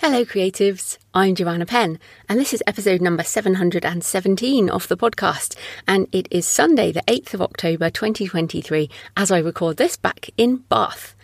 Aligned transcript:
Hello, 0.00 0.24
creatives. 0.24 0.96
I'm 1.12 1.34
Joanna 1.34 1.66
Penn, 1.66 1.98
and 2.28 2.38
this 2.38 2.54
is 2.54 2.62
episode 2.68 3.00
number 3.00 3.24
717 3.24 4.70
of 4.70 4.86
the 4.86 4.96
podcast. 4.96 5.56
And 5.88 6.06
it 6.12 6.28
is 6.30 6.46
Sunday, 6.46 6.92
the 6.92 7.02
8th 7.08 7.34
of 7.34 7.42
October, 7.42 7.90
2023, 7.90 8.88
as 9.16 9.32
I 9.32 9.38
record 9.38 9.76
this 9.76 9.96
back 9.96 10.30
in 10.36 10.58
Bath. 10.68 11.16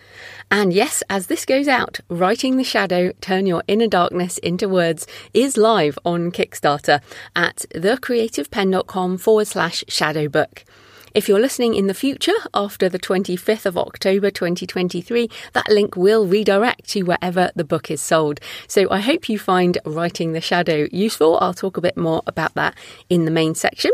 And 0.50 0.72
yes, 0.72 1.04
as 1.08 1.28
this 1.28 1.44
goes 1.44 1.68
out, 1.68 2.00
Writing 2.08 2.56
the 2.56 2.64
Shadow 2.64 3.12
Turn 3.20 3.46
Your 3.46 3.62
Inner 3.68 3.86
Darkness 3.86 4.38
into 4.38 4.68
Words 4.68 5.06
is 5.32 5.56
live 5.56 5.96
on 6.04 6.32
Kickstarter 6.32 7.00
at 7.36 7.66
thecreativepenn.com 7.76 9.18
forward 9.18 9.46
slash 9.46 9.84
shadow 9.86 10.28
book. 10.28 10.64
If 11.14 11.28
you're 11.28 11.38
listening 11.38 11.76
in 11.76 11.86
the 11.86 11.94
future 11.94 12.34
after 12.54 12.88
the 12.88 12.98
25th 12.98 13.66
of 13.66 13.78
October 13.78 14.32
2023, 14.32 15.30
that 15.52 15.68
link 15.68 15.96
will 15.96 16.26
redirect 16.26 16.88
to 16.88 17.02
wherever 17.02 17.52
the 17.54 17.62
book 17.62 17.88
is 17.88 18.02
sold. 18.02 18.40
So 18.66 18.90
I 18.90 18.98
hope 18.98 19.28
you 19.28 19.38
find 19.38 19.78
Writing 19.86 20.32
the 20.32 20.40
Shadow 20.40 20.88
useful. 20.90 21.38
I'll 21.40 21.54
talk 21.54 21.76
a 21.76 21.80
bit 21.80 21.96
more 21.96 22.22
about 22.26 22.54
that 22.54 22.74
in 23.08 23.26
the 23.26 23.30
main 23.30 23.54
section. 23.54 23.92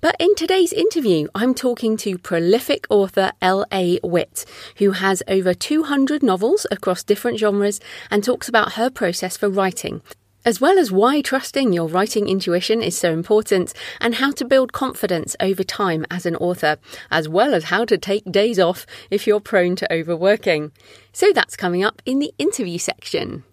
But 0.00 0.14
in 0.20 0.36
today's 0.36 0.72
interview, 0.72 1.26
I'm 1.34 1.52
talking 1.52 1.96
to 1.96 2.16
prolific 2.16 2.86
author 2.88 3.32
L.A. 3.42 3.98
Witt, 4.04 4.44
who 4.76 4.92
has 4.92 5.20
over 5.26 5.54
200 5.54 6.22
novels 6.22 6.64
across 6.70 7.02
different 7.02 7.40
genres 7.40 7.80
and 8.08 8.22
talks 8.22 8.48
about 8.48 8.74
her 8.74 8.88
process 8.88 9.36
for 9.36 9.48
writing, 9.48 10.00
as 10.44 10.60
well 10.60 10.78
as 10.78 10.92
why 10.92 11.20
trusting 11.20 11.72
your 11.72 11.88
writing 11.88 12.28
intuition 12.28 12.82
is 12.82 12.96
so 12.96 13.12
important 13.12 13.72
and 14.00 14.16
how 14.16 14.32
to 14.32 14.44
build 14.44 14.72
confidence 14.72 15.36
over 15.40 15.62
time 15.62 16.04
as 16.10 16.26
an 16.26 16.36
author, 16.36 16.78
as 17.10 17.28
well 17.28 17.54
as 17.54 17.64
how 17.64 17.84
to 17.84 17.98
take 17.98 18.24
days 18.30 18.58
off 18.58 18.86
if 19.10 19.26
you're 19.26 19.40
prone 19.40 19.76
to 19.76 19.92
overworking. 19.92 20.72
So 21.12 21.32
that's 21.32 21.56
coming 21.56 21.84
up 21.84 22.02
in 22.04 22.18
the 22.18 22.32
interview 22.38 22.78
section. 22.78 23.44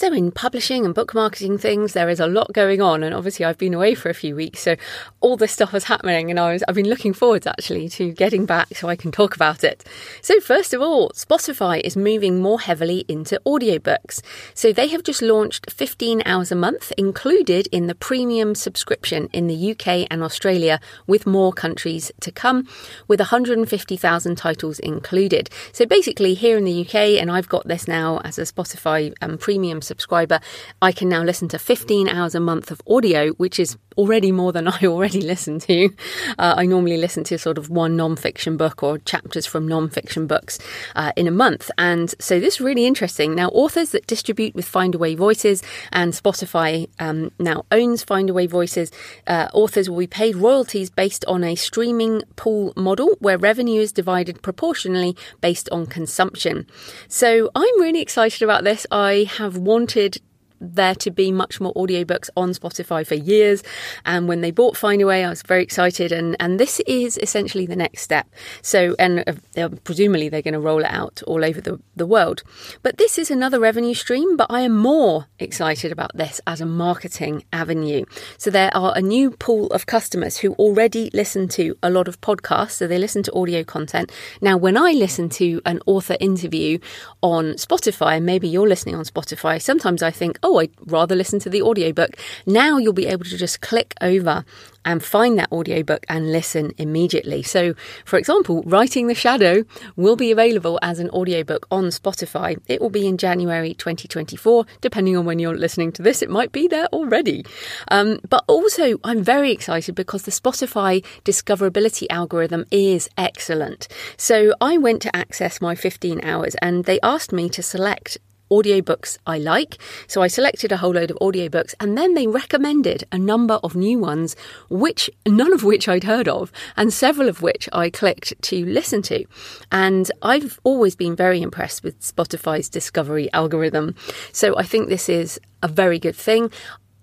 So, 0.00 0.10
in 0.14 0.32
publishing 0.32 0.86
and 0.86 0.94
book 0.94 1.12
marketing 1.12 1.58
things, 1.58 1.92
there 1.92 2.08
is 2.08 2.20
a 2.20 2.26
lot 2.26 2.54
going 2.54 2.80
on, 2.80 3.02
and 3.02 3.14
obviously, 3.14 3.44
I've 3.44 3.58
been 3.58 3.74
away 3.74 3.94
for 3.94 4.08
a 4.08 4.14
few 4.14 4.34
weeks, 4.34 4.60
so 4.60 4.76
all 5.20 5.36
this 5.36 5.52
stuff 5.52 5.74
is 5.74 5.84
happening, 5.84 6.30
and 6.30 6.40
I 6.40 6.54
was 6.54 6.64
I've 6.66 6.74
been 6.74 6.88
looking 6.88 7.12
forward 7.12 7.46
actually 7.46 7.90
to 7.90 8.10
getting 8.12 8.46
back 8.46 8.68
so 8.74 8.88
I 8.88 8.96
can 8.96 9.12
talk 9.12 9.36
about 9.36 9.62
it. 9.62 9.84
So, 10.22 10.40
first 10.40 10.72
of 10.72 10.80
all, 10.80 11.10
Spotify 11.10 11.82
is 11.82 11.98
moving 11.98 12.40
more 12.40 12.58
heavily 12.60 13.04
into 13.08 13.38
audiobooks. 13.44 14.22
So, 14.54 14.72
they 14.72 14.88
have 14.88 15.02
just 15.02 15.20
launched 15.20 15.70
15 15.70 16.22
hours 16.24 16.50
a 16.50 16.56
month, 16.56 16.94
included 16.96 17.68
in 17.70 17.86
the 17.86 17.94
premium 17.94 18.54
subscription 18.54 19.28
in 19.34 19.48
the 19.48 19.72
UK 19.72 20.06
and 20.10 20.22
Australia, 20.22 20.80
with 21.06 21.26
more 21.26 21.52
countries 21.52 22.10
to 22.20 22.32
come, 22.32 22.66
with 23.06 23.20
150,000 23.20 24.36
titles 24.36 24.78
included. 24.78 25.50
So, 25.72 25.84
basically, 25.84 26.32
here 26.32 26.56
in 26.56 26.64
the 26.64 26.86
UK, 26.86 27.20
and 27.20 27.30
I've 27.30 27.50
got 27.50 27.68
this 27.68 27.86
now 27.86 28.22
as 28.24 28.38
a 28.38 28.44
Spotify 28.44 29.12
um, 29.20 29.36
premium 29.36 29.82
subscriber, 29.90 30.38
I 30.80 30.92
can 30.92 31.08
now 31.08 31.22
listen 31.22 31.48
to 31.48 31.58
15 31.58 32.08
hours 32.08 32.34
a 32.34 32.40
month 32.40 32.70
of 32.70 32.80
audio, 32.86 33.30
which 33.32 33.58
is 33.58 33.76
already 33.96 34.32
more 34.32 34.52
than 34.52 34.68
I 34.68 34.80
already 34.84 35.20
listen 35.20 35.58
to. 35.60 35.90
Uh, 36.38 36.54
I 36.56 36.66
normally 36.66 36.96
listen 36.96 37.24
to 37.24 37.38
sort 37.38 37.58
of 37.58 37.70
one 37.70 37.96
non-fiction 37.96 38.56
book 38.56 38.82
or 38.82 38.98
chapters 38.98 39.46
from 39.46 39.66
non-fiction 39.66 40.26
books 40.26 40.58
uh, 40.96 41.12
in 41.16 41.26
a 41.26 41.30
month, 41.30 41.70
and 41.78 42.14
so 42.18 42.40
this 42.40 42.54
is 42.54 42.60
really 42.60 42.86
interesting. 42.86 43.34
Now, 43.34 43.48
authors 43.48 43.90
that 43.90 44.06
distribute 44.06 44.54
with 44.54 44.70
Findaway 44.70 45.16
Voices 45.16 45.62
and 45.92 46.12
Spotify 46.12 46.88
um, 46.98 47.30
now 47.38 47.64
owns 47.70 48.04
Findaway 48.04 48.48
Voices, 48.48 48.90
uh, 49.26 49.48
authors 49.52 49.88
will 49.88 49.98
be 49.98 50.06
paid 50.06 50.36
royalties 50.36 50.90
based 50.90 51.24
on 51.26 51.44
a 51.44 51.54
streaming 51.54 52.22
pool 52.36 52.72
model 52.76 53.16
where 53.20 53.38
revenue 53.38 53.80
is 53.80 53.92
divided 53.92 54.42
proportionally 54.42 55.16
based 55.40 55.68
on 55.70 55.86
consumption. 55.86 56.66
So 57.08 57.50
I'm 57.54 57.80
really 57.80 58.00
excited 58.00 58.42
about 58.42 58.64
this. 58.64 58.86
I 58.90 59.28
have 59.36 59.56
wanted 59.56 60.20
there 60.60 60.94
to 60.96 61.10
be 61.10 61.32
much 61.32 61.60
more 61.60 61.72
audiobooks 61.74 62.30
on 62.36 62.50
Spotify 62.50 63.06
for 63.06 63.14
years. 63.14 63.62
And 64.04 64.28
when 64.28 64.40
they 64.40 64.50
bought 64.50 64.76
Findaway, 64.76 65.24
I 65.24 65.28
was 65.28 65.42
very 65.42 65.62
excited. 65.62 66.12
And, 66.12 66.36
and 66.38 66.60
this 66.60 66.80
is 66.80 67.18
essentially 67.18 67.66
the 67.66 67.76
next 67.76 68.02
step. 68.02 68.28
So, 68.62 68.94
and 68.98 69.24
uh, 69.56 69.68
presumably 69.84 70.28
they're 70.28 70.42
going 70.42 70.54
to 70.54 70.60
roll 70.60 70.80
it 70.80 70.90
out 70.90 71.22
all 71.26 71.44
over 71.44 71.60
the, 71.60 71.80
the 71.96 72.06
world. 72.06 72.42
But 72.82 72.98
this 72.98 73.18
is 73.18 73.30
another 73.30 73.58
revenue 73.58 73.94
stream, 73.94 74.36
but 74.36 74.46
I 74.50 74.60
am 74.60 74.76
more 74.76 75.26
excited 75.38 75.92
about 75.92 76.10
this 76.14 76.40
as 76.46 76.60
a 76.60 76.66
marketing 76.66 77.44
avenue. 77.52 78.04
So, 78.36 78.50
there 78.50 78.74
are 78.76 78.92
a 78.96 79.02
new 79.02 79.30
pool 79.30 79.68
of 79.68 79.86
customers 79.86 80.38
who 80.38 80.52
already 80.54 81.10
listen 81.12 81.48
to 81.48 81.76
a 81.82 81.90
lot 81.90 82.08
of 82.08 82.20
podcasts. 82.20 82.72
So, 82.72 82.86
they 82.86 82.98
listen 82.98 83.22
to 83.24 83.34
audio 83.34 83.64
content. 83.64 84.12
Now, 84.40 84.56
when 84.56 84.76
I 84.76 84.92
listen 84.92 85.28
to 85.30 85.60
an 85.64 85.80
author 85.86 86.16
interview 86.20 86.78
on 87.22 87.54
Spotify, 87.54 88.22
maybe 88.22 88.48
you're 88.48 88.68
listening 88.68 88.94
on 88.94 89.04
Spotify, 89.04 89.60
sometimes 89.60 90.02
I 90.02 90.10
think, 90.10 90.38
oh, 90.42 90.49
oh, 90.50 90.58
I'd 90.58 90.72
rather 90.86 91.14
listen 91.14 91.38
to 91.40 91.50
the 91.50 91.62
audiobook. 91.62 92.16
Now 92.46 92.78
you'll 92.78 92.92
be 92.92 93.06
able 93.06 93.24
to 93.24 93.36
just 93.36 93.60
click 93.60 93.94
over 94.00 94.44
and 94.84 95.04
find 95.04 95.38
that 95.38 95.52
audiobook 95.52 96.04
and 96.08 96.32
listen 96.32 96.72
immediately. 96.78 97.42
So, 97.42 97.74
for 98.04 98.18
example, 98.18 98.62
Writing 98.62 99.08
the 99.08 99.14
Shadow 99.14 99.64
will 99.96 100.16
be 100.16 100.32
available 100.32 100.78
as 100.82 100.98
an 100.98 101.10
audiobook 101.10 101.66
on 101.70 101.84
Spotify. 101.84 102.58
It 102.66 102.80
will 102.80 102.90
be 102.90 103.06
in 103.06 103.18
January 103.18 103.74
2024. 103.74 104.64
Depending 104.80 105.16
on 105.16 105.26
when 105.26 105.38
you're 105.38 105.56
listening 105.56 105.92
to 105.92 106.02
this, 106.02 106.22
it 106.22 106.30
might 106.30 106.50
be 106.50 106.66
there 106.66 106.86
already. 106.86 107.44
Um, 107.88 108.20
but 108.28 108.42
also, 108.46 108.98
I'm 109.04 109.22
very 109.22 109.52
excited 109.52 109.94
because 109.94 110.22
the 110.22 110.30
Spotify 110.30 111.04
discoverability 111.24 112.06
algorithm 112.08 112.64
is 112.70 113.08
excellent. 113.18 113.86
So, 114.16 114.54
I 114.60 114.78
went 114.78 115.02
to 115.02 115.14
access 115.14 115.60
my 115.60 115.74
15 115.74 116.24
hours 116.24 116.54
and 116.62 116.84
they 116.84 117.00
asked 117.02 117.32
me 117.32 117.50
to 117.50 117.62
select 117.62 118.18
audiobooks 118.50 119.18
I 119.26 119.38
like. 119.38 119.78
So 120.06 120.22
I 120.22 120.28
selected 120.28 120.72
a 120.72 120.76
whole 120.78 120.92
load 120.92 121.10
of 121.10 121.18
audiobooks 121.20 121.74
and 121.80 121.96
then 121.96 122.14
they 122.14 122.26
recommended 122.26 123.04
a 123.12 123.18
number 123.18 123.54
of 123.62 123.76
new 123.76 123.98
ones, 123.98 124.36
which 124.68 125.10
none 125.26 125.52
of 125.52 125.64
which 125.64 125.88
I'd 125.88 126.04
heard 126.04 126.28
of, 126.28 126.52
and 126.76 126.92
several 126.92 127.28
of 127.28 127.42
which 127.42 127.68
I 127.72 127.90
clicked 127.90 128.34
to 128.42 128.64
listen 128.64 129.02
to. 129.02 129.24
And 129.70 130.10
I've 130.22 130.58
always 130.64 130.96
been 130.96 131.16
very 131.16 131.42
impressed 131.42 131.82
with 131.82 132.00
Spotify's 132.00 132.68
discovery 132.68 133.32
algorithm. 133.32 133.94
So 134.32 134.56
I 134.56 134.62
think 134.62 134.88
this 134.88 135.08
is 135.08 135.40
a 135.62 135.68
very 135.68 135.98
good 135.98 136.16
thing. 136.16 136.50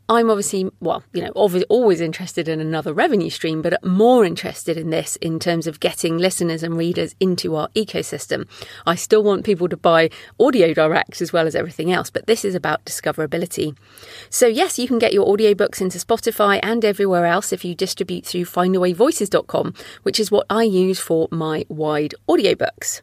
I'm 0.10 0.30
obviously, 0.30 0.70
well, 0.80 1.04
you 1.12 1.22
know, 1.22 1.32
always 1.32 2.00
interested 2.00 2.48
in 2.48 2.62
another 2.62 2.94
revenue 2.94 3.30
stream, 3.30 3.62
but 3.62 3.84
more 3.84 4.24
interested 4.24 4.78
in 4.78 4.90
this 4.90 5.18
in 5.18 5.38
terms 5.38 5.68
of 5.68 5.82
getting 5.82 6.18
listeners 6.18 6.64
and 6.64 6.78
readers 6.78 7.14
into 7.20 7.56
our 7.58 7.68
ecosystem. 7.70 8.48
I 8.86 8.96
still 8.96 9.22
want 9.22 9.46
people 9.46 9.68
to 9.68 9.76
buy 9.76 10.10
audio 10.40 10.74
direct 10.74 11.22
as 11.22 11.34
well 11.34 11.46
as 11.46 11.56
everything 11.56 11.92
else, 11.92 12.10
but 12.10 12.26
this 12.26 12.46
is 12.46 12.56
about 12.56 12.86
discoverability. 12.86 13.78
So, 14.30 14.48
yes, 14.48 14.80
you 14.80 14.88
can 14.88 14.98
get 14.98 15.12
your 15.12 15.28
audiobooks 15.28 15.82
into 15.82 15.98
Spotify 15.98 16.62
and 16.64 16.86
everywhere 16.86 17.26
else 17.26 17.52
if 17.52 17.66
you 17.66 17.76
distribute 17.76 18.26
through 18.26 18.46
findawayvoices.com, 18.46 19.74
which 20.04 20.22
is 20.22 20.32
what 20.32 20.46
I 20.50 20.64
use 20.64 21.00
for 21.00 21.28
my 21.32 21.66
wide 21.68 22.16
audiobooks. 22.30 23.02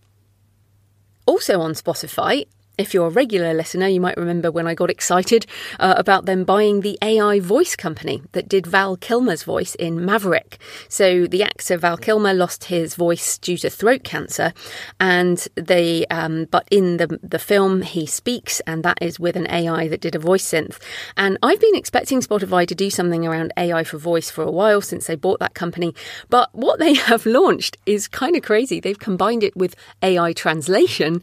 Also 1.26 1.60
on 1.60 1.72
Spotify, 1.72 2.46
if 2.76 2.92
you're 2.92 3.06
a 3.06 3.10
regular 3.10 3.54
listener, 3.54 3.86
you 3.86 4.00
might 4.00 4.16
remember 4.16 4.50
when 4.50 4.66
I 4.66 4.74
got 4.74 4.90
excited 4.90 5.46
uh, 5.78 5.94
about 5.96 6.26
them 6.26 6.44
buying 6.44 6.80
the 6.80 6.98
AI 7.02 7.40
voice 7.40 7.76
company 7.76 8.22
that 8.32 8.48
did 8.48 8.66
Val 8.66 8.96
Kilmer's 8.96 9.44
voice 9.44 9.74
in 9.76 10.04
Maverick. 10.04 10.58
So 10.88 11.26
the 11.26 11.42
actor 11.42 11.76
Val 11.76 11.96
Kilmer 11.96 12.34
lost 12.34 12.64
his 12.64 12.94
voice 12.94 13.38
due 13.38 13.56
to 13.58 13.70
throat 13.70 14.02
cancer, 14.02 14.52
and 14.98 15.46
they 15.54 16.06
um, 16.06 16.46
but 16.50 16.66
in 16.70 16.96
the 16.96 17.18
the 17.22 17.38
film 17.38 17.82
he 17.82 18.06
speaks, 18.06 18.60
and 18.66 18.82
that 18.82 18.98
is 19.00 19.20
with 19.20 19.36
an 19.36 19.46
AI 19.50 19.88
that 19.88 20.00
did 20.00 20.14
a 20.14 20.18
voice 20.18 20.44
synth. 20.44 20.78
And 21.16 21.38
I've 21.42 21.60
been 21.60 21.76
expecting 21.76 22.20
Spotify 22.20 22.66
to 22.66 22.74
do 22.74 22.90
something 22.90 23.26
around 23.26 23.52
AI 23.56 23.84
for 23.84 23.98
voice 23.98 24.30
for 24.30 24.42
a 24.42 24.50
while 24.50 24.80
since 24.80 25.06
they 25.06 25.14
bought 25.14 25.40
that 25.40 25.54
company, 25.54 25.94
but 26.28 26.52
what 26.54 26.78
they 26.78 26.94
have 27.10 27.26
launched 27.26 27.76
is 27.86 28.08
kind 28.08 28.36
of 28.36 28.42
crazy. 28.42 28.80
They've 28.80 28.98
combined 28.98 29.44
it 29.44 29.56
with 29.56 29.76
AI 30.02 30.32
translation 30.32 31.22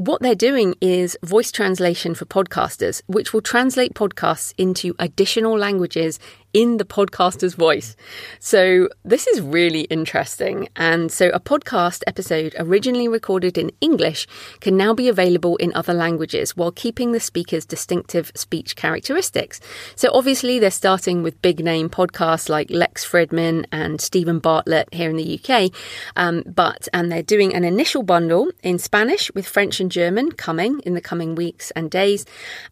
what 0.00 0.22
they're 0.22 0.34
doing 0.34 0.74
is 0.80 1.14
voice 1.22 1.52
translation 1.52 2.14
for 2.14 2.24
podcasters, 2.24 3.02
which 3.06 3.34
will 3.34 3.42
translate 3.42 3.92
podcasts 3.92 4.54
into 4.56 4.94
additional 4.98 5.58
languages 5.58 6.18
in 6.52 6.76
the 6.78 6.84
podcaster's 6.84 7.54
voice. 7.54 7.96
So, 8.38 8.88
this 9.04 9.26
is 9.26 9.40
really 9.40 9.82
interesting. 9.82 10.68
And 10.76 11.12
so, 11.12 11.28
a 11.28 11.40
podcast 11.40 12.02
episode 12.06 12.54
originally 12.58 13.08
recorded 13.08 13.56
in 13.56 13.70
English 13.80 14.26
can 14.60 14.76
now 14.76 14.94
be 14.94 15.08
available 15.08 15.56
in 15.56 15.72
other 15.74 15.94
languages 15.94 16.56
while 16.56 16.72
keeping 16.72 17.12
the 17.12 17.20
speaker's 17.20 17.64
distinctive 17.64 18.32
speech 18.34 18.76
characteristics. 18.76 19.60
So, 19.96 20.10
obviously, 20.12 20.58
they're 20.58 20.70
starting 20.70 21.22
with 21.22 21.42
big 21.42 21.64
name 21.64 21.88
podcasts 21.88 22.48
like 22.48 22.70
Lex 22.70 23.08
Fridman 23.08 23.66
and 23.72 24.00
Steven 24.00 24.38
Bartlett 24.38 24.92
here 24.92 25.10
in 25.10 25.16
the 25.16 25.40
UK. 25.40 25.70
Um, 26.16 26.42
but, 26.46 26.88
and 26.92 27.10
they're 27.10 27.22
doing 27.22 27.54
an 27.54 27.64
initial 27.64 28.02
bundle 28.02 28.50
in 28.62 28.78
Spanish 28.78 29.32
with 29.34 29.46
French 29.46 29.80
and 29.80 29.90
German 29.90 30.32
coming 30.32 30.80
in 30.80 30.94
the 30.94 31.00
coming 31.00 31.34
weeks 31.34 31.70
and 31.72 31.90
days. 31.90 32.26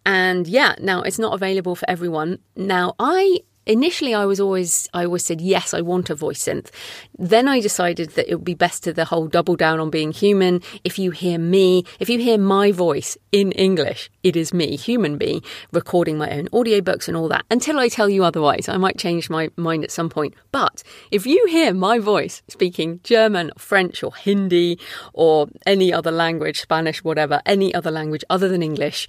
And 0.05 0.47
yeah, 0.47 0.75
now 0.81 1.03
it's 1.03 1.19
not 1.19 1.35
available 1.35 1.75
for 1.75 1.89
everyone. 1.89 2.39
Now, 2.57 2.95
I 2.99 3.41
initially 3.69 4.15
I 4.15 4.25
was 4.25 4.41
always 4.41 4.89
I 4.93 5.05
always 5.05 5.25
said 5.25 5.41
yes 5.41 5.75
I 5.75 5.83
want 5.83 6.11
a 6.11 6.15
voice 6.15 6.45
synth. 6.45 6.71
Then 7.19 7.47
I 7.47 7.61
decided 7.61 8.11
that 8.11 8.29
it 8.29 8.35
would 8.35 8.45
be 8.45 8.55
best 8.55 8.83
to 8.85 8.93
the 8.93 9.05
whole 9.05 9.29
double 9.29 9.55
down 9.55 9.79
on 9.79 9.91
being 9.91 10.11
human. 10.11 10.63
If 10.83 10.99
you 10.99 11.11
hear 11.11 11.39
me, 11.39 11.85
if 12.01 12.09
you 12.09 12.19
hear 12.19 12.39
my 12.39 12.73
voice 12.73 13.17
in 13.31 13.53
English, 13.53 14.11
it 14.23 14.35
is 14.35 14.55
me, 14.55 14.77
human 14.77 15.19
me, 15.19 15.43
recording 15.73 16.19
my 16.19 16.31
own 16.31 16.49
audiobooks 16.49 17.07
and 17.07 17.17
all 17.17 17.29
that. 17.29 17.45
Until 17.51 17.79
I 17.79 17.89
tell 17.89 18.09
you 18.09 18.25
otherwise, 18.25 18.69
I 18.69 18.79
might 18.79 18.99
change 18.99 19.31
my 19.31 19.51
mind 19.57 19.85
at 19.85 19.91
some 19.91 20.09
point. 20.09 20.35
But 20.51 20.83
if 21.11 21.27
you 21.27 21.47
hear 21.47 21.75
my 21.75 21.99
voice 21.99 22.43
speaking 22.49 23.01
German, 23.05 23.53
French, 23.59 24.03
or 24.03 24.15
Hindi, 24.15 24.79
or 25.13 25.49
any 25.67 25.93
other 25.93 26.11
language, 26.11 26.61
Spanish, 26.61 27.05
whatever, 27.05 27.43
any 27.45 27.75
other 27.75 27.91
language 27.91 28.25
other 28.31 28.49
than 28.49 28.63
English, 28.63 29.07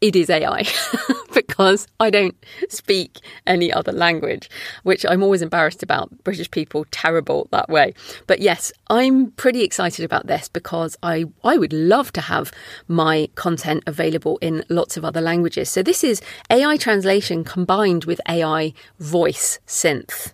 it 0.00 0.16
is 0.16 0.30
AI 0.30 0.66
because 1.34 1.86
I 2.00 2.10
don't 2.10 2.36
speak 2.68 3.20
any 3.46 3.72
other 3.72 3.92
language, 3.92 4.48
which 4.82 5.04
I'm 5.08 5.22
always 5.22 5.42
embarrassed 5.42 5.82
about. 5.82 6.24
British 6.24 6.50
people 6.50 6.86
terrible 6.90 7.48
that 7.50 7.68
way. 7.68 7.94
But 8.26 8.40
yes, 8.40 8.72
I'm 8.88 9.30
pretty 9.32 9.62
excited 9.62 10.04
about 10.04 10.26
this 10.26 10.48
because 10.48 10.96
I 11.02 11.26
I 11.42 11.56
would 11.56 11.72
love 11.72 12.12
to 12.12 12.20
have 12.20 12.52
my 12.88 13.28
content 13.34 13.82
available 13.86 14.38
in 14.40 14.64
lots 14.68 14.96
of 14.96 15.04
other 15.04 15.20
languages. 15.20 15.70
So 15.70 15.82
this 15.82 16.04
is 16.04 16.20
AI 16.50 16.76
translation 16.76 17.44
combined 17.44 18.04
with 18.04 18.20
AI 18.28 18.72
voice 18.98 19.58
synth. 19.66 20.32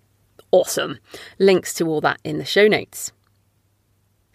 Awesome. 0.52 0.98
Links 1.38 1.74
to 1.74 1.86
all 1.86 2.00
that 2.00 2.18
in 2.24 2.38
the 2.38 2.44
show 2.44 2.66
notes. 2.66 3.12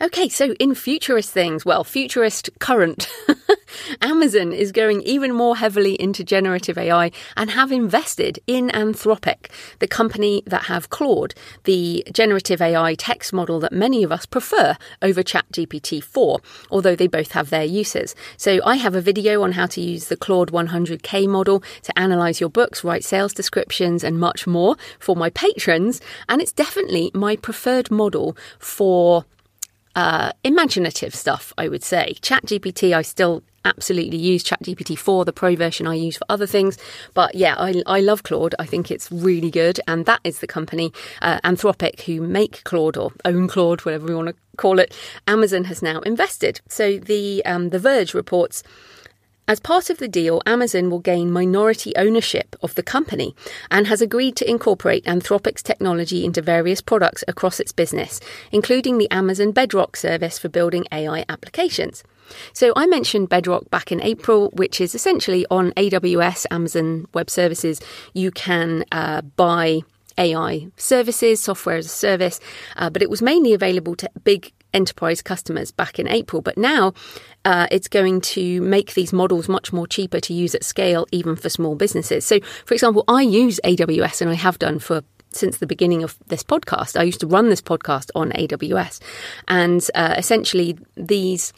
Okay, 0.01 0.27
so 0.27 0.51
in 0.59 0.75
futurist 0.75 1.31
things, 1.31 1.63
well, 1.63 1.85
futurist 1.85 2.49
current, 2.59 3.09
Amazon 4.01 4.51
is 4.51 4.73
going 4.73 5.01
even 5.03 5.33
more 5.33 5.55
heavily 5.55 5.93
into 6.01 6.21
generative 6.21 6.77
AI 6.77 7.11
and 7.37 7.49
have 7.51 7.71
invested 7.71 8.37
in 8.45 8.67
Anthropic, 8.71 9.49
the 9.79 9.87
company 9.87 10.43
that 10.47 10.63
have 10.63 10.89
Claude, 10.89 11.33
the 11.63 12.05
generative 12.11 12.61
AI 12.61 12.95
text 12.95 13.31
model 13.31 13.61
that 13.61 13.71
many 13.71 14.03
of 14.03 14.11
us 14.11 14.25
prefer 14.25 14.75
over 15.01 15.23
ChatGPT 15.23 16.03
4, 16.03 16.41
although 16.69 16.95
they 16.97 17.07
both 17.07 17.31
have 17.31 17.49
their 17.49 17.63
uses. 17.63 18.15
So 18.35 18.59
I 18.65 18.75
have 18.75 18.95
a 18.95 19.01
video 19.01 19.43
on 19.43 19.53
how 19.53 19.67
to 19.67 19.79
use 19.79 20.09
the 20.09 20.17
Claude 20.17 20.51
100K 20.51 21.25
model 21.25 21.63
to 21.83 21.97
analyze 21.97 22.41
your 22.41 22.49
books, 22.49 22.83
write 22.83 23.05
sales 23.05 23.33
descriptions, 23.33 24.03
and 24.03 24.19
much 24.19 24.45
more 24.45 24.75
for 24.99 25.15
my 25.15 25.29
patrons, 25.29 26.01
and 26.27 26.41
it's 26.41 26.51
definitely 26.51 27.11
my 27.13 27.37
preferred 27.37 27.89
model 27.89 28.35
for 28.59 29.23
uh, 29.95 30.31
imaginative 30.43 31.15
stuff, 31.15 31.53
I 31.57 31.67
would 31.67 31.83
say. 31.83 32.15
ChatGPT, 32.21 32.93
I 32.93 33.01
still 33.01 33.43
absolutely 33.65 34.17
use 34.17 34.43
ChatGPT 34.43 34.97
4, 34.97 35.25
the 35.25 35.33
pro 35.33 35.55
version 35.55 35.87
I 35.87 35.95
use 35.95 36.17
for 36.17 36.25
other 36.29 36.45
things. 36.45 36.77
But 37.13 37.35
yeah, 37.35 37.55
I, 37.57 37.81
I 37.87 37.99
love 37.99 38.23
Claude. 38.23 38.55
I 38.59 38.65
think 38.65 38.91
it's 38.91 39.11
really 39.11 39.49
good. 39.49 39.79
And 39.87 40.05
that 40.05 40.21
is 40.23 40.39
the 40.39 40.47
company, 40.47 40.93
uh, 41.21 41.39
Anthropic, 41.43 42.01
who 42.01 42.21
make 42.21 42.63
Claude 42.63 42.97
or 42.97 43.11
own 43.25 43.47
Claude, 43.47 43.81
whatever 43.81 44.07
you 44.07 44.15
want 44.15 44.29
to 44.29 44.35
call 44.57 44.79
it. 44.79 44.95
Amazon 45.27 45.65
has 45.65 45.81
now 45.81 45.99
invested. 46.01 46.61
So 46.69 46.97
the, 46.97 47.43
um, 47.45 47.69
the 47.69 47.79
Verge 47.79 48.13
reports 48.13 48.63
as 49.47 49.59
part 49.59 49.89
of 49.89 49.99
the 49.99 50.07
deal, 50.07 50.41
Amazon 50.45 50.89
will 50.89 50.99
gain 50.99 51.31
minority 51.31 51.93
ownership 51.95 52.55
of 52.63 52.73
the 52.73 52.81
company 52.81 53.35
and 53.69 53.85
has 53.85 54.01
agreed 54.01 54.35
to 54.37 54.49
incorporate 54.49 55.05
Anthropic's 55.05 55.61
technology 55.61 56.25
into 56.25 56.41
various 56.41 56.81
products 56.81 57.23
across 57.27 57.59
its 57.59 57.71
business, 57.71 58.19
including 58.51 58.97
the 58.97 59.09
Amazon 59.11 59.51
Bedrock 59.51 59.97
service 59.97 60.39
for 60.39 60.49
building 60.49 60.85
AI 60.91 61.25
applications. 61.29 62.03
So, 62.53 62.73
I 62.75 62.87
mentioned 62.87 63.29
Bedrock 63.29 63.69
back 63.69 63.91
in 63.91 64.01
April, 64.01 64.49
which 64.53 64.81
is 64.81 64.95
essentially 64.95 65.45
on 65.51 65.73
AWS, 65.73 66.47
Amazon 66.49 67.07
Web 67.13 67.29
Services. 67.29 67.79
You 68.13 68.31
can 68.31 68.83
uh, 68.91 69.21
buy 69.21 69.81
AI 70.17 70.67
services, 70.77 71.39
software 71.39 71.77
as 71.77 71.85
a 71.85 71.89
service, 71.89 72.39
uh, 72.77 72.89
but 72.89 73.03
it 73.03 73.11
was 73.11 73.21
mainly 73.21 73.53
available 73.53 73.95
to 73.97 74.09
big 74.23 74.51
enterprise 74.75 75.21
customers 75.21 75.71
back 75.71 75.97
in 75.97 76.07
April. 76.07 76.41
But 76.41 76.57
now 76.57 76.93
uh, 77.45 77.67
it's 77.71 77.87
going 77.87 78.21
to 78.21 78.61
make 78.61 78.93
these 78.93 79.13
models 79.13 79.47
much 79.47 79.73
more 79.73 79.87
cheaper 79.87 80.19
to 80.19 80.33
use 80.33 80.53
at 80.53 80.63
scale, 80.63 81.07
even 81.11 81.35
for 81.35 81.49
small 81.49 81.75
businesses. 81.75 82.25
So, 82.25 82.39
for 82.65 82.73
example, 82.73 83.03
I 83.07 83.21
use 83.21 83.59
AWS 83.63 84.21
and 84.21 84.29
I 84.29 84.35
have 84.35 84.59
done 84.59 84.79
for 84.79 85.01
since 85.31 85.57
the 85.57 85.67
beginning 85.67 86.03
of 86.03 86.17
this 86.27 86.43
podcast. 86.43 86.97
I 86.99 87.03
used 87.03 87.19
to 87.19 87.27
run 87.27 87.49
this 87.49 87.61
podcast 87.61 88.09
on 88.15 88.31
AWS, 88.31 89.01
and 89.47 89.85
uh, 89.93 90.15
essentially 90.17 90.77
these 90.95 91.51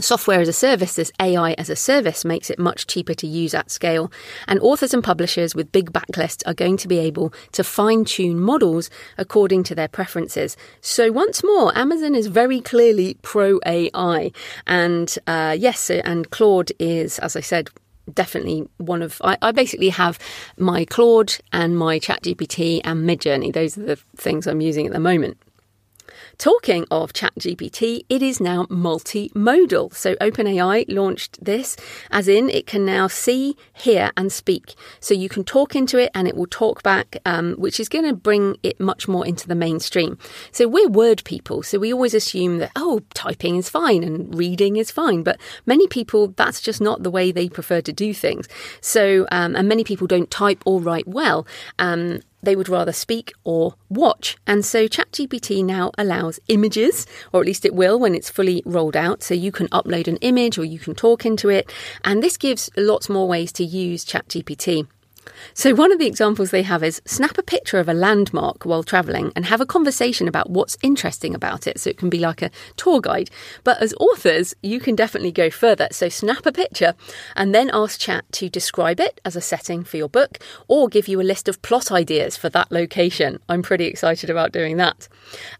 Software 0.00 0.40
as 0.40 0.48
a 0.48 0.52
service, 0.52 0.94
this 0.94 1.12
AI 1.20 1.52
as 1.52 1.70
a 1.70 1.76
service, 1.76 2.24
makes 2.24 2.50
it 2.50 2.58
much 2.58 2.86
cheaper 2.86 3.14
to 3.14 3.26
use 3.26 3.54
at 3.54 3.70
scale. 3.70 4.10
And 4.48 4.60
authors 4.60 4.94
and 4.94 5.02
publishers 5.02 5.54
with 5.54 5.72
big 5.72 5.92
backlists 5.92 6.42
are 6.46 6.54
going 6.54 6.76
to 6.78 6.88
be 6.88 6.98
able 6.98 7.32
to 7.52 7.64
fine 7.64 8.04
tune 8.04 8.40
models 8.40 8.90
according 9.18 9.64
to 9.64 9.74
their 9.74 9.88
preferences. 9.88 10.56
So, 10.80 11.12
once 11.12 11.42
more, 11.44 11.76
Amazon 11.76 12.14
is 12.14 12.26
very 12.26 12.60
clearly 12.60 13.18
pro 13.22 13.60
AI. 13.66 14.32
And 14.66 15.16
uh, 15.26 15.56
yes, 15.58 15.90
and 15.90 16.30
Claude 16.30 16.72
is, 16.78 17.18
as 17.20 17.36
I 17.36 17.40
said, 17.40 17.70
definitely 18.12 18.68
one 18.78 19.02
of 19.02 19.20
I, 19.22 19.36
I, 19.42 19.52
basically 19.52 19.90
have 19.90 20.18
my 20.58 20.84
Claude 20.84 21.36
and 21.52 21.78
my 21.78 21.98
ChatGPT 21.98 22.80
and 22.84 23.08
Midjourney. 23.08 23.52
Those 23.52 23.78
are 23.78 23.84
the 23.84 23.96
things 24.16 24.46
I'm 24.46 24.60
using 24.60 24.86
at 24.86 24.92
the 24.92 25.00
moment. 25.00 25.38
Talking 26.42 26.86
of 26.90 27.12
ChatGPT, 27.12 28.04
it 28.08 28.20
is 28.20 28.40
now 28.40 28.64
multimodal. 28.64 29.94
So 29.94 30.16
OpenAI 30.16 30.86
launched 30.88 31.38
this, 31.40 31.76
as 32.10 32.26
in 32.26 32.50
it 32.50 32.66
can 32.66 32.84
now 32.84 33.06
see, 33.06 33.56
hear, 33.72 34.10
and 34.16 34.32
speak. 34.32 34.74
So 34.98 35.14
you 35.14 35.28
can 35.28 35.44
talk 35.44 35.76
into 35.76 35.98
it 35.98 36.10
and 36.16 36.26
it 36.26 36.36
will 36.36 36.48
talk 36.48 36.82
back, 36.82 37.16
um, 37.24 37.54
which 37.58 37.78
is 37.78 37.88
going 37.88 38.06
to 38.06 38.12
bring 38.12 38.56
it 38.64 38.80
much 38.80 39.06
more 39.06 39.24
into 39.24 39.46
the 39.46 39.54
mainstream. 39.54 40.18
So 40.50 40.66
we're 40.66 40.88
word 40.88 41.22
people, 41.22 41.62
so 41.62 41.78
we 41.78 41.92
always 41.92 42.12
assume 42.12 42.58
that, 42.58 42.72
oh, 42.74 43.02
typing 43.14 43.54
is 43.54 43.70
fine 43.70 44.02
and 44.02 44.36
reading 44.36 44.78
is 44.78 44.90
fine. 44.90 45.22
But 45.22 45.38
many 45.64 45.86
people, 45.86 46.34
that's 46.36 46.60
just 46.60 46.80
not 46.80 47.04
the 47.04 47.10
way 47.12 47.30
they 47.30 47.48
prefer 47.48 47.80
to 47.82 47.92
do 47.92 48.12
things. 48.12 48.48
So, 48.80 49.28
um, 49.30 49.54
and 49.54 49.68
many 49.68 49.84
people 49.84 50.08
don't 50.08 50.28
type 50.28 50.60
or 50.66 50.80
write 50.80 51.06
well. 51.06 51.46
Um, 51.78 52.18
they 52.42 52.56
would 52.56 52.68
rather 52.68 52.92
speak 52.92 53.32
or 53.44 53.74
watch. 53.88 54.36
And 54.46 54.64
so 54.64 54.88
ChatGPT 54.88 55.64
now 55.64 55.92
allows 55.96 56.40
images, 56.48 57.06
or 57.32 57.40
at 57.40 57.46
least 57.46 57.64
it 57.64 57.74
will 57.74 57.98
when 57.98 58.14
it's 58.14 58.30
fully 58.30 58.62
rolled 58.64 58.96
out. 58.96 59.22
So 59.22 59.34
you 59.34 59.52
can 59.52 59.68
upload 59.68 60.08
an 60.08 60.16
image 60.18 60.58
or 60.58 60.64
you 60.64 60.78
can 60.78 60.94
talk 60.94 61.24
into 61.24 61.48
it. 61.48 61.72
And 62.04 62.22
this 62.22 62.36
gives 62.36 62.70
lots 62.76 63.08
more 63.08 63.28
ways 63.28 63.52
to 63.52 63.64
use 63.64 64.04
ChatGPT. 64.04 64.86
So, 65.54 65.74
one 65.74 65.92
of 65.92 65.98
the 65.98 66.06
examples 66.06 66.50
they 66.50 66.62
have 66.62 66.82
is 66.82 67.02
snap 67.04 67.36
a 67.36 67.42
picture 67.42 67.78
of 67.78 67.88
a 67.88 67.94
landmark 67.94 68.64
while 68.64 68.82
travelling 68.82 69.32
and 69.36 69.44
have 69.46 69.60
a 69.60 69.66
conversation 69.66 70.26
about 70.26 70.50
what's 70.50 70.78
interesting 70.82 71.34
about 71.34 71.66
it. 71.66 71.78
So, 71.78 71.90
it 71.90 71.98
can 71.98 72.08
be 72.08 72.18
like 72.18 72.42
a 72.42 72.50
tour 72.76 73.00
guide. 73.00 73.30
But 73.64 73.82
as 73.82 73.94
authors, 74.00 74.54
you 74.62 74.80
can 74.80 74.94
definitely 74.94 75.32
go 75.32 75.50
further. 75.50 75.88
So, 75.92 76.08
snap 76.08 76.46
a 76.46 76.52
picture 76.52 76.94
and 77.36 77.54
then 77.54 77.70
ask 77.72 78.00
Chat 78.00 78.24
to 78.32 78.48
describe 78.48 79.00
it 79.00 79.20
as 79.24 79.36
a 79.36 79.40
setting 79.40 79.84
for 79.84 79.96
your 79.96 80.08
book 80.08 80.38
or 80.68 80.88
give 80.88 81.08
you 81.08 81.20
a 81.20 81.22
list 81.22 81.48
of 81.48 81.60
plot 81.62 81.92
ideas 81.92 82.36
for 82.36 82.48
that 82.50 82.72
location. 82.72 83.38
I'm 83.48 83.62
pretty 83.62 83.86
excited 83.86 84.30
about 84.30 84.52
doing 84.52 84.76
that. 84.78 85.08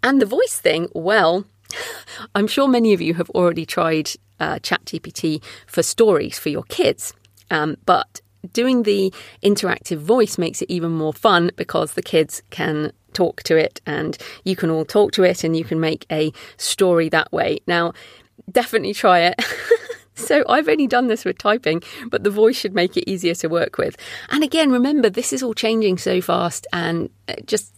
And 0.02 0.20
the 0.20 0.26
voice 0.26 0.58
thing, 0.58 0.88
well, 0.94 1.44
I'm 2.34 2.46
sure 2.46 2.68
many 2.68 2.92
of 2.92 3.00
you 3.00 3.14
have 3.14 3.30
already 3.30 3.66
tried 3.66 4.10
uh, 4.40 4.56
ChatGPT 4.56 5.42
for 5.66 5.82
stories 5.82 6.38
for 6.38 6.48
your 6.48 6.64
kids. 6.64 7.12
Um, 7.50 7.76
but 7.84 8.20
doing 8.52 8.82
the 8.82 9.12
interactive 9.42 9.98
voice 9.98 10.38
makes 10.38 10.62
it 10.62 10.70
even 10.70 10.92
more 10.92 11.12
fun 11.12 11.50
because 11.56 11.94
the 11.94 12.02
kids 12.02 12.42
can 12.50 12.92
talk 13.12 13.42
to 13.44 13.56
it 13.56 13.80
and 13.86 14.16
you 14.44 14.56
can 14.56 14.70
all 14.70 14.84
talk 14.84 15.12
to 15.12 15.22
it 15.22 15.44
and 15.44 15.56
you 15.56 15.64
can 15.64 15.78
make 15.80 16.06
a 16.10 16.32
story 16.56 17.08
that 17.10 17.30
way. 17.32 17.58
Now, 17.66 17.92
definitely 18.50 18.94
try 18.94 19.20
it. 19.20 19.44
So 20.14 20.44
I've 20.48 20.68
only 20.68 20.86
done 20.86 21.08
this 21.08 21.24
with 21.24 21.38
typing, 21.38 21.82
but 22.08 22.22
the 22.22 22.30
voice 22.30 22.56
should 22.56 22.74
make 22.74 22.96
it 22.96 23.08
easier 23.10 23.34
to 23.36 23.48
work 23.48 23.78
with. 23.78 23.96
And 24.28 24.44
again, 24.44 24.70
remember, 24.70 25.08
this 25.08 25.32
is 25.32 25.42
all 25.42 25.54
changing 25.54 25.98
so 25.98 26.20
fast 26.20 26.66
and 26.72 27.08
just 27.46 27.74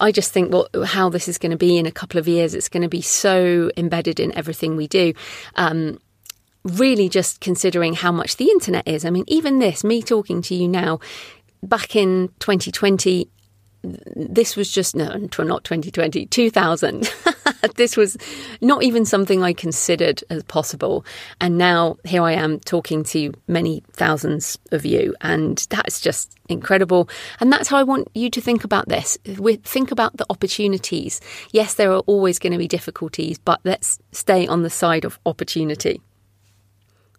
I 0.00 0.12
just 0.12 0.32
think 0.32 0.52
how 0.84 1.10
this 1.10 1.28
is 1.28 1.36
going 1.38 1.50
to 1.50 1.58
be 1.58 1.76
in 1.76 1.84
a 1.84 1.92
couple 1.92 2.18
of 2.18 2.26
years, 2.26 2.54
it's 2.54 2.68
going 2.68 2.82
to 2.82 2.88
be 2.88 3.02
so 3.02 3.70
embedded 3.76 4.18
in 4.18 4.34
everything 4.36 4.76
we 4.76 4.88
do. 4.88 5.12
Um, 5.56 5.98
really 6.64 7.08
just 7.08 7.40
considering 7.40 7.94
how 7.94 8.12
much 8.12 8.36
the 8.36 8.50
internet 8.50 8.86
is. 8.86 9.04
I 9.04 9.10
mean, 9.10 9.24
even 9.26 9.58
this, 9.58 9.84
me 9.84 10.02
talking 10.02 10.42
to 10.42 10.54
you 10.54 10.68
now, 10.68 11.00
back 11.62 11.96
in 11.96 12.28
2020, 12.40 13.28
this 13.82 14.56
was 14.56 14.70
just 14.70 14.94
no, 14.94 15.16
not 15.38 15.64
2020, 15.64 16.26
2000. 16.26 17.12
this 17.76 17.96
was 17.96 18.16
not 18.60 18.82
even 18.82 19.04
something 19.04 19.42
I 19.42 19.52
considered 19.52 20.22
as 20.30 20.44
possible. 20.44 21.04
And 21.40 21.58
now 21.58 21.96
here 22.04 22.22
I 22.22 22.32
am 22.32 22.60
talking 22.60 23.02
to 23.04 23.32
many 23.48 23.82
thousands 23.92 24.58
of 24.70 24.86
you. 24.86 25.14
And 25.20 25.66
that's 25.70 26.00
just 26.00 26.32
incredible. 26.48 27.08
And 27.40 27.52
that's 27.52 27.68
how 27.68 27.76
I 27.76 27.82
want 27.82 28.08
you 28.14 28.30
to 28.30 28.40
think 28.40 28.62
about 28.62 28.88
this. 28.88 29.18
We 29.38 29.56
think 29.56 29.90
about 29.90 30.16
the 30.16 30.26
opportunities. 30.30 31.20
Yes, 31.50 31.74
there 31.74 31.92
are 31.92 32.00
always 32.00 32.38
going 32.38 32.52
to 32.52 32.58
be 32.58 32.68
difficulties, 32.68 33.38
but 33.38 33.60
let's 33.64 33.98
stay 34.12 34.46
on 34.46 34.62
the 34.62 34.70
side 34.70 35.04
of 35.04 35.18
opportunity. 35.26 36.00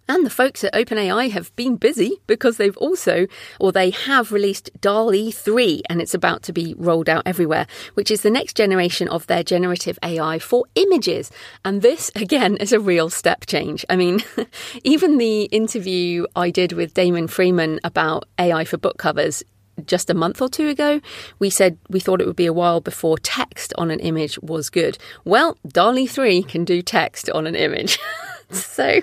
And 0.08 0.26
the 0.26 0.30
folks 0.30 0.64
at 0.64 0.74
OpenAI 0.74 1.32
have 1.32 1.56
been 1.56 1.78
busy 1.78 2.18
because 2.28 2.58
they've 2.58 2.78
also, 2.78 3.28
or 3.60 3.72
they 3.72 3.92
have 3.92 4.32
released 4.32 4.70
DALL-E 4.82 5.32
3, 5.32 5.82
and 5.90 6.02
it's 6.02 6.14
about 6.14 6.44
to 6.44 6.54
be 6.54 6.76
rolled 6.78 7.08
out 7.08 7.24
everywhere, 7.26 7.68
which 7.94 8.12
is 8.12 8.22
the 8.22 8.30
next 8.30 8.58
generation 8.58 9.08
of 9.08 9.28
their 9.28 9.44
generative 9.44 9.98
AI 10.04 10.40
for 10.40 10.66
images. 10.76 11.32
And 11.64 11.82
this, 11.82 12.12
again, 12.16 12.58
is 12.58 12.74
a 12.74 12.80
real 12.80 13.10
step 13.10 13.46
change. 13.46 13.86
I 13.90 13.96
mean, 13.96 14.24
even 14.84 15.18
the 15.18 15.44
interview 15.44 16.26
I 16.36 16.50
did 16.50 16.74
with 16.74 16.94
Damon 16.94 17.28
Freeman 17.28 17.80
about 17.84 18.26
AI 18.38 18.66
for 18.66 18.78
book 18.78 18.98
covers 18.98 19.42
just 19.86 20.10
a 20.10 20.14
month 20.14 20.42
or 20.42 20.50
two 20.50 20.68
ago, 20.68 21.02
we 21.40 21.50
said 21.50 21.78
we 21.90 22.00
thought 22.00 22.22
it 22.22 22.28
would 22.28 22.36
be 22.36 22.46
a 22.46 22.54
while 22.54 22.82
before 22.82 23.18
text 23.18 23.74
on 23.78 23.90
an 23.90 24.00
image 24.02 24.38
was 24.40 24.70
good. 24.70 24.98
Well, 25.26 25.58
DALL-E 25.68 26.08
3 26.08 26.44
can 26.44 26.66
do 26.66 26.82
text 26.82 27.30
on 27.30 27.48
an 27.48 27.56
image. 27.56 28.00
so 28.52 29.02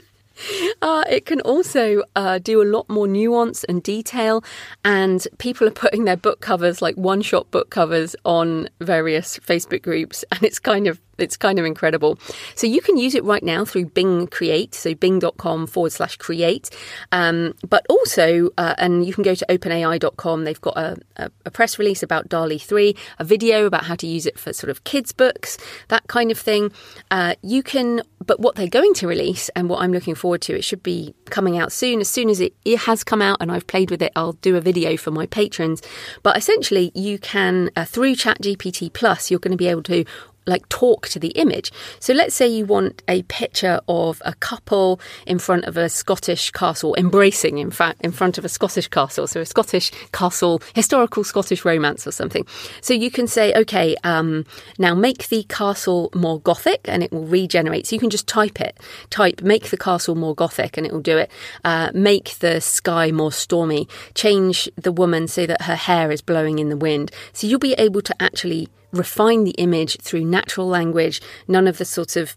uh, 0.82 1.04
it 1.08 1.26
can 1.26 1.40
also 1.42 2.02
uh, 2.16 2.38
do 2.38 2.62
a 2.62 2.64
lot 2.64 2.88
more 2.88 3.06
nuance 3.06 3.64
and 3.64 3.82
detail, 3.82 4.44
and 4.84 5.26
people 5.38 5.66
are 5.66 5.72
putting 5.72 6.04
their 6.04 6.16
book 6.16 6.40
covers, 6.40 6.82
like 6.82 6.96
one-shot 6.96 7.50
book 7.50 7.70
covers, 7.70 8.16
on 8.24 8.68
various 8.80 9.38
Facebook 9.38 9.82
groups, 9.82 10.24
and 10.32 10.42
it's 10.42 10.58
kind 10.58 10.86
of 10.86 11.00
it's 11.22 11.36
kind 11.36 11.58
of 11.58 11.64
incredible. 11.64 12.18
So 12.54 12.66
you 12.66 12.80
can 12.80 12.96
use 12.96 13.14
it 13.14 13.24
right 13.24 13.42
now 13.42 13.64
through 13.64 13.86
Bing 13.86 14.26
Create, 14.26 14.74
so 14.74 14.94
bing.com 14.94 15.66
forward 15.66 15.92
slash 15.92 16.16
create. 16.16 16.70
Um, 17.12 17.54
but 17.68 17.86
also, 17.88 18.50
uh, 18.58 18.74
and 18.78 19.06
you 19.06 19.12
can 19.12 19.22
go 19.22 19.34
to 19.34 19.46
openai.com, 19.48 20.44
they've 20.44 20.60
got 20.60 20.76
a, 20.76 20.96
a, 21.16 21.30
a 21.46 21.50
press 21.50 21.78
release 21.78 22.02
about 22.02 22.28
DALL-E 22.28 22.58
3, 22.58 22.94
a 23.18 23.24
video 23.24 23.66
about 23.66 23.84
how 23.84 23.94
to 23.96 24.06
use 24.06 24.26
it 24.26 24.38
for 24.38 24.52
sort 24.52 24.70
of 24.70 24.84
kids' 24.84 25.12
books, 25.12 25.58
that 25.88 26.06
kind 26.08 26.30
of 26.30 26.38
thing. 26.38 26.72
Uh, 27.10 27.34
you 27.42 27.62
can, 27.62 28.02
but 28.24 28.40
what 28.40 28.54
they're 28.54 28.68
going 28.68 28.94
to 28.94 29.06
release 29.06 29.48
and 29.50 29.68
what 29.68 29.82
I'm 29.82 29.92
looking 29.92 30.14
forward 30.14 30.42
to, 30.42 30.56
it 30.56 30.64
should 30.64 30.82
be 30.82 31.14
coming 31.26 31.58
out 31.58 31.72
soon. 31.72 32.00
As 32.00 32.08
soon 32.08 32.28
as 32.28 32.40
it, 32.40 32.54
it 32.64 32.80
has 32.80 33.04
come 33.04 33.22
out 33.22 33.38
and 33.40 33.50
I've 33.50 33.66
played 33.66 33.90
with 33.90 34.02
it, 34.02 34.12
I'll 34.16 34.32
do 34.32 34.56
a 34.56 34.60
video 34.60 34.96
for 34.96 35.10
my 35.10 35.26
patrons. 35.26 35.82
But 36.22 36.36
essentially, 36.36 36.92
you 36.94 37.18
can, 37.18 37.70
uh, 37.76 37.84
through 37.84 38.16
ChatGPT 38.16 38.92
Plus, 38.92 39.30
you're 39.30 39.40
going 39.40 39.52
to 39.52 39.56
be 39.56 39.68
able 39.68 39.82
to 39.84 40.04
like 40.50 40.68
talk 40.68 41.08
to 41.08 41.18
the 41.18 41.28
image. 41.28 41.72
So 42.00 42.12
let's 42.12 42.34
say 42.34 42.46
you 42.46 42.66
want 42.66 43.02
a 43.08 43.22
picture 43.22 43.80
of 43.88 44.20
a 44.24 44.34
couple 44.34 45.00
in 45.26 45.38
front 45.38 45.64
of 45.64 45.76
a 45.76 45.88
Scottish 45.88 46.50
castle, 46.50 46.94
embracing, 46.96 47.58
in 47.58 47.70
fact, 47.70 48.02
in 48.02 48.12
front 48.12 48.36
of 48.36 48.44
a 48.44 48.48
Scottish 48.48 48.88
castle. 48.88 49.26
So 49.26 49.40
a 49.40 49.46
Scottish 49.46 49.90
castle, 50.12 50.60
historical 50.74 51.24
Scottish 51.24 51.64
romance 51.64 52.06
or 52.06 52.12
something. 52.12 52.46
So 52.80 52.92
you 52.92 53.10
can 53.10 53.26
say, 53.26 53.54
okay, 53.54 53.96
um, 54.04 54.44
now 54.78 54.94
make 54.94 55.28
the 55.28 55.44
castle 55.44 56.10
more 56.14 56.40
gothic 56.40 56.80
and 56.84 57.02
it 57.02 57.12
will 57.12 57.26
regenerate. 57.26 57.86
So 57.86 57.96
you 57.96 58.00
can 58.00 58.10
just 58.10 58.26
type 58.26 58.60
it. 58.60 58.78
Type, 59.10 59.42
make 59.42 59.70
the 59.70 59.76
castle 59.76 60.14
more 60.14 60.34
gothic 60.34 60.76
and 60.76 60.86
it 60.86 60.92
will 60.92 61.00
do 61.00 61.16
it. 61.16 61.30
Uh, 61.64 61.90
make 61.94 62.38
the 62.38 62.60
sky 62.60 63.10
more 63.10 63.32
stormy. 63.32 63.88
Change 64.14 64.68
the 64.76 64.92
woman 64.92 65.28
so 65.28 65.46
that 65.46 65.62
her 65.62 65.76
hair 65.76 66.10
is 66.10 66.20
blowing 66.20 66.58
in 66.58 66.68
the 66.68 66.76
wind. 66.76 67.10
So 67.32 67.46
you'll 67.46 67.58
be 67.58 67.74
able 67.74 68.02
to 68.02 68.14
actually 68.20 68.68
refine 68.92 69.44
the 69.44 69.52
image 69.52 69.98
through 70.00 70.24
natural 70.24 70.66
language, 70.66 71.20
none 71.48 71.66
of 71.66 71.78
the 71.78 71.84
sort 71.84 72.16
of 72.16 72.36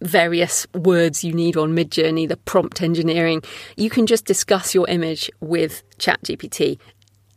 various 0.00 0.66
words 0.74 1.24
you 1.24 1.32
need 1.32 1.56
on 1.56 1.74
Midjourney, 1.74 2.28
the 2.28 2.36
prompt 2.36 2.82
engineering. 2.82 3.42
You 3.76 3.90
can 3.90 4.06
just 4.06 4.24
discuss 4.24 4.74
your 4.74 4.88
image 4.88 5.30
with 5.40 5.82
ChatGPT. 5.98 6.78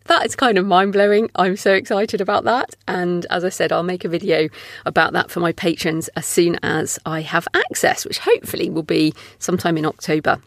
That 0.05 0.25
is 0.25 0.35
kind 0.35 0.57
of 0.57 0.65
mind 0.65 0.93
blowing. 0.93 1.29
I'm 1.35 1.55
so 1.55 1.73
excited 1.73 2.21
about 2.21 2.43
that. 2.43 2.75
And 2.87 3.25
as 3.29 3.43
I 3.45 3.49
said, 3.49 3.71
I'll 3.71 3.83
make 3.83 4.03
a 4.03 4.09
video 4.09 4.49
about 4.85 5.13
that 5.13 5.31
for 5.31 5.39
my 5.39 5.51
patrons 5.53 6.09
as 6.09 6.25
soon 6.25 6.57
as 6.63 6.99
I 7.05 7.21
have 7.21 7.47
access, 7.53 8.05
which 8.05 8.19
hopefully 8.19 8.69
will 8.69 8.83
be 8.83 9.13
sometime 9.39 9.77
in 9.77 9.85
October. 9.85 10.41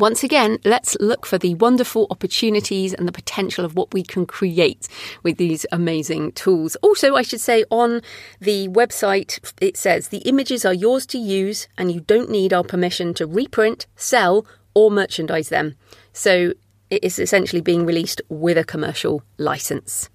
Once 0.00 0.24
again, 0.24 0.56
let's 0.64 0.96
look 0.98 1.26
for 1.26 1.36
the 1.36 1.54
wonderful 1.56 2.06
opportunities 2.10 2.94
and 2.94 3.06
the 3.06 3.12
potential 3.12 3.66
of 3.66 3.76
what 3.76 3.92
we 3.92 4.02
can 4.02 4.24
create 4.24 4.88
with 5.22 5.36
these 5.36 5.66
amazing 5.72 6.32
tools. 6.32 6.74
Also, 6.76 7.16
I 7.16 7.20
should 7.20 7.42
say 7.42 7.66
on 7.70 8.00
the 8.40 8.66
website, 8.68 9.38
it 9.60 9.76
says 9.76 10.08
the 10.08 10.26
images 10.26 10.64
are 10.64 10.72
yours 10.72 11.04
to 11.08 11.18
use 11.18 11.68
and 11.76 11.92
you 11.92 12.00
don't 12.00 12.30
need 12.30 12.54
our 12.54 12.64
permission 12.64 13.12
to 13.12 13.26
reprint, 13.26 13.86
sell, 13.94 14.46
or 14.72 14.90
merchandise 14.90 15.50
them. 15.50 15.74
So 16.14 16.54
it 16.88 17.04
is 17.04 17.18
essentially 17.18 17.60
being 17.60 17.84
released 17.84 18.22
with 18.30 18.56
a 18.56 18.64
commercial 18.64 19.22
license. 19.36 20.08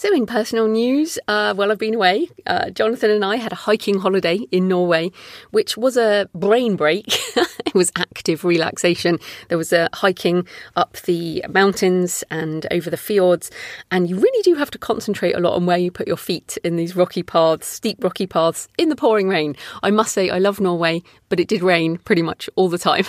So, 0.00 0.10
in 0.14 0.24
personal 0.24 0.66
news, 0.66 1.18
uh, 1.28 1.52
well, 1.54 1.70
I've 1.70 1.76
been 1.76 1.92
away. 1.92 2.30
Uh, 2.46 2.70
Jonathan 2.70 3.10
and 3.10 3.22
I 3.22 3.36
had 3.36 3.52
a 3.52 3.54
hiking 3.54 3.98
holiday 3.98 4.36
in 4.50 4.66
Norway, 4.66 5.10
which 5.50 5.76
was 5.76 5.98
a 5.98 6.26
brain 6.34 6.74
break. 6.76 7.04
it 7.36 7.74
was 7.74 7.92
active 7.96 8.42
relaxation. 8.42 9.18
There 9.48 9.58
was 9.58 9.74
a 9.74 9.90
hiking 9.92 10.48
up 10.74 10.96
the 11.02 11.44
mountains 11.50 12.24
and 12.30 12.66
over 12.70 12.88
the 12.88 12.96
fjords, 12.96 13.50
and 13.90 14.08
you 14.08 14.18
really 14.18 14.42
do 14.42 14.54
have 14.54 14.70
to 14.70 14.78
concentrate 14.78 15.36
a 15.36 15.38
lot 15.38 15.54
on 15.54 15.66
where 15.66 15.76
you 15.76 15.90
put 15.90 16.08
your 16.08 16.16
feet 16.16 16.56
in 16.64 16.76
these 16.76 16.96
rocky 16.96 17.22
paths, 17.22 17.66
steep 17.66 18.02
rocky 18.02 18.26
paths 18.26 18.68
in 18.78 18.88
the 18.88 18.96
pouring 18.96 19.28
rain. 19.28 19.54
I 19.82 19.90
must 19.90 20.14
say, 20.14 20.30
I 20.30 20.38
love 20.38 20.60
Norway, 20.60 21.02
but 21.28 21.40
it 21.40 21.48
did 21.48 21.62
rain 21.62 21.98
pretty 21.98 22.22
much 22.22 22.48
all 22.56 22.70
the 22.70 22.78
time. 22.78 23.04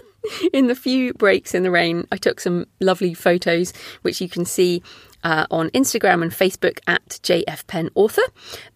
in 0.52 0.66
the 0.66 0.74
few 0.74 1.14
breaks 1.14 1.54
in 1.54 1.62
the 1.62 1.70
rain, 1.70 2.04
I 2.10 2.16
took 2.16 2.40
some 2.40 2.66
lovely 2.80 3.14
photos, 3.14 3.72
which 4.02 4.20
you 4.20 4.28
can 4.28 4.44
see 4.44 4.82
uh, 5.24 5.46
on 5.50 5.70
Instagram 5.70 6.22
and 6.22 6.32
Facebook 6.32 6.78
at 6.86 7.06
JF 7.22 7.66
Penn 7.66 7.90
Author. 7.94 8.22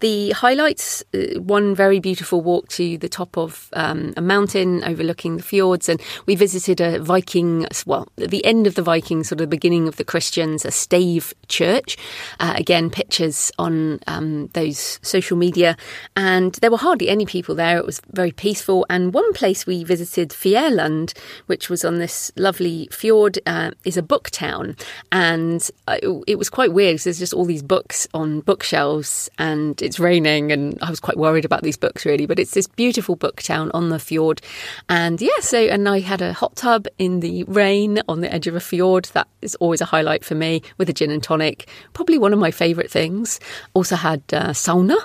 The 0.01 0.31
highlights 0.31 1.05
uh, 1.15 1.41
one 1.41 1.75
very 1.75 2.01
beautiful 2.01 2.41
walk 2.41 2.69
to 2.71 2.99
the 2.99 3.09
top 3.09 3.37
of 3.37 3.69
um, 3.73 4.15
a 4.17 4.21
mountain 4.21 4.85
overlooking 4.85 5.37
the 5.37 5.43
fjords, 5.43 5.89
and 5.89 6.01
we 6.27 6.35
visited 6.37 6.81
a 6.81 7.01
Viking, 7.01 7.67
well, 7.87 8.09
the 8.17 8.45
end 8.45 8.67
of 8.67 8.75
the 8.75 8.83
Vikings, 8.83 9.29
sort 9.29 9.41
of 9.41 9.45
the 9.45 9.57
beginning 9.57 9.89
of 9.89 9.97
the 9.97 10.05
Christians, 10.05 10.65
a 10.65 10.71
stave 10.71 11.35
church. 11.49 11.97
Uh, 12.41 12.55
again, 12.57 12.91
pictures 12.91 13.53
on 13.59 14.01
um, 14.07 14.49
those 14.49 14.99
social 15.03 15.37
media, 15.37 15.77
and 16.17 16.55
there 16.55 16.71
were 16.71 16.77
hardly 16.77 17.09
any 17.09 17.27
people 17.27 17.55
there. 17.55 17.79
It 17.79 17.87
was 17.87 18.01
very 18.13 18.33
peaceful. 18.33 18.87
And 18.89 19.13
one 19.13 19.33
place 19.33 19.67
we 19.67 19.85
visited, 19.85 20.31
Fjærland, 20.31 21.17
which 21.47 21.69
was 21.69 21.85
on 21.85 21.97
this 21.97 22.33
lovely 22.37 22.89
fjord, 22.91 23.39
uh, 23.47 23.73
is 23.85 23.97
a 23.97 24.03
book 24.03 24.31
town, 24.31 24.77
and 25.13 25.69
uh, 25.87 25.99
it 26.27 26.36
it 26.37 26.39
was 26.39 26.51
quite 26.51 26.75
weird 26.75 26.99
there's 26.99 27.19
just 27.19 27.33
all 27.33 27.47
these 27.47 27.63
books 27.63 28.07
on 28.13 28.41
bookshelves 28.41 29.31
and 29.39 29.81
it's 29.81 29.99
raining 29.99 30.53
and 30.53 30.79
I 30.83 30.91
was 30.91 31.01
quite 31.01 31.17
worried 31.17 31.47
about 31.47 31.63
these 31.63 31.79
books 31.79 32.05
really 32.05 32.27
but 32.27 32.39
it's 32.39 32.51
this 32.51 32.67
beautiful 32.67 33.17
book 33.17 33.41
town 33.41 33.71
on 33.73 33.89
the 33.89 33.99
fjord. 33.99 34.43
And 34.91 35.19
yeah 35.19 35.41
so 35.41 35.59
and 35.59 35.89
I 35.89 36.01
had 36.01 36.21
a 36.21 36.35
hot 36.35 36.55
tub 36.55 36.89
in 36.99 37.21
the 37.21 37.45
rain 37.45 38.03
on 38.07 38.21
the 38.21 38.31
edge 38.31 38.47
of 38.47 38.55
a 38.55 38.61
fjord 38.61 39.07
that 39.15 39.29
is 39.41 39.55
always 39.55 39.81
a 39.81 39.87
highlight 39.87 40.27
for 40.27 40.35
me 40.35 40.61
with 40.77 40.91
a 40.91 40.93
gin 40.93 41.11
and 41.11 41.23
tonic 41.23 41.71
probably 41.95 42.19
one 42.19 42.35
of 42.35 42.39
my 42.39 42.51
favourite 42.51 42.91
things. 42.91 43.41
Also 43.73 43.97
had 43.97 44.23
uh, 44.35 44.51
sauna. 44.51 44.99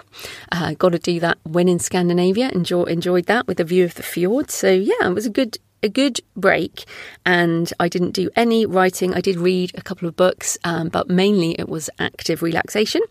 Uh, 0.51 0.73
got 0.73 0.89
to 0.89 0.99
do 0.99 1.21
that 1.21 1.37
when 1.43 1.69
in 1.69 1.79
Scandinavia. 1.79 2.49
Enjoy, 2.49 2.83
enjoyed 2.83 3.27
that 3.27 3.47
with 3.47 3.61
a 3.61 3.63
view 3.63 3.85
of 3.85 3.95
the 3.95 4.03
fjord. 4.03 4.51
So 4.51 4.69
yeah 4.69 5.07
it 5.07 5.13
was 5.13 5.25
a 5.25 5.29
good 5.29 5.57
a 5.83 5.89
good 5.89 6.19
break 6.35 6.85
and 7.25 7.71
I 7.79 7.87
didn't 7.87 8.11
do 8.11 8.29
any 8.35 8.65
writing. 8.65 9.13
I 9.13 9.21
did 9.21 9.37
read 9.37 9.71
a 9.75 9.81
couple 9.81 10.07
of 10.07 10.15
books, 10.15 10.57
um, 10.63 10.89
but 10.89 11.09
mainly 11.09 11.59
it 11.59 11.69
was 11.69 11.89
active 11.99 12.41
relaxation. 12.41 13.01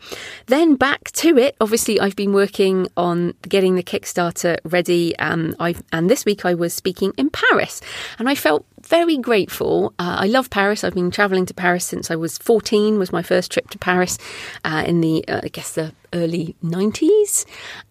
Then 0.47 0.77
back 0.77 1.11
to 1.12 1.37
it. 1.39 1.57
Obviously, 1.61 2.00
I've 2.00 2.17
been 2.17 2.33
working 2.33 2.89
on 2.97 3.35
getting 3.49 3.75
the 3.75 3.83
Kickstarter 3.83 4.59
ready. 4.65 5.17
Um, 5.19 5.55
and 5.93 6.11
this 6.11 6.25
week 6.25 6.45
I 6.45 6.55
was 6.55 6.75
speaking 6.75 7.12
in 7.17 7.31
Paris, 7.31 7.81
and 8.19 8.29
I 8.29 8.35
felt 8.35 8.67
very 8.83 9.19
grateful. 9.19 9.93
Uh, 9.99 10.19
I 10.21 10.27
love 10.27 10.50
Paris. 10.50 10.85
I've 10.85 10.95
been 10.95 11.11
travelling 11.11 11.47
to 11.47 11.55
Paris 11.55 11.85
since 11.85 12.11
I 12.11 12.17
was 12.17 12.39
14. 12.39 12.99
Was 12.99 13.12
my 13.12 13.23
first 13.23 13.50
trip 13.50 13.71
to 13.71 13.79
Paris 13.79 14.19
uh, 14.65 14.85
in 14.87 15.00
the 15.00 15.27
uh, 15.29 15.41
I 15.43 15.49
guess 15.49 15.75
the 15.75 15.93
early 16.12 16.57
90s. 16.62 17.45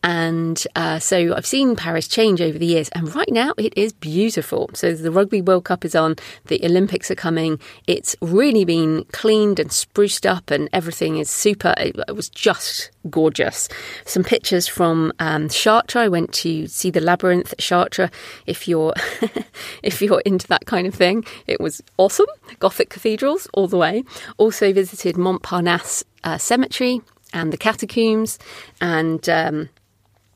And 0.04 0.66
uh, 0.76 1.00
so 1.00 1.34
I've 1.36 1.46
seen 1.46 1.76
Paris 1.76 2.08
change 2.08 2.42
over 2.42 2.58
the 2.58 2.66
years. 2.66 2.90
And 2.90 3.14
right 3.16 3.32
now 3.32 3.54
it 3.58 3.74
is 3.78 3.94
beautiful. 3.94 4.70
So 4.74 4.94
the 4.94 5.12
Rugby 5.12 5.42
World 5.42 5.66
Cup 5.66 5.86
is 5.86 5.96
on, 5.96 6.16
the 6.46 6.64
Olympics 6.64 7.10
are 7.12 7.16
coming. 7.16 7.60
It's 7.88 8.16
really 8.22 8.66
been 8.66 9.06
cleaned 9.12 9.60
and 9.60 9.72
spruced 9.72 10.26
up, 10.26 10.52
and 10.52 10.70
everything 10.74 11.18
is 11.18 11.30
super. 11.30 11.74
It, 11.78 11.96
it 12.08 12.16
was 12.16 12.30
just 12.30 12.92
gorgeous. 13.10 13.70
Some 14.06 14.24
pictures 14.24 14.68
from 14.68 15.12
um, 15.20 15.50
Chartres. 15.50 15.96
I 16.00 16.08
went 16.08 16.34
to 16.36 16.68
see 16.68 16.90
the 16.90 17.02
labyrinth 17.02 17.54
at 17.54 17.60
Chartres. 17.60 18.10
If 18.46 18.68
you're 18.68 18.94
if 19.84 20.02
you're 20.02 20.22
into 20.22 20.48
that 20.48 20.66
kind 20.66 20.88
of 20.88 20.94
thing, 20.94 21.26
it 21.48 21.60
was 21.60 21.82
awesome. 21.98 22.28
Gothic 22.60 22.90
cathedrals 22.90 23.48
all 23.54 23.68
the 23.68 23.78
way. 23.78 24.04
Also 24.38 24.74
visited 24.74 25.16
Montparnasse 25.16 26.04
uh, 26.24 26.38
Cemetery 26.38 27.02
and 27.34 27.54
the 27.54 27.58
catacombs, 27.58 28.40
and 28.82 29.28
um, 29.30 29.70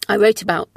I 0.08 0.18
wrote 0.18 0.42
about 0.42 0.70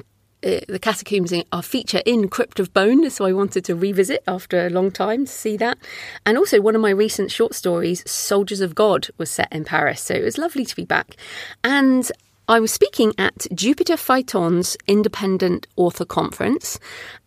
uh, 0.44 0.60
the 0.68 0.78
catacombs 0.78 1.32
are 1.52 1.62
feature 1.62 2.02
in 2.06 2.28
Crypt 2.28 2.60
of 2.60 2.72
Bone, 2.72 3.08
so 3.10 3.24
I 3.24 3.32
wanted 3.32 3.64
to 3.64 3.74
revisit 3.74 4.22
after 4.28 4.66
a 4.66 4.70
long 4.70 4.90
time 4.90 5.26
to 5.26 5.32
see 5.32 5.56
that. 5.56 5.78
And 6.24 6.38
also, 6.38 6.60
one 6.60 6.76
of 6.76 6.80
my 6.80 6.90
recent 6.90 7.30
short 7.30 7.54
stories, 7.54 8.08
Soldiers 8.08 8.60
of 8.60 8.74
God, 8.74 9.08
was 9.18 9.30
set 9.30 9.52
in 9.52 9.64
Paris, 9.64 10.00
so 10.00 10.14
it 10.14 10.22
was 10.22 10.38
lovely 10.38 10.64
to 10.64 10.76
be 10.76 10.84
back. 10.84 11.16
And 11.64 12.10
I 12.48 12.60
was 12.60 12.70
speaking 12.70 13.12
at 13.18 13.48
Jupiter 13.52 13.96
Phaeton's 13.96 14.76
Independent 14.86 15.66
Author 15.74 16.04
Conference, 16.04 16.78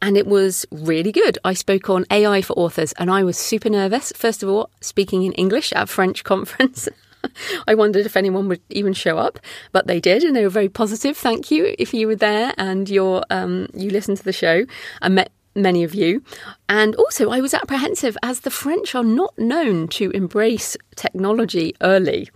and 0.02 0.16
it 0.16 0.26
was 0.26 0.66
really 0.72 1.12
good. 1.12 1.38
I 1.44 1.56
spoke 1.56 1.90
on 1.90 2.06
AI 2.10 2.42
for 2.42 2.54
authors, 2.54 2.94
and 2.94 3.12
I 3.12 3.24
was 3.24 3.38
super 3.38 3.70
nervous. 3.70 4.14
First 4.16 4.44
of 4.44 4.50
all, 4.50 4.70
speaking 4.80 5.24
in 5.24 5.34
English 5.34 5.74
at 5.74 5.84
a 5.84 5.88
French 5.88 6.24
conference. 6.34 6.88
I 7.68 7.76
wondered 7.76 8.06
if 8.06 8.18
anyone 8.18 8.48
would 8.50 8.62
even 8.70 8.94
show 8.94 9.18
up, 9.18 9.40
but 9.72 9.88
they 9.88 10.00
did, 10.00 10.24
and 10.24 10.36
they 10.36 10.44
were 10.44 10.50
very 10.50 10.70
positive. 10.70 11.18
Thank 11.18 11.52
you 11.52 11.76
if 11.78 11.94
you 11.94 12.08
were 12.08 12.16
there 12.16 12.54
and 12.58 12.90
you're 12.90 13.24
um, 13.30 13.68
you 13.74 13.90
listened 13.90 14.18
to 14.18 14.24
the 14.24 14.34
show. 14.34 14.66
I 15.02 15.10
met 15.10 15.32
many 15.56 15.84
of 15.84 15.94
you. 15.94 16.24
And 16.68 16.96
also, 16.96 17.30
I 17.30 17.42
was 17.42 17.54
apprehensive 17.54 18.18
as 18.24 18.42
the 18.42 18.52
French 18.52 18.96
are 18.96 19.04
not 19.04 19.38
known 19.38 19.88
to 19.90 20.12
embrace 20.12 20.78
technology 20.96 21.76
early, 21.82 22.30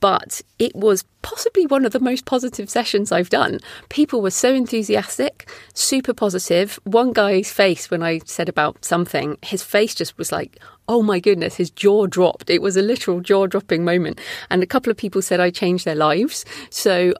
but 0.00 0.40
it 0.58 0.74
was 0.74 1.04
possibly 1.22 1.66
one 1.66 1.84
of 1.84 1.92
the 1.92 2.00
most 2.00 2.24
positive 2.24 2.70
sessions 2.70 3.12
I've 3.12 3.30
done. 3.30 3.60
People 3.88 4.22
were 4.22 4.30
so 4.30 4.54
enthusiastic, 4.54 5.50
super 5.74 6.14
positive. 6.14 6.78
One 6.84 7.12
guy's 7.12 7.52
face, 7.52 7.90
when 7.90 8.02
I 8.02 8.20
said 8.24 8.48
about 8.48 8.84
something, 8.84 9.36
his 9.42 9.62
face 9.62 9.94
just 9.94 10.16
was 10.16 10.32
like, 10.32 10.58
oh 10.90 11.02
my 11.02 11.20
goodness, 11.20 11.54
his 11.54 11.70
jaw 11.70 12.08
dropped. 12.08 12.50
It 12.50 12.60
was 12.60 12.76
a 12.76 12.82
literal 12.82 13.20
jaw 13.20 13.46
dropping 13.46 13.84
moment. 13.84 14.20
And 14.50 14.60
a 14.60 14.66
couple 14.66 14.90
of 14.90 14.96
people 14.96 15.22
said 15.22 15.38
I 15.38 15.50
changed 15.50 15.84
their 15.84 15.94
lives. 15.94 16.44
So 16.68 17.14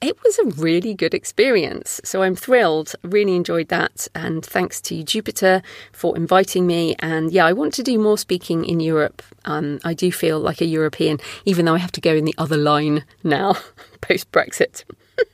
it 0.00 0.16
was 0.24 0.38
a 0.38 0.62
really 0.62 0.94
good 0.94 1.12
experience. 1.12 2.00
So 2.02 2.22
I'm 2.22 2.34
thrilled, 2.34 2.94
really 3.02 3.36
enjoyed 3.36 3.68
that. 3.68 4.08
And 4.14 4.42
thanks 4.42 4.80
to 4.82 5.02
Jupiter 5.02 5.60
for 5.92 6.16
inviting 6.16 6.66
me. 6.66 6.96
And 7.00 7.30
yeah, 7.30 7.44
I 7.44 7.52
want 7.52 7.74
to 7.74 7.82
do 7.82 7.98
more 7.98 8.16
speaking 8.16 8.64
in 8.64 8.80
Europe. 8.80 9.22
Um, 9.44 9.80
I 9.84 9.92
do 9.92 10.10
feel 10.10 10.40
like 10.40 10.62
a 10.62 10.64
European, 10.64 11.18
even 11.44 11.66
though 11.66 11.74
I 11.74 11.78
have 11.78 11.92
to 11.92 12.00
go 12.00 12.14
in 12.14 12.24
the 12.24 12.34
other 12.38 12.56
line 12.56 13.04
now, 13.22 13.54
post 14.00 14.32
Brexit. 14.32 14.84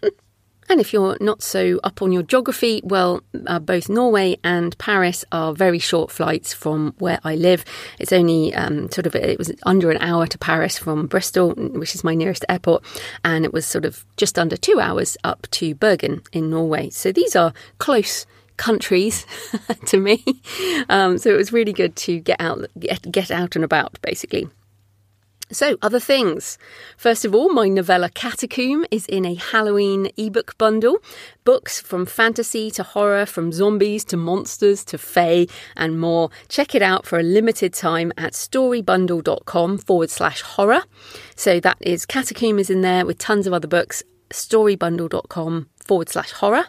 And 0.69 0.81
if 0.81 0.93
you're 0.93 1.17
not 1.21 1.43
so 1.43 1.79
up 1.85 2.03
on 2.03 2.13
your 2.13 2.23
geography, 2.23 2.81
well, 2.85 3.23
uh, 3.47 3.59
both 3.59 3.89
Norway 3.89 4.37
and 4.43 4.77
Paris 4.79 5.25
are 5.31 5.53
very 5.53 5.79
short 5.79 6.11
flights 6.11 6.53
from 6.53 6.95
where 6.99 7.21
I 7.25 7.37
live. 7.37 7.65
It's 7.99 8.13
only 8.13 8.55
um, 8.55 8.91
sort 8.91 9.07
of, 9.07 9.15
it 9.15 9.39
was 9.39 9.53
under 9.65 9.91
an 9.91 9.99
hour 10.01 10.27
to 10.27 10.39
Paris 10.39 10.79
from 10.79 11.07
Bristol, 11.07 11.53
which 11.55 11.95
is 11.95 12.05
my 12.05 12.15
nearest 12.15 12.45
airport, 12.49 12.85
and 13.25 13.45
it 13.45 13.53
was 13.53 13.67
sort 13.67 13.85
of 13.85 14.05
just 14.17 14.39
under 14.39 14.57
two 14.57 14.81
hours 14.81 15.17
up 15.25 15.47
to 15.53 15.75
Bergen 15.75 16.23
in 16.33 16.51
Norway. 16.51 16.91
So 16.91 17.13
these 17.13 17.37
are 17.37 17.53
close 17.79 18.27
countries 18.57 19.27
to 19.87 19.99
me. 19.99 20.25
Um, 20.89 21.19
so 21.19 21.31
it 21.31 21.37
was 21.37 21.53
really 21.53 21.73
good 21.73 21.95
to 21.97 22.21
get 22.21 22.41
out, 22.41 22.67
get, 22.79 23.11
get 23.11 23.31
out 23.31 23.55
and 23.55 23.65
about, 23.65 23.99
basically. 24.03 24.49
So, 25.53 25.77
other 25.81 26.01
things. 26.01 26.59
First 26.97 27.25
of 27.25 27.33
all, 27.33 27.51
my 27.51 27.69
novella 27.69 28.09
Catacomb 28.11 28.85
is 28.91 29.07
in 29.07 29.25
a 29.25 29.35
Halloween 29.35 30.11
ebook 30.17 30.59
bundle. 30.59 30.99
Books 31.45 31.81
from 31.81 32.05
fantasy 32.05 32.69
to 32.73 32.83
horror, 32.83 33.27
from 33.27 33.53
zombies 33.53 34.05
to 34.07 34.17
monsters 34.17 34.85
to 34.87 34.99
fae 34.99 35.47
and 35.77 36.01
more. 36.01 36.31
Check 36.49 36.75
it 36.75 36.83
out 36.83 37.07
for 37.07 37.21
a 37.21 37.23
limited 37.23 37.73
time 37.75 38.13
at 38.17 38.33
storybundle.com 38.33 39.79
forward 39.79 40.11
slash 40.11 40.43
horror. 40.43 40.83
So, 41.37 41.61
that 41.61 41.77
is 41.81 42.07
Catacomb 42.07 42.59
is 42.59 42.69
in 42.69 42.81
there 42.81 43.07
with 43.07 43.19
tons 43.19 43.47
of 43.47 43.53
other 43.53 43.69
books. 43.69 44.03
Storybundle.com 44.31 45.69
forward 45.79 46.09
slash 46.09 46.33
horror. 46.33 46.65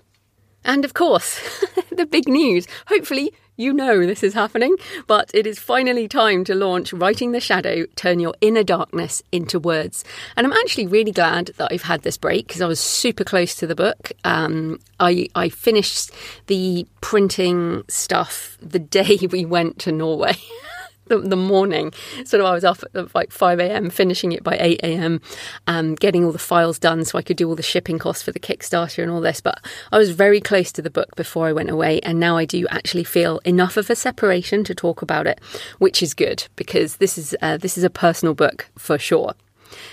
And 0.63 0.86
of 0.86 0.93
course, 0.93 1.65
the 1.91 2.05
big 2.05 2.27
news. 2.27 2.67
Hopefully, 2.88 3.34
you 3.57 3.73
know 3.73 4.05
this 4.05 4.24
is 4.24 4.33
happening, 4.33 4.75
but 5.07 5.29
it 5.33 5.46
is 5.46 5.59
finally 5.59 6.07
time 6.07 6.43
to 6.46 6.55
launch 6.55 6.93
Writing 6.93 7.31
the 7.31 7.41
Shadow 7.41 7.85
Turn 7.96 8.20
Your 8.20 8.35
Inner 8.39 8.63
Darkness 8.63 9.24
into 9.31 9.59
Words. 9.59 10.05
And 10.35 10.46
I'm 10.46 10.53
actually 10.53 10.87
really 10.87 11.11
glad 11.11 11.48
that 11.57 11.72
I've 11.72 11.81
had 11.81 12.03
this 12.03 12.17
break 12.17 12.48
because 12.48 12.61
I 12.61 12.67
was 12.67 12.79
super 12.79 13.24
close 13.24 13.55
to 13.55 13.67
the 13.67 13.75
book. 13.75 14.11
Um, 14.24 14.79
I, 15.00 15.27
I 15.35 15.50
finished 15.50 16.11
the 16.46 16.87
printing 17.01 17.83
stuff 17.87 18.57
the 18.61 18.79
day 18.98 19.17
we 19.29 19.43
went 19.43 19.79
to 19.79 19.91
Norway. 19.91 20.37
the, 21.09 21.20
the 21.20 21.35
morning. 21.35 21.93
Sort 22.25 22.41
of, 22.41 22.48
I 22.48 22.53
was 22.53 22.63
up 22.63 22.83
at 22.93 23.13
like 23.15 23.31
5 23.31 23.59
a.m., 23.59 23.89
finishing 23.89 24.31
it 24.31 24.43
by 24.43 24.57
8 24.59 24.79
a.m., 24.83 25.22
um, 25.67 25.96
getting 25.96 26.25
all 26.25 26.31
the 26.31 26.39
files 26.39 26.79
done 26.79 27.05
so 27.05 27.17
I 27.17 27.22
could 27.22 27.37
do 27.37 27.48
all 27.48 27.55
the 27.55 27.63
shipping 27.63 28.00
costs 28.00 28.24
for 28.24 28.31
the 28.31 28.39
Kickstarter 28.39 29.01
and 29.01 29.11
all 29.11 29.22
this. 29.22 29.41
But 29.41 29.59
I 29.91 29.98
was 29.98 30.11
very 30.11 30.41
close 30.41 30.72
to 30.74 30.81
the 30.81 30.89
book 30.89 31.15
before 31.15 31.48
I 31.48 31.53
went 31.53 31.70
away, 31.70 32.00
and 32.01 32.20
now 32.20 32.37
I 32.37 32.46
do 32.46 32.65
actually 32.70 33.03
feel 33.03 33.39
enough 33.39 33.77
of 33.77 33.89
a 33.89 33.96
separation 33.96 34.63
to 34.65 34.75
talk 34.75 35.01
about 35.01 35.27
it, 35.27 35.39
which 35.79 36.01
is 36.01 36.13
good 36.13 36.48
because 36.55 36.98
this 36.98 37.17
is 37.17 37.35
uh, 37.41 37.57
this 37.57 37.77
is 37.77 37.83
a 37.83 37.89
personal 37.89 38.33
book 38.33 38.70
for 38.77 38.98
sure. 38.98 39.33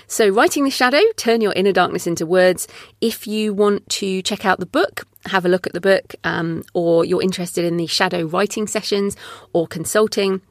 So, 0.07 0.29
Writing 0.29 0.63
the 0.63 0.69
Shadow, 0.69 1.01
turn 1.17 1.41
your 1.41 1.53
inner 1.53 1.71
darkness 1.71 2.07
into 2.07 2.25
words. 2.25 2.67
If 3.01 3.27
you 3.27 3.53
want 3.53 3.89
to 3.89 4.21
check 4.21 4.45
out 4.45 4.59
the 4.59 4.65
book, 4.65 5.05
have 5.25 5.45
a 5.45 5.49
look 5.49 5.67
at 5.67 5.73
the 5.73 5.81
book, 5.81 6.15
um, 6.23 6.63
or 6.73 7.05
you're 7.05 7.21
interested 7.21 7.65
in 7.65 7.77
the 7.77 7.87
shadow 7.87 8.25
writing 8.25 8.67
sessions 8.67 9.17
or 9.53 9.67
consulting, 9.67 10.41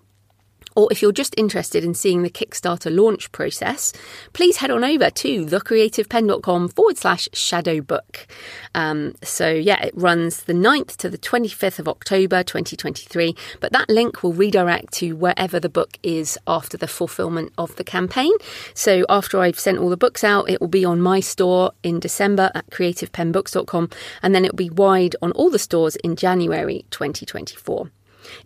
or 0.74 0.88
if 0.90 1.02
you're 1.02 1.12
just 1.12 1.34
interested 1.36 1.84
in 1.84 1.94
seeing 1.94 2.22
the 2.22 2.30
Kickstarter 2.30 2.94
launch 2.94 3.30
process, 3.32 3.92
please 4.32 4.56
head 4.58 4.70
on 4.70 4.84
over 4.84 5.10
to 5.10 5.46
thecreativepenn.com 5.46 6.68
forward 6.68 6.98
slash 6.98 7.28
shadow 7.32 7.80
book. 7.80 8.26
Um, 8.74 9.14
so, 9.22 9.50
yeah, 9.50 9.82
it 9.82 9.92
runs 9.94 10.44
the 10.44 10.52
9th 10.52 10.96
to 10.96 11.08
the 11.08 11.18
25th 11.18 11.78
of 11.78 11.88
October 11.88 12.42
2023, 12.42 13.36
but 13.60 13.72
that 13.72 13.88
link 13.88 14.22
will 14.22 14.32
redirect 14.32 14.92
to 14.94 15.14
wherever 15.14 15.60
the 15.60 15.68
book 15.68 15.98
is 16.02 16.38
after 16.46 16.76
the 16.76 16.88
fulfillment 16.88 17.52
of 17.56 17.74
the 17.76 17.84
campaign. 17.84 18.32
So, 18.74 19.04
after 19.08 19.40
I've 19.40 19.60
sent 19.60 19.78
all 19.78 19.90
the 19.90 19.96
books 19.96 20.24
out, 20.24 20.50
it 20.50 20.60
will 20.60 20.68
be 20.68 20.84
on 20.84 21.00
my 21.00 21.20
store 21.20 21.72
in 21.82 22.00
December 22.00 22.50
at 22.54 22.70
creativepennbooks.com, 22.70 23.90
and 24.22 24.34
then 24.34 24.44
it 24.44 24.52
will 24.52 24.56
be 24.56 24.70
wide 24.70 25.14
on 25.22 25.32
all 25.32 25.50
the 25.50 25.58
stores 25.58 25.96
in 25.96 26.16
January 26.16 26.84
2024. 26.90 27.90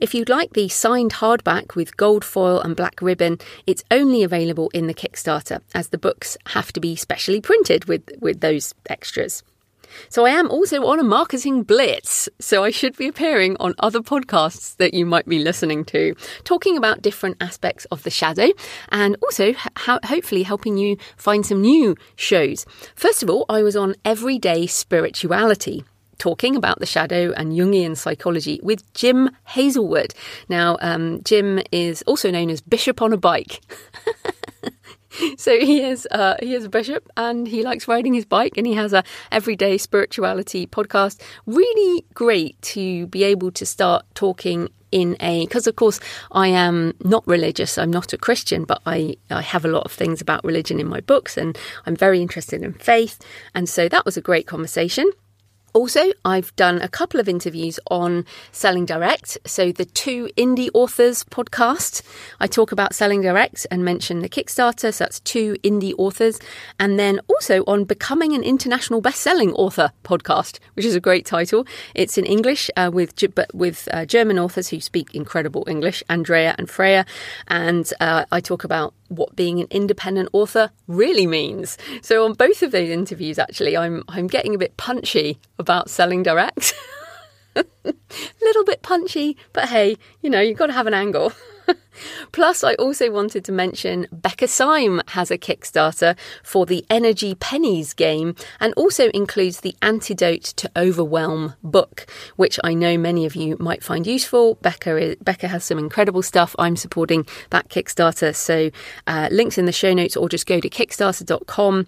If 0.00 0.14
you'd 0.14 0.28
like 0.28 0.52
the 0.52 0.68
signed 0.68 1.14
hardback 1.14 1.74
with 1.74 1.96
gold 1.96 2.24
foil 2.24 2.60
and 2.60 2.76
black 2.76 3.00
ribbon, 3.00 3.38
it's 3.66 3.84
only 3.90 4.22
available 4.22 4.70
in 4.74 4.86
the 4.86 4.94
Kickstarter, 4.94 5.60
as 5.74 5.88
the 5.88 5.98
books 5.98 6.36
have 6.46 6.72
to 6.72 6.80
be 6.80 6.96
specially 6.96 7.40
printed 7.40 7.86
with, 7.86 8.08
with 8.20 8.40
those 8.40 8.74
extras. 8.88 9.42
So 10.08 10.26
I 10.26 10.30
am 10.30 10.50
also 10.50 10.84
on 10.86 10.98
a 10.98 11.04
marketing 11.04 11.62
blitz, 11.62 12.28
so 12.38 12.64
I 12.64 12.70
should 12.70 12.96
be 12.96 13.08
appearing 13.08 13.56
on 13.58 13.74
other 13.78 14.00
podcasts 14.00 14.76
that 14.76 14.94
you 14.94 15.06
might 15.06 15.26
be 15.26 15.38
listening 15.38 15.84
to, 15.86 16.14
talking 16.44 16.76
about 16.76 17.02
different 17.02 17.36
aspects 17.40 17.84
of 17.86 18.02
the 18.02 18.10
shadow 18.10 18.48
and 18.90 19.16
also 19.22 19.54
ho- 19.54 20.00
hopefully 20.04 20.42
helping 20.42 20.76
you 20.76 20.96
find 21.16 21.44
some 21.44 21.60
new 21.60 21.96
shows. 22.16 22.66
First 22.94 23.22
of 23.22 23.30
all, 23.30 23.44
I 23.48 23.62
was 23.62 23.76
on 23.76 23.94
Everyday 24.04 24.66
Spirituality 24.66 25.84
talking 26.18 26.56
about 26.56 26.80
the 26.80 26.86
shadow 26.86 27.32
and 27.36 27.52
Jungian 27.52 27.96
psychology 27.96 28.60
with 28.62 28.92
Jim 28.94 29.30
Hazelwood. 29.46 30.14
Now, 30.48 30.76
um, 30.80 31.22
Jim 31.24 31.60
is 31.72 32.02
also 32.02 32.30
known 32.30 32.50
as 32.50 32.60
Bishop 32.60 33.00
on 33.00 33.12
a 33.12 33.16
Bike. 33.16 33.60
so 35.36 35.58
he 35.58 35.82
is 35.82 36.06
uh, 36.10 36.36
he 36.40 36.54
is 36.54 36.64
a 36.64 36.68
bishop 36.68 37.08
and 37.16 37.48
he 37.48 37.62
likes 37.62 37.88
riding 37.88 38.14
his 38.14 38.24
bike 38.24 38.56
and 38.56 38.66
he 38.66 38.74
has 38.74 38.92
a 38.92 39.02
everyday 39.32 39.78
spirituality 39.78 40.66
podcast. 40.66 41.20
Really 41.46 42.04
great 42.14 42.60
to 42.62 43.06
be 43.08 43.24
able 43.24 43.50
to 43.52 43.66
start 43.66 44.04
talking 44.14 44.68
in 44.90 45.16
a 45.20 45.44
because 45.44 45.66
of 45.66 45.76
course 45.76 46.00
I 46.32 46.48
am 46.48 46.94
not 47.02 47.26
religious. 47.26 47.78
I'm 47.78 47.90
not 47.90 48.12
a 48.12 48.18
Christian, 48.18 48.64
but 48.64 48.80
I 48.86 49.16
I 49.30 49.42
have 49.42 49.64
a 49.64 49.68
lot 49.68 49.84
of 49.84 49.92
things 49.92 50.20
about 50.20 50.44
religion 50.44 50.80
in 50.80 50.88
my 50.88 51.00
books 51.00 51.36
and 51.36 51.58
I'm 51.86 51.96
very 51.96 52.20
interested 52.20 52.62
in 52.62 52.74
faith. 52.74 53.18
And 53.54 53.68
so 53.68 53.88
that 53.88 54.04
was 54.04 54.16
a 54.16 54.22
great 54.22 54.46
conversation. 54.46 55.10
Also, 55.72 56.12
I've 56.24 56.54
done 56.56 56.80
a 56.80 56.88
couple 56.88 57.20
of 57.20 57.28
interviews 57.28 57.78
on 57.90 58.24
selling 58.52 58.86
direct. 58.86 59.38
So, 59.46 59.72
the 59.72 59.84
two 59.84 60.28
indie 60.36 60.70
authors 60.74 61.24
podcast, 61.24 62.02
I 62.40 62.46
talk 62.46 62.72
about 62.72 62.94
selling 62.94 63.20
direct 63.20 63.66
and 63.70 63.84
mention 63.84 64.20
the 64.20 64.28
Kickstarter. 64.28 64.92
So, 64.92 65.04
that's 65.04 65.20
two 65.20 65.56
indie 65.62 65.94
authors. 65.98 66.38
And 66.78 66.98
then 66.98 67.20
also 67.28 67.64
on 67.66 67.84
becoming 67.84 68.32
an 68.32 68.42
international 68.42 69.00
best-selling 69.00 69.52
author 69.52 69.92
podcast, 70.04 70.58
which 70.74 70.84
is 70.84 70.94
a 70.94 71.00
great 71.00 71.26
title. 71.26 71.66
It's 71.94 72.18
in 72.18 72.24
English 72.24 72.70
uh, 72.76 72.90
with 72.92 73.14
with 73.52 73.88
uh, 73.92 74.04
German 74.06 74.38
authors 74.38 74.68
who 74.68 74.80
speak 74.80 75.14
incredible 75.14 75.64
English, 75.68 76.02
Andrea 76.08 76.54
and 76.58 76.68
Freya. 76.68 77.04
And 77.46 77.90
uh, 78.00 78.24
I 78.32 78.40
talk 78.40 78.64
about 78.64 78.94
what 79.08 79.34
being 79.36 79.60
an 79.60 79.66
independent 79.70 80.28
author 80.32 80.70
really 80.86 81.26
means. 81.26 81.78
So 82.02 82.24
on 82.24 82.34
both 82.34 82.62
of 82.62 82.70
those 82.70 82.88
interviews 82.88 83.38
actually 83.38 83.76
I'm 83.76 84.04
I'm 84.08 84.26
getting 84.26 84.54
a 84.54 84.58
bit 84.58 84.76
punchy 84.76 85.38
about 85.58 85.90
selling 85.90 86.22
direct. 86.22 86.74
little 88.42 88.64
bit 88.64 88.82
punchy, 88.82 89.36
but 89.52 89.68
hey, 89.68 89.96
you 90.22 90.30
know, 90.30 90.40
you've 90.40 90.58
got 90.58 90.66
to 90.66 90.72
have 90.72 90.86
an 90.86 90.94
angle. 90.94 91.32
Plus, 92.32 92.64
I 92.64 92.74
also 92.74 93.10
wanted 93.10 93.44
to 93.44 93.52
mention 93.52 94.06
Becca 94.12 94.48
Syme 94.48 95.00
has 95.08 95.30
a 95.30 95.38
Kickstarter 95.38 96.16
for 96.42 96.66
the 96.66 96.84
Energy 96.90 97.34
Pennies 97.34 97.94
game 97.94 98.34
and 98.60 98.72
also 98.74 99.08
includes 99.10 99.60
the 99.60 99.74
Antidote 99.82 100.44
to 100.56 100.70
Overwhelm 100.76 101.54
book, 101.62 102.06
which 102.36 102.58
I 102.64 102.74
know 102.74 102.96
many 102.98 103.26
of 103.26 103.34
you 103.34 103.56
might 103.58 103.82
find 103.82 104.06
useful. 104.06 104.56
Becca, 104.56 105.16
Becca 105.20 105.48
has 105.48 105.64
some 105.64 105.78
incredible 105.78 106.22
stuff. 106.22 106.54
I'm 106.58 106.76
supporting 106.76 107.26
that 107.50 107.68
Kickstarter. 107.68 108.34
So, 108.34 108.70
uh, 109.06 109.28
links 109.30 109.58
in 109.58 109.66
the 109.66 109.72
show 109.72 109.92
notes 109.92 110.16
or 110.16 110.28
just 110.28 110.46
go 110.46 110.60
to 110.60 110.68
kickstarter.com. 110.68 111.86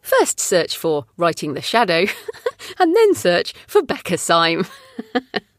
First, 0.00 0.40
search 0.40 0.76
for 0.76 1.06
Writing 1.16 1.54
the 1.54 1.62
Shadow 1.62 2.06
and 2.78 2.96
then 2.96 3.14
search 3.14 3.54
for 3.68 3.82
Becca 3.82 4.18
Syme. 4.18 4.66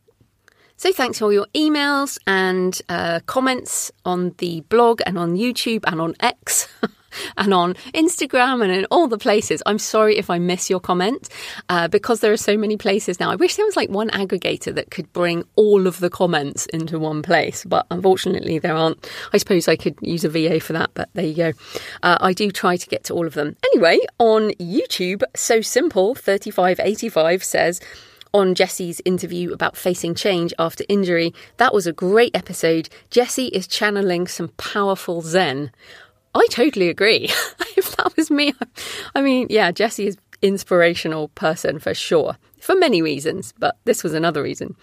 So 0.84 0.92
thanks 0.92 1.20
for 1.20 1.24
all 1.24 1.32
your 1.32 1.48
emails 1.56 2.20
and 2.28 2.78
uh, 2.90 3.22
comments 3.26 3.90
on 4.04 4.36
the 4.40 4.60
blog 4.68 5.02
and 5.06 5.18
on 5.18 5.38
YouTube 5.38 5.86
and 5.88 6.02
on 6.02 6.14
X. 6.20 6.68
and 7.38 7.54
on 7.54 7.76
Instagram 7.94 8.62
and 8.62 8.70
in 8.70 8.86
all 8.92 9.08
the 9.08 9.18
places. 9.18 9.64
I'm 9.66 9.80
sorry 9.80 10.18
if 10.18 10.30
I 10.30 10.40
miss 10.40 10.70
your 10.70 10.82
comment 10.82 11.30
uh, 11.70 11.88
because 11.88 12.20
there 12.20 12.34
are 12.34 12.38
so 12.38 12.58
many 12.58 12.76
places 12.76 13.18
now. 13.18 13.32
I 13.32 13.38
wish 13.38 13.56
there 13.56 13.66
was 13.66 13.78
like 13.78 13.92
one 13.92 14.10
aggregator 14.10 14.76
that 14.76 14.92
could 14.92 15.14
bring 15.14 15.46
all 15.56 15.88
of 15.88 16.02
the 16.02 16.10
comments 16.10 16.66
into 16.66 17.00
one 17.00 17.22
place, 17.22 17.64
but 17.64 17.86
unfortunately 17.90 18.60
there 18.60 18.76
aren't. 18.76 19.10
I 19.32 19.38
suppose 19.38 19.70
I 19.70 19.78
could 19.78 19.96
use 20.02 20.26
a 20.26 20.30
VA 20.30 20.60
for 20.60 20.74
that, 20.74 20.90
but 20.96 21.08
there 21.14 21.26
you 21.26 21.36
go. 21.36 21.54
Uh, 22.02 22.18
I 22.20 22.34
do 22.34 22.52
try 22.52 22.76
to 22.76 22.90
get 22.90 23.06
to 23.06 23.14
all 23.14 23.26
of 23.26 23.36
them. 23.36 23.56
Anyway, 23.72 24.00
on 24.20 24.50
YouTube, 24.56 25.24
So 25.34 25.62
Simple 25.62 26.14
3585 26.14 27.42
says, 27.42 27.80
on 28.34 28.56
Jesse's 28.56 29.02
interview 29.06 29.52
about 29.54 29.78
facing 29.78 30.16
change 30.16 30.54
after 30.58 30.84
injury. 30.90 31.34
That 31.58 31.74
was 31.74 31.86
a 31.86 31.94
great 31.94 32.36
episode. 32.36 32.90
Jesse 33.10 33.48
is 33.48 33.68
channeling 33.68 34.28
some 34.28 34.50
powerful 34.58 35.22
Zen. 35.22 35.72
I 36.36 36.48
totally 36.50 36.90
agree. 36.90 37.26
if 37.78 37.96
that 37.98 38.16
was 38.18 38.32
me, 38.32 38.54
I 39.16 39.22
mean, 39.22 39.48
yeah, 39.50 39.72
Jesse 39.72 40.08
is 40.08 40.18
inspirational 40.42 41.30
person 41.30 41.80
for 41.80 41.94
sure, 41.94 42.38
for 42.60 42.76
many 42.76 43.02
reasons, 43.02 43.54
but 43.60 43.78
this 43.86 44.04
was 44.04 44.14
another 44.14 44.42
reason. 44.42 44.76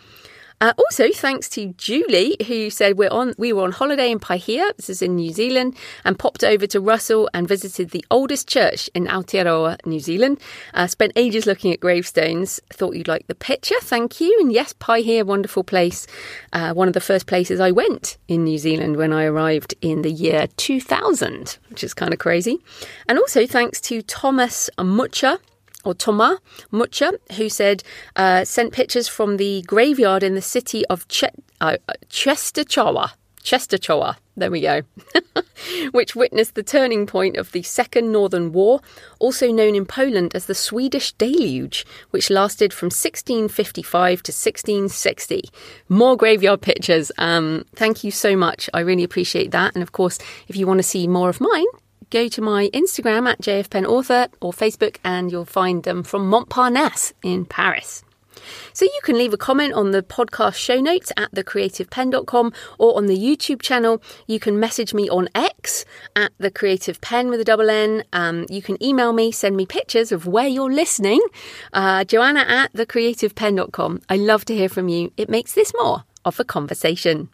Uh, 0.60 0.74
also, 0.76 1.10
thanks 1.10 1.48
to 1.48 1.72
Julie, 1.78 2.36
who 2.46 2.68
said 2.68 2.98
we're 2.98 3.10
on. 3.10 3.32
We 3.38 3.52
were 3.52 3.62
on 3.62 3.72
holiday 3.72 4.10
in 4.10 4.20
Paihia, 4.20 4.76
this 4.76 4.90
is 4.90 5.00
in 5.00 5.16
New 5.16 5.32
Zealand, 5.32 5.74
and 6.04 6.18
popped 6.18 6.44
over 6.44 6.66
to 6.66 6.80
Russell 6.80 7.30
and 7.32 7.48
visited 7.48 7.90
the 7.90 8.04
oldest 8.10 8.46
church 8.46 8.90
in 8.94 9.06
Aotearoa, 9.06 9.78
New 9.86 10.00
Zealand. 10.00 10.38
Uh, 10.74 10.86
spent 10.86 11.12
ages 11.16 11.46
looking 11.46 11.72
at 11.72 11.80
gravestones. 11.80 12.60
Thought 12.70 12.96
you'd 12.96 13.08
like 13.08 13.26
the 13.26 13.34
picture. 13.34 13.80
Thank 13.80 14.20
you. 14.20 14.36
And 14.38 14.52
yes, 14.52 14.74
Paihia, 14.74 15.24
wonderful 15.24 15.64
place. 15.64 16.06
Uh, 16.52 16.74
one 16.74 16.88
of 16.88 16.94
the 16.94 17.00
first 17.00 17.26
places 17.26 17.58
I 17.58 17.70
went 17.70 18.18
in 18.28 18.44
New 18.44 18.58
Zealand 18.58 18.96
when 18.96 19.14
I 19.14 19.24
arrived 19.24 19.74
in 19.80 20.02
the 20.02 20.12
year 20.12 20.46
2000, 20.58 21.56
which 21.70 21.82
is 21.82 21.94
kind 21.94 22.12
of 22.12 22.18
crazy. 22.18 22.58
And 23.08 23.18
also 23.18 23.46
thanks 23.46 23.80
to 23.82 24.02
Thomas 24.02 24.68
Mucha 24.78 25.38
or 25.84 25.94
Thomas 25.94 26.38
Mucha, 26.70 27.12
who 27.36 27.48
said, 27.48 27.82
uh, 28.16 28.44
sent 28.44 28.72
pictures 28.72 29.08
from 29.08 29.36
the 29.36 29.62
graveyard 29.62 30.22
in 30.22 30.34
the 30.34 30.42
city 30.42 30.84
of 30.86 31.06
Ch- 31.08 31.24
uh, 31.60 31.76
Częstochowa. 32.08 33.12
Częstochowa, 33.42 34.16
there 34.36 34.50
we 34.50 34.60
go, 34.60 34.82
which 35.92 36.14
witnessed 36.14 36.54
the 36.54 36.62
turning 36.62 37.06
point 37.06 37.38
of 37.38 37.52
the 37.52 37.62
Second 37.62 38.12
Northern 38.12 38.52
War, 38.52 38.80
also 39.18 39.50
known 39.50 39.74
in 39.74 39.86
Poland 39.86 40.34
as 40.34 40.44
the 40.44 40.54
Swedish 40.54 41.12
Deluge, 41.12 41.86
which 42.10 42.28
lasted 42.28 42.72
from 42.72 42.86
1655 42.86 44.22
to 44.22 44.30
1660. 44.30 45.48
More 45.88 46.16
graveyard 46.16 46.60
pictures. 46.60 47.10
Um, 47.16 47.64
thank 47.74 48.04
you 48.04 48.10
so 48.10 48.36
much. 48.36 48.68
I 48.74 48.80
really 48.80 49.04
appreciate 49.04 49.52
that. 49.52 49.74
And 49.74 49.82
of 49.82 49.92
course, 49.92 50.18
if 50.48 50.54
you 50.56 50.66
want 50.66 50.78
to 50.78 50.84
see 50.84 51.06
more 51.06 51.30
of 51.30 51.40
mine, 51.40 51.66
go 52.10 52.28
to 52.28 52.42
my 52.42 52.68
Instagram 52.74 53.28
at 53.28 53.40
jfpennauthor 53.40 54.28
or 54.40 54.52
Facebook 54.52 54.96
and 55.04 55.30
you'll 55.30 55.44
find 55.44 55.84
them 55.84 56.02
from 56.02 56.30
Montparnasse 56.30 57.12
in 57.22 57.44
Paris. 57.44 58.04
So 58.72 58.84
you 58.84 59.00
can 59.02 59.18
leave 59.18 59.32
a 59.32 59.36
comment 59.38 59.74
on 59.74 59.90
the 59.90 60.02
podcast 60.02 60.54
show 60.54 60.80
notes 60.80 61.12
at 61.16 61.32
thecreativepenn.com 61.32 62.52
or 62.78 62.96
on 62.96 63.06
the 63.06 63.16
YouTube 63.16 63.62
channel. 63.62 64.02
You 64.26 64.40
can 64.40 64.58
message 64.58 64.94
me 64.94 65.08
on 65.08 65.28
X 65.34 65.84
at 66.16 66.32
the 66.38 66.50
Creative 66.50 67.00
Penn 67.00 67.28
with 67.28 67.40
a 67.40 67.44
double 67.44 67.70
N. 67.70 68.04
Um, 68.12 68.46
you 68.48 68.62
can 68.62 68.82
email 68.82 69.12
me, 69.12 69.32
send 69.32 69.56
me 69.56 69.66
pictures 69.66 70.12
of 70.12 70.26
where 70.26 70.48
you're 70.48 70.72
listening. 70.72 71.20
Uh, 71.72 72.04
Joanna 72.04 72.40
at 72.40 72.72
thecreativepenn.com. 72.72 74.02
I 74.08 74.16
love 74.16 74.44
to 74.46 74.54
hear 74.54 74.68
from 74.68 74.88
you. 74.88 75.12
It 75.16 75.28
makes 75.28 75.54
this 75.54 75.72
more 75.78 76.04
of 76.24 76.40
a 76.40 76.44
conversation. 76.44 77.30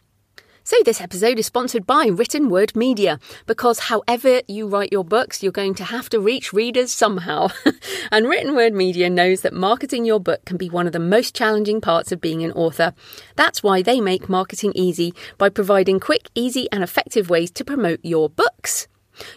So, 0.67 0.75
this 0.83 0.99
episode 0.99 1.39
is 1.39 1.45
sponsored 1.45 1.87
by 1.87 2.07
Written 2.07 2.49
Word 2.49 2.75
Media 2.75 3.21
because 3.45 3.79
however 3.79 4.41
you 4.49 4.67
write 4.67 4.91
your 4.91 5.05
books, 5.05 5.41
you're 5.41 5.53
going 5.53 5.75
to 5.75 5.85
have 5.85 6.09
to 6.09 6.19
reach 6.19 6.51
readers 6.51 6.91
somehow. 6.91 7.47
and 8.11 8.27
Written 8.27 8.53
Word 8.53 8.73
Media 8.73 9.09
knows 9.09 9.43
that 9.43 9.53
marketing 9.53 10.03
your 10.03 10.19
book 10.19 10.43
can 10.43 10.57
be 10.57 10.69
one 10.69 10.85
of 10.85 10.91
the 10.91 10.99
most 10.99 11.33
challenging 11.33 11.79
parts 11.79 12.11
of 12.11 12.19
being 12.19 12.43
an 12.43 12.51
author. 12.51 12.93
That's 13.37 13.63
why 13.63 13.81
they 13.81 14.01
make 14.01 14.27
marketing 14.27 14.73
easy 14.75 15.13
by 15.37 15.47
providing 15.47 16.01
quick, 16.01 16.29
easy, 16.35 16.67
and 16.69 16.83
effective 16.83 17.29
ways 17.29 17.49
to 17.51 17.63
promote 17.63 18.01
your 18.03 18.29
books. 18.29 18.89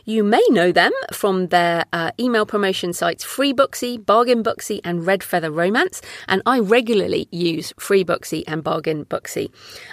You 0.05 0.25
may 0.25 0.43
know 0.49 0.73
them 0.73 0.93
from 1.13 1.49
their 1.49 1.85
uh, 1.93 2.11
email 2.19 2.47
promotion 2.47 2.93
sites 2.93 3.25
FreeBooksy, 3.25 4.05
Bargain 4.05 4.43
Booksy, 4.43 4.81
and 4.85 5.07
Red 5.07 5.23
Feather 5.23 5.51
Romance, 5.51 6.01
and 6.29 6.43
I 6.47 6.61
regularly 6.61 7.29
use 7.31 7.73
FreeBooksy 7.75 8.45
and 8.47 8.63
Bargain 8.63 9.05
Booksy. 9.05 9.51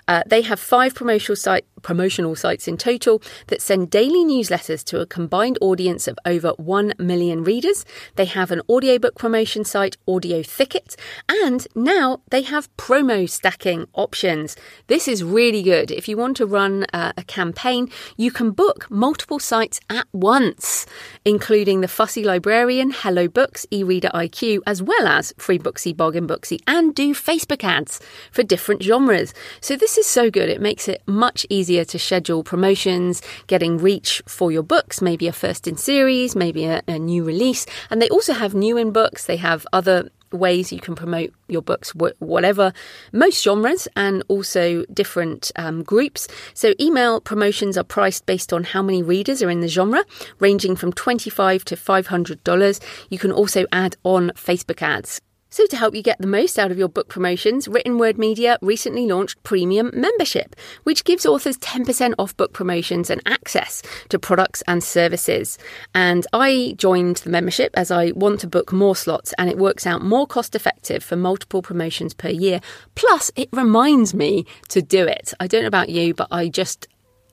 Uh, 0.08 0.24
they 0.26 0.42
have 0.42 0.60
five 0.60 0.96
promotional, 0.96 1.36
site, 1.36 1.66
promotional 1.82 2.36
sites 2.36 2.68
in 2.68 2.78
total 2.78 3.22
that 3.48 3.62
send 3.62 3.90
daily 3.90 4.24
newsletters 4.26 4.84
to 4.86 5.00
a 5.00 5.06
combined 5.06 5.58
audience 5.62 6.08
of 6.08 6.18
over 6.26 6.50
1 6.58 6.94
million 6.98 7.44
readers. 7.44 7.86
They 8.16 8.26
have 8.26 8.52
an 8.52 8.62
audiobook 8.70 9.16
promotion 9.16 9.64
site, 9.64 9.98
Audio 10.08 10.44
Thicket, 10.44 10.96
and 11.30 11.68
now 11.76 12.22
they 12.30 12.42
have 12.44 12.76
promo 12.78 13.30
stacking 13.30 13.88
options. 13.94 14.56
This 14.88 15.08
is 15.08 15.24
really 15.24 15.64
good. 15.64 15.92
If 15.92 16.08
you 16.08 16.18
want 16.18 16.38
to 16.38 16.46
run 16.46 16.86
uh, 16.94 17.14
a 17.18 17.24
campaign, 17.24 17.90
you 18.18 18.32
can 18.32 18.52
book 18.52 18.90
multiple 18.90 19.40
sites 19.40 19.77
at 19.90 20.08
once, 20.14 20.86
including 21.26 21.82
the 21.82 21.88
Fussy 21.88 22.24
Librarian, 22.24 22.92
Hello 22.92 23.28
Books, 23.28 23.66
eReader 23.72 24.12
IQ, 24.12 24.62
as 24.66 24.82
well 24.82 25.08
as 25.08 25.34
Free 25.38 25.60
Booksy, 25.60 25.96
Bargain 25.96 26.28
Booksy, 26.28 26.60
and 26.68 26.94
do 26.94 27.14
Facebook 27.14 27.64
ads 27.64 28.00
for 28.32 28.44
different 28.44 28.84
genres. 28.84 29.34
So 29.62 29.76
this 29.76 29.98
is 29.98 30.06
so 30.06 30.30
good. 30.30 30.50
It 30.50 30.62
makes 30.62 30.88
it 30.88 31.02
much 31.06 31.46
easier 31.50 31.86
to 31.86 32.00
schedule 32.00 32.44
promotions, 32.44 33.22
getting 33.48 33.78
reach 33.78 34.22
for 34.28 34.52
your 34.52 34.64
books, 34.64 35.02
maybe 35.02 35.28
a 35.28 35.34
first 35.34 35.68
in 35.68 35.78
series, 35.78 36.36
maybe 36.36 36.66
a, 36.66 36.82
a 36.88 37.00
new 37.00 37.24
release. 37.24 37.66
And 37.90 38.02
they 38.02 38.10
also 38.10 38.34
have 38.34 38.54
new 38.54 38.78
in 38.78 38.92
books. 38.92 39.26
They 39.26 39.38
have 39.38 39.66
other 39.74 40.10
ways 40.32 40.72
you 40.72 40.80
can 40.80 40.96
promote 40.96 41.34
your 41.48 41.62
books, 41.62 41.94
whatever, 42.20 42.74
most 43.12 43.44
genres 43.44 43.88
and 43.96 44.24
also 44.28 44.86
different 44.94 45.52
um, 45.56 45.84
groups. 45.84 46.28
So, 46.54 46.74
email 46.80 47.22
promotions 47.22 47.78
are 47.78 47.84
priced 47.84 48.26
based 48.26 48.54
on 48.54 48.64
how 48.64 48.82
many 48.82 49.04
readers 49.04 49.42
are 49.42 49.50
in 49.50 49.62
the 49.62 49.68
genre, 49.68 50.04
ranging 50.40 50.76
from 50.76 50.94
25 50.94 51.66
to 51.66 51.76
$500. 51.76 52.80
You 53.10 53.20
can 53.20 53.32
also 53.32 53.66
add 53.72 53.96
on 54.04 54.32
Facebook 54.32 54.82
ads. 54.82 55.22
So, 55.50 55.66
to 55.68 55.78
help 55.78 55.96
you 55.96 56.02
get 56.02 56.18
the 56.20 56.28
most 56.28 56.60
out 56.60 56.72
of 56.72 56.78
your 56.78 56.90
book 56.90 57.08
promotions, 57.08 57.70
Written 57.70 57.98
Word 57.98 58.18
Media 58.18 58.58
recently 58.62 59.06
launched 59.06 59.42
Premium 59.44 59.92
Membership, 59.94 60.58
which 60.84 61.06
gives 61.06 61.26
authors 61.26 61.58
10% 61.60 62.16
off 62.20 62.36
book 62.36 62.52
promotions 62.52 63.10
and 63.10 63.22
access 63.26 63.82
to 64.10 64.20
products 64.20 64.62
and 64.68 64.84
services. 64.84 65.58
And 65.96 66.28
I 66.34 66.76
joined 66.78 67.18
the 67.18 67.30
membership 67.30 67.72
as 67.76 67.92
I 67.92 68.12
want 68.12 68.42
to 68.42 68.48
book 68.48 68.74
more 68.74 68.96
slots, 68.96 69.34
and 69.38 69.50
it 69.50 69.58
works 69.58 69.88
out 69.88 70.04
more 70.04 70.28
cost 70.28 70.54
effective 70.54 71.02
for 71.02 71.16
multiple 71.16 71.62
promotions 71.62 72.14
per 72.14 72.30
year. 72.30 72.60
Plus, 72.96 73.32
it 73.38 73.48
reminds 73.54 74.14
me 74.14 74.46
to 74.68 74.82
do 74.82 75.08
it. 75.08 75.34
I 75.40 75.48
don't 75.48 75.62
know 75.62 75.68
about 75.68 75.88
you, 75.88 76.14
but 76.14 76.28
I 76.30 76.50
just 76.50 76.88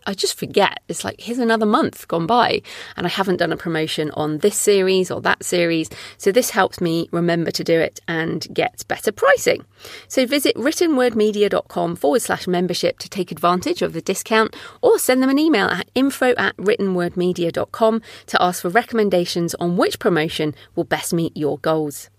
I 0.07 0.15
just 0.15 0.39
forget. 0.39 0.81
It's 0.89 1.05
like 1.05 1.21
here's 1.21 1.39
another 1.39 1.67
month 1.67 2.07
gone 2.09 2.27
by 2.27 2.63
and 2.97 3.07
I 3.07 3.11
haven't 3.11 3.39
done 3.39 3.53
a 3.53 3.57
promotion 3.57 4.11
on 4.13 4.39
this 4.39 4.57
series 4.57 5.11
or 5.11 5.21
that 5.23 5.45
series. 5.45 5.91
So 6.19 6.33
this 6.33 6.51
helps 6.51 6.81
me 6.81 7.09
remember 7.13 7.51
to 7.53 7.65
do 7.65 7.79
it 7.79 8.01
and 8.07 8.47
get 8.53 8.85
better 8.89 9.13
pricing. 9.13 9.65
So 10.09 10.27
visit 10.27 10.57
writtenwordmedia.com 10.57 11.97
forward 11.97 12.23
slash 12.23 12.47
membership 12.47 12.99
to 12.99 13.09
take 13.09 13.33
advantage 13.33 13.83
of 13.83 13.93
the 13.93 14.03
discount 14.03 14.55
or 14.83 14.99
send 14.99 15.23
them 15.23 15.31
an 15.31 15.39
email 15.39 15.67
at 15.67 15.91
info 15.95 16.35
at 16.37 16.57
writtenwordmedia.com 16.57 18.03
to 18.27 18.43
ask 18.43 18.63
for 18.63 18.69
recommendations 18.69 19.55
on 19.57 19.77
which 19.77 19.99
promotion 19.99 20.55
will 20.75 20.85
best 20.85 21.13
meet 21.13 21.37
your 21.37 21.59
goals. 21.59 22.11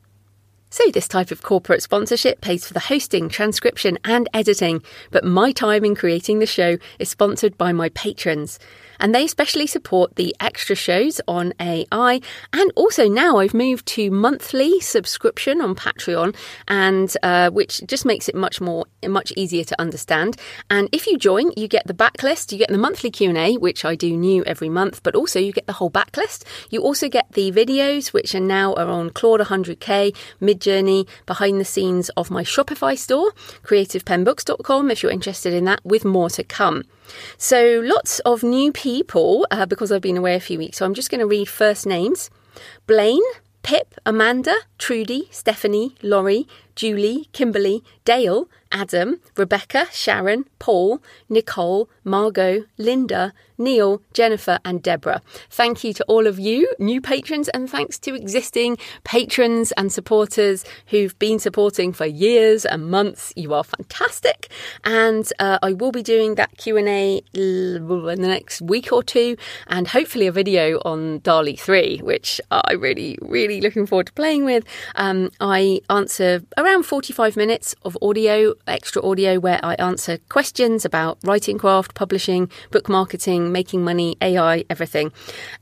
So, 0.78 0.92
this 0.92 1.08
type 1.08 1.32
of 1.32 1.42
corporate 1.42 1.82
sponsorship 1.82 2.42
pays 2.42 2.68
for 2.68 2.74
the 2.74 2.82
hosting, 2.82 3.30
transcription, 3.30 3.98
and 4.04 4.28
editing, 4.34 4.84
but 5.10 5.24
my 5.24 5.54
time 5.54 5.86
in 5.86 5.96
creating 5.96 6.40
the 6.40 6.46
show 6.46 6.78
is 7.00 7.08
sponsored 7.08 7.58
by 7.58 7.72
my 7.72 7.88
patrons 7.88 8.60
and 9.00 9.14
they 9.14 9.26
especially 9.26 9.68
support 9.68 10.16
the 10.16 10.36
extra 10.40 10.76
shows 10.76 11.22
on 11.28 11.54
AI. 11.60 12.22
And 12.54 12.72
also 12.76 13.08
now 13.08 13.38
I've 13.38 13.54
moved 13.54 13.86
to 13.88 14.12
monthly 14.12 14.80
subscription 14.80 15.62
on 15.62 15.76
Patreon, 15.76 16.36
and 16.68 17.16
uh, 17.24 17.50
which 17.50 17.82
just 17.86 18.06
makes 18.06 18.30
it 18.30 18.36
much 18.36 18.62
more 18.62 18.86
much 19.08 19.32
easier 19.36 19.64
to 19.64 19.80
understand. 19.80 20.38
And 20.70 20.90
if 20.92 21.08
you 21.08 21.18
join, 21.18 21.52
you 21.56 21.68
get 21.68 21.88
the 21.88 21.94
backlist, 21.94 22.52
you 22.52 22.58
get 22.58 22.70
the 22.70 22.78
monthly 22.78 23.12
Q 23.12 23.30
and 23.30 23.38
A, 23.38 23.58
which 23.58 23.86
I 23.86 23.96
do 23.96 24.16
new 24.16 24.44
every 24.46 24.70
month, 24.70 25.04
but 25.04 25.16
also 25.16 25.40
you 25.40 25.52
get 25.52 25.68
the 25.68 25.74
whole 25.74 25.92
backlist. 25.92 26.44
You 26.70 26.82
also 26.82 27.10
get 27.10 27.32
the 27.32 27.52
videos, 27.52 28.14
which 28.14 28.34
are 28.36 28.40
now 28.40 28.74
are 28.74 28.90
on 28.90 29.10
Claude 29.12 29.42
100k, 29.42 30.16
Midjourney, 30.42 31.08
behind 31.26 31.60
the 31.60 31.66
scenes 31.66 32.10
of 32.10 32.32
my 32.32 32.44
Shopify 32.44 32.98
store, 32.98 33.32
creativepennbooks.com, 33.64 34.92
if 34.92 35.04
you're 35.04 35.12
interested 35.12 35.54
in 35.54 35.66
that, 35.66 35.82
with 35.84 36.06
more 36.06 36.30
to 36.32 36.44
come. 36.44 36.84
So 37.38 37.82
lots 37.84 38.20
of 38.22 38.44
new 38.44 38.72
people 38.72 38.85
uh, 39.52 39.66
because 39.66 39.92
I've 39.92 40.02
been 40.02 40.18
away 40.18 40.36
a 40.36 40.40
few 40.40 40.58
weeks. 40.58 40.78
So 40.78 40.86
I'm 40.86 40.94
just 40.94 41.10
going 41.10 41.20
to 41.20 41.28
read 41.28 41.50
first 41.50 41.86
names 41.86 42.30
Blaine, 42.88 43.24
Pip, 43.64 43.96
Amanda, 44.06 44.56
Trudy, 44.78 45.28
Stephanie, 45.32 45.96
Laurie, 46.04 46.48
Julie, 46.76 47.30
Kimberly, 47.32 47.84
Dale, 48.04 48.50
Adam, 48.72 49.22
Rebecca, 49.38 49.88
Sharon, 49.92 50.46
Paul, 50.60 51.02
Nicole, 51.30 51.90
Margot, 52.04 52.66
Linda, 52.78 53.32
Neil, 53.58 54.02
Jennifer, 54.14 54.60
and 54.66 54.84
Deborah. 54.84 55.22
Thank 55.50 55.86
you 55.86 55.94
to 55.94 56.04
all 56.06 56.28
of 56.28 56.38
you, 56.38 56.74
new 56.78 57.00
patrons, 57.00 57.48
and 57.50 57.70
thanks 57.70 57.98
to 58.00 58.14
existing 58.14 58.78
patrons 59.06 59.72
and 59.74 59.94
supporters 59.94 60.66
who've 60.88 61.18
been 61.20 61.40
supporting 61.40 61.94
for 61.94 62.06
years 62.06 62.66
and 62.66 62.90
months. 62.92 63.32
You 63.38 63.54
are 63.54 63.64
fantastic, 63.64 64.50
and 64.84 65.32
uh, 65.40 65.60
I 65.62 65.72
will 65.72 65.94
be 65.94 66.04
doing 66.04 66.36
that 66.36 66.58
Q 66.58 66.76
and 66.76 66.90
A 66.90 67.22
in 67.34 67.88
the 67.88 68.16
next 68.18 68.62
week 68.62 68.92
or 68.92 69.02
two, 69.04 69.38
and 69.68 69.88
hopefully 69.88 70.28
a 70.28 70.34
video 70.34 70.80
on 70.84 71.20
DALL-E 71.20 71.56
Three, 71.56 72.00
which 72.00 72.42
I'm 72.52 72.82
really, 72.82 73.18
really 73.22 73.62
looking 73.62 73.86
forward 73.86 74.08
to 74.08 74.14
playing 74.14 74.44
with. 74.44 74.66
Um, 74.96 75.32
I 75.40 75.80
answer 75.90 76.42
around 76.66 76.84
45 76.84 77.38
minutes 77.38 77.76
of 77.84 77.96
audio 78.02 78.56
extra 78.66 79.00
audio 79.06 79.40
where 79.40 79.60
I 79.62 79.76
answer 79.76 80.18
questions 80.30 80.84
about 80.84 81.20
writing 81.24 81.60
craft, 81.60 81.94
publishing, 81.94 82.50
book 82.72 82.90
marketing, 82.90 83.52
making 83.52 83.84
money, 83.84 84.18
AI, 84.20 84.66
everything. 84.68 85.12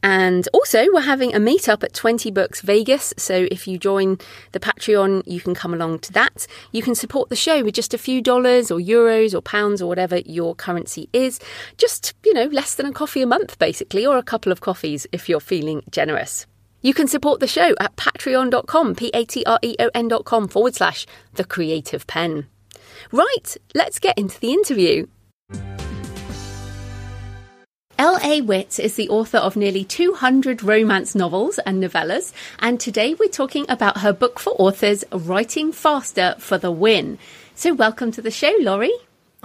And 0.01 0.47
also, 0.53 0.85
we're 0.93 1.01
having 1.01 1.35
a 1.35 1.39
meetup 1.39 1.83
at 1.83 1.93
20 1.93 2.31
Books 2.31 2.61
Vegas. 2.61 3.13
So 3.17 3.49
if 3.51 3.67
you 3.67 3.77
join 3.77 4.17
the 4.53 4.61
Patreon, 4.61 5.23
you 5.25 5.41
can 5.41 5.53
come 5.53 5.73
along 5.73 5.99
to 5.99 6.13
that. 6.13 6.47
You 6.71 6.81
can 6.81 6.95
support 6.95 7.27
the 7.27 7.35
show 7.35 7.65
with 7.65 7.75
just 7.75 7.93
a 7.93 7.97
few 7.97 8.21
dollars 8.21 8.71
or 8.71 8.79
euros 8.79 9.33
or 9.33 9.41
pounds 9.41 9.81
or 9.81 9.87
whatever 9.87 10.19
your 10.19 10.55
currency 10.55 11.09
is. 11.11 11.37
Just, 11.77 12.13
you 12.23 12.33
know, 12.33 12.45
less 12.45 12.75
than 12.75 12.85
a 12.85 12.93
coffee 12.93 13.21
a 13.21 13.27
month, 13.27 13.59
basically, 13.59 14.05
or 14.05 14.17
a 14.17 14.23
couple 14.23 14.53
of 14.53 14.61
coffees 14.61 15.05
if 15.11 15.27
you're 15.27 15.41
feeling 15.41 15.83
generous. 15.91 16.47
You 16.83 16.93
can 16.93 17.07
support 17.07 17.39
the 17.39 17.47
show 17.47 17.73
at 17.79 17.95
patreon.com, 17.95 18.95
P 18.95 19.09
A 19.13 19.23
T 19.23 19.43
R 19.45 19.57
E 19.61 19.75
O 19.79 19.89
N.com 19.95 20.49
forward 20.49 20.75
slash 20.75 21.07
the 21.35 21.45
creative 21.45 22.05
pen. 22.07 22.47
Right, 23.11 23.55
let's 23.73 23.99
get 23.99 24.17
into 24.17 24.37
the 24.39 24.51
interview. 24.51 25.07
L.A. 27.97 28.41
Witt 28.41 28.79
is 28.79 28.95
the 28.95 29.07
author 29.07 29.37
of 29.37 29.55
nearly 29.55 29.85
200 29.85 30.61
romance 30.61 31.15
novels 31.15 31.57
and 31.59 31.81
novellas, 31.81 32.33
and 32.59 32.79
today 32.79 33.13
we're 33.13 33.29
talking 33.29 33.65
about 33.69 33.99
her 33.99 34.11
book 34.11 34.39
for 34.39 34.49
authors, 34.59 35.05
Writing 35.13 35.71
Faster 35.71 36.35
for 36.37 36.57
the 36.57 36.71
Win. 36.71 37.17
So, 37.55 37.73
welcome 37.73 38.11
to 38.11 38.21
the 38.21 38.31
show, 38.31 38.53
Laurie. 38.59 38.91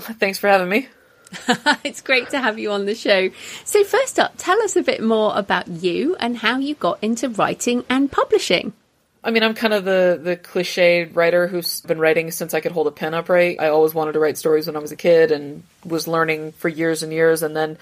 Thanks 0.01 0.39
for 0.39 0.49
having 0.49 0.71
me. 0.71 0.89
it's 1.85 2.01
great 2.01 2.31
to 2.31 2.41
have 2.41 2.59
you 2.59 2.73
on 2.73 2.87
the 2.87 2.95
show. 2.95 3.31
So, 3.65 3.85
first 3.85 4.19
up, 4.19 4.35
tell 4.39 4.61
us 4.63 4.77
a 4.77 4.83
bit 4.83 5.03
more 5.03 5.37
about 5.37 5.69
you 5.69 6.17
and 6.17 6.37
how 6.37 6.59
you 6.59 6.75
got 6.75 6.99
into 7.03 7.29
writing 7.29 7.85
and 7.89 8.11
publishing. 8.11 8.73
I 9.23 9.31
mean, 9.31 9.43
I'm 9.43 9.55
kind 9.55 9.75
of 9.75 9.85
the 9.85 10.19
the 10.23 10.37
cliche 10.37 11.05
writer 11.05 11.49
who's 11.49 11.81
been 11.83 11.99
writing 11.99 12.31
since 12.31 12.55
I 12.55 12.61
could 12.61 12.73
hold 12.73 12.87
a 12.87 12.93
pen 12.93 13.15
upright. 13.15 13.61
I 13.61 13.69
always 13.69 13.95
wanted 13.95 14.13
to 14.13 14.21
write 14.21 14.39
stories 14.39 14.67
when 14.67 14.77
I 14.77 14.81
was 14.81 14.93
a 14.93 14.97
kid 14.97 15.33
and 15.33 15.65
was 15.85 16.09
learning 16.09 16.53
for 16.53 16.69
years 16.69 17.03
and 17.03 17.13
years. 17.13 17.43
And 17.43 17.57
then 17.57 17.79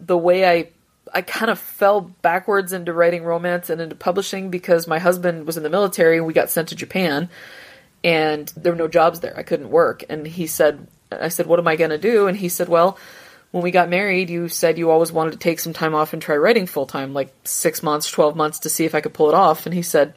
the 0.00 0.16
way 0.16 0.48
I 0.48 0.68
I 1.12 1.22
kind 1.22 1.50
of 1.50 1.58
fell 1.58 2.00
backwards 2.00 2.72
into 2.72 2.92
writing 2.92 3.24
romance 3.24 3.70
and 3.70 3.80
into 3.80 3.96
publishing 3.96 4.50
because 4.50 4.86
my 4.86 4.98
husband 4.98 5.46
was 5.46 5.56
in 5.56 5.62
the 5.62 5.70
military 5.70 6.16
and 6.16 6.26
we 6.26 6.32
got 6.32 6.48
sent 6.48 6.68
to 6.68 6.76
Japan 6.76 7.28
and 8.04 8.52
there 8.56 8.72
were 8.72 8.78
no 8.78 8.88
jobs 8.88 9.20
there. 9.20 9.36
I 9.36 9.42
couldn't 9.42 9.70
work. 9.70 10.04
And 10.08 10.26
he 10.26 10.46
said, 10.46 10.86
I 11.20 11.28
said, 11.28 11.46
what 11.46 11.58
am 11.58 11.68
I 11.68 11.76
going 11.76 11.90
to 11.90 11.98
do? 11.98 12.26
And 12.26 12.36
he 12.36 12.48
said, 12.48 12.68
well, 12.68 12.98
when 13.50 13.62
we 13.62 13.70
got 13.70 13.88
married, 13.88 14.30
you 14.30 14.48
said 14.48 14.78
you 14.78 14.90
always 14.90 15.12
wanted 15.12 15.32
to 15.32 15.38
take 15.38 15.60
some 15.60 15.72
time 15.72 15.94
off 15.94 16.12
and 16.12 16.22
try 16.22 16.36
writing 16.36 16.66
full 16.66 16.86
time, 16.86 17.12
like 17.12 17.32
six 17.44 17.82
months, 17.82 18.10
12 18.10 18.34
months 18.34 18.60
to 18.60 18.70
see 18.70 18.84
if 18.84 18.94
I 18.94 19.00
could 19.00 19.14
pull 19.14 19.28
it 19.28 19.34
off. 19.34 19.66
And 19.66 19.74
he 19.74 19.82
said, 19.82 20.14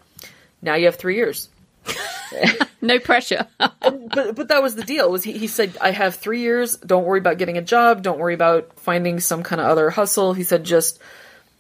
now 0.62 0.76
you 0.76 0.86
have 0.86 0.96
three 0.96 1.16
years. 1.16 1.50
no 2.82 3.00
pressure. 3.00 3.48
but 3.58 4.36
but 4.36 4.48
that 4.48 4.64
was 4.64 4.76
the 4.76 4.84
deal. 4.84 5.12
Was 5.12 5.24
he, 5.24 5.34
he 5.34 5.48
said 5.48 5.78
I 5.80 5.92
have 5.92 6.16
three 6.16 6.42
years. 6.42 6.78
Don't 6.78 7.06
worry 7.06 7.20
about 7.20 7.38
getting 7.38 7.58
a 7.58 7.62
job. 7.62 8.02
Don't 8.02 8.20
worry 8.20 8.34
about 8.34 8.80
finding 8.80 9.20
some 9.20 9.44
kind 9.44 9.62
of 9.62 9.68
other 9.68 9.90
hustle. 9.90 10.34
He 10.34 10.44
said 10.44 10.64
just 10.64 11.00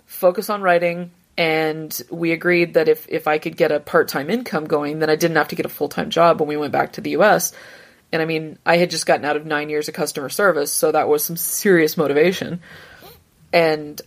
focus 0.06 0.50
on 0.50 0.62
writing. 0.62 1.12
And 1.38 2.02
we 2.10 2.32
agreed 2.32 2.76
that 2.76 2.88
if 2.88 3.08
if 3.10 3.28
I 3.28 3.38
could 3.39 3.58
get 3.58 3.71
a 3.71 3.80
part 3.80 4.08
time 4.08 4.30
income 4.30 4.65
going, 4.65 5.00
then 5.00 5.10
I 5.10 5.15
didn't 5.15 5.38
have 5.38 5.50
to 5.50 5.56
get 5.56 5.65
a 5.65 5.69
full 5.69 5.89
time 5.89 6.10
job 6.10 6.39
when 6.39 6.48
we 6.48 6.58
went 6.58 6.71
back 6.71 6.93
to 6.93 7.02
the 7.02 7.12
U.S. 7.12 7.52
And 8.15 8.21
I 8.21 8.25
mean, 8.25 8.58
I 8.65 8.78
had 8.78 8.91
just 8.91 9.06
gotten 9.06 9.25
out 9.25 9.36
of 9.36 9.45
nine 9.45 9.69
years 9.69 9.89
of 9.89 9.93
customer 9.93 10.30
service, 10.30 10.71
so 10.71 10.89
that 10.89 11.10
was 11.10 11.21
some 11.21 11.36
serious 11.36 11.97
motivation. 11.97 12.62
And 13.51 14.01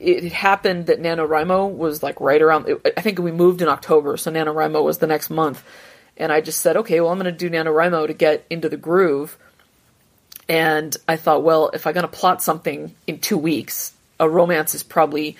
it 0.00 0.32
happened 0.32 0.86
that 0.86 1.00
NaNoWriMo 1.00 1.72
was 1.72 2.02
like 2.02 2.20
right 2.20 2.42
around, 2.42 2.68
I 2.96 3.00
think 3.00 3.20
we 3.20 3.30
moved 3.30 3.62
in 3.62 3.68
October, 3.68 4.16
so 4.16 4.32
NaNoWriMo 4.32 4.82
was 4.82 4.98
the 4.98 5.06
next 5.06 5.30
month. 5.30 5.62
And 6.16 6.32
I 6.32 6.40
just 6.40 6.60
said, 6.60 6.76
okay, 6.78 7.00
well, 7.00 7.12
I'm 7.12 7.20
going 7.20 7.32
to 7.32 7.38
do 7.38 7.48
NaNoWriMo 7.48 8.08
to 8.08 8.14
get 8.14 8.44
into 8.50 8.68
the 8.68 8.76
groove. 8.76 9.38
And 10.48 10.96
I 11.06 11.16
thought, 11.16 11.44
well, 11.44 11.70
if 11.72 11.86
I'm 11.86 11.94
going 11.94 12.02
to 12.02 12.08
plot 12.08 12.42
something 12.42 12.96
in 13.06 13.20
two 13.20 13.38
weeks, 13.38 13.92
a 14.18 14.28
romance 14.28 14.74
is 14.74 14.82
probably, 14.82 15.36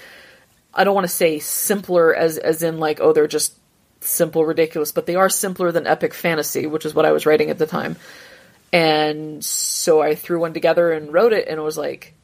I 0.72 0.84
don't 0.84 0.94
want 0.94 1.08
to 1.08 1.12
say 1.12 1.40
simpler 1.40 2.14
as, 2.14 2.38
as 2.38 2.62
in 2.62 2.78
like, 2.78 3.00
oh, 3.00 3.12
they're 3.12 3.26
just 3.26 3.56
simple, 4.04 4.44
ridiculous, 4.44 4.92
but 4.92 5.06
they 5.06 5.14
are 5.14 5.28
simpler 5.28 5.72
than 5.72 5.86
epic 5.86 6.14
fantasy, 6.14 6.66
which 6.66 6.86
is 6.86 6.94
what 6.94 7.06
I 7.06 7.12
was 7.12 7.26
writing 7.26 7.50
at 7.50 7.58
the 7.58 7.66
time. 7.66 7.96
And 8.72 9.44
so 9.44 10.00
I 10.00 10.14
threw 10.14 10.40
one 10.40 10.54
together 10.54 10.92
and 10.92 11.12
wrote 11.12 11.32
it, 11.32 11.48
and 11.48 11.58
it 11.58 11.62
was 11.62 11.76
like, 11.76 12.14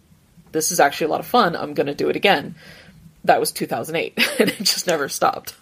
this 0.53 0.73
is 0.73 0.81
actually 0.81 1.09
a 1.09 1.11
lot 1.11 1.21
of 1.21 1.27
fun. 1.27 1.55
I'm 1.55 1.75
going 1.75 1.89
to 1.89 1.95
do 1.95 2.09
it 2.09 2.17
again. 2.17 2.55
That 3.25 3.41
was 3.41 3.53
2008, 3.53 4.17
and 4.41 4.51
it 4.51 4.59
just 4.59 4.87
never 4.87 5.09
stopped. 5.09 5.55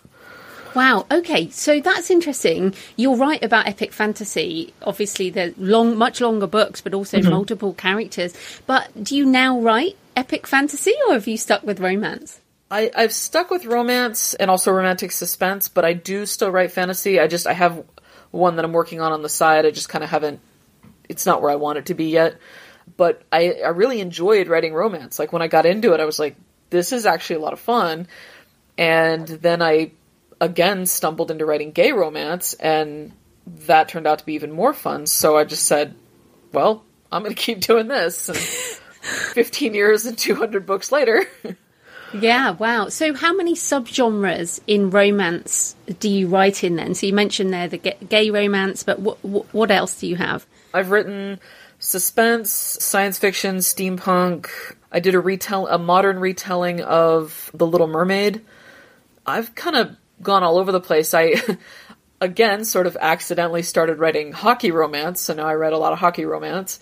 Wow. 0.75 1.07
Okay, 1.11 1.49
so 1.49 1.81
that's 1.81 2.11
interesting. 2.11 2.75
You're 2.97 3.17
right 3.17 3.43
about 3.43 3.67
epic 3.67 3.93
fantasy. 3.93 4.75
Obviously, 4.83 5.31
they're 5.31 5.55
long, 5.57 5.97
much 5.97 6.21
longer 6.21 6.47
books, 6.47 6.83
but 6.83 6.93
also 6.93 7.19
mm-hmm. 7.19 7.31
multiple 7.31 7.73
characters. 7.73 8.35
But 8.67 8.91
do 9.03 9.17
you 9.17 9.25
now 9.25 9.59
write 9.59 9.97
epic 10.15 10.47
fantasy, 10.47 10.93
or 11.09 11.15
have 11.15 11.27
you 11.27 11.39
stuck 11.39 11.63
with 11.63 11.81
romance? 11.81 12.41
I, 12.71 12.91
I've 12.97 13.13
stuck 13.13 13.51
with 13.51 13.65
romance 13.65 14.35
and 14.35 14.51
also 14.51 14.73
romantic 14.73 15.13
suspense, 15.13 15.69
but 15.69 15.85
I 15.85 15.93
do 15.93 16.27
still 16.27 16.51
write 16.51 16.73
fantasy. 16.73 17.21
I 17.21 17.29
just 17.29 17.47
I 17.47 17.53
have 17.53 17.85
one 18.31 18.57
that 18.57 18.65
I'm 18.65 18.73
working 18.73 19.01
on 19.01 19.13
on 19.13 19.23
the 19.23 19.29
side. 19.29 19.65
I 19.67 19.71
just 19.71 19.89
kind 19.89 20.03
of 20.03 20.11
haven't. 20.11 20.41
It's 21.09 21.27
not 21.27 21.41
where 21.41 21.51
I 21.51 21.57
want 21.57 21.79
it 21.79 21.87
to 21.87 21.95
be 21.95 22.07
yet 22.07 22.37
but 22.97 23.23
I, 23.33 23.53
I 23.65 23.69
really 23.69 24.01
enjoyed 24.01 24.49
writing 24.49 24.75
romance. 24.75 25.19
Like 25.19 25.33
when 25.33 25.43
I 25.43 25.49
got 25.49 25.67
into 25.67 25.93
it, 25.93 26.01
I 26.01 26.05
was 26.05 26.19
like, 26.19 26.37
this 26.71 26.93
is 26.93 27.07
actually 27.07 27.37
a 27.37 27.41
lot 27.41 27.53
of 27.53 27.61
fun. 27.61 28.07
And 28.79 29.27
then 29.27 29.63
I 29.63 29.93
again 30.41 30.87
stumbled 30.87 31.31
into 31.31 31.47
writing 31.47 31.73
gay 31.73 31.93
romance, 31.93 32.53
and 32.55 33.13
that 33.67 33.89
turned 33.89 34.07
out 34.07 34.19
to 34.19 34.27
be 34.27 34.35
even 34.35 34.53
more 34.53 34.73
fun. 34.75 35.07
So 35.07 35.37
I 35.37 35.45
just 35.45 35.65
said, 35.65 35.95
well, 36.53 36.85
I'm 37.11 37.23
going 37.23 37.35
to 37.35 37.41
keep 37.41 37.61
doing 37.61 37.89
this. 37.89 38.29
And 38.29 38.39
15 38.39 39.75
years 39.75 40.07
and 40.07 40.19
200 40.19 40.67
books 40.67 40.93
later. 40.93 41.27
yeah, 42.13 42.51
wow. 42.51 42.89
So, 42.89 43.15
how 43.15 43.35
many 43.35 43.55
subgenres 43.55 44.61
in 44.67 44.91
romance 44.91 45.77
do 45.99 46.09
you 46.09 46.29
write 46.29 46.65
in 46.65 46.77
then? 46.77 46.95
So, 46.95 47.07
you 47.07 47.13
mentioned 47.13 47.53
there 47.53 47.69
the 47.69 47.79
gay 47.79 48.31
romance, 48.31 48.83
but 48.83 48.99
what, 49.01 49.19
what 49.53 49.71
else 49.71 50.01
do 50.01 50.07
you 50.07 50.17
have? 50.17 50.47
I've 50.73 50.91
written 50.91 51.41
suspense, 51.79 52.51
science 52.51 53.19
fiction, 53.19 53.57
steampunk. 53.57 54.49
I 54.93 55.01
did 55.01 55.15
a 55.15 55.21
retell 55.21 55.67
a 55.67 55.79
modern 55.79 56.19
retelling 56.19 56.81
of 56.81 57.51
The 57.55 57.67
Little 57.67 57.89
Mermaid. 57.89 58.43
I've 59.27 59.55
kind 59.55 59.77
of 59.77 59.97
gone 60.23 60.43
all 60.43 60.59
over 60.59 60.73
the 60.73 60.81
place. 60.81 61.13
I 61.13 61.35
again 62.21 62.65
sort 62.65 62.87
of 62.87 62.97
accidentally 63.01 63.63
started 63.63 63.99
writing 63.99 64.33
hockey 64.33 64.71
romance, 64.71 65.21
so 65.21 65.35
now 65.35 65.47
I 65.47 65.55
read 65.55 65.73
a 65.73 65.79
lot 65.79 65.93
of 65.93 65.99
hockey 65.99 66.25
romance. 66.25 66.81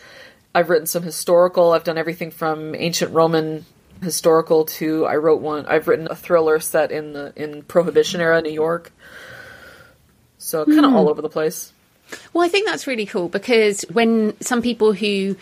I've 0.55 0.71
written 0.71 0.87
some 0.87 1.03
historical. 1.03 1.73
I've 1.73 1.85
done 1.85 1.99
everything 1.99 2.31
from 2.31 2.75
ancient 2.77 3.13
Roman 3.13 3.65
historical 4.03 4.65
to 4.67 5.07
I 5.07 5.17
wrote 5.17 5.41
one. 5.41 5.67
I've 5.67 5.89
written 5.89 6.09
a 6.11 6.17
thriller 6.17 6.61
set 6.61 6.91
in 6.93 7.13
the 7.13 7.33
in 7.37 7.63
Prohibition 7.63 8.21
era 8.21 8.41
New 8.43 8.51
York. 8.53 8.93
So 10.39 10.65
kind 10.67 10.85
of 10.85 10.91
Hmm. 10.91 10.97
all 10.97 11.09
over 11.09 11.23
the 11.23 11.29
place. 11.31 11.73
Well, 12.33 12.45
I 12.45 12.49
think 12.49 12.67
that's 12.67 12.87
really 12.87 13.07
cool 13.07 13.29
because 13.29 13.83
when 13.93 14.39
some 14.41 14.61
people 14.61 14.93
who, 14.93 15.37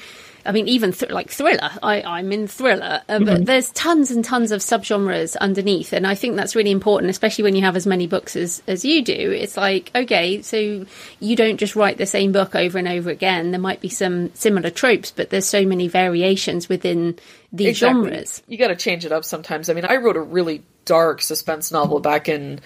I 0.45 0.53
mean, 0.53 0.69
even 0.69 0.93
th- 0.93 1.11
like 1.11 1.31
thriller, 1.31 1.71
I, 1.83 2.03
I'm 2.03 2.33
in 2.33 2.47
thriller, 2.47 3.03
uh, 3.09 3.19
but 3.21 3.47
there's 3.47 3.71
tons 3.71 4.11
and 4.11 4.25
tons 4.25 4.53
of 4.53 4.61
subgenres 4.61 5.37
underneath, 5.37 5.93
and 5.93 6.07
I 6.07 6.15
think 6.15 6.37
that's 6.37 6.57
really 6.57 6.71
important, 6.71 7.11
especially 7.11 7.45
when 7.45 7.55
you 7.55 7.63
have 7.63 7.77
as 7.77 7.87
many 7.87 8.07
books 8.07 8.37
as 8.37 8.63
as 8.67 8.85
you 8.85 9.03
do. 9.03 9.13
It's 9.13 9.57
like 9.57 9.91
okay, 9.95 10.43
so 10.43 10.87
you 11.21 11.37
don't 11.37 11.59
just 11.59 11.77
write 11.77 11.99
the 11.99 12.07
same 12.07 12.33
book 12.33 12.55
over 12.55 12.79
and 12.79 12.89
over 12.89 13.11
again. 13.11 13.51
There 13.51 13.61
might 13.61 13.81
be 13.81 13.89
some 13.89 14.35
similar 14.35 14.71
tropes, 14.71 15.11
but 15.11 15.31
there's 15.31 15.47
so 15.47 15.65
many 15.65 15.89
variations 15.89 16.69
within 16.69 17.19
these 17.53 17.79
genres. 17.79 18.43
You 18.49 18.59
got 18.59 18.69
to 18.69 18.77
change 18.77 19.05
it 19.05 19.13
up 19.13 19.25
sometimes. 19.25 19.69
I 19.69 19.75
mean, 19.75 19.85
I 19.85 19.97
wrote 19.97 20.17
a 20.17 20.23
really 20.23 20.63
dark 20.85 21.23
suspense 21.23 21.71
novel 21.71 22.01
back 22.01 22.29
in, 22.29 22.61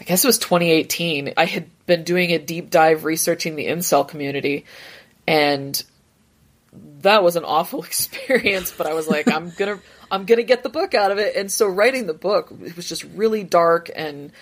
I 0.00 0.04
guess 0.04 0.24
it 0.24 0.28
was 0.28 0.38
2018. 0.38 1.34
I 1.36 1.44
had 1.44 1.66
been 1.86 2.04
doing 2.04 2.32
a 2.32 2.38
deep 2.38 2.70
dive 2.70 3.04
researching 3.04 3.56
the 3.56 3.66
incel 3.66 4.06
community, 4.06 4.64
and 5.26 5.82
that 7.00 7.22
was 7.22 7.36
an 7.36 7.44
awful 7.44 7.82
experience. 7.84 8.72
But 8.76 8.86
I 8.86 8.94
was 8.94 9.08
like, 9.08 9.28
I'm 9.28 9.50
gonna, 9.56 9.78
I'm 10.10 10.24
gonna 10.24 10.42
get 10.42 10.62
the 10.62 10.68
book 10.68 10.94
out 10.94 11.10
of 11.10 11.18
it. 11.18 11.36
And 11.36 11.50
so 11.50 11.66
writing 11.66 12.06
the 12.06 12.14
book 12.14 12.52
it 12.64 12.76
was 12.76 12.88
just 12.88 13.04
really 13.04 13.44
dark 13.44 13.90
and 13.94 14.32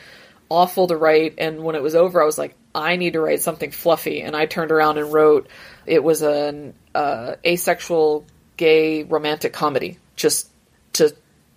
awful 0.48 0.86
to 0.88 0.96
write. 0.96 1.34
And 1.38 1.62
when 1.62 1.76
it 1.76 1.82
was 1.82 1.94
over, 1.94 2.22
I 2.22 2.26
was 2.26 2.38
like, 2.38 2.54
I 2.74 2.96
need 2.96 3.14
to 3.14 3.20
write 3.20 3.40
something 3.40 3.70
fluffy. 3.70 4.22
And 4.22 4.36
I 4.36 4.46
turned 4.46 4.70
around 4.70 4.98
and 4.98 5.12
wrote. 5.12 5.48
It 5.86 6.04
was 6.04 6.22
an 6.22 6.74
uh, 6.94 7.36
asexual 7.44 8.24
gay 8.56 9.02
romantic 9.02 9.52
comedy, 9.52 9.98
just 10.16 10.48
to 10.94 11.14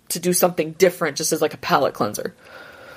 to 0.08 0.18
do 0.18 0.32
something 0.32 0.72
different, 0.72 1.16
just 1.16 1.32
as 1.32 1.42
like 1.42 1.54
a 1.54 1.58
palate 1.58 1.94
cleanser. 1.94 2.34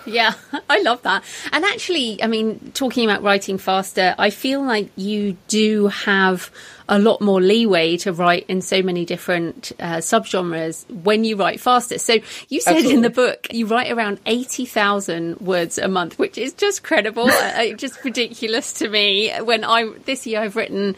Yeah, 0.08 0.34
I 0.70 0.82
love 0.82 1.02
that. 1.04 1.24
And 1.52 1.66
actually, 1.66 2.24
I 2.24 2.28
mean, 2.28 2.72
talking 2.74 3.04
about 3.10 3.22
writing 3.22 3.58
faster, 3.58 4.16
I 4.18 4.30
feel 4.30 4.64
like 4.64 4.90
you 4.96 5.38
do 5.48 5.88
have 5.88 6.50
a 6.90 6.98
lot 6.98 7.20
more 7.20 7.42
leeway 7.42 7.98
to 7.98 8.14
write 8.14 8.46
in 8.48 8.62
so 8.62 8.82
many 8.82 9.04
different 9.06 9.74
uh, 9.80 9.98
subgenres 9.98 10.90
when 10.90 11.26
you 11.26 11.36
write 11.36 11.60
faster. 11.60 12.00
So 12.00 12.20
you 12.48 12.62
said 12.62 12.86
in 12.86 13.02
the 13.02 13.10
book 13.10 13.48
you 13.52 13.66
write 13.66 13.92
around 13.92 14.20
80,000 14.26 15.42
words 15.42 15.78
a 15.78 15.90
month, 15.90 16.18
which 16.18 16.38
is 16.38 16.54
just 16.54 16.84
credible, 16.84 17.30
uh, 17.30 17.74
just 17.74 18.04
ridiculous 18.06 18.74
to 18.74 18.88
me. 18.88 19.32
When 19.42 19.66
I, 19.66 19.92
this 20.06 20.26
year 20.26 20.40
I've 20.40 20.56
written 20.56 20.96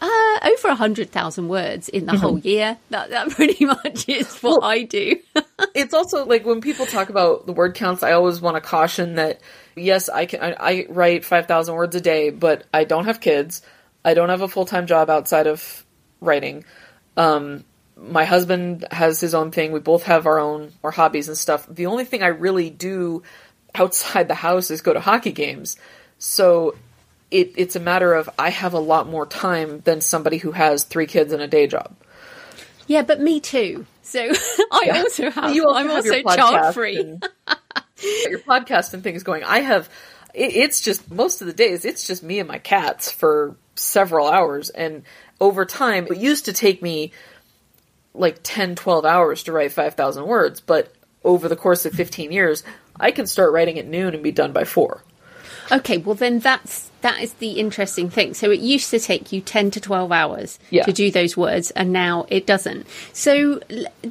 uh, 0.00 0.38
over 0.44 0.68
100,000 0.68 1.48
words 1.48 1.88
in 1.88 2.06
the 2.06 2.16
whole 2.16 2.38
year. 2.38 2.78
That, 2.90 3.10
that 3.10 3.30
pretty 3.30 3.64
much 3.64 4.08
is 4.08 4.38
what 4.40 4.62
I 4.62 4.82
do. 4.82 5.18
it's 5.74 5.94
also 5.94 6.24
like 6.24 6.44
when 6.44 6.60
people 6.60 6.86
talk 6.86 7.08
about 7.08 7.46
the 7.46 7.52
word 7.52 7.74
counts, 7.74 8.02
I 8.02 8.12
always 8.12 8.40
want 8.40 8.56
to 8.56 8.60
caution 8.60 9.16
that 9.16 9.40
yes, 9.76 10.08
I 10.08 10.26
can 10.26 10.40
I, 10.40 10.56
I 10.58 10.86
write 10.88 11.24
five 11.24 11.46
thousand 11.46 11.74
words 11.74 11.94
a 11.96 12.00
day, 12.00 12.30
but 12.30 12.64
I 12.72 12.84
don't 12.84 13.06
have 13.06 13.20
kids. 13.20 13.62
I 14.04 14.14
don't 14.14 14.28
have 14.28 14.42
a 14.42 14.48
full 14.48 14.66
time 14.66 14.86
job 14.86 15.10
outside 15.10 15.46
of 15.46 15.84
writing. 16.20 16.64
Um, 17.16 17.64
my 17.96 18.24
husband 18.24 18.86
has 18.90 19.20
his 19.20 19.34
own 19.34 19.50
thing. 19.50 19.72
We 19.72 19.80
both 19.80 20.04
have 20.04 20.26
our 20.26 20.38
own 20.38 20.72
our 20.84 20.90
hobbies 20.90 21.28
and 21.28 21.36
stuff. 21.36 21.66
The 21.68 21.86
only 21.86 22.04
thing 22.04 22.22
I 22.22 22.28
really 22.28 22.70
do 22.70 23.22
outside 23.74 24.28
the 24.28 24.34
house 24.34 24.70
is 24.70 24.80
go 24.80 24.92
to 24.92 25.00
hockey 25.00 25.32
games. 25.32 25.76
So 26.18 26.74
it, 27.30 27.52
it's 27.56 27.76
a 27.76 27.80
matter 27.80 28.14
of 28.14 28.28
I 28.38 28.50
have 28.50 28.72
a 28.74 28.78
lot 28.80 29.08
more 29.08 29.26
time 29.26 29.80
than 29.80 30.00
somebody 30.00 30.38
who 30.38 30.52
has 30.52 30.84
three 30.84 31.06
kids 31.06 31.32
and 31.32 31.42
a 31.42 31.46
day 31.48 31.66
job. 31.66 31.94
Yeah, 32.86 33.02
but 33.02 33.20
me 33.20 33.40
too. 33.40 33.86
So 34.02 34.20
I 34.72 34.82
Yeah. 34.86 34.98
also 34.98 35.30
have. 35.30 35.54
You 35.54 35.66
also 35.66 35.78
I'm 35.78 35.86
have 35.88 35.96
also 35.96 36.22
child 36.22 36.74
free. 36.74 36.96
your 38.30 38.38
podcast 38.40 38.94
and 38.94 39.02
things 39.02 39.22
going. 39.22 39.44
I 39.44 39.60
have. 39.60 39.88
It, 40.34 40.54
it's 40.56 40.80
just 40.80 41.10
most 41.10 41.40
of 41.40 41.46
the 41.46 41.52
days. 41.52 41.84
It's 41.84 42.06
just 42.06 42.22
me 42.22 42.38
and 42.38 42.48
my 42.48 42.58
cats 42.58 43.10
for 43.12 43.56
several 43.74 44.26
hours, 44.28 44.70
and 44.70 45.02
over 45.40 45.64
time, 45.66 46.06
it 46.06 46.16
used 46.16 46.46
to 46.46 46.52
take 46.52 46.82
me 46.82 47.12
like 48.14 48.40
10, 48.42 48.74
12 48.74 49.04
hours 49.04 49.42
to 49.44 49.52
write 49.52 49.72
five 49.72 49.94
thousand 49.94 50.26
words, 50.26 50.60
but 50.60 50.92
over 51.24 51.48
the 51.48 51.56
course 51.56 51.84
of 51.84 51.92
fifteen 51.92 52.32
years, 52.32 52.62
I 52.98 53.10
can 53.10 53.26
start 53.26 53.52
writing 53.52 53.78
at 53.78 53.86
noon 53.86 54.14
and 54.14 54.22
be 54.22 54.32
done 54.32 54.52
by 54.52 54.64
four. 54.64 55.02
Okay, 55.70 55.98
well 55.98 56.14
then 56.14 56.38
that's 56.40 56.90
that 57.02 57.20
is 57.22 57.34
the 57.34 57.52
interesting 57.52 58.10
thing. 58.10 58.34
So 58.34 58.50
it 58.50 58.60
used 58.60 58.90
to 58.90 58.98
take 58.98 59.32
you 59.32 59.40
ten 59.40 59.70
to 59.72 59.80
twelve 59.80 60.10
hours 60.10 60.58
Yeah. 60.70 60.84
to 60.84 60.92
do 60.92 61.10
those 61.10 61.36
words, 61.36 61.70
and 61.72 61.92
now 61.92 62.26
it 62.28 62.46
doesn't. 62.46 62.86
So 63.12 63.60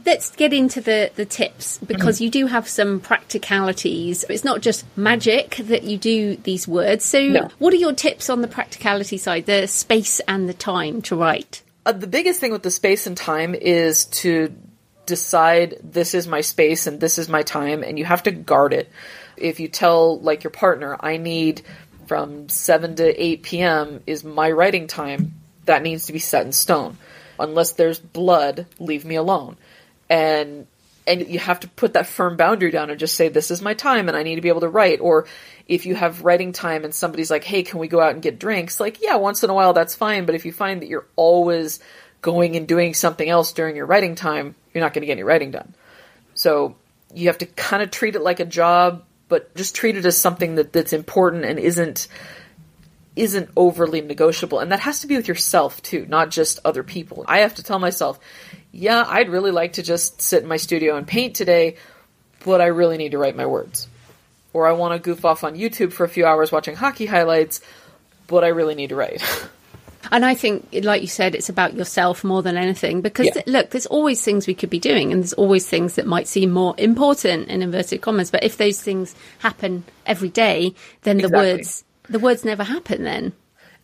let's 0.05 0.29
get 0.35 0.53
into 0.53 0.81
the 0.81 1.11
the 1.15 1.25
tips 1.25 1.79
because 1.79 2.21
you 2.21 2.29
do 2.29 2.47
have 2.47 2.67
some 2.67 2.99
practicalities. 2.99 4.23
It's 4.29 4.43
not 4.43 4.61
just 4.61 4.85
magic 4.95 5.55
that 5.57 5.83
you 5.83 5.97
do 5.97 6.35
these 6.37 6.67
words. 6.67 7.03
So 7.03 7.19
No. 7.27 7.49
what 7.59 7.73
are 7.73 7.77
your 7.77 7.93
tips 7.93 8.29
on 8.29 8.41
the 8.41 8.47
practicality 8.47 9.17
side, 9.17 9.45
the 9.45 9.67
space 9.67 10.19
and 10.27 10.47
the 10.47 10.53
time 10.53 11.01
to 11.03 11.15
write? 11.15 11.61
Uh, 11.85 11.91
the 11.93 12.07
biggest 12.07 12.39
thing 12.39 12.51
with 12.51 12.63
the 12.63 12.71
space 12.71 13.07
and 13.07 13.15
time 13.17 13.55
is 13.55 14.05
to 14.05 14.53
decide 15.05 15.77
this 15.81 16.13
is 16.13 16.27
my 16.27 16.41
space 16.41 16.85
and 16.85 16.99
this 16.99 17.17
is 17.17 17.29
my 17.29 17.41
time 17.41 17.81
and 17.83 17.97
you 17.97 18.05
have 18.05 18.23
to 18.23 18.31
guard 18.31 18.73
it. 18.73 18.89
If 19.37 19.59
you 19.59 19.67
tell 19.67 20.19
like 20.19 20.43
your 20.43 20.51
partner, 20.51 20.97
I 20.99 21.17
need 21.17 21.61
from 22.07 22.49
7 22.49 22.95
to 22.95 23.23
8 23.23 23.43
p.m. 23.43 24.03
is 24.07 24.23
my 24.23 24.51
writing 24.51 24.87
time, 24.87 25.33
that 25.65 25.83
needs 25.83 26.05
to 26.07 26.13
be 26.13 26.19
set 26.19 26.45
in 26.45 26.51
stone. 26.51 26.97
Unless 27.39 27.73
there's 27.73 27.99
blood, 27.99 28.65
leave 28.79 29.05
me 29.05 29.15
alone. 29.15 29.57
And 30.09 30.67
and 31.07 31.25
you 31.25 31.39
have 31.39 31.61
to 31.61 31.69
put 31.69 31.93
that 31.93 32.05
firm 32.05 32.35
boundary 32.35 32.69
down 32.69 32.89
and 32.89 32.99
just 32.99 33.15
say 33.15 33.29
this 33.29 33.49
is 33.49 33.61
my 33.61 33.73
time 33.73 34.09
and 34.09 34.17
I 34.17 34.23
need 34.23 34.35
to 34.35 34.41
be 34.41 34.49
able 34.49 34.61
to 34.61 34.69
write 34.69 34.99
or 34.99 35.25
if 35.65 35.85
you 35.85 35.95
have 35.95 36.25
writing 36.25 36.51
time 36.51 36.83
and 36.83 36.93
somebody's 36.93 37.31
like 37.31 37.45
hey 37.45 37.63
can 37.63 37.79
we 37.79 37.87
go 37.87 38.01
out 38.01 38.13
and 38.13 38.21
get 38.21 38.39
drinks 38.39 38.79
like 38.79 39.01
yeah 39.01 39.15
once 39.15 39.43
in 39.43 39.49
a 39.49 39.53
while 39.53 39.73
that's 39.73 39.95
fine 39.95 40.25
but 40.25 40.35
if 40.35 40.45
you 40.45 40.51
find 40.51 40.81
that 40.81 40.89
you're 40.89 41.07
always 41.15 41.79
going 42.21 42.57
and 42.57 42.67
doing 42.67 42.93
something 42.93 43.29
else 43.29 43.53
during 43.53 43.75
your 43.75 43.85
writing 43.85 44.15
time 44.15 44.53
you're 44.73 44.83
not 44.83 44.93
going 44.93 45.01
to 45.01 45.05
get 45.07 45.13
any 45.13 45.23
writing 45.23 45.51
done 45.51 45.73
so 46.35 46.75
you 47.13 47.27
have 47.27 47.37
to 47.37 47.45
kind 47.45 47.81
of 47.81 47.89
treat 47.89 48.15
it 48.15 48.21
like 48.21 48.41
a 48.41 48.45
job 48.45 49.03
but 49.29 49.53
just 49.55 49.75
treat 49.75 49.97
it 49.97 50.05
as 50.05 50.17
something 50.17 50.55
that, 50.55 50.73
that's 50.73 50.93
important 50.93 51.45
and 51.45 51.59
isn't 51.59 52.07
isn't 53.15 53.49
overly 53.57 53.99
negotiable. 54.01 54.59
And 54.59 54.71
that 54.71 54.81
has 54.81 54.99
to 54.99 55.07
be 55.07 55.15
with 55.15 55.27
yourself 55.27 55.81
too 55.81 56.05
not 56.07 56.29
just 56.29 56.59
other 56.63 56.83
people. 56.83 57.25
I 57.27 57.39
have 57.39 57.55
to 57.55 57.63
tell 57.63 57.79
myself 57.79 58.19
yeah 58.71 59.03
i'd 59.07 59.29
really 59.29 59.51
like 59.51 59.73
to 59.73 59.83
just 59.83 60.21
sit 60.21 60.43
in 60.43 60.47
my 60.47 60.57
studio 60.57 60.97
and 60.97 61.07
paint 61.07 61.35
today 61.35 61.75
but 62.45 62.61
i 62.61 62.67
really 62.67 62.97
need 62.97 63.11
to 63.11 63.17
write 63.17 63.35
my 63.35 63.45
words. 63.45 63.87
Or 64.53 64.67
i 64.67 64.71
want 64.71 64.93
to 64.93 64.99
goof 64.99 65.25
off 65.25 65.43
on 65.43 65.55
youtube 65.55 65.91
for 65.91 66.03
a 66.03 66.09
few 66.09 66.25
hours 66.25 66.51
watching 66.51 66.75
hockey 66.75 67.05
highlights 67.05 67.61
but 68.27 68.43
i 68.43 68.47
really 68.47 68.75
need 68.75 68.89
to 68.89 68.95
write 68.95 69.21
And 70.11 70.23
I 70.23 70.35
think, 70.35 70.69
like 70.83 71.01
you 71.01 71.07
said, 71.07 71.35
it's 71.35 71.49
about 71.49 71.73
yourself 71.73 72.23
more 72.23 72.41
than 72.41 72.55
anything. 72.57 73.01
Because 73.01 73.27
Yeah. 73.27 73.41
look, 73.45 73.71
there's 73.71 73.85
always 73.87 74.21
things 74.23 74.47
we 74.47 74.53
could 74.55 74.69
be 74.69 74.79
doing, 74.79 75.11
and 75.11 75.21
there's 75.21 75.33
always 75.33 75.67
things 75.67 75.95
that 75.95 76.05
might 76.07 76.27
seem 76.27 76.51
more 76.51 76.75
important 76.77 77.49
in 77.49 77.61
inverted 77.61 78.01
commas. 78.01 78.31
But 78.31 78.43
if 78.43 78.57
those 78.57 78.81
things 78.81 79.15
happen 79.39 79.83
every 80.05 80.29
day, 80.29 80.73
then 81.03 81.17
the 81.17 81.25
Exactly. 81.25 81.53
words 81.53 81.83
the 82.09 82.19
words 82.19 82.45
never 82.45 82.63
happen. 82.63 83.03
Then 83.03 83.33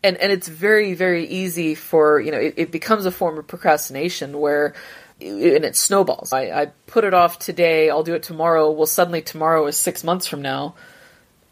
and 0.04 0.18
and 0.18 0.32
it's 0.32 0.48
very 0.48 0.94
very 0.94 1.26
easy 1.28 1.76
for 1.76 2.20
you 2.20 2.32
know 2.32 2.38
it, 2.40 2.54
it 2.58 2.72
becomes 2.72 3.06
a 3.06 3.12
form 3.12 3.38
of 3.38 3.48
procrastination 3.48 4.38
where 4.40 4.74
and 5.22 5.64
it 5.64 5.76
snowballs 5.76 6.34
I, 6.34 6.42
I 6.62 6.66
put 6.88 7.06
it 7.06 7.14
off 7.14 7.40
today 7.40 7.90
i'll 7.90 8.04
do 8.04 8.14
it 8.14 8.24
tomorrow 8.24 8.70
well 8.72 8.86
suddenly 8.86 9.22
tomorrow 9.22 9.66
is 9.68 9.78
six 9.78 10.04
months 10.04 10.28
from 10.28 10.42
now 10.42 10.76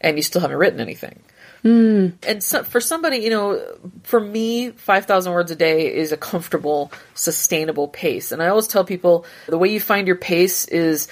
and 0.01 0.17
you 0.17 0.23
still 0.23 0.41
haven't 0.41 0.57
written 0.57 0.81
anything 0.81 1.21
Mm. 1.63 2.13
and 2.27 2.43
so, 2.43 2.63
for 2.63 2.79
somebody 2.79 3.17
you 3.17 3.29
know 3.29 3.63
for 4.01 4.19
me 4.19 4.71
5000 4.71 5.31
words 5.31 5.51
a 5.51 5.55
day 5.55 5.93
is 5.93 6.11
a 6.11 6.17
comfortable 6.17 6.91
sustainable 7.13 7.87
pace 7.87 8.31
and 8.31 8.41
i 8.41 8.47
always 8.47 8.65
tell 8.65 8.83
people 8.83 9.27
the 9.45 9.59
way 9.59 9.69
you 9.69 9.79
find 9.79 10.07
your 10.07 10.15
pace 10.15 10.65
is 10.65 11.07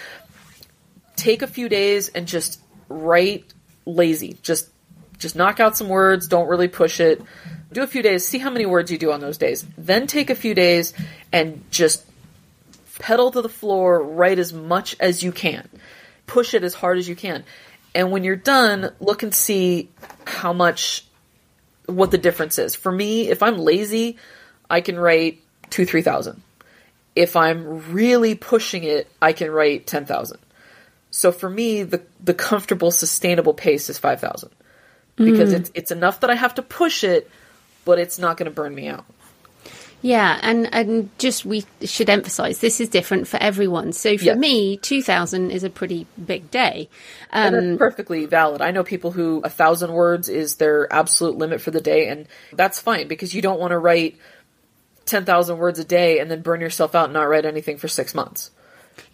take 1.20 1.42
a 1.42 1.48
few 1.48 1.70
days 1.70 2.10
and 2.10 2.28
just 2.28 2.60
write 2.88 3.54
lazy. 3.86 4.38
Just 4.42 4.70
just 5.18 5.36
knock 5.36 5.60
out 5.60 5.76
some 5.76 5.90
words, 5.90 6.28
don't 6.28 6.48
really 6.48 6.70
push 6.70 7.00
it. 7.02 7.22
Do 7.74 7.84
a 7.84 7.88
few 7.88 8.02
days, 8.02 8.26
see 8.26 8.38
how 8.38 8.50
many 8.50 8.66
words 8.66 8.90
you 8.90 8.98
do 8.98 9.12
on 9.12 9.20
those 9.20 9.38
days. 9.38 9.66
Then 9.78 10.08
take 10.08 10.30
a 10.30 10.36
few 10.36 10.56
days 10.56 10.94
and 11.32 11.64
just 11.72 12.06
pedal 13.00 13.30
to 13.32 13.42
the 13.42 13.50
floor, 13.50 14.02
write 14.02 14.40
as 14.40 14.54
much 14.54 14.96
as 15.00 15.22
you 15.22 15.34
can. 15.34 15.68
Push 16.26 16.54
it 16.54 16.64
as 16.64 16.74
hard 16.74 16.98
as 16.98 17.10
you 17.10 17.16
can. 17.18 17.44
And 17.96 18.12
when 18.12 18.24
you're 18.24 18.36
done, 18.36 18.92
look 19.00 19.24
and 19.24 19.34
see 19.34 19.90
how 20.26 20.54
much 20.54 21.06
what 21.86 22.12
the 22.12 22.18
difference 22.18 22.60
is. 22.60 22.76
For 22.76 22.92
me, 22.92 23.30
if 23.30 23.42
I'm 23.42 23.58
lazy, 23.58 24.18
I 24.70 24.82
can 24.82 24.98
write 25.00 25.42
two, 25.70 25.86
three 25.86 26.02
thousand. 26.02 26.42
If 27.16 27.36
I'm 27.36 27.92
really 27.92 28.36
pushing 28.36 28.84
it, 28.84 29.08
I 29.22 29.34
can 29.34 29.52
write 29.52 29.88
ten 29.88 30.06
thousand. 30.06 30.40
So 31.12 31.32
for 31.32 31.50
me, 31.50 31.84
the 31.84 32.02
the 32.24 32.34
comfortable, 32.34 32.92
sustainable 32.92 33.54
pace 33.54 33.90
is 33.90 33.98
five 33.98 34.22
thousand 34.22 34.52
because 35.16 35.50
mm-hmm. 35.50 35.62
it's 35.62 35.72
it's 35.74 35.92
enough 35.92 36.20
that 36.22 36.30
I 36.30 36.36
have 36.36 36.56
to 36.56 36.62
push 36.62 37.04
it, 37.04 37.30
but 37.86 38.00
it's 38.00 38.20
not 38.20 38.38
going 38.38 38.50
to 38.50 38.56
burn 38.56 38.74
me 38.74 38.88
out. 38.88 39.06
Yeah, 40.02 40.40
and 40.42 40.74
and 40.74 41.10
just 41.18 41.46
we 41.46 41.66
should 41.84 42.10
emphasize 42.10 42.60
this 42.60 42.80
is 42.80 42.88
different 42.88 43.28
for 43.28 43.38
everyone. 43.38 43.92
So 43.92 44.18
for 44.18 44.24
Yes. 44.24 44.38
me, 44.38 44.78
2000 44.78 45.52
is 45.52 45.64
a 45.64 45.70
pretty 45.70 46.08
big 46.24 46.50
day. 46.52 46.90
And 47.32 47.56
Um, 47.56 47.66
that's 47.72 47.78
perfectly 47.80 48.26
valid. 48.26 48.62
I 48.62 48.72
know 48.72 48.84
people 48.84 49.12
who 49.12 49.42
a 49.44 49.50
thousand 49.50 49.92
words 49.92 50.30
is 50.30 50.56
their 50.56 50.92
absolute 50.92 51.38
limit 51.38 51.60
for 51.60 51.72
the 51.72 51.82
day, 51.82 52.08
and 52.08 52.28
that's 52.54 52.80
fine 52.80 53.08
because 53.08 53.34
you 53.36 53.42
don't 53.42 53.60
want 53.60 53.72
to 53.72 53.78
write 53.78 54.16
ten 55.06 55.26
thousand 55.26 55.58
words 55.58 55.80
a 55.80 55.84
day 55.84 56.20
and 56.20 56.32
then 56.32 56.42
burn 56.42 56.62
yourself 56.62 56.96
out 56.96 57.06
and 57.06 57.14
not 57.14 57.24
write 57.28 57.46
anything 57.46 57.78
for 57.78 57.90
six 57.90 58.16
months. 58.16 58.52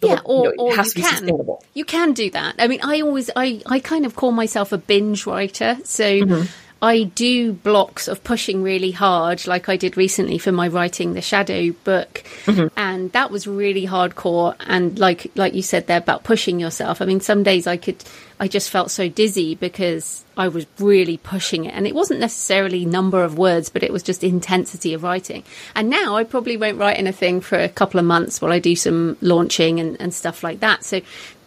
The 0.00 0.08
yeah, 0.08 0.20
or, 0.24 0.46
you 0.46 0.56
know, 0.56 0.64
or 0.64 0.74
you 0.74 0.92
can 0.92 1.56
you 1.74 1.84
can 1.84 2.12
do 2.12 2.30
that. 2.30 2.56
I 2.58 2.68
mean, 2.68 2.80
I 2.82 3.00
always 3.00 3.28
I 3.34 3.60
I 3.66 3.80
kind 3.80 4.06
of 4.06 4.14
call 4.14 4.30
myself 4.30 4.70
a 4.72 4.78
binge 4.78 5.26
writer, 5.26 5.78
so. 5.82 6.04
Mm-hmm. 6.04 6.46
I 6.82 7.04
do 7.04 7.54
blocks 7.54 8.06
of 8.06 8.22
pushing 8.22 8.62
really 8.62 8.90
hard, 8.90 9.46
like 9.46 9.68
I 9.70 9.76
did 9.76 9.96
recently 9.96 10.36
for 10.36 10.52
my 10.52 10.68
writing 10.68 11.14
the 11.14 11.22
Shadow 11.22 11.72
book, 11.84 12.22
Mm-hmm. 12.44 12.66
and 12.76 13.10
that 13.12 13.30
was 13.30 13.46
really 13.46 13.86
hardcore. 13.86 14.54
And 14.60 14.98
like 14.98 15.32
like 15.34 15.54
you 15.54 15.62
said 15.62 15.86
there 15.86 15.98
about 15.98 16.22
pushing 16.22 16.60
yourself. 16.60 17.00
I 17.00 17.06
mean, 17.06 17.20
some 17.20 17.42
days 17.42 17.66
I 17.66 17.76
could, 17.76 18.04
I 18.38 18.46
just 18.46 18.70
felt 18.70 18.90
so 18.90 19.08
dizzy 19.08 19.54
because 19.54 20.24
I 20.36 20.48
was 20.48 20.66
really 20.78 21.16
pushing 21.16 21.64
it, 21.64 21.74
and 21.74 21.86
it 21.86 21.94
wasn't 21.94 22.20
necessarily 22.20 22.84
number 22.84 23.24
of 23.24 23.38
words, 23.38 23.70
but 23.70 23.82
it 23.82 23.92
was 23.92 24.02
just 24.02 24.22
intensity 24.22 24.92
of 24.92 25.02
writing. 25.02 25.44
And 25.74 25.88
now 25.88 26.16
I 26.16 26.24
probably 26.24 26.56
won't 26.58 26.78
write 26.78 26.98
anything 26.98 27.40
for 27.40 27.58
a 27.58 27.68
couple 27.70 27.98
of 27.98 28.06
months 28.06 28.40
while 28.40 28.52
I 28.52 28.58
do 28.58 28.76
some 28.76 29.16
launching 29.22 29.80
and, 29.80 30.00
and 30.00 30.12
stuff 30.12 30.44
like 30.44 30.60
that. 30.60 30.84
So 30.84 31.00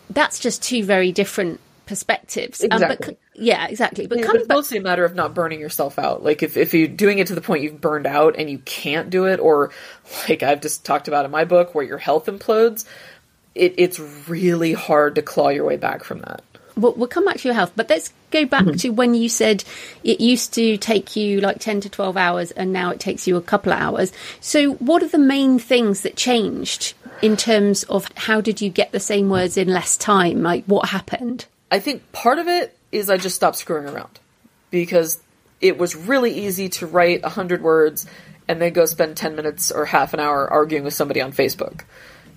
that's 0.09 0.39
just 0.39 0.63
two 0.63 0.83
very 0.83 1.11
different 1.11 1.59
perspectives. 1.89 2.61
Um, 2.63 2.69
but 2.69 2.81
Exactly. 2.81 3.17
yeah, 3.35 3.67
exactly. 3.67 4.07
But 4.07 4.19
Yeah, 4.19 4.25
coming 4.25 4.39
it's 4.41 4.47
back, 4.47 4.55
mostly 4.55 4.77
a 4.77 4.81
matter 4.81 5.03
of 5.03 5.15
not 5.15 5.33
burning 5.33 5.59
yourself 5.59 5.99
out. 5.99 6.23
Like 6.23 6.41
if, 6.43 6.55
if 6.55 6.73
you're 6.73 6.87
doing 6.87 7.19
it 7.19 7.27
to 7.27 7.35
the 7.35 7.41
point 7.41 7.63
you've 7.63 7.81
burned 7.81 8.07
out 8.07 8.35
and 8.37 8.49
you 8.49 8.59
can't 8.59 9.09
do 9.09 9.25
it, 9.25 9.39
or 9.41 9.71
like 10.29 10.43
I've 10.43 10.61
just 10.61 10.85
talked 10.85 11.07
about 11.09 11.25
in 11.25 11.31
my 11.31 11.43
book 11.43 11.75
where 11.75 11.83
your 11.83 11.97
health 11.97 12.27
implodes, 12.27 12.85
it, 13.55 13.73
it's 13.77 13.99
really 14.29 14.73
hard 14.73 15.15
to 15.15 15.21
claw 15.21 15.49
your 15.49 15.65
way 15.65 15.75
back 15.77 16.03
from 16.03 16.19
that. 16.19 16.41
we'll, 16.77 16.93
we'll 16.93 17.07
come 17.09 17.25
back 17.25 17.37
to 17.37 17.47
your 17.47 17.55
health, 17.55 17.73
but 17.75 17.89
let's 17.89 18.13
go 18.31 18.45
back 18.45 18.63
Mm-hmm. 18.63 18.77
to 18.77 18.89
when 18.91 19.15
you 19.15 19.27
said 19.27 19.63
it 20.03 20.21
used 20.21 20.53
to 20.53 20.77
take 20.77 21.15
you 21.15 21.41
like 21.41 21.59
10 21.59 21.81
to 21.81 21.89
12 21.89 22.15
hours 22.15 22.51
and 22.51 22.71
now 22.71 22.91
it 22.91 22.99
takes 22.99 23.27
you 23.27 23.35
a 23.35 23.41
couple 23.41 23.73
of 23.73 23.79
hours. 23.79 24.13
So, 24.39 24.73
what 24.75 25.01
are 25.01 25.07
the 25.07 25.17
main 25.17 25.57
things 25.59 26.01
that 26.01 26.15
changed 26.15 26.93
in 27.23 27.35
terms 27.35 27.83
of 27.85 28.07
how 28.15 28.39
did 28.39 28.61
you 28.61 28.69
get 28.69 28.91
the 28.93 28.99
same 28.99 29.29
words 29.29 29.57
in 29.57 29.67
less 29.67 29.97
time? 29.97 30.41
Like, 30.43 30.63
what 30.65 30.89
happened? 30.89 31.47
I 31.71 31.79
think 31.79 32.11
part 32.11 32.39
of 32.39 32.47
it 32.47 32.77
is 32.91 33.09
I 33.09 33.17
just 33.17 33.35
stopped 33.35 33.57
screwing 33.57 33.87
around 33.87 34.19
because 34.71 35.19
it 35.61 35.77
was 35.77 35.95
really 35.95 36.31
easy 36.31 36.69
to 36.69 36.87
write 36.87 37.21
a 37.23 37.29
hundred 37.29 37.61
words 37.61 38.05
and 38.47 38.61
then 38.61 38.73
go 38.73 38.85
spend 38.85 39.17
ten 39.17 39.35
minutes 39.35 39.71
or 39.71 39.85
half 39.85 40.13
an 40.13 40.19
hour 40.19 40.49
arguing 40.51 40.83
with 40.83 40.93
somebody 40.93 41.21
on 41.21 41.31
Facebook. 41.31 41.81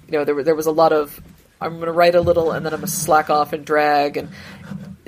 You 0.06 0.18
know, 0.18 0.24
there 0.24 0.42
there 0.42 0.54
was 0.54 0.66
a 0.66 0.72
lot 0.72 0.92
of 0.92 1.20
I'm 1.60 1.74
going 1.74 1.86
to 1.86 1.92
write 1.92 2.14
a 2.14 2.20
little 2.20 2.52
and 2.52 2.66
then 2.66 2.72
I'm 2.72 2.80
going 2.80 2.90
to 2.90 2.92
slack 2.92 3.30
off 3.30 3.52
and 3.52 3.64
drag, 3.64 4.16
and 4.16 4.28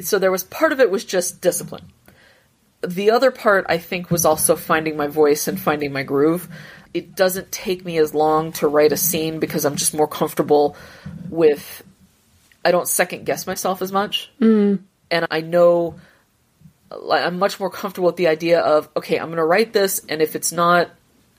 so 0.00 0.18
there 0.18 0.32
was 0.32 0.44
part 0.44 0.72
of 0.72 0.80
it 0.80 0.90
was 0.90 1.04
just 1.04 1.40
discipline. 1.40 1.92
The 2.86 3.10
other 3.10 3.30
part 3.30 3.66
I 3.68 3.78
think 3.78 4.10
was 4.10 4.24
also 4.24 4.56
finding 4.56 4.96
my 4.96 5.06
voice 5.06 5.48
and 5.48 5.60
finding 5.60 5.92
my 5.92 6.02
groove. 6.02 6.48
It 6.92 7.16
doesn't 7.16 7.50
take 7.50 7.84
me 7.84 7.98
as 7.98 8.14
long 8.14 8.52
to 8.52 8.68
write 8.68 8.92
a 8.92 8.96
scene 8.96 9.40
because 9.40 9.64
I'm 9.64 9.74
just 9.74 9.94
more 9.94 10.06
comfortable 10.06 10.76
with 11.28 11.82
I 12.64 12.70
don't 12.70 12.88
second 12.88 13.26
guess 13.26 13.46
myself 13.46 13.82
as 13.82 13.92
much. 13.92 14.30
Mm. 14.40 14.80
And 15.10 15.26
I 15.30 15.40
know 15.40 15.96
I'm 16.90 17.38
much 17.38 17.60
more 17.60 17.70
comfortable 17.70 18.06
with 18.06 18.16
the 18.16 18.28
idea 18.28 18.60
of, 18.60 18.88
okay, 18.96 19.18
I'm 19.18 19.26
going 19.26 19.36
to 19.36 19.44
write 19.44 19.72
this, 19.72 20.04
and 20.08 20.22
if 20.22 20.36
it's 20.36 20.52
not, 20.52 20.90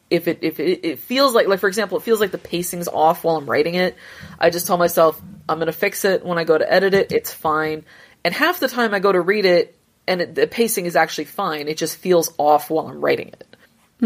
if 0.10 0.28
it, 0.28 0.40
if 0.42 0.60
it, 0.60 0.86
it 0.86 1.00
feels 1.00 1.34
like, 1.34 1.48
like, 1.48 1.60
for 1.60 1.68
example, 1.68 1.98
it 1.98 2.04
feels 2.04 2.20
like 2.20 2.32
the 2.32 2.38
pacing's 2.38 2.88
off 2.88 3.24
while 3.24 3.38
I'm 3.38 3.50
writing 3.50 3.76
it, 3.76 3.96
I 4.40 4.50
just 4.50 4.68
tell 4.68 4.78
myself, 4.78 5.20
I'm 5.48 5.58
going 5.58 5.68
to 5.68 5.74
fix 5.74 6.06
it 6.06 6.26
when 6.26 6.38
I 6.38 6.44
go 6.44 6.58
to 6.58 6.72
edit 6.72 6.94
it, 6.94 7.12
it's 7.12 7.34
fine. 7.34 7.86
And 8.24 8.34
half 8.34 8.60
the 8.60 8.68
time 8.68 8.94
I 8.94 9.00
go 9.00 9.12
to 9.12 9.22
read 9.22 9.46
it, 9.46 9.78
and 10.08 10.22
it, 10.22 10.36
the 10.36 10.48
pacing 10.48 10.86
is 10.86 10.96
actually 10.96 11.26
fine, 11.26 11.68
it 11.68 11.78
just 11.78 11.98
feels 11.98 12.34
off 12.38 12.70
while 12.70 12.88
I'm 12.88 13.02
writing 13.02 13.30
it. 13.30 13.56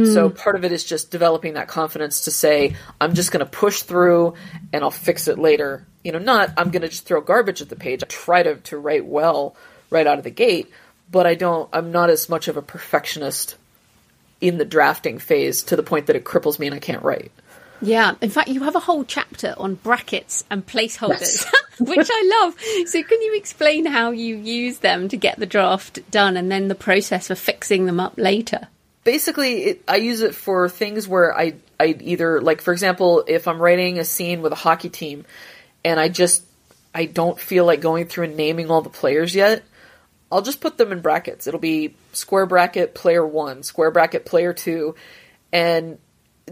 So 0.05 0.29
part 0.29 0.55
of 0.55 0.63
it 0.63 0.71
is 0.71 0.85
just 0.85 1.11
developing 1.11 1.55
that 1.55 1.67
confidence 1.67 2.21
to 2.21 2.31
say, 2.31 2.75
I'm 3.01 3.15
just 3.15 3.31
going 3.31 3.43
to 3.43 3.51
push 3.51 3.81
through 3.81 4.35
and 4.71 4.83
I'll 4.83 4.91
fix 4.91 5.27
it 5.27 5.39
later. 5.39 5.85
You 6.03 6.11
know, 6.11 6.19
not 6.19 6.53
I'm 6.57 6.71
going 6.71 6.81
to 6.81 6.87
just 6.89 7.05
throw 7.05 7.21
garbage 7.21 7.61
at 7.61 7.69
the 7.69 7.75
page. 7.75 8.03
I 8.03 8.07
try 8.07 8.43
to, 8.43 8.55
to 8.55 8.77
write 8.77 9.05
well 9.05 9.55
right 9.89 10.07
out 10.07 10.17
of 10.17 10.23
the 10.23 10.29
gate, 10.29 10.71
but 11.11 11.25
I 11.25 11.35
don't, 11.35 11.69
I'm 11.73 11.91
not 11.91 12.09
as 12.09 12.29
much 12.29 12.47
of 12.47 12.57
a 12.57 12.61
perfectionist 12.61 13.55
in 14.39 14.57
the 14.57 14.65
drafting 14.65 15.19
phase 15.19 15.63
to 15.63 15.75
the 15.75 15.83
point 15.83 16.07
that 16.07 16.15
it 16.15 16.23
cripples 16.23 16.59
me 16.59 16.67
and 16.67 16.75
I 16.75 16.79
can't 16.79 17.03
write. 17.03 17.31
Yeah, 17.81 18.15
in 18.21 18.29
fact, 18.29 18.49
you 18.49 18.63
have 18.63 18.75
a 18.75 18.79
whole 18.79 19.03
chapter 19.05 19.55
on 19.57 19.75
brackets 19.75 20.43
and 20.49 20.65
placeholders, 20.65 21.45
Yes. 21.45 21.53
which 21.79 22.09
I 22.11 22.41
love. 22.41 22.55
So, 22.89 23.01
can 23.03 23.21
you 23.21 23.35
explain 23.35 23.85
how 23.85 24.11
you 24.11 24.35
use 24.35 24.79
them 24.79 25.07
to 25.09 25.17
get 25.17 25.39
the 25.39 25.45
draft 25.45 25.99
done 26.11 26.35
and 26.35 26.51
then 26.51 26.67
the 26.67 26.75
process 26.75 27.27
for 27.27 27.35
fixing 27.35 27.85
them 27.85 27.99
up 27.99 28.13
later? 28.17 28.67
basically 29.03 29.63
it, 29.63 29.83
i 29.87 29.95
use 29.95 30.21
it 30.21 30.35
for 30.35 30.67
things 30.67 31.07
where 31.07 31.35
i 31.35 31.53
i 31.79 31.95
either 32.01 32.41
like 32.41 32.61
for 32.61 32.73
example 32.73 33.23
if 33.27 33.47
i'm 33.47 33.59
writing 33.59 33.97
a 33.97 34.03
scene 34.05 34.41
with 34.41 34.51
a 34.51 34.55
hockey 34.55 34.89
team 34.89 35.25
and 35.83 35.99
i 35.99 36.07
just 36.07 36.43
i 36.93 37.05
don't 37.05 37.39
feel 37.39 37.65
like 37.65 37.81
going 37.81 38.05
through 38.05 38.25
and 38.25 38.37
naming 38.37 38.69
all 38.69 38.81
the 38.81 38.89
players 38.89 39.35
yet 39.35 39.63
i'll 40.31 40.41
just 40.41 40.61
put 40.61 40.77
them 40.77 40.91
in 40.91 41.01
brackets 41.01 41.47
it'll 41.47 41.59
be 41.59 41.95
square 42.13 42.45
bracket 42.45 42.93
player 42.93 43.25
1 43.25 43.63
square 43.63 43.91
bracket 43.91 44.25
player 44.25 44.53
2 44.53 44.95
and 45.51 45.97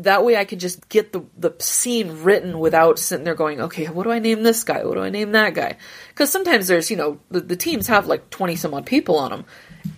that 0.03 0.23
way 0.23 0.37
I 0.37 0.45
can 0.45 0.59
just 0.59 0.87
get 0.89 1.13
the 1.13 1.23
the 1.37 1.53
scene 1.59 2.23
written 2.23 2.59
without 2.59 2.99
sitting 2.99 3.23
there 3.23 3.35
going, 3.35 3.61
okay, 3.61 3.85
what 3.85 4.03
do 4.03 4.11
I 4.11 4.19
name 4.19 4.43
this 4.43 4.63
guy? 4.63 4.83
What 4.83 4.95
do 4.95 5.01
I 5.01 5.09
name 5.09 5.31
that 5.31 5.53
guy? 5.53 5.77
Because 6.09 6.31
sometimes 6.31 6.67
there's, 6.67 6.89
you 6.91 6.97
know, 6.97 7.19
the, 7.29 7.39
the 7.39 7.55
teams 7.55 7.87
have 7.87 8.07
like 8.07 8.29
twenty 8.29 8.55
some 8.55 8.73
odd 8.73 8.85
people 8.85 9.17
on 9.17 9.31
them, 9.31 9.45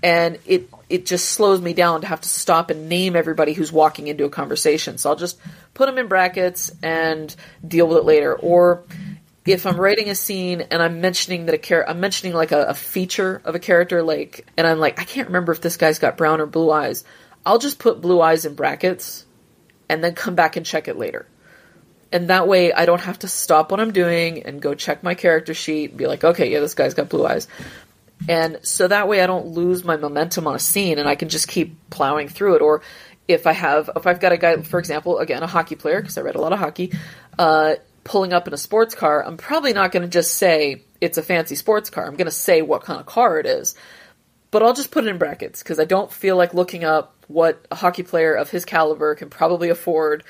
and 0.01 0.39
it 0.45 0.69
it 0.89 1.05
just 1.05 1.30
slows 1.30 1.61
me 1.61 1.73
down 1.73 2.01
to 2.01 2.07
have 2.07 2.21
to 2.21 2.30
stop 2.30 2.69
and 2.69 2.89
name 2.89 3.15
everybody 3.15 3.53
who's 3.53 3.71
walking 3.71 4.07
into 4.07 4.25
a 4.25 4.30
conversation. 4.30 4.97
So 4.97 5.09
I'll 5.09 5.15
just 5.15 5.38
put 5.73 5.86
them 5.86 5.97
in 5.97 6.07
brackets 6.07 6.71
and 6.82 7.34
deal 7.67 7.88
with 7.88 7.97
it 7.97 8.05
later. 8.05 8.34
Or 8.34 8.84
if 9.45 9.65
I'm 9.65 9.79
writing 9.79 10.09
a 10.09 10.15
scene 10.15 10.61
and 10.61 10.81
I'm 10.81 11.01
mentioning 11.01 11.45
that 11.45 11.55
a 11.55 11.57
character, 11.57 11.89
I'm 11.89 11.99
mentioning 11.99 12.33
like 12.33 12.51
a, 12.51 12.65
a 12.65 12.73
feature 12.73 13.41
of 13.45 13.55
a 13.55 13.59
character, 13.59 14.03
like, 14.03 14.45
and 14.57 14.67
I'm 14.67 14.79
like, 14.79 14.99
I 14.99 15.03
can't 15.03 15.27
remember 15.27 15.51
if 15.51 15.61
this 15.61 15.77
guy's 15.77 15.99
got 15.99 16.17
brown 16.17 16.41
or 16.41 16.45
blue 16.45 16.71
eyes. 16.71 17.03
I'll 17.45 17.57
just 17.59 17.79
put 17.79 18.01
blue 18.01 18.21
eyes 18.21 18.45
in 18.45 18.55
brackets 18.55 19.25
and 19.87 20.03
then 20.03 20.13
come 20.13 20.35
back 20.35 20.55
and 20.55 20.65
check 20.65 20.87
it 20.87 20.97
later. 20.97 21.25
And 22.11 22.29
that 22.29 22.47
way 22.47 22.73
I 22.73 22.85
don't 22.85 23.01
have 23.01 23.19
to 23.19 23.27
stop 23.27 23.71
what 23.71 23.79
I'm 23.79 23.91
doing 23.91 24.43
and 24.43 24.61
go 24.61 24.73
check 24.73 25.03
my 25.03 25.15
character 25.15 25.53
sheet 25.53 25.91
and 25.91 25.97
be 25.97 26.07
like, 26.07 26.23
okay, 26.23 26.51
yeah, 26.51 26.59
this 26.59 26.73
guy's 26.73 26.93
got 26.93 27.09
blue 27.09 27.25
eyes. 27.25 27.47
And 28.27 28.59
so 28.63 28.87
that 28.87 29.07
way 29.07 29.21
I 29.21 29.27
don't 29.27 29.47
lose 29.47 29.83
my 29.83 29.95
momentum 29.95 30.47
on 30.47 30.55
a 30.55 30.59
scene 30.59 30.99
and 30.99 31.07
I 31.07 31.15
can 31.15 31.29
just 31.29 31.47
keep 31.47 31.89
plowing 31.89 32.27
through 32.27 32.55
it. 32.55 32.61
Or 32.61 32.81
if 33.27 33.47
I 33.47 33.53
have, 33.53 33.89
if 33.95 34.07
I've 34.07 34.19
got 34.19 34.31
a 34.31 34.37
guy, 34.37 34.61
for 34.61 34.79
example, 34.79 35.19
again, 35.19 35.43
a 35.43 35.47
hockey 35.47 35.75
player, 35.75 36.01
because 36.01 36.17
I 36.17 36.21
read 36.21 36.35
a 36.35 36.41
lot 36.41 36.51
of 36.51 36.59
hockey, 36.59 36.91
uh, 37.37 37.75
pulling 38.10 38.34
up 38.34 38.47
in 38.47 38.53
a 38.55 38.57
sports 38.57 38.95
car, 38.95 39.24
I'm 39.24 39.38
probably 39.38 39.72
not 39.72 39.91
going 39.91 40.01
to 40.01 40.10
just 40.10 40.36
say 40.36 40.82
it's 40.99 41.20
a 41.20 41.24
fancy 41.24 41.53
sports 41.53 41.91
car. 41.91 42.07
I'm 42.07 42.16
going 42.16 42.26
to 42.26 42.32
say 42.32 42.64
what 42.64 42.82
kind 42.82 42.99
of 42.99 43.05
car 43.05 43.39
it 43.39 43.45
is. 43.45 43.76
But 44.49 44.64
I'll 44.64 44.74
just 44.74 44.89
put 44.89 45.03
it 45.03 45.10
in 45.10 45.20
brackets 45.20 45.62
because 45.62 45.80
I 45.80 45.86
don't 45.86 46.12
feel 46.12 46.36
like 46.36 46.55
looking 46.55 46.84
up 46.84 47.16
what 47.28 47.64
a 47.70 47.76
hockey 47.76 48.01
player 48.01 48.34
of 48.34 48.49
his 48.49 48.66
caliber 48.66 49.14
can 49.14 49.30
probably 49.30 49.70
afford. 49.70 50.24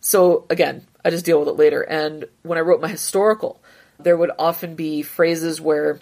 So 0.00 0.46
again, 0.50 0.86
I 1.04 1.10
just 1.10 1.24
deal 1.24 1.40
with 1.40 1.48
it 1.48 1.56
later. 1.56 1.82
And 1.82 2.26
when 2.44 2.58
I 2.58 2.60
wrote 2.60 2.80
my 2.80 2.86
historical, 2.88 3.60
there 3.98 4.16
would 4.16 4.30
often 4.38 4.76
be 4.76 5.02
phrases 5.02 5.60
where 5.60 5.98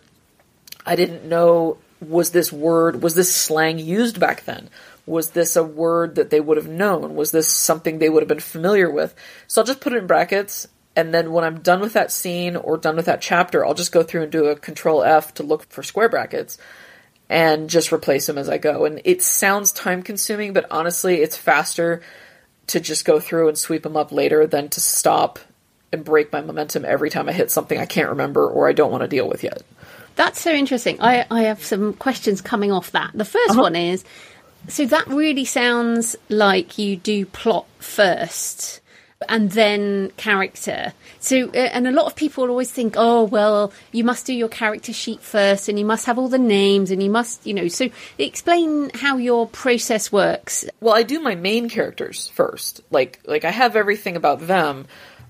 I 0.84 0.94
didn't 0.94 1.24
know 1.24 1.78
was 2.06 2.32
this 2.32 2.52
word, 2.52 3.02
was 3.02 3.14
this 3.14 3.34
slang 3.34 3.78
used 3.78 4.20
back 4.20 4.44
then? 4.44 4.68
Was 5.06 5.30
this 5.30 5.56
a 5.56 5.64
word 5.64 6.16
that 6.16 6.28
they 6.28 6.40
would 6.40 6.58
have 6.58 6.68
known? 6.68 7.14
Was 7.14 7.30
this 7.30 7.48
something 7.48 7.98
they 7.98 8.10
would 8.10 8.22
have 8.22 8.28
been 8.28 8.40
familiar 8.40 8.90
with? 8.90 9.14
So 9.46 9.62
I'll 9.62 9.66
just 9.66 9.80
put 9.80 9.94
it 9.94 9.98
in 10.00 10.06
brackets. 10.06 10.68
And 10.96 11.12
then 11.12 11.32
when 11.32 11.44
I'm 11.44 11.60
done 11.60 11.80
with 11.80 11.94
that 11.94 12.12
scene 12.12 12.56
or 12.56 12.76
done 12.76 12.96
with 12.96 13.06
that 13.06 13.20
chapter, 13.20 13.64
I'll 13.64 13.74
just 13.74 13.92
go 13.92 14.02
through 14.02 14.22
and 14.22 14.32
do 14.32 14.46
a 14.46 14.56
control 14.56 15.02
F 15.02 15.34
to 15.34 15.42
look 15.42 15.68
for 15.70 15.82
square 15.82 16.08
brackets 16.08 16.58
and 17.28 17.68
just 17.68 17.92
replace 17.92 18.26
them 18.26 18.38
as 18.38 18.48
I 18.48 18.58
go. 18.58 18.84
And 18.84 19.00
it 19.04 19.22
sounds 19.22 19.72
time 19.72 20.02
consuming, 20.02 20.52
but 20.52 20.66
honestly, 20.70 21.16
it's 21.16 21.36
faster 21.36 22.02
to 22.68 22.80
just 22.80 23.04
go 23.04 23.18
through 23.18 23.48
and 23.48 23.58
sweep 23.58 23.82
them 23.82 23.96
up 23.96 24.12
later 24.12 24.46
than 24.46 24.68
to 24.70 24.80
stop 24.80 25.38
and 25.92 26.04
break 26.04 26.32
my 26.32 26.40
momentum 26.40 26.84
every 26.84 27.10
time 27.10 27.28
I 27.28 27.32
hit 27.32 27.50
something 27.50 27.78
I 27.78 27.86
can't 27.86 28.10
remember 28.10 28.48
or 28.48 28.68
I 28.68 28.72
don't 28.72 28.90
want 28.90 29.02
to 29.02 29.08
deal 29.08 29.28
with 29.28 29.42
yet. 29.42 29.62
That's 30.16 30.40
so 30.40 30.52
interesting. 30.52 31.00
I, 31.00 31.26
I 31.30 31.42
have 31.42 31.64
some 31.64 31.94
questions 31.94 32.40
coming 32.40 32.70
off 32.70 32.92
that. 32.92 33.10
The 33.14 33.24
1st 33.24 33.50
uh-huh. 33.50 33.62
one 33.62 33.76
is 33.76 34.04
So 34.68 34.86
that 34.86 35.08
really 35.08 35.44
sounds 35.44 36.16
like 36.28 36.78
you 36.78 36.96
do 36.96 37.26
plot 37.26 37.66
first 37.78 38.80
and 39.28 39.50
then 39.52 40.10
character. 40.16 40.92
So, 41.20 41.48
uh, 41.48 41.56
and 41.56 41.86
a 41.86 41.92
lot 41.92 42.06
of 42.06 42.16
people 42.16 42.48
always 42.48 42.70
think, 42.70 42.94
oh, 42.96 43.24
well, 43.24 43.72
you 43.92 44.04
must 44.04 44.26
do 44.26 44.34
your 44.34 44.48
character 44.48 44.92
sheet 44.92 45.20
first 45.20 45.68
and 45.68 45.78
you 45.78 45.84
must 45.84 46.06
have 46.06 46.18
all 46.18 46.28
the 46.28 46.38
names 46.38 46.90
and 46.90 47.02
you 47.02 47.10
must, 47.10 47.46
you 47.46 47.54
know. 47.54 47.68
So, 47.68 47.88
explain 48.18 48.90
how 48.94 49.16
your 49.16 49.46
process 49.46 50.12
works. 50.12 50.64
Well, 50.80 50.94
I 50.94 51.02
do 51.02 51.20
my 51.20 51.34
main 51.34 51.68
characters 51.68 52.28
first. 52.28 52.80
Like, 52.90 53.20
like 53.24 53.44
I 53.44 53.50
have 53.50 53.76
everything 53.76 54.16
about 54.16 54.46
them. 54.46 54.86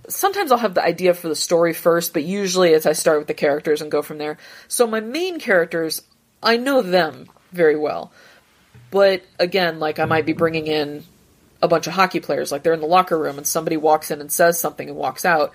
Sometimes 0.08 0.52
I'll 0.52 0.58
have 0.58 0.74
the 0.74 0.84
idea 0.84 1.14
for 1.14 1.28
the 1.28 1.36
story 1.36 1.72
first, 1.72 2.12
but 2.12 2.24
usually 2.24 2.70
it's 2.70 2.86
I 2.86 2.92
start 2.92 3.18
with 3.18 3.28
the 3.28 3.34
characters 3.34 3.80
and 3.80 3.90
go 3.90 4.02
from 4.02 4.18
there. 4.18 4.36
So 4.68 4.86
my 4.86 5.00
main 5.00 5.40
characters, 5.40 6.02
I 6.42 6.56
know 6.56 6.82
them 6.82 7.28
very 7.52 7.76
well. 7.76 8.12
But 8.90 9.22
again, 9.38 9.78
like 9.80 9.98
I 9.98 10.04
might 10.04 10.26
be 10.26 10.34
bringing 10.34 10.66
in 10.66 11.04
a 11.64 11.68
bunch 11.68 11.86
of 11.86 11.94
hockey 11.94 12.20
players, 12.20 12.52
like 12.52 12.62
they're 12.62 12.74
in 12.74 12.80
the 12.80 12.86
locker 12.86 13.18
room 13.18 13.38
and 13.38 13.46
somebody 13.46 13.78
walks 13.78 14.10
in 14.10 14.20
and 14.20 14.30
says 14.30 14.60
something 14.60 14.86
and 14.86 14.98
walks 14.98 15.24
out, 15.24 15.52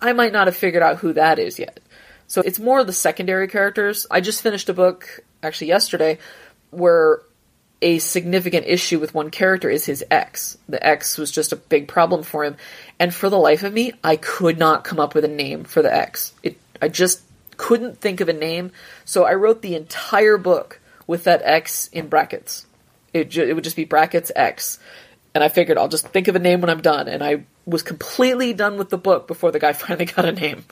I 0.00 0.14
might 0.14 0.32
not 0.32 0.46
have 0.46 0.56
figured 0.56 0.82
out 0.82 0.96
who 0.96 1.12
that 1.12 1.38
is 1.38 1.58
yet. 1.58 1.80
So 2.26 2.40
it's 2.40 2.58
more 2.58 2.82
the 2.82 2.94
secondary 2.94 3.46
characters. 3.46 4.06
I 4.10 4.22
just 4.22 4.40
finished 4.40 4.70
a 4.70 4.74
book, 4.74 5.20
actually 5.42 5.68
yesterday, 5.68 6.18
where 6.70 7.20
a 7.82 7.98
significant 7.98 8.66
issue 8.66 8.98
with 8.98 9.14
one 9.14 9.30
character 9.30 9.68
is 9.68 9.84
his 9.84 10.02
ex. 10.10 10.56
The 10.66 10.84
ex 10.84 11.18
was 11.18 11.30
just 11.30 11.52
a 11.52 11.56
big 11.56 11.86
problem 11.88 12.22
for 12.22 12.44
him. 12.44 12.56
And 12.98 13.14
for 13.14 13.28
the 13.28 13.38
life 13.38 13.62
of 13.62 13.74
me, 13.74 13.92
I 14.02 14.16
could 14.16 14.58
not 14.58 14.84
come 14.84 14.98
up 14.98 15.14
with 15.14 15.24
a 15.24 15.28
name 15.28 15.64
for 15.64 15.82
the 15.82 15.94
ex. 15.94 16.32
It, 16.42 16.56
I 16.80 16.88
just 16.88 17.20
couldn't 17.58 18.00
think 18.00 18.22
of 18.22 18.30
a 18.30 18.32
name. 18.32 18.72
So 19.04 19.24
I 19.24 19.34
wrote 19.34 19.60
the 19.60 19.74
entire 19.74 20.38
book 20.38 20.80
with 21.06 21.24
that 21.24 21.42
X 21.44 21.88
in 21.88 22.08
brackets. 22.08 22.64
It, 23.12 23.28
ju- 23.28 23.44
it 23.44 23.54
would 23.54 23.64
just 23.64 23.76
be 23.76 23.84
brackets 23.84 24.32
X 24.34 24.78
and 25.34 25.44
I 25.44 25.48
figured 25.48 25.78
I'll 25.78 25.88
just 25.88 26.08
think 26.08 26.28
of 26.28 26.36
a 26.36 26.40
name 26.40 26.60
when 26.60 26.70
I'm 26.70 26.80
done. 26.80 27.08
And 27.08 27.22
I 27.22 27.44
was 27.66 27.82
completely 27.82 28.52
done 28.52 28.78
with 28.78 28.90
the 28.90 28.98
book 28.98 29.26
before 29.26 29.50
the 29.50 29.58
guy 29.58 29.72
finally 29.74 30.06
got 30.06 30.24
a 30.24 30.32
name. 30.32 30.64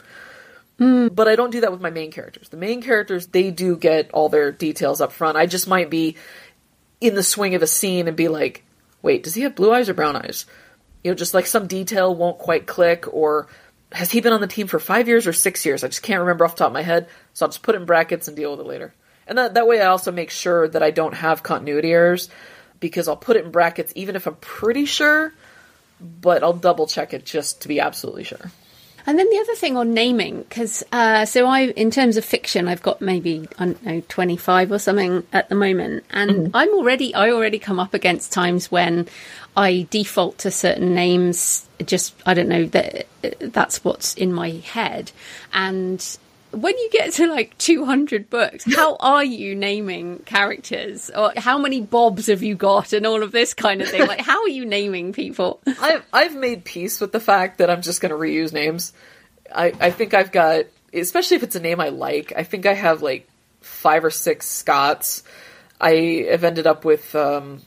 Mm. 0.81 1.15
But 1.15 1.29
I 1.29 1.37
don't 1.37 1.51
do 1.51 1.61
that 1.61 1.73
with 1.73 1.81
my 1.81 1.91
main 1.91 2.11
characters. 2.11 2.49
The 2.49 2.57
main 2.57 2.83
characters, 2.83 3.29
they 3.29 3.51
do 3.51 3.77
get 3.77 4.11
all 4.13 4.29
their 4.29 4.53
details 4.53 5.01
up 5.01 5.13
front. 5.13 5.37
I 5.37 5.47
just 5.47 5.69
might 5.69 5.91
be 5.91 6.17
in 7.01 7.15
the 7.15 7.23
swing 7.23 7.55
of 7.55 7.63
a 7.63 7.67
scene 7.67 8.09
and 8.09 8.17
be 8.17 8.29
like, 8.29 8.65
wait, 9.03 9.23
does 9.23 9.35
he 9.35 9.43
have 9.43 9.55
blue 9.55 9.73
eyes 9.73 9.89
or 9.89 9.95
brown 9.95 10.17
eyes? 10.17 10.47
You 11.05 11.11
know, 11.11 11.15
just 11.15 11.35
like 11.35 11.47
some 11.47 11.67
detail 11.67 12.15
won't 12.15 12.39
quite 12.39 12.67
click, 12.67 13.07
or 13.13 13.47
has 13.93 14.11
he 14.11 14.21
been 14.21 14.33
on 14.33 14.41
the 14.41 14.49
team 14.49 14.67
for 14.67 14.81
five 14.81 15.07
years 15.07 15.27
or 15.27 15.33
six 15.33 15.65
years? 15.65 15.85
I 15.85 15.89
just 15.89 16.03
can't 16.03 16.21
remember 16.21 16.45
off 16.45 16.57
the 16.57 16.59
top 16.59 16.69
of 16.69 16.73
my 16.73 16.83
head, 16.83 17.09
so 17.35 17.47
I'll 17.47 17.51
just 17.51 17.63
put 17.63 17.77
it 17.77 17.81
in 17.81 17.87
brackets 17.87 18.27
and 18.27 18.37
deal 18.37 18.51
with 18.51 18.61
it 18.61 18.67
later. 18.67 18.93
And 19.27 19.39
that, 19.39 19.55
that 19.55 19.69
way 19.69 19.81
I 19.81 19.87
also 19.87 20.11
make 20.11 20.31
sure 20.31 20.67
that 20.69 20.83
I 20.83 20.91
don't 20.91 21.15
have 21.15 21.43
continuity 21.43 21.93
errors 21.93 22.29
because 22.81 23.09
I'll 23.09 23.17
put 23.17 23.37
it 23.37 23.45
in 23.45 23.51
brackets 23.51 23.93
even 23.95 24.17
if 24.17 24.27
I'm 24.27 24.37
pretty 24.37 24.85
sure, 24.85 25.33
but 26.01 26.43
I'll 26.43 26.53
double 26.53 26.87
check 26.87 27.13
it 27.13 27.25
just 27.25 27.63
to 27.63 27.69
be 27.69 27.81
absolutely 27.81 28.25
sure. 28.25 28.51
And 29.07 29.19
then 29.19 29.31
the 29.31 29.39
other 29.39 29.55
thing 29.55 29.79
on 29.79 29.95
naming, 29.95 30.43
because 30.43 30.85
uh, 30.93 31.25
so 31.25 31.47
I, 31.47 31.69
in 31.69 31.91
terms 31.91 32.19
of 32.19 32.27
fiction, 32.27 32.69
I've 32.69 32.83
got 32.83 33.01
maybe 33.01 33.49
I 33.59 33.65
don't 33.65 33.83
know 33.83 34.03
twenty 34.09 34.37
five 34.37 34.71
or 34.71 34.79
something 34.79 35.27
at 35.33 35.49
the 35.49 35.55
moment, 35.55 36.05
and 36.11 36.31
mm-hmm. 36.31 36.51
I'm 36.57 36.69
already 36.75 37.15
I 37.15 37.31
already 37.31 37.59
come 37.59 37.81
up 37.81 37.95
against 37.95 38.35
times 38.35 38.71
when 38.71 39.09
I 39.57 39.87
default 39.91 40.37
to 40.39 40.51
certain 40.51 40.95
names. 40.95 41.67
Just 41.83 42.15
I 42.27 42.35
don't 42.35 42.51
know 42.51 42.67
that 42.67 43.07
that's 43.41 43.83
what's 43.83 44.13
in 44.13 44.31
my 44.31 44.51
head, 44.51 45.11
and 45.55 46.05
when 46.51 46.77
you 46.77 46.89
get 46.91 47.13
to 47.15 47.27
like 47.27 47.57
200 47.59 48.31
books, 48.31 48.65
how 48.75 48.97
are 49.01 49.25
you 49.25 49.55
naming 49.55 50.21
characters? 50.21 51.11
Or 51.11 51.33
how 51.37 51.59
many 51.59 51.81
Bobs 51.81 52.27
have 52.27 52.43
you 52.43 52.55
got 52.55 52.93
and 52.93 53.07
all 53.07 53.23
of 53.23 53.33
this 53.33 53.55
kind 53.55 53.83
of 53.83 53.89
thing? 53.89 54.07
Like, 54.07 54.21
how 54.21 54.43
are 54.43 54.49
you 54.49 54.65
naming 54.65 55.13
people? 55.13 55.61
I've, 55.67 56.05
I've 56.13 56.37
made 56.37 56.65
peace 56.65 57.01
with 57.01 57.13
the 57.13 57.21
fact 57.21 57.59
that 57.59 57.71
I'm 57.71 57.83
just 57.83 58.01
going 58.01 58.11
to 58.11 58.17
reuse 58.17 58.53
names. 58.53 58.93
I, 59.55 59.73
I 59.81 59.91
think 59.91 60.15
I've 60.15 60.33
got, 60.33 60.65
especially 60.93 61.37
if 61.37 61.43
it's 61.43 61.57
a 61.57 61.61
name 61.61 61.81
I 61.81 61.91
like, 61.91 62.33
I 62.35 62.45
think 62.45 62.67
I 62.67 62.75
have 62.75 63.03
like 63.03 63.29
five 63.61 64.05
or 64.05 64.11
six 64.11 64.47
Scotts. 64.47 65.23
I 65.81 66.27
have 66.31 66.45
ended 66.45 66.67
up 66.67 66.85
with, 66.85 67.15
um, 67.15 67.61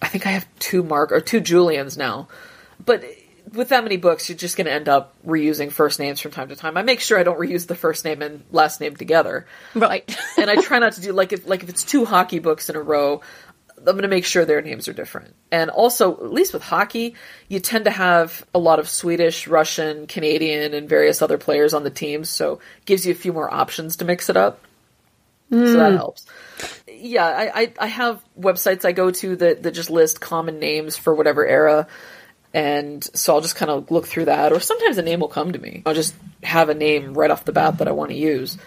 I 0.00 0.08
think 0.08 0.26
I 0.26 0.30
have 0.30 0.46
two 0.58 0.82
Mark 0.82 1.12
or 1.12 1.20
two 1.20 1.40
Julians 1.40 1.96
now. 1.96 2.28
But 2.84 3.04
with 3.52 3.70
that 3.70 3.82
many 3.82 3.96
books, 3.96 4.28
you're 4.28 4.38
just 4.38 4.56
going 4.56 4.66
to 4.66 4.72
end 4.72 4.88
up 4.88 5.14
reusing 5.26 5.72
first 5.72 5.98
names 5.98 6.20
from 6.20 6.30
time 6.30 6.48
to 6.48 6.56
time. 6.56 6.76
I 6.76 6.82
make 6.82 7.00
sure 7.00 7.18
I 7.18 7.22
don't 7.22 7.38
reuse 7.38 7.66
the 7.66 7.74
first 7.74 8.04
name 8.04 8.22
and 8.22 8.44
last 8.50 8.80
name 8.80 8.96
together. 8.96 9.46
Right. 9.74 10.16
and 10.38 10.50
I 10.50 10.56
try 10.56 10.78
not 10.78 10.94
to 10.94 11.00
do 11.00 11.12
like 11.12 11.32
if 11.32 11.46
like 11.46 11.62
if 11.62 11.68
it's 11.68 11.84
two 11.84 12.04
hockey 12.04 12.38
books 12.38 12.68
in 12.68 12.76
a 12.76 12.80
row, 12.80 13.20
I'm 13.78 13.84
going 13.84 14.02
to 14.02 14.08
make 14.08 14.26
sure 14.26 14.44
their 14.44 14.60
names 14.60 14.88
are 14.88 14.92
different. 14.92 15.34
And 15.50 15.70
also, 15.70 16.12
at 16.12 16.32
least 16.32 16.52
with 16.52 16.62
hockey, 16.62 17.14
you 17.48 17.60
tend 17.60 17.86
to 17.86 17.90
have 17.90 18.44
a 18.54 18.58
lot 18.58 18.78
of 18.78 18.88
Swedish, 18.88 19.46
Russian, 19.46 20.06
Canadian, 20.06 20.74
and 20.74 20.88
various 20.88 21.22
other 21.22 21.38
players 21.38 21.72
on 21.72 21.82
the 21.82 21.90
team, 21.90 22.24
so 22.24 22.54
it 22.54 22.84
gives 22.84 23.06
you 23.06 23.12
a 23.12 23.16
few 23.16 23.32
more 23.32 23.52
options 23.52 23.96
to 23.96 24.04
mix 24.04 24.28
it 24.28 24.36
up. 24.36 24.60
Mm. 25.50 25.66
So 25.66 25.72
that 25.78 25.90
hmm. 25.90 25.96
helps. 25.96 26.26
Yeah, 26.86 27.26
I, 27.26 27.60
I, 27.60 27.72
I 27.80 27.86
have 27.86 28.22
websites 28.38 28.84
I 28.84 28.92
go 28.92 29.10
to 29.10 29.36
that, 29.36 29.62
that 29.62 29.72
just 29.72 29.90
list 29.90 30.20
common 30.20 30.58
names 30.58 30.96
for 30.96 31.14
whatever 31.14 31.46
era 31.46 31.88
and 32.52 33.02
so 33.14 33.34
I'll 33.34 33.40
just 33.40 33.56
kind 33.56 33.70
of 33.70 33.90
look 33.90 34.06
through 34.06 34.26
that, 34.26 34.52
or 34.52 34.60
sometimes 34.60 34.98
a 34.98 35.02
name 35.02 35.20
will 35.20 35.28
come 35.28 35.52
to 35.52 35.58
me. 35.58 35.82
I'll 35.86 35.94
just 35.94 36.14
have 36.42 36.68
a 36.68 36.74
name 36.74 37.14
right 37.14 37.30
off 37.30 37.44
the 37.44 37.52
bat 37.52 37.78
that 37.78 37.88
I 37.88 37.92
want 37.92 38.10
to 38.10 38.16
use. 38.16 38.58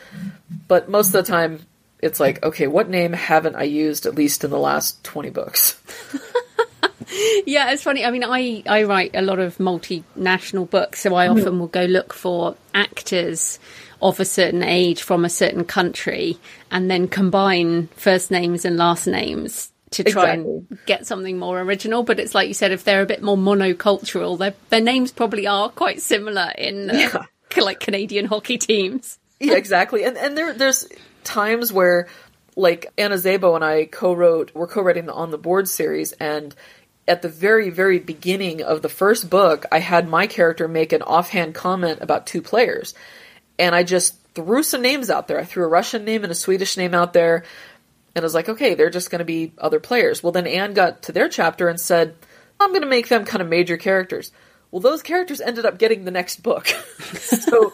But 0.68 0.90
most 0.90 1.08
of 1.08 1.14
the 1.14 1.24
time, 1.24 1.66
it's 2.02 2.20
like, 2.20 2.44
okay, 2.44 2.68
what 2.68 2.90
name 2.90 3.14
haven't 3.14 3.56
I 3.56 3.64
used 3.64 4.06
at 4.06 4.16
least 4.16 4.44
in 4.44 4.52
the 4.52 4.60
last 4.60 5.04
20 5.04 5.30
books? 5.32 5.82
yeah, 7.46 7.72
it's 7.72 7.84
funny. 7.84 8.06
I 8.06 8.12
mean, 8.12 8.24
I, 8.24 8.64
I 8.68 8.84
write 8.84 9.12
a 9.16 9.22
lot 9.22 9.40
of 9.40 9.58
multinational 9.58 10.70
books, 10.70 11.02
so 11.02 11.16
I 11.16 11.28
often 11.28 11.60
will 11.60 11.68
go 11.68 11.84
look 11.84 12.14
for 12.14 12.56
actors 12.74 13.60
of 14.02 14.20
a 14.20 14.26
certain 14.26 14.64
age 14.64 15.02
from 15.02 15.26
a 15.26 15.30
certain 15.30 15.64
country 15.64 16.38
and 16.72 16.92
then 16.92 17.08
combine 17.08 17.88
first 17.96 18.32
names 18.32 18.66
and 18.66 18.78
last 18.78 19.08
names 19.08 19.73
to 19.94 20.04
try 20.04 20.34
exactly. 20.34 20.52
and 20.54 20.80
get 20.86 21.08
something 21.08 21.38
more 21.38 21.60
original. 21.60 22.04
But 22.04 22.20
it's 22.20 22.36
like 22.36 22.48
you 22.48 22.54
said, 22.54 22.72
if 22.72 22.84
they're 22.84 23.02
a 23.02 23.06
bit 23.06 23.24
more 23.24 23.38
monocultural, 23.38 24.38
their 24.38 24.54
their 24.70 24.82
names 24.82 25.12
probably 25.12 25.48
are 25.48 25.70
quite 25.70 26.02
similar 26.02 26.52
in 26.58 26.90
uh, 26.90 26.94
yeah. 26.94 27.24
like 27.64 27.80
Canadian 27.80 28.26
hockey 28.26 28.58
teams. 28.58 29.20
yeah, 29.40 29.56
exactly. 29.56 30.04
And 30.04 30.18
and 30.18 30.38
there 30.38 30.54
there's 30.54 30.88
times 31.24 31.72
where 31.72 32.08
like 32.56 32.92
Anna 32.98 33.16
Zabo 33.16 33.56
and 33.56 33.64
I 33.64 33.86
co-wrote 33.86 34.52
we're 34.54 34.68
co-writing 34.68 35.06
the 35.06 35.14
On 35.14 35.32
the 35.32 35.38
Board 35.38 35.68
series 35.68 36.12
and 36.14 36.54
at 37.08 37.22
the 37.22 37.30
very 37.30 37.70
very 37.70 38.00
beginning 38.00 38.62
of 38.62 38.82
the 38.82 38.90
first 38.90 39.30
book 39.30 39.66
I 39.72 39.80
had 39.80 40.08
my 40.08 40.28
character 40.28 40.68
make 40.68 40.94
an 40.94 41.02
offhand 41.02 41.56
comment 41.56 42.00
about 42.02 42.28
two 42.28 42.42
players 42.42 42.94
and 43.58 43.74
I 43.74 43.84
just 43.84 44.16
threw 44.34 44.64
some 44.64 44.82
names 44.82 45.10
out 45.10 45.28
there. 45.28 45.40
I 45.40 45.44
threw 45.44 45.64
a 45.64 45.68
Russian 45.68 46.06
name 46.06 46.24
and 46.24 46.32
a 46.32 46.36
Swedish 46.36 46.78
name 46.78 46.94
out 46.94 47.14
there 47.14 47.44
and 48.16 48.24
I 48.24 48.26
was 48.26 48.34
like, 48.34 48.50
okay, 48.50 48.76
they're 48.76 48.90
just 48.90 49.10
going 49.10 49.20
to 49.20 49.26
be 49.26 49.54
other 49.58 49.80
players. 49.80 50.22
Well, 50.22 50.32
then 50.32 50.48
Anne 50.48 50.74
got 50.74 51.04
to 51.04 51.12
their 51.12 51.30
chapter 51.30 51.68
and 51.68 51.80
said, 51.80 52.16
I'm 52.60 52.70
going 52.70 52.82
to 52.82 52.88
make 52.88 53.08
them 53.08 53.26
kind 53.26 53.42
of 53.42 53.48
major 53.48 53.78
characters. 53.78 54.32
Well, 54.72 54.82
those 54.82 55.02
characters 55.02 55.42
ended 55.42 55.66
up 55.66 55.78
getting 55.78 56.06
the 56.06 56.12
next 56.12 56.44
book. 56.44 56.68
so 57.16 57.74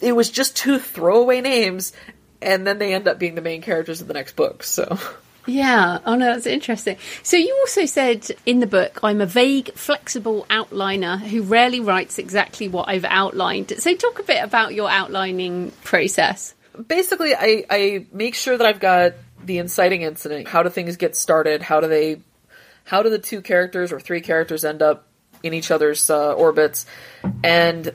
it 0.00 0.12
was 0.12 0.30
just 0.30 0.56
two 0.56 0.78
throwaway 0.78 1.40
names, 1.40 1.92
and 2.40 2.66
then 2.66 2.78
they 2.78 2.94
end 2.94 3.08
up 3.08 3.18
being 3.18 3.34
the 3.34 3.42
main 3.42 3.62
characters 3.62 4.00
of 4.00 4.08
the 4.08 4.14
next 4.14 4.36
book. 4.36 4.62
So. 4.62 4.98
Yeah. 5.46 5.98
Oh 6.04 6.16
no, 6.16 6.26
that's 6.26 6.46
interesting. 6.46 6.96
So 7.22 7.36
you 7.36 7.56
also 7.60 7.86
said 7.86 8.30
in 8.46 8.60
the 8.60 8.66
book, 8.66 9.00
I'm 9.02 9.20
a 9.20 9.26
vague, 9.26 9.72
flexible 9.74 10.46
outliner 10.50 11.18
who 11.18 11.42
rarely 11.42 11.80
writes 11.80 12.18
exactly 12.18 12.68
what 12.68 12.88
I've 12.88 13.04
outlined. 13.04 13.72
So 13.78 13.94
talk 13.94 14.18
a 14.18 14.22
bit 14.22 14.44
about 14.44 14.74
your 14.74 14.90
outlining 14.90 15.72
process. 15.82 16.54
Basically, 16.86 17.34
I, 17.34 17.64
I 17.68 18.06
make 18.12 18.34
sure 18.34 18.56
that 18.56 18.66
I've 18.66 18.80
got 18.80 19.14
the 19.44 19.58
inciting 19.58 20.02
incident. 20.02 20.48
How 20.48 20.62
do 20.62 20.70
things 20.70 20.96
get 20.96 21.16
started? 21.16 21.62
How 21.62 21.80
do 21.80 21.88
they? 21.88 22.20
How 22.84 23.02
do 23.02 23.10
the 23.10 23.18
two 23.18 23.40
characters 23.40 23.92
or 23.92 24.00
three 24.00 24.20
characters 24.20 24.64
end 24.64 24.82
up 24.82 25.06
in 25.42 25.54
each 25.54 25.70
other's 25.70 26.10
uh, 26.10 26.32
orbits? 26.32 26.86
And 27.44 27.94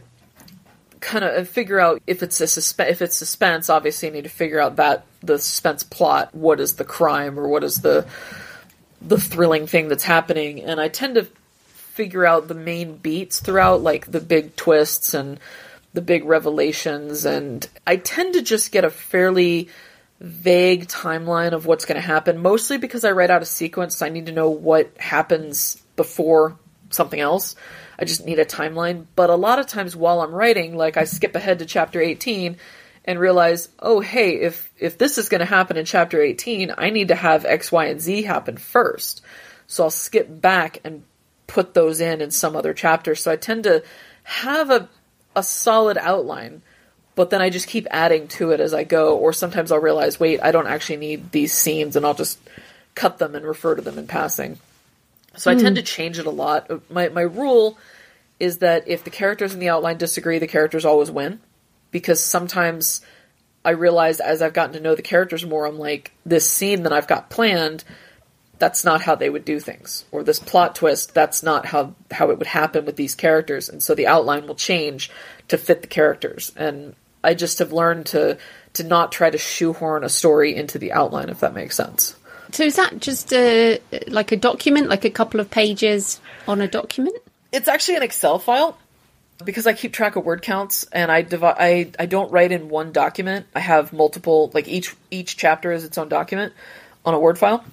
kind 1.05 1.23
of 1.23 1.47
figure 1.47 1.79
out 1.79 2.01
if 2.07 2.23
it's 2.23 2.41
a 2.41 2.47
suspense. 2.47 2.91
If 2.91 3.01
it's 3.01 3.15
suspense, 3.15 3.69
obviously, 3.69 4.07
you 4.07 4.13
need 4.13 4.23
to 4.23 4.29
figure 4.29 4.59
out 4.59 4.77
that 4.77 5.05
the 5.21 5.37
suspense 5.37 5.83
plot. 5.83 6.33
What 6.33 6.59
is 6.59 6.75
the 6.75 6.83
crime 6.83 7.39
or 7.39 7.47
what 7.47 7.63
is 7.63 7.81
the 7.81 8.07
the 9.01 9.19
thrilling 9.19 9.67
thing 9.67 9.87
that's 9.87 10.03
happening? 10.03 10.61
And 10.61 10.79
I 10.81 10.87
tend 10.87 11.15
to 11.15 11.27
figure 11.95 12.25
out 12.25 12.47
the 12.47 12.55
main 12.55 12.97
beats 12.97 13.39
throughout, 13.39 13.81
like 13.81 14.11
the 14.11 14.19
big 14.19 14.55
twists 14.55 15.13
and 15.13 15.39
the 15.93 16.01
big 16.01 16.25
revelations. 16.25 17.23
And 17.23 17.67
I 17.85 17.97
tend 17.97 18.33
to 18.33 18.41
just 18.41 18.71
get 18.71 18.83
a 18.83 18.89
fairly 18.89 19.69
vague 20.19 20.87
timeline 20.87 21.51
of 21.51 21.65
what's 21.65 21.85
going 21.85 21.99
to 21.99 22.05
happen, 22.05 22.37
mostly 22.37 22.77
because 22.77 23.03
I 23.03 23.11
write 23.11 23.29
out 23.29 23.41
a 23.41 23.45
sequence. 23.45 23.97
So 23.97 24.05
I 24.05 24.09
need 24.09 24.27
to 24.27 24.31
know 24.31 24.49
what 24.49 24.91
happens 24.97 25.81
before 25.95 26.57
something 26.89 27.19
else. 27.19 27.55
I 27.99 28.05
just 28.05 28.25
need 28.25 28.39
a 28.39 28.45
timeline. 28.45 29.05
But 29.15 29.29
a 29.29 29.35
lot 29.35 29.59
of 29.59 29.67
times 29.67 29.95
while 29.95 30.21
I'm 30.21 30.33
writing, 30.33 30.75
like 30.75 30.97
I 30.97 31.05
skip 31.05 31.35
ahead 31.35 31.59
to 31.59 31.65
chapter 31.65 32.01
18 32.01 32.57
and 33.05 33.19
realize, 33.19 33.69
oh, 33.79 33.99
hey, 34.01 34.41
if, 34.41 34.71
if 34.79 34.97
this 34.97 35.17
is 35.17 35.29
going 35.29 35.39
to 35.39 35.45
happen 35.45 35.77
in 35.77 35.85
chapter 35.85 36.21
18, 36.21 36.73
I 36.77 36.89
need 36.89 37.09
to 37.09 37.15
have 37.15 37.45
X, 37.45 37.71
Y, 37.71 37.85
and 37.85 38.01
Z 38.01 38.23
happen 38.23 38.57
first. 38.57 39.21
So 39.67 39.83
I'll 39.83 39.89
skip 39.91 40.41
back 40.41 40.79
and 40.83 41.03
put 41.47 41.73
those 41.73 42.01
in 42.01 42.21
in 42.21 42.31
some 42.31 42.55
other 42.55 42.73
chapter. 42.73 43.15
So 43.15 43.31
I 43.31 43.35
tend 43.35 43.63
to 43.65 43.83
have 44.23 44.71
a, 44.71 44.89
a 45.35 45.43
solid 45.43 45.97
outline, 45.97 46.63
but 47.15 47.29
then 47.29 47.41
I 47.41 47.49
just 47.49 47.67
keep 47.67 47.87
adding 47.89 48.27
to 48.29 48.51
it 48.51 48.59
as 48.59 48.73
I 48.73 48.83
go. 48.83 49.17
Or 49.17 49.33
sometimes 49.33 49.71
I'll 49.71 49.79
realize, 49.79 50.19
wait, 50.19 50.41
I 50.43 50.51
don't 50.51 50.67
actually 50.67 50.97
need 50.97 51.31
these 51.31 51.53
scenes 51.53 51.95
and 51.95 52.05
I'll 52.05 52.13
just 52.13 52.37
cut 52.93 53.17
them 53.17 53.35
and 53.35 53.45
refer 53.45 53.75
to 53.75 53.81
them 53.81 53.97
in 53.97 54.05
passing. 54.05 54.59
So 55.37 55.51
I 55.51 55.55
tend 55.55 55.69
hmm. 55.69 55.75
to 55.75 55.81
change 55.81 56.19
it 56.19 56.25
a 56.25 56.31
lot. 56.31 56.69
My, 56.89 57.09
my 57.09 57.21
rule 57.21 57.77
is 58.39 58.59
that 58.59 58.87
if 58.87 59.03
the 59.03 59.09
characters 59.09 59.53
in 59.53 59.59
the 59.59 59.69
outline 59.69 59.97
disagree, 59.97 60.39
the 60.39 60.47
characters 60.47 60.85
always 60.85 61.09
win. 61.09 61.39
Because 61.91 62.21
sometimes 62.21 63.01
I 63.63 63.71
realize 63.71 64.19
as 64.19 64.41
I've 64.41 64.53
gotten 64.53 64.73
to 64.73 64.81
know 64.81 64.95
the 64.95 65.01
characters 65.01 65.45
more, 65.45 65.65
I'm 65.65 65.79
like, 65.79 66.11
this 66.25 66.49
scene 66.49 66.83
that 66.83 66.91
I've 66.91 67.07
got 67.07 67.29
planned, 67.29 67.85
that's 68.59 68.83
not 68.83 69.01
how 69.01 69.15
they 69.15 69.29
would 69.29 69.45
do 69.45 69.61
things. 69.61 70.03
Or 70.11 70.21
this 70.21 70.39
plot 70.39 70.75
twist, 70.75 71.13
that's 71.13 71.41
not 71.41 71.67
how, 71.67 71.95
how 72.11 72.31
it 72.31 72.37
would 72.37 72.47
happen 72.47 72.85
with 72.85 72.97
these 72.97 73.15
characters. 73.15 73.69
And 73.69 73.81
so 73.81 73.95
the 73.95 74.07
outline 74.07 74.47
will 74.47 74.55
change 74.55 75.09
to 75.47 75.57
fit 75.57 75.81
the 75.81 75.87
characters. 75.87 76.51
And 76.57 76.95
I 77.25 77.33
just 77.33 77.59
have 77.59 77.73
learned 77.73 78.07
to, 78.07 78.37
to 78.73 78.83
not 78.83 79.11
try 79.11 79.29
to 79.29 79.37
shoehorn 79.37 80.03
a 80.03 80.09
story 80.09 80.55
into 80.55 80.79
the 80.79 80.93
outline, 80.93 81.29
if 81.29 81.39
that 81.41 81.53
makes 81.53 81.75
sense. 81.75 82.15
So 82.51 82.63
is 82.63 82.75
that 82.77 82.99
just 82.99 83.33
a 83.33 83.81
like 84.07 84.31
a 84.31 84.37
document, 84.37 84.87
like 84.87 85.03
a 85.03 85.09
couple 85.09 85.39
of 85.39 85.49
pages 85.49 86.21
on 86.47 86.61
a 86.61 86.67
document? 86.67 87.17
It's 87.51 87.67
actually 87.67 87.97
an 87.97 88.03
Excel 88.03 88.39
file 88.39 88.77
because 89.43 89.67
I 89.67 89.73
keep 89.73 89.91
track 89.91 90.15
of 90.15 90.23
word 90.23 90.41
counts 90.41 90.83
and 90.91 91.11
I 91.11 91.21
divide. 91.21 91.55
I 91.59 91.91
I 91.99 92.05
don't 92.05 92.31
write 92.31 92.51
in 92.51 92.69
one 92.69 92.91
document. 92.91 93.47
I 93.53 93.59
have 93.59 93.91
multiple. 93.91 94.51
Like 94.53 94.67
each 94.67 94.95
each 95.11 95.35
chapter 95.35 95.71
is 95.71 95.83
its 95.83 95.97
own 95.97 96.07
document 96.07 96.53
on 97.03 97.13
a 97.13 97.19
Word 97.19 97.37
file. 97.37 97.63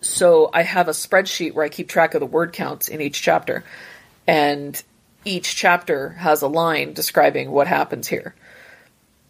So 0.00 0.50
I 0.52 0.62
have 0.62 0.88
a 0.88 0.92
spreadsheet 0.92 1.52
where 1.52 1.64
I 1.64 1.68
keep 1.68 1.88
track 1.88 2.14
of 2.14 2.20
the 2.20 2.26
word 2.26 2.52
counts 2.52 2.88
in 2.88 3.00
each 3.00 3.20
chapter, 3.20 3.64
and 4.26 4.82
each 5.24 5.56
chapter 5.56 6.10
has 6.10 6.42
a 6.42 6.48
line 6.48 6.94
describing 6.94 7.50
what 7.50 7.66
happens 7.66 8.08
here, 8.08 8.34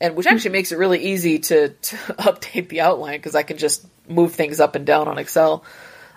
and 0.00 0.16
which 0.16 0.26
actually 0.26 0.52
makes 0.52 0.72
it 0.72 0.78
really 0.78 1.04
easy 1.04 1.38
to, 1.38 1.68
to 1.68 1.96
update 2.18 2.68
the 2.68 2.80
outline 2.80 3.18
because 3.18 3.34
I 3.34 3.42
can 3.42 3.58
just 3.58 3.86
move 4.08 4.34
things 4.34 4.60
up 4.60 4.74
and 4.74 4.86
down 4.86 5.08
on 5.08 5.18
Excel. 5.18 5.64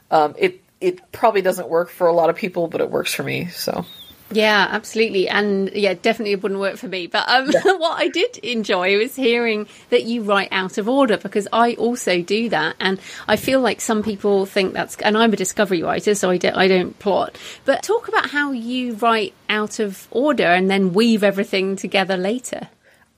Um, 0.09 0.35
it 0.37 0.61
it 0.79 1.11
probably 1.11 1.41
doesn't 1.41 1.69
work 1.69 1.89
for 1.89 2.07
a 2.07 2.13
lot 2.13 2.29
of 2.29 2.35
people, 2.35 2.67
but 2.67 2.81
it 2.81 2.89
works 2.89 3.13
for 3.13 3.23
me. 3.23 3.47
So 3.47 3.85
Yeah, 4.31 4.67
absolutely. 4.69 5.29
And 5.29 5.71
yeah, 5.73 5.93
definitely 5.93 6.33
it 6.33 6.43
wouldn't 6.43 6.59
work 6.59 6.77
for 6.77 6.87
me. 6.87 7.07
But 7.07 7.27
um, 7.27 7.47
what 7.79 7.99
I 8.01 8.07
did 8.09 8.37
enjoy 8.37 8.97
was 8.97 9.15
hearing 9.15 9.67
that 9.89 10.03
you 10.03 10.23
write 10.23 10.49
out 10.51 10.77
of 10.77 10.89
order 10.89 11.17
because 11.17 11.47
I 11.53 11.73
also 11.75 12.21
do 12.21 12.49
that. 12.49 12.75
And 12.79 12.99
I 13.27 13.35
feel 13.35 13.61
like 13.61 13.79
some 13.79 14.03
people 14.03 14.45
think 14.45 14.73
that's, 14.73 14.97
and 14.97 15.17
I'm 15.17 15.33
a 15.33 15.37
discovery 15.37 15.83
writer, 15.83 16.15
so 16.15 16.29
I 16.29 16.37
don't, 16.37 16.55
I 16.55 16.67
don't 16.67 16.97
plot. 16.99 17.37
But 17.65 17.83
talk 17.83 18.07
about 18.07 18.29
how 18.29 18.51
you 18.51 18.95
write 18.95 19.33
out 19.49 19.79
of 19.79 20.07
order 20.11 20.47
and 20.47 20.69
then 20.69 20.93
weave 20.93 21.23
everything 21.23 21.75
together 21.75 22.17
later. 22.17 22.69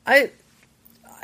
I 0.06 0.32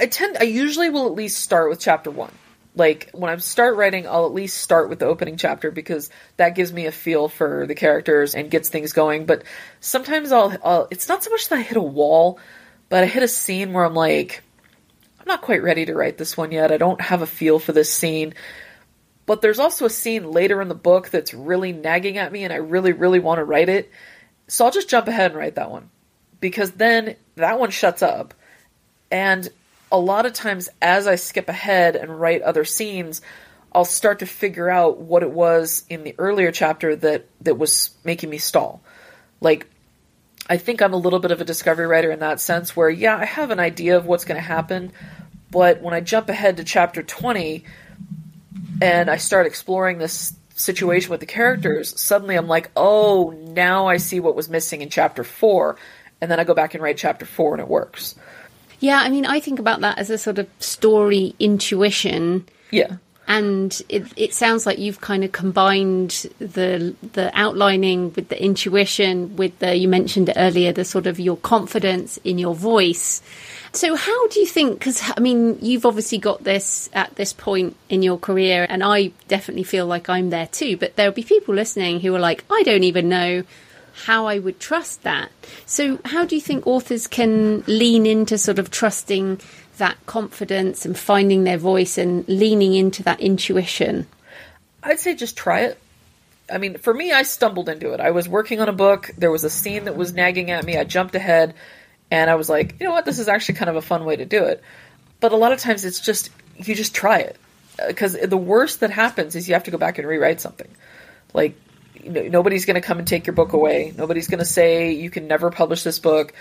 I 0.01 0.07
tend 0.07 0.35
I 0.39 0.43
usually 0.43 0.89
will 0.89 1.05
at 1.05 1.13
least 1.13 1.39
start 1.41 1.69
with 1.69 1.79
chapter 1.79 2.09
one. 2.09 2.33
Like 2.75 3.11
when 3.13 3.29
I 3.29 3.35
start 3.37 3.75
writing, 3.75 4.07
I'll 4.07 4.25
at 4.25 4.33
least 4.33 4.57
start 4.57 4.89
with 4.89 4.99
the 4.99 5.05
opening 5.05 5.37
chapter 5.37 5.69
because 5.69 6.09
that 6.37 6.55
gives 6.55 6.73
me 6.73 6.87
a 6.87 6.91
feel 6.91 7.27
for 7.27 7.67
the 7.67 7.75
characters 7.75 8.33
and 8.33 8.49
gets 8.49 8.69
things 8.69 8.93
going. 8.93 9.25
But 9.25 9.43
sometimes 9.79 10.31
I'll, 10.31 10.57
I'll 10.63 10.87
it's 10.89 11.07
not 11.07 11.23
so 11.23 11.29
much 11.29 11.49
that 11.49 11.59
I 11.59 11.61
hit 11.61 11.77
a 11.77 11.81
wall, 11.81 12.39
but 12.89 13.03
I 13.03 13.07
hit 13.07 13.21
a 13.21 13.27
scene 13.27 13.73
where 13.73 13.85
I'm 13.85 13.93
like, 13.93 14.41
I'm 15.19 15.27
not 15.27 15.41
quite 15.41 15.61
ready 15.61 15.85
to 15.85 15.93
write 15.93 16.17
this 16.17 16.35
one 16.35 16.51
yet. 16.51 16.71
I 16.71 16.77
don't 16.77 16.99
have 16.99 17.21
a 17.21 17.27
feel 17.27 17.59
for 17.59 17.71
this 17.71 17.93
scene. 17.93 18.33
But 19.27 19.41
there's 19.41 19.59
also 19.59 19.85
a 19.85 19.89
scene 19.89 20.31
later 20.31 20.63
in 20.63 20.67
the 20.67 20.73
book 20.73 21.09
that's 21.09 21.33
really 21.33 21.73
nagging 21.73 22.17
at 22.17 22.31
me 22.31 22.43
and 22.43 22.51
I 22.51 22.57
really, 22.57 22.91
really 22.91 23.19
want 23.19 23.37
to 23.37 23.45
write 23.45 23.69
it. 23.69 23.91
So 24.47 24.65
I'll 24.65 24.71
just 24.71 24.89
jump 24.89 25.07
ahead 25.07 25.31
and 25.31 25.39
write 25.39 25.55
that 25.55 25.69
one. 25.69 25.91
Because 26.39 26.71
then 26.71 27.17
that 27.35 27.59
one 27.59 27.69
shuts 27.69 28.01
up. 28.01 28.33
And 29.11 29.47
a 29.91 29.99
lot 29.99 30.25
of 30.25 30.33
times 30.33 30.69
as 30.81 31.07
I 31.07 31.15
skip 31.15 31.49
ahead 31.49 31.95
and 31.95 32.19
write 32.19 32.41
other 32.41 32.65
scenes, 32.65 33.21
I'll 33.73 33.85
start 33.85 34.19
to 34.19 34.25
figure 34.25 34.69
out 34.69 34.99
what 34.99 35.23
it 35.23 35.31
was 35.31 35.85
in 35.89 36.03
the 36.03 36.15
earlier 36.17 36.51
chapter 36.51 36.95
that, 36.97 37.27
that 37.41 37.57
was 37.57 37.91
making 38.03 38.29
me 38.29 38.37
stall. 38.37 38.81
Like, 39.39 39.67
I 40.49 40.57
think 40.57 40.81
I'm 40.81 40.93
a 40.93 40.97
little 40.97 41.19
bit 41.19 41.31
of 41.31 41.39
a 41.39 41.45
discovery 41.45 41.87
writer 41.87 42.11
in 42.11 42.19
that 42.19 42.41
sense 42.41 42.75
where, 42.75 42.89
yeah, 42.89 43.17
I 43.17 43.25
have 43.25 43.51
an 43.51 43.59
idea 43.59 43.97
of 43.97 44.05
what's 44.05 44.25
going 44.25 44.39
to 44.39 44.45
happen, 44.45 44.91
but 45.49 45.81
when 45.81 45.93
I 45.93 46.01
jump 46.01 46.29
ahead 46.29 46.57
to 46.57 46.63
chapter 46.63 47.03
20 47.03 47.63
and 48.81 49.09
I 49.09 49.17
start 49.17 49.45
exploring 49.45 49.97
this 49.97 50.33
situation 50.55 51.11
with 51.11 51.19
the 51.19 51.25
characters, 51.25 51.99
suddenly 51.99 52.35
I'm 52.35 52.47
like, 52.47 52.71
oh, 52.75 53.29
now 53.29 53.87
I 53.87 53.97
see 53.97 54.19
what 54.19 54.35
was 54.35 54.49
missing 54.49 54.81
in 54.81 54.89
chapter 54.89 55.23
4. 55.23 55.77
And 56.19 56.29
then 56.29 56.39
I 56.39 56.43
go 56.43 56.53
back 56.53 56.73
and 56.73 56.83
write 56.83 56.97
chapter 56.97 57.25
4 57.25 57.55
and 57.55 57.61
it 57.61 57.67
works. 57.67 58.15
Yeah, 58.81 58.99
I 58.99 59.09
mean, 59.09 59.27
I 59.27 59.39
think 59.39 59.59
about 59.59 59.81
that 59.81 59.99
as 59.99 60.09
a 60.09 60.17
sort 60.17 60.39
of 60.39 60.49
story 60.59 61.35
intuition. 61.39 62.47
Yeah. 62.71 62.97
And 63.27 63.79
it, 63.87 64.11
it 64.17 64.33
sounds 64.33 64.65
like 64.65 64.79
you've 64.79 64.99
kind 64.99 65.23
of 65.23 65.31
combined 65.31 66.25
the 66.39 66.95
the 67.13 67.31
outlining 67.33 68.11
with 68.13 68.27
the 68.27 68.43
intuition, 68.43 69.37
with 69.37 69.57
the 69.59 69.75
you 69.75 69.87
mentioned 69.87 70.27
it 70.29 70.35
earlier, 70.35 70.73
the 70.73 70.83
sort 70.83 71.07
of 71.07 71.19
your 71.19 71.37
confidence 71.37 72.17
in 72.25 72.39
your 72.39 72.55
voice. 72.55 73.21
So, 73.71 73.95
how 73.95 74.27
do 74.27 74.39
you 74.39 74.47
think? 74.47 74.79
Because 74.79 75.01
I 75.15 75.21
mean, 75.21 75.59
you've 75.61 75.85
obviously 75.85 76.17
got 76.17 76.43
this 76.43 76.89
at 76.91 77.15
this 77.15 77.31
point 77.31 77.77
in 77.87 78.01
your 78.01 78.17
career, 78.17 78.65
and 78.67 78.83
I 78.83 79.11
definitely 79.29 79.63
feel 79.63 79.85
like 79.85 80.09
I'm 80.09 80.31
there 80.31 80.47
too. 80.47 80.75
But 80.75 80.95
there'll 80.97 81.13
be 81.13 81.23
people 81.23 81.53
listening 81.53 82.01
who 82.01 82.13
are 82.15 82.19
like, 82.19 82.43
I 82.49 82.63
don't 82.63 82.83
even 82.83 83.07
know 83.07 83.43
how 83.93 84.25
I 84.25 84.39
would 84.39 84.59
trust 84.59 85.03
that. 85.03 85.31
So, 85.65 85.99
how 86.05 86.25
do 86.25 86.35
you 86.35 86.41
think 86.41 86.65
authors 86.65 87.07
can 87.07 87.63
lean 87.67 88.05
into 88.05 88.37
sort 88.37 88.59
of 88.59 88.71
trusting 88.71 89.39
that 89.77 89.97
confidence 90.05 90.85
and 90.85 90.97
finding 90.97 91.43
their 91.43 91.57
voice 91.57 91.97
and 91.97 92.27
leaning 92.27 92.73
into 92.73 93.03
that 93.03 93.19
intuition? 93.19 94.07
I'd 94.83 94.99
say 94.99 95.15
just 95.15 95.37
try 95.37 95.61
it. 95.61 95.79
I 96.51 96.57
mean, 96.57 96.77
for 96.77 96.93
me, 96.93 97.11
I 97.11 97.23
stumbled 97.23 97.69
into 97.69 97.93
it. 97.93 97.99
I 97.99 98.11
was 98.11 98.27
working 98.27 98.59
on 98.59 98.67
a 98.67 98.73
book. 98.73 99.11
There 99.17 99.31
was 99.31 99.43
a 99.43 99.49
scene 99.49 99.85
that 99.85 99.95
was 99.95 100.13
nagging 100.13 100.51
at 100.51 100.65
me. 100.65 100.77
I 100.77 100.83
jumped 100.83 101.15
ahead 101.15 101.53
and 102.09 102.29
I 102.29 102.35
was 102.35 102.49
like, 102.49 102.75
you 102.79 102.85
know 102.85 102.91
what? 102.91 103.05
This 103.05 103.19
is 103.19 103.29
actually 103.29 103.55
kind 103.55 103.69
of 103.69 103.77
a 103.77 103.81
fun 103.81 104.03
way 104.03 104.17
to 104.17 104.25
do 104.25 104.43
it. 104.43 104.61
But 105.19 105.31
a 105.31 105.37
lot 105.37 105.53
of 105.53 105.59
times 105.59 105.85
it's 105.85 106.01
just, 106.01 106.29
you 106.57 106.75
just 106.75 106.93
try 106.93 107.19
it. 107.19 107.37
Uh, 107.81 107.87
because 107.87 108.17
the 108.19 108.37
worst 108.37 108.81
that 108.81 108.89
happens 108.89 109.35
is 109.35 109.47
you 109.47 109.53
have 109.53 109.63
to 109.63 109.71
go 109.71 109.77
back 109.77 109.97
and 109.97 110.07
rewrite 110.07 110.41
something. 110.41 110.67
Like, 111.33 111.55
nobody's 112.05 112.65
going 112.65 112.75
to 112.75 112.85
come 112.85 112.99
and 112.99 113.07
take 113.07 113.27
your 113.27 113.35
book 113.35 113.53
away. 113.53 113.93
Nobody's 113.97 114.27
going 114.27 114.39
to 114.39 114.45
say 114.45 114.93
you 114.93 115.09
can 115.09 115.27
never 115.27 115.49
publish 115.49 115.83
this 115.83 115.99
book. 115.99 116.33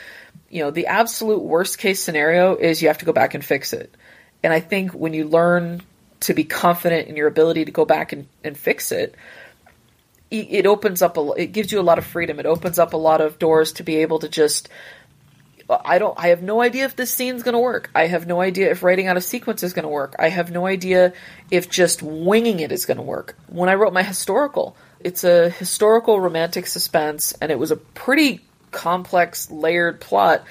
You 0.48 0.62
know, 0.62 0.70
the 0.70 0.86
absolute 0.86 1.42
worst 1.42 1.78
case 1.78 2.02
scenario 2.02 2.56
is 2.56 2.82
you 2.82 2.88
have 2.88 2.98
to 2.98 3.04
go 3.04 3.12
back 3.12 3.34
and 3.34 3.44
fix 3.44 3.72
it. 3.72 3.94
And 4.42 4.52
I 4.52 4.60
think 4.60 4.92
when 4.92 5.12
you 5.12 5.28
learn 5.28 5.82
to 6.20 6.34
be 6.34 6.44
confident 6.44 7.08
in 7.08 7.16
your 7.16 7.28
ability 7.28 7.64
to 7.64 7.72
go 7.72 7.84
back 7.84 8.12
and, 8.12 8.28
and 8.44 8.56
fix 8.56 8.92
it, 8.92 9.14
it 10.30 10.64
opens 10.64 11.02
up 11.02 11.16
a, 11.16 11.32
it 11.32 11.48
gives 11.48 11.72
you 11.72 11.80
a 11.80 11.82
lot 11.82 11.98
of 11.98 12.06
freedom. 12.06 12.38
It 12.38 12.46
opens 12.46 12.78
up 12.78 12.92
a 12.92 12.96
lot 12.96 13.20
of 13.20 13.38
doors 13.38 13.72
to 13.74 13.82
be 13.82 13.96
able 13.96 14.20
to 14.20 14.28
just, 14.28 14.68
I 15.68 15.98
don't, 15.98 16.16
I 16.16 16.28
have 16.28 16.42
no 16.42 16.60
idea 16.60 16.84
if 16.84 16.94
this 16.94 17.12
scene's 17.12 17.42
going 17.42 17.54
to 17.54 17.58
work. 17.58 17.90
I 17.94 18.06
have 18.06 18.26
no 18.26 18.40
idea 18.40 18.70
if 18.70 18.82
writing 18.82 19.08
out 19.08 19.16
a 19.16 19.20
sequence 19.20 19.62
is 19.62 19.72
going 19.72 19.82
to 19.82 19.88
work. 19.88 20.14
I 20.18 20.28
have 20.28 20.52
no 20.52 20.66
idea 20.66 21.14
if 21.50 21.68
just 21.68 22.02
winging 22.02 22.60
it 22.60 22.70
is 22.70 22.86
going 22.86 22.98
to 22.98 23.02
work. 23.02 23.36
When 23.48 23.68
I 23.68 23.74
wrote 23.74 23.92
my 23.92 24.04
historical, 24.04 24.76
it's 25.02 25.24
a 25.24 25.50
historical 25.50 26.20
romantic 26.20 26.66
suspense, 26.66 27.32
and 27.40 27.50
it 27.50 27.58
was 27.58 27.70
a 27.70 27.76
pretty 27.76 28.40
complex, 28.70 29.50
layered 29.50 30.00
plot. 30.00 30.44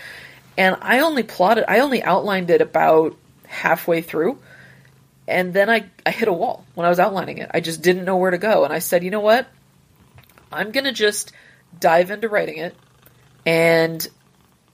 And 0.57 0.77
I 0.81 0.99
only 0.99 1.23
plotted, 1.23 1.65
I 1.67 1.79
only 1.79 2.03
outlined 2.03 2.49
it 2.49 2.61
about 2.61 3.15
halfway 3.47 4.01
through. 4.01 4.39
And 5.27 5.53
then 5.53 5.69
I, 5.69 5.85
I 6.05 6.11
hit 6.11 6.27
a 6.27 6.33
wall 6.33 6.65
when 6.73 6.85
I 6.85 6.89
was 6.89 6.99
outlining 6.99 7.37
it. 7.37 7.51
I 7.53 7.59
just 7.59 7.81
didn't 7.81 8.05
know 8.05 8.17
where 8.17 8.31
to 8.31 8.37
go. 8.37 8.63
And 8.63 8.73
I 8.73 8.79
said, 8.79 9.03
you 9.03 9.11
know 9.11 9.19
what? 9.19 9.47
I'm 10.51 10.71
going 10.71 10.85
to 10.85 10.91
just 10.91 11.31
dive 11.79 12.09
into 12.09 12.27
writing 12.27 12.57
it. 12.57 12.75
And 13.45 14.05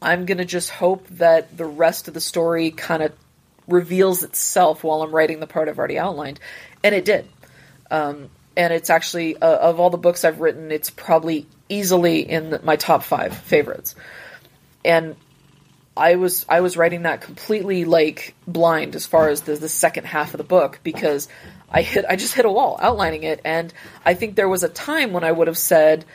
I'm 0.02 0.26
going 0.26 0.38
to 0.38 0.46
just 0.46 0.70
hope 0.70 1.08
that 1.10 1.56
the 1.56 1.66
rest 1.66 2.08
of 2.08 2.14
the 2.14 2.22
story 2.22 2.72
kind 2.72 3.04
of 3.04 3.12
reveals 3.68 4.24
itself 4.24 4.84
while 4.84 5.02
I'm 5.04 5.14
writing 5.14 5.40
the 5.40 5.48
part 5.48 5.68
I've 5.68 5.78
already 5.78 6.00
outlined. 6.00 6.40
And 6.84 6.96
it 6.96 7.04
did. 7.04 7.28
Um, 7.92 8.30
and 8.58 8.74
it's 8.74 8.90
actually 8.90 9.38
uh, 9.38 9.58
of 9.58 9.80
all 9.80 9.90
the 9.90 9.98
books 9.98 10.24
I've 10.24 10.40
written, 10.40 10.72
it's 10.72 10.90
probably 10.90 11.48
easily 11.70 12.20
in 12.20 12.60
my 12.64 12.76
top 12.76 13.04
five 13.04 13.36
favorites. 13.36 13.96
And 14.84 15.16
I 15.98 16.16
was 16.16 16.46
I 16.50 16.62
was 16.62 16.76
writing 16.76 17.04
that 17.04 17.22
completely 17.22 17.86
like 17.86 18.36
blind 18.48 18.96
as 18.96 19.06
far 19.06 19.30
as 19.30 19.42
the, 19.42 19.56
the 19.56 19.70
second 19.70 20.06
half 20.06 20.34
of 20.34 20.38
the 20.38 20.44
book 20.44 20.80
because 20.84 21.28
I 21.70 21.82
hit 21.82 22.06
I 22.08 22.16
just 22.16 22.34
hit 22.34 22.46
a 22.46 22.52
wall 22.52 22.78
outlining 22.82 23.24
it, 23.24 23.42
and 23.46 23.74
I 24.06 24.14
think 24.14 24.36
there 24.36 24.50
was 24.50 24.64
a 24.64 24.70
time 24.70 25.14
when 25.14 25.24
I 25.24 25.32
would 25.32 25.48
have 25.48 25.58
said 25.58 26.06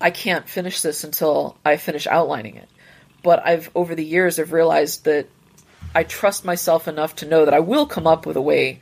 I 0.00 0.10
can't 0.10 0.48
finish 0.48 0.82
this 0.82 1.04
until 1.04 1.56
I 1.64 1.76
finish 1.76 2.06
outlining 2.06 2.56
it. 2.56 2.68
But 3.22 3.44
I've 3.46 3.70
over 3.74 3.94
the 3.94 4.04
years 4.04 4.38
I've 4.38 4.52
realized 4.52 5.04
that 5.04 5.28
I 5.94 6.02
trust 6.02 6.44
myself 6.44 6.88
enough 6.88 7.16
to 7.16 7.26
know 7.26 7.44
that 7.44 7.54
I 7.54 7.60
will 7.60 7.86
come 7.86 8.06
up 8.06 8.26
with 8.26 8.36
a 8.36 8.42
way 8.42 8.80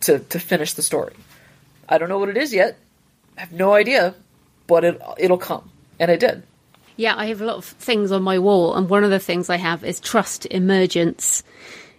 to, 0.00 0.18
to 0.18 0.38
finish 0.38 0.74
the 0.74 0.82
story. 0.82 1.14
I 1.88 1.98
don't 1.98 2.08
know 2.08 2.18
what 2.18 2.28
it 2.28 2.36
is 2.36 2.52
yet. 2.52 2.76
I 3.36 3.40
have 3.40 3.52
no 3.52 3.72
idea, 3.74 4.14
but 4.66 4.84
it 4.84 5.00
it'll 5.18 5.38
come. 5.38 5.70
And 5.98 6.10
it 6.10 6.20
did. 6.20 6.42
Yeah, 6.96 7.14
I 7.16 7.26
have 7.26 7.40
a 7.42 7.44
lot 7.44 7.56
of 7.56 7.64
things 7.64 8.10
on 8.12 8.22
my 8.22 8.38
wall, 8.38 8.74
and 8.74 8.88
one 8.88 9.04
of 9.04 9.10
the 9.10 9.18
things 9.18 9.50
I 9.50 9.56
have 9.56 9.84
is 9.84 10.00
trust 10.00 10.46
emergence. 10.46 11.42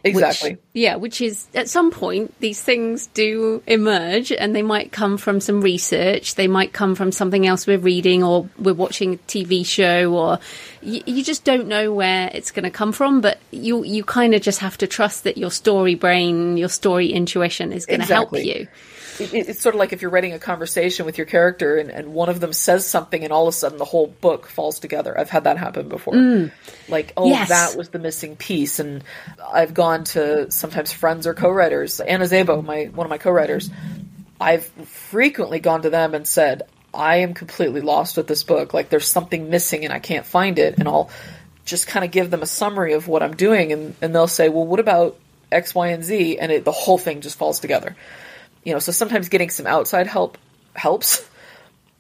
Exactly. 0.04 0.52
Which, 0.52 0.60
yeah, 0.74 0.96
which 0.96 1.22
is 1.22 1.48
at 1.54 1.68
some 1.70 1.92
point 1.92 2.34
these 2.40 2.62
things 2.62 3.08
do 3.08 3.62
emerge 3.68 4.32
and 4.32 4.56
they 4.56 4.62
might 4.62 4.92
come 4.92 5.18
from 5.18 5.42
some 5.42 5.60
research, 5.62 6.36
they 6.36 6.48
might 6.48 6.72
come 6.72 6.96
from 6.96 7.12
something 7.12 7.46
else 7.46 7.68
we're 7.68 7.80
reading 7.80 8.24
or 8.24 8.48
we're 8.58 8.76
watching 8.76 9.16
a 9.16 9.18
TV 9.18 9.66
show 9.66 10.14
or 10.14 10.40
you, 10.82 11.02
you 11.06 11.24
just 11.24 11.44
don't 11.44 11.68
know 11.68 11.92
where 11.92 12.30
it's 12.34 12.52
going 12.52 12.64
to 12.64 12.70
come 12.70 12.92
from, 12.94 13.22
but 13.22 13.40
you 13.52 13.84
you 13.84 14.04
kind 14.04 14.34
of 14.34 14.42
just 14.42 14.60
have 14.60 14.78
to 14.78 14.88
trust 14.88 15.24
that 15.26 15.38
your 15.38 15.52
story 15.52 15.96
brain, 15.96 16.58
your 16.58 16.70
story 16.70 17.12
intuition 17.12 17.74
is 17.74 17.86
going 17.86 18.00
to 18.00 18.04
Exactly. 18.06 18.48
help 18.48 18.60
you. 18.60 18.68
It, 19.20 19.34
it's 19.34 19.62
sort 19.62 19.76
of 19.76 19.80
like 19.80 19.94
if 19.94 20.02
you're 20.02 20.12
writing 20.12 20.34
a 20.34 20.40
conversation 20.40 21.06
with 21.06 21.18
your 21.18 21.26
character 21.28 21.78
and, 21.78 21.90
and 21.90 22.14
one 22.14 22.30
of 22.30 22.40
them 22.40 22.54
says 22.54 22.88
something 22.88 23.24
and 23.24 23.34
all 23.34 23.48
of 23.48 23.54
a 23.54 23.58
sudden 23.58 23.78
the 23.78 23.86
whole 23.86 24.08
book 24.08 24.48
falls 24.48 24.80
together. 24.80 25.18
I've 25.18 25.30
had 25.30 25.46
that 25.46 25.58
happen 25.58 25.90
before. 25.90 26.14
Mm. 26.14 26.52
Like, 26.88 27.14
oh, 27.18 27.28
Yes. 27.28 27.50
that 27.50 27.78
was 27.78 27.90
the 27.90 28.00
missing 28.00 28.36
piece. 28.36 28.80
And 28.80 29.04
I've 29.52 29.74
gone 29.74 30.04
to 30.06 30.52
sometimes 30.52 30.92
friends 30.92 31.28
or 31.28 31.34
co-writers. 31.34 32.00
Anna 32.00 32.26
Zabo, 32.26 32.64
my, 32.64 32.86
one 32.86 33.06
of 33.06 33.10
my 33.10 33.18
co-writers, 33.18 33.70
I've 34.40 34.66
frequently 34.66 35.60
gone 35.60 35.82
to 35.84 35.90
them 35.90 36.14
and 36.14 36.28
said, 36.28 36.64
I 36.94 37.18
am 37.18 37.34
completely 37.34 37.82
lost 37.82 38.18
with 38.18 38.28
this 38.28 38.44
book. 38.44 38.74
Like 38.74 38.90
there's 38.90 39.08
something 39.08 39.50
missing 39.50 39.84
and 39.84 39.94
I 39.94 40.00
can't 40.00 40.26
find 40.26 40.60
it. 40.60 40.76
And 40.80 40.88
I'll 40.88 41.10
just 41.66 41.88
kind 41.88 42.06
of 42.06 42.12
give 42.12 42.32
them 42.32 42.42
a 42.42 42.48
summary 42.48 42.94
of 42.94 43.08
what 43.08 43.22
I'm 43.24 43.36
doing 43.36 43.74
and, 43.74 43.96
and 44.02 44.16
they'll 44.16 44.28
say, 44.28 44.50
well, 44.50 44.66
what 44.66 44.80
about 44.80 45.18
X, 45.52 45.76
Y, 45.76 45.88
and 45.90 46.04
Z? 46.04 46.40
And 46.40 46.52
it, 46.52 46.66
the 46.66 46.72
whole 46.72 46.98
thing 46.98 47.22
just 47.22 47.38
falls 47.38 47.60
together 47.60 47.96
you 48.64 48.74
know, 48.74 48.80
so 48.80 48.92
sometimes 48.92 49.30
getting 49.30 49.50
some 49.50 49.68
outside 49.68 50.08
help 50.08 50.38
helps. 50.76 51.28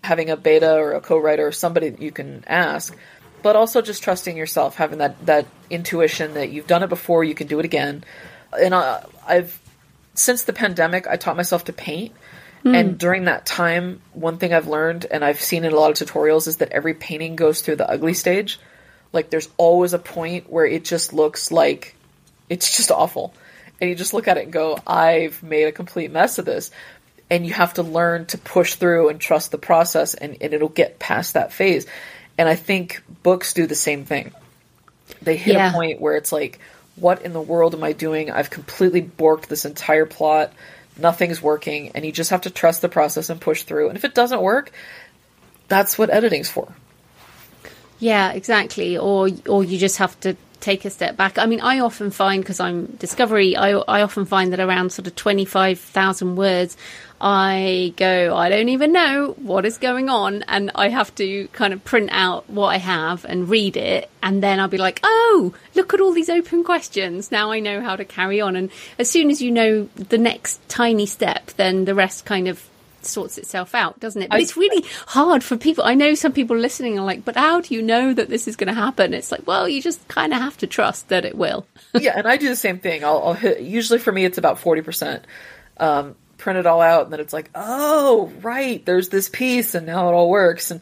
Having 0.04 0.30
a 0.30 0.38
beta 0.38 0.76
or 0.76 0.94
a 0.94 1.02
co-writer 1.02 1.48
or 1.48 1.52
somebody 1.52 1.90
that 1.90 2.02
you 2.02 2.12
can 2.12 2.44
ask, 2.48 2.96
but 3.42 3.56
also 3.56 3.82
just 3.82 4.04
trusting 4.04 4.38
yourself, 4.38 4.76
having 4.76 5.00
that 5.00 5.26
that 5.26 5.48
intuition 5.70 6.36
that 6.36 6.50
you've 6.50 6.68
done 6.68 6.84
it 6.84 6.88
before, 6.88 7.24
you 7.24 7.34
can 7.34 7.48
do 7.48 7.60
it 7.60 7.66
again. 7.66 8.04
And 8.58 8.74
I, 8.74 9.04
I've 9.28 9.60
since 10.14 10.44
the 10.44 10.54
pandemic, 10.54 11.08
I 11.08 11.18
taught 11.18 11.36
myself 11.36 11.66
to 11.66 11.74
paint. 11.74 12.14
Hmm. 12.64 12.76
And 12.76 12.98
during 12.98 13.26
that 13.26 13.46
time, 13.46 14.02
one 14.14 14.38
thing 14.38 14.54
I've 14.54 14.68
learned, 14.68 15.08
and 15.10 15.26
I've 15.26 15.42
seen 15.42 15.66
in 15.66 15.74
a 15.74 15.76
lot 15.76 15.90
of 15.90 16.08
tutorials, 16.08 16.48
is 16.48 16.58
that 16.58 16.72
every 16.72 16.94
painting 16.94 17.36
goes 17.36 17.62
through 17.62 17.78
the 17.78 17.90
ugly 17.90 18.14
stage. 18.14 18.60
Like 19.12 19.30
there's 19.30 19.50
always 19.58 19.94
a 19.94 20.00
point 20.00 20.50
where 20.50 20.66
it 20.66 20.86
just 20.86 21.12
looks 21.12 21.52
like 21.52 21.96
it's 22.50 22.78
just 22.78 22.92
awful. 22.92 23.34
And 23.80 23.90
you 23.90 23.96
just 23.96 24.14
look 24.14 24.28
at 24.28 24.38
it 24.38 24.46
and 24.46 24.54
go, 24.54 24.80
I've 24.88 25.44
made 25.44 25.66
a 25.66 25.72
complete 25.72 26.12
mess 26.12 26.38
of 26.40 26.46
this. 26.46 26.72
And 27.30 27.46
you 27.46 27.54
have 27.54 27.74
to 27.76 27.84
learn 27.84 28.26
to 28.28 28.38
push 28.38 28.76
through 28.76 29.10
and 29.10 29.20
trust 29.20 29.52
the 29.52 29.58
process 29.58 30.14
and, 30.14 30.38
and 30.42 30.54
it'll 30.54 30.70
get 30.70 30.98
past 30.98 31.34
that 31.34 31.52
phase. 31.52 31.86
And 32.38 32.48
I 32.48 32.56
think 32.56 33.04
books 33.24 33.54
do 33.54 33.68
the 33.68 33.76
same 33.76 34.06
thing. 34.06 34.32
They 35.22 35.36
hit 35.36 35.56
Yeah. 35.56 35.70
a 35.70 35.74
point 35.74 36.00
where 36.00 36.16
it's 36.16 36.32
like, 36.32 36.60
what 36.96 37.22
in 37.24 37.34
the 37.34 37.42
world 37.42 37.76
am 37.76 37.84
I 37.84 37.92
doing? 37.92 38.32
I've 38.32 38.50
completely 38.50 39.02
borked 39.02 39.48
this 39.48 39.66
entire 39.66 40.06
plot. 40.06 40.54
Nothing's 40.98 41.42
working. 41.42 41.92
And 41.96 42.06
you 42.06 42.12
just 42.12 42.30
have 42.32 42.42
to 42.42 42.50
trust 42.50 42.82
the 42.82 42.90
process 42.90 43.30
and 43.30 43.40
push 43.42 43.64
through. 43.64 43.90
And 43.90 43.98
if 43.98 44.06
it 44.06 44.16
doesn't 44.16 44.42
work, 44.42 44.72
that's 45.68 45.98
what 45.98 46.10
editing's 46.10 46.50
for. 46.50 46.74
Yeah, 48.00 48.32
exactly. 48.32 48.98
Or 48.98 49.30
or 49.48 49.64
you 49.64 49.78
just 49.78 49.98
have 49.98 50.18
to 50.22 50.38
take 50.60 50.86
a 50.86 50.90
step 50.90 51.16
back. 51.18 51.38
I 51.38 51.46
mean, 51.46 51.62
I 51.62 51.80
often 51.80 52.12
find 52.12 52.44
because 52.44 52.60
I'm 52.60 52.86
discovery, 52.98 53.56
I 53.56 53.72
I 53.72 54.02
often 54.02 54.26
find 54.26 54.54
that 54.54 54.60
around 54.60 54.92
sort 54.92 55.08
of 55.08 55.16
twenty 55.16 55.46
five 55.46 55.80
thousand 55.80 56.36
words, 56.36 56.78
I 57.20 57.94
go, 57.98 58.36
I 58.36 58.50
don't 58.50 58.70
even 58.70 58.94
know 58.94 59.36
what 59.40 59.66
is 59.66 59.78
going 59.78 60.10
on, 60.10 60.44
and 60.48 60.72
I 60.76 60.90
have 60.90 61.14
to 61.16 61.48
kind 61.50 61.74
of 61.74 61.84
print 61.84 62.10
out 62.12 62.50
what 62.50 62.68
I 62.68 62.78
have 62.78 63.26
and 63.26 63.50
read 63.50 63.76
it, 63.76 64.10
and 64.22 64.44
then 64.44 64.60
I'll 64.60 64.68
be 64.68 64.78
like, 64.78 65.00
oh, 65.04 65.54
look 65.74 65.94
at 65.94 66.02
all 66.02 66.14
these 66.14 66.30
open 66.30 66.64
questions. 66.64 67.32
Now 67.32 67.52
I 67.52 67.60
know 67.60 67.82
how 67.82 67.96
to 67.96 68.06
carry 68.06 68.40
on. 68.40 68.56
And 68.56 68.70
as 69.00 69.10
soon 69.10 69.32
as 69.32 69.42
you 69.42 69.52
know 69.52 69.90
the 69.96 70.18
next 70.18 70.68
tiny 70.70 71.06
step, 71.06 71.48
then 71.58 71.86
the 71.86 71.96
rest 71.96 72.26
kind 72.26 72.48
of 72.48 72.68
sorts 73.08 73.38
itself 73.38 73.74
out, 73.74 74.00
doesn't 74.00 74.22
it? 74.22 74.30
But 74.30 74.40
I- 74.40 74.42
it's 74.42 74.58
really 74.58 74.86
hard 75.08 75.44
for 75.44 75.58
people. 75.58 75.84
I 75.84 75.94
know 75.96 76.14
some 76.16 76.34
people 76.34 76.58
listening 76.58 77.00
are 77.00 77.06
like, 77.06 77.26
but 77.26 77.36
how 77.36 77.62
do 77.62 77.74
you 77.74 77.82
know 77.82 78.14
that 78.14 78.30
this 78.30 78.48
is 78.48 78.56
going 78.56 78.68
to 78.68 78.74
happen? 78.74 79.14
It's 79.14 79.32
like, 79.32 79.46
well, 79.48 79.68
you 79.68 79.82
just 79.82 80.08
kind 80.08 80.34
of 80.34 80.40
have 80.40 80.58
to 80.58 80.68
trust 80.68 81.10
that 81.10 81.26
it 81.26 81.36
will. 81.36 81.66
yeah, 81.94 82.14
and 82.18 82.28
I 82.28 82.38
do 82.38 82.50
the 82.50 82.56
same 82.56 82.80
thing. 82.80 83.04
I'll, 83.04 83.22
I'll 83.24 83.34
hit. 83.34 83.62
Usually 83.62 84.00
for 84.00 84.12
me, 84.12 84.26
it's 84.26 84.38
about 84.38 84.60
forty 84.60 84.82
percent. 84.82 85.26
Um, 85.78 86.16
print 86.38 86.60
it 86.60 86.66
all 86.66 86.82
out, 86.82 87.06
and 87.06 87.14
then 87.14 87.20
it's 87.20 87.34
like, 87.34 87.50
oh, 87.56 88.32
right, 88.42 88.86
there's 88.86 89.10
this 89.10 89.30
piece, 89.30 89.76
and 89.76 89.86
now 89.86 90.10
it 90.10 90.14
all 90.14 90.30
works. 90.30 90.72
And 90.72 90.82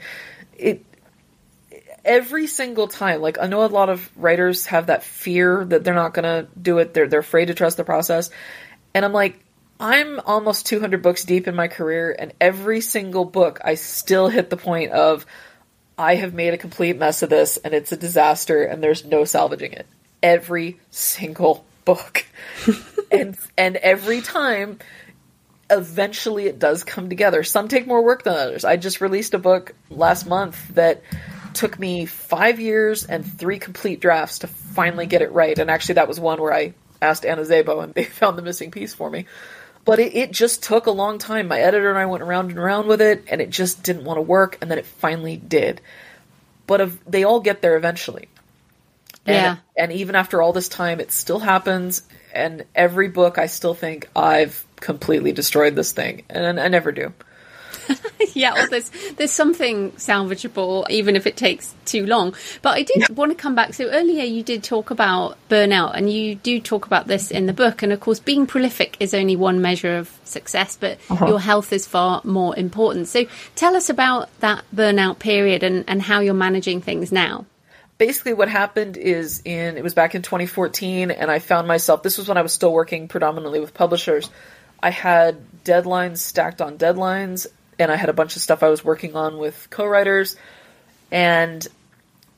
it 0.58 0.86
every 2.04 2.48
single 2.48 2.88
time. 2.88 3.22
Like 3.22 3.38
I 3.40 3.48
know 3.48 3.66
a 3.66 3.68
lot 3.68 3.90
of 3.90 4.10
writers 4.16 4.68
have 4.68 4.88
that 4.88 5.04
fear 5.04 5.66
that 5.66 5.84
they're 5.84 5.94
not 5.94 6.14
gonna 6.14 6.48
do 6.62 6.78
it. 6.80 6.94
They're 6.94 7.08
they're 7.08 7.20
afraid 7.20 7.46
to 7.46 7.54
trust 7.54 7.78
the 7.78 7.84
process, 7.84 8.30
and 8.94 9.04
I'm 9.06 9.14
like. 9.14 9.40
I'm 9.80 10.20
almost 10.22 10.68
200 10.68 11.02
books 11.02 11.26
deep 11.26 11.48
in 11.48 11.56
my 11.56 11.68
career, 11.68 12.16
and 12.18 12.34
every 12.40 12.82
single 12.82 13.26
book, 13.26 13.60
I 13.64 13.76
still 13.76 14.30
hit 14.30 14.50
the 14.50 14.58
point 14.58 14.92
of 14.92 15.26
I 15.98 16.16
have 16.16 16.34
made 16.34 16.54
a 16.54 16.58
complete 16.58 16.98
mess 16.98 17.22
of 17.22 17.30
this 17.30 17.58
and 17.58 17.74
it's 17.74 17.92
a 17.92 17.98
disaster 17.98 18.64
and 18.64 18.84
there's 18.84 19.06
no 19.06 19.24
salvaging 19.24 19.74
it. 19.74 19.88
Every 20.22 20.80
single 20.92 21.66
book. 21.86 22.26
and 23.12 23.38
and 23.58 23.78
every 23.78 24.22
time 24.22 24.80
eventually 25.70 26.48
it 26.48 26.60
does 26.60 26.84
come 26.84 27.10
together. 27.10 27.44
Some 27.44 27.68
take 27.68 27.88
more 27.88 28.04
work 28.04 28.24
than 28.24 28.34
others. 28.34 28.66
I 28.66 28.76
just 28.76 29.02
released 29.02 29.34
a 29.34 29.40
book 29.40 29.74
last 29.90 30.28
month 30.28 30.76
that 30.76 31.02
took 31.54 31.80
me 31.80 32.06
5 32.06 32.60
years 32.60 33.06
and 33.06 33.26
3 33.26 33.60
complete 33.60 34.02
drafts 34.02 34.40
to 34.40 34.48
finally 34.48 35.06
get 35.06 35.22
it 35.22 35.32
right. 35.32 35.58
And 35.58 35.72
actually 35.72 35.96
that 35.96 36.10
was 36.10 36.20
one 36.20 36.42
where 36.42 36.54
I 36.54 36.74
asked 37.02 37.26
Anna 37.26 37.44
Zabo 37.44 37.82
and 37.82 37.94
they 37.94 38.04
found 38.04 38.38
the 38.38 38.42
missing 38.42 38.72
piece 38.72 38.94
for 38.94 39.10
me. 39.10 39.28
But 39.86 40.00
it, 40.00 40.16
it 40.16 40.32
just 40.32 40.64
took 40.64 40.88
a 40.88 40.92
long 40.92 41.20
time. 41.20 41.48
My 41.48 41.60
editor 41.60 41.90
and 41.90 41.98
I 41.98 42.08
went 42.08 42.24
around 42.24 42.50
and 42.50 42.60
around 42.60 42.88
with 42.88 43.02
it, 43.02 43.24
and 43.28 43.40
it 43.40 43.52
just 43.52 43.84
didn't 43.84 44.04
want 44.04 44.18
to 44.18 44.22
work, 44.22 44.58
and 44.62 44.70
then 44.70 44.80
it 44.80 44.86
finally 44.86 45.38
did. 45.38 45.80
But 46.68 46.82
if, 46.82 47.06
they 47.06 47.24
all 47.24 47.40
get 47.40 47.62
there 47.62 47.78
eventually. 47.78 48.28
And, 49.26 49.36
Yeah. 49.36 49.58
And 49.78 49.92
even 49.92 50.16
after 50.16 50.42
all 50.42 50.54
this 50.54 50.70
time, 50.70 51.00
it 51.00 51.12
still 51.12 51.40
happens. 51.40 52.02
And 52.34 52.66
every 52.74 53.10
book, 53.10 53.38
I 53.38 53.46
still 53.46 53.76
think 53.76 54.10
I've 54.16 54.66
completely 54.78 55.32
destroyed 55.32 55.76
this 55.76 55.92
thing, 55.92 56.24
and 56.30 56.60
I 56.60 56.68
never 56.68 56.92
do. 56.92 57.14
yeah, 58.34 58.53
well, 58.53 58.68
there's 58.70 58.89
there's 59.18 59.32
something 59.32 59.91
salvageable, 59.93 60.89
even 60.89 61.16
if 61.16 61.28
it 61.28 61.38
takes 61.38 61.74
too 61.86 62.05
long. 62.05 62.36
But 62.61 62.78
I 62.78 62.84
did 62.84 63.09
want 63.16 63.32
to 63.32 63.36
come 63.36 63.55
back. 63.55 63.74
So 63.74 63.89
earlier 63.89 64.24
you 64.24 64.43
did 64.43 64.63
talk 64.63 64.91
about 64.91 65.38
burnout, 65.49 65.95
and 65.95 66.11
you 66.11 66.36
do 66.36 66.59
talk 66.59 66.86
about 66.86 67.07
this 67.07 67.32
in 67.32 67.45
the 67.45 67.53
book. 67.53 67.82
And 67.84 67.91
of 67.91 67.99
course, 67.99 68.20
being 68.20 68.47
prolific 68.47 68.97
is 68.99 69.13
only 69.13 69.36
one 69.36 69.61
measure 69.61 69.97
of 69.97 70.11
success, 70.24 70.78
but 70.80 70.97
uh-huh. 71.09 71.28
your 71.28 71.39
health 71.39 71.74
is 71.74 71.88
far 71.88 72.22
more 72.24 72.57
important. 72.57 73.07
So 73.07 73.26
tell 73.55 73.76
us 73.76 73.89
about 73.89 74.30
that 74.39 74.63
burnout 74.74 75.20
period 75.20 75.63
and, 75.63 75.84
and 75.88 76.01
how 76.01 76.20
you're 76.20 76.34
managing 76.34 76.82
things 76.82 77.11
now. 77.11 77.45
basically 77.97 78.34
what 78.34 78.49
happened 78.49 78.97
is 78.97 79.41
in 79.45 79.78
it 79.78 79.84
was 79.84 79.93
back 79.93 80.16
in 80.16 80.22
2014 80.22 81.11
and 81.11 81.32
i 81.32 81.39
found 81.39 81.68
myself 81.68 82.03
this 82.03 82.18
was 82.18 82.28
when 82.28 82.38
i 82.38 82.41
was 82.41 82.53
still 82.53 82.74
working 82.74 83.07
predominantly 83.07 83.59
with 83.59 83.74
publishers 83.74 84.30
i 84.82 84.89
had 84.89 85.38
deadlines 85.63 86.18
stacked 86.18 86.61
on 86.61 86.78
deadlines 86.78 87.47
and 87.80 87.92
i 87.92 87.96
had 87.96 88.10
a 88.10 88.14
bunch 88.14 88.36
of 88.36 88.42
stuff 88.42 88.64
i 88.64 88.70
was 88.70 88.84
working 88.84 89.16
on 89.16 89.38
with 89.38 89.68
co-writers 89.70 90.36
and 91.12 91.68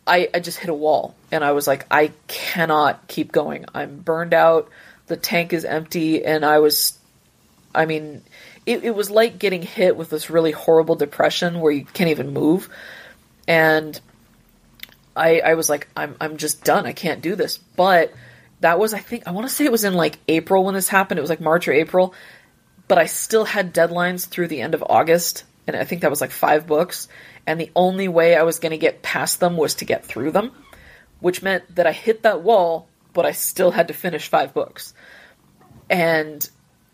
I, 0.05 0.29
I 0.33 0.39
just 0.39 0.59
hit 0.59 0.69
a 0.69 0.73
wall 0.73 1.15
and 1.31 1.43
i 1.43 1.51
was 1.51 1.67
like 1.67 1.85
i 1.91 2.11
cannot 2.27 3.07
keep 3.07 3.31
going 3.31 3.65
i'm 3.73 3.97
burned 3.99 4.33
out 4.33 4.69
the 5.07 5.17
tank 5.17 5.53
is 5.53 5.65
empty 5.65 6.23
and 6.23 6.45
i 6.45 6.59
was 6.59 6.97
i 7.75 7.85
mean 7.85 8.23
it, 8.65 8.83
it 8.83 8.95
was 8.95 9.09
like 9.09 9.39
getting 9.39 9.61
hit 9.61 9.95
with 9.97 10.09
this 10.09 10.29
really 10.29 10.51
horrible 10.51 10.95
depression 10.95 11.59
where 11.59 11.71
you 11.71 11.85
can't 11.85 12.09
even 12.09 12.33
move 12.33 12.69
and 13.47 13.99
I, 15.17 15.39
I 15.39 15.53
was 15.55 15.69
like, 15.69 15.87
I'm 15.97 16.15
I'm 16.21 16.37
just 16.37 16.63
done. 16.63 16.85
I 16.85 16.93
can't 16.93 17.21
do 17.21 17.35
this. 17.35 17.57
But 17.57 18.13
that 18.61 18.79
was 18.79 18.93
I 18.93 18.99
think 18.99 19.27
I 19.27 19.31
want 19.31 19.47
to 19.47 19.53
say 19.53 19.65
it 19.65 19.71
was 19.71 19.83
in 19.83 19.95
like 19.95 20.19
April 20.27 20.63
when 20.63 20.75
this 20.75 20.87
happened. 20.87 21.17
It 21.17 21.21
was 21.21 21.29
like 21.29 21.41
March 21.41 21.67
or 21.67 21.73
April. 21.73 22.13
But 22.87 22.97
I 22.97 23.05
still 23.05 23.45
had 23.45 23.73
deadlines 23.73 24.27
through 24.27 24.47
the 24.47 24.61
end 24.61 24.73
of 24.73 24.83
August, 24.87 25.43
and 25.65 25.75
I 25.75 25.83
think 25.83 26.01
that 26.01 26.09
was 26.09 26.21
like 26.21 26.31
five 26.31 26.67
books. 26.67 27.07
And 27.45 27.59
the 27.59 27.71
only 27.75 28.07
way 28.07 28.35
I 28.35 28.43
was 28.43 28.59
going 28.59 28.71
to 28.71 28.77
get 28.77 29.01
past 29.01 29.39
them 29.39 29.57
was 29.57 29.75
to 29.75 29.85
get 29.85 30.05
through 30.05 30.31
them, 30.31 30.51
which 31.19 31.41
meant 31.41 31.75
that 31.75 31.87
I 31.87 31.91
hit 31.91 32.23
that 32.23 32.41
wall, 32.41 32.87
but 33.13 33.25
I 33.25 33.31
still 33.31 33.71
had 33.71 33.87
to 33.89 33.93
finish 33.93 34.27
five 34.27 34.53
books. 34.53 34.93
And 35.89 36.47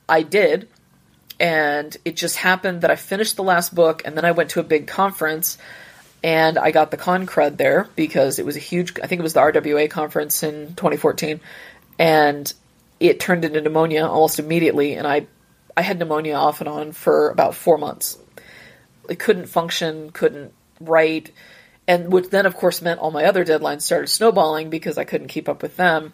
I 0.08 0.24
did. 0.24 0.70
And 1.40 1.96
it 2.06 2.16
just 2.16 2.38
happened 2.38 2.82
that 2.82 2.92
I 2.92 2.96
finished 2.96 3.36
the 3.36 3.44
last 3.44 3.74
book, 3.74 4.04
and 4.06 4.16
then 4.16 4.26
I 4.26 4.32
went 4.32 4.52
to 4.52 4.60
a 4.60 4.64
big 4.64 4.88
conference 4.88 5.58
and 6.24 6.58
I 6.58 6.72
got 6.72 6.90
the 6.90 6.98
con 6.98 7.28
crud 7.28 7.58
there 7.58 7.88
because 7.96 8.40
it 8.40 8.46
was 8.46 8.56
a 8.56 8.60
huge. 8.60 8.98
I 9.00 9.08
think 9.08 9.20
it 9.20 9.24
was 9.24 9.34
the 9.34 9.42
RWA 9.42 9.90
conference 9.90 10.42
in 10.42 10.70
2014, 10.76 11.42
and 12.00 12.52
it 13.00 13.20
turned 13.20 13.44
into 13.44 13.60
pneumonia 13.60 14.08
almost 14.08 14.40
immediately. 14.40 14.94
And 14.94 15.06
I, 15.06 15.28
I 15.76 15.82
had 15.82 16.00
pneumonia 16.00 16.36
off 16.36 16.62
and 16.62 16.68
on 16.68 16.92
for 16.92 17.30
about 17.30 17.56
four 17.56 17.78
months. 17.78 18.18
I 19.10 19.16
couldn't 19.16 19.48
function, 19.48 20.12
couldn't 20.12 20.54
write, 20.80 21.32
and 21.88 22.12
which 22.12 22.30
then, 22.30 22.46
of 22.46 22.56
course, 22.56 22.82
meant 22.82 23.00
all 23.00 23.12
my 23.12 23.26
other 23.26 23.44
deadlines 23.44 23.82
started 23.82 24.08
snowballing 24.08 24.70
because 24.70 24.98
I 24.98 25.04
couldn't 25.04 25.28
keep 25.28 25.50
up 25.50 25.62
with 25.62 25.76
them. 25.76 26.14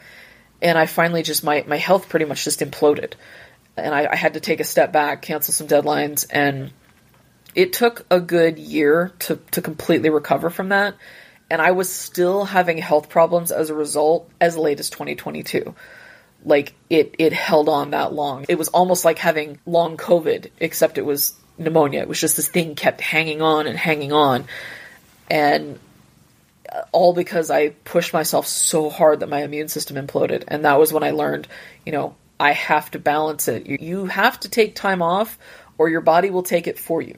And 0.61 0.77
I 0.77 0.85
finally 0.87 1.23
just 1.23 1.43
my 1.43 1.63
my 1.67 1.77
health 1.77 2.09
pretty 2.09 2.25
much 2.25 2.43
just 2.43 2.59
imploded, 2.59 3.13
and 3.77 3.95
I, 3.95 4.07
I 4.11 4.15
had 4.15 4.33
to 4.33 4.39
take 4.41 4.59
a 4.59 4.65
step 4.65 4.91
back, 4.91 5.21
cancel 5.21 5.53
some 5.53 5.67
deadlines, 5.67 6.25
and 6.29 6.71
it 7.55 7.71
took 7.71 8.05
a 8.11 8.19
good 8.19 8.59
year 8.59 9.13
to 9.19 9.37
to 9.51 9.61
completely 9.61 10.09
recover 10.09 10.49
from 10.49 10.69
that 10.69 10.95
and 11.49 11.61
I 11.61 11.71
was 11.71 11.91
still 11.91 12.45
having 12.45 12.77
health 12.77 13.09
problems 13.09 13.51
as 13.51 13.69
a 13.69 13.75
result 13.75 14.29
as 14.39 14.57
late 14.57 14.79
as 14.79 14.89
2022. 14.89 15.73
Like 16.45 16.73
it 16.89 17.15
it 17.19 17.33
held 17.33 17.69
on 17.69 17.91
that 17.91 18.13
long. 18.13 18.45
It 18.47 18.57
was 18.57 18.69
almost 18.69 19.05
like 19.05 19.19
having 19.19 19.59
long 19.65 19.97
COVID 19.97 20.51
except 20.59 20.97
it 20.97 21.05
was 21.05 21.33
pneumonia. 21.57 22.01
It 22.01 22.07
was 22.07 22.19
just 22.19 22.37
this 22.37 22.47
thing 22.47 22.75
kept 22.75 23.01
hanging 23.01 23.41
on 23.41 23.67
and 23.67 23.77
hanging 23.77 24.13
on. 24.13 24.45
And 25.29 25.79
all 26.91 27.13
because 27.13 27.49
I 27.49 27.69
pushed 27.69 28.13
myself 28.13 28.47
so 28.47 28.89
hard 28.89 29.19
that 29.19 29.29
my 29.29 29.43
immune 29.43 29.67
system 29.67 29.97
imploded. 29.97 30.43
And 30.47 30.65
that 30.65 30.79
was 30.79 30.93
when 30.93 31.03
I 31.03 31.11
learned, 31.11 31.47
you 31.85 31.91
know, 31.91 32.15
I 32.39 32.53
have 32.53 32.89
to 32.91 32.99
balance 32.99 33.47
it. 33.47 33.67
You, 33.67 33.77
you 33.79 34.05
have 34.05 34.39
to 34.41 34.49
take 34.49 34.75
time 34.75 35.01
off 35.01 35.37
or 35.77 35.89
your 35.89 36.01
body 36.01 36.29
will 36.29 36.43
take 36.43 36.67
it 36.67 36.79
for 36.79 37.01
you. 37.01 37.17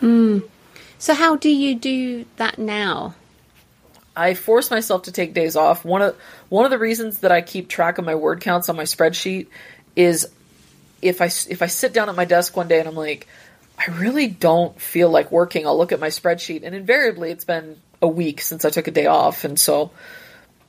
Mm. 0.00 0.48
So 0.98 1.14
how 1.14 1.36
do 1.36 1.48
you 1.48 1.74
do 1.74 2.24
that 2.36 2.58
now? 2.58 3.14
I 4.16 4.34
force 4.34 4.70
myself 4.70 5.04
to 5.04 5.12
take 5.12 5.34
days 5.34 5.56
off. 5.56 5.84
One 5.84 6.02
of 6.02 6.16
one 6.48 6.64
of 6.64 6.70
the 6.70 6.78
reasons 6.78 7.18
that 7.20 7.32
I 7.32 7.40
keep 7.40 7.68
track 7.68 7.98
of 7.98 8.04
my 8.04 8.14
word 8.14 8.40
counts 8.40 8.68
on 8.68 8.76
my 8.76 8.82
spreadsheet 8.82 9.46
is 9.96 10.28
if 11.00 11.20
I 11.20 11.26
if 11.26 11.62
I 11.62 11.66
sit 11.66 11.92
down 11.92 12.08
at 12.08 12.14
my 12.14 12.24
desk 12.24 12.56
one 12.56 12.68
day 12.68 12.78
and 12.78 12.88
I'm 12.88 12.94
like, 12.94 13.26
I 13.78 13.90
really 13.92 14.26
don't 14.26 14.78
feel 14.80 15.10
like 15.10 15.32
working. 15.32 15.66
I'll 15.66 15.78
look 15.78 15.92
at 15.92 16.00
my 16.00 16.08
spreadsheet, 16.08 16.62
and 16.62 16.74
invariably 16.74 17.30
it's 17.30 17.44
been 17.44 17.76
a 18.00 18.08
week 18.08 18.40
since 18.40 18.64
I 18.64 18.70
took 18.70 18.86
a 18.86 18.90
day 18.90 19.06
off, 19.06 19.44
and 19.44 19.58
so 19.58 19.90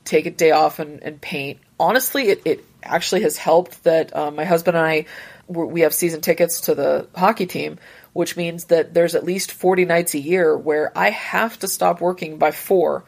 take 0.04 0.26
a 0.26 0.30
day 0.30 0.50
off 0.50 0.78
and, 0.78 1.02
and 1.02 1.20
paint. 1.20 1.58
Honestly, 1.78 2.28
it, 2.28 2.42
it 2.44 2.64
actually 2.82 3.22
has 3.22 3.36
helped 3.36 3.84
that 3.84 4.14
uh, 4.16 4.30
my 4.30 4.44
husband 4.44 4.76
and 4.76 4.86
I 4.86 5.06
we 5.46 5.82
have 5.82 5.92
season 5.92 6.22
tickets 6.22 6.62
to 6.62 6.74
the 6.74 7.06
hockey 7.14 7.44
team, 7.44 7.78
which 8.14 8.36
means 8.36 8.66
that 8.66 8.94
there's 8.94 9.14
at 9.14 9.24
least 9.24 9.52
40 9.52 9.84
nights 9.84 10.14
a 10.14 10.18
year 10.18 10.56
where 10.56 10.96
I 10.96 11.10
have 11.10 11.58
to 11.58 11.68
stop 11.68 12.00
working 12.00 12.38
by 12.38 12.50
four 12.50 13.04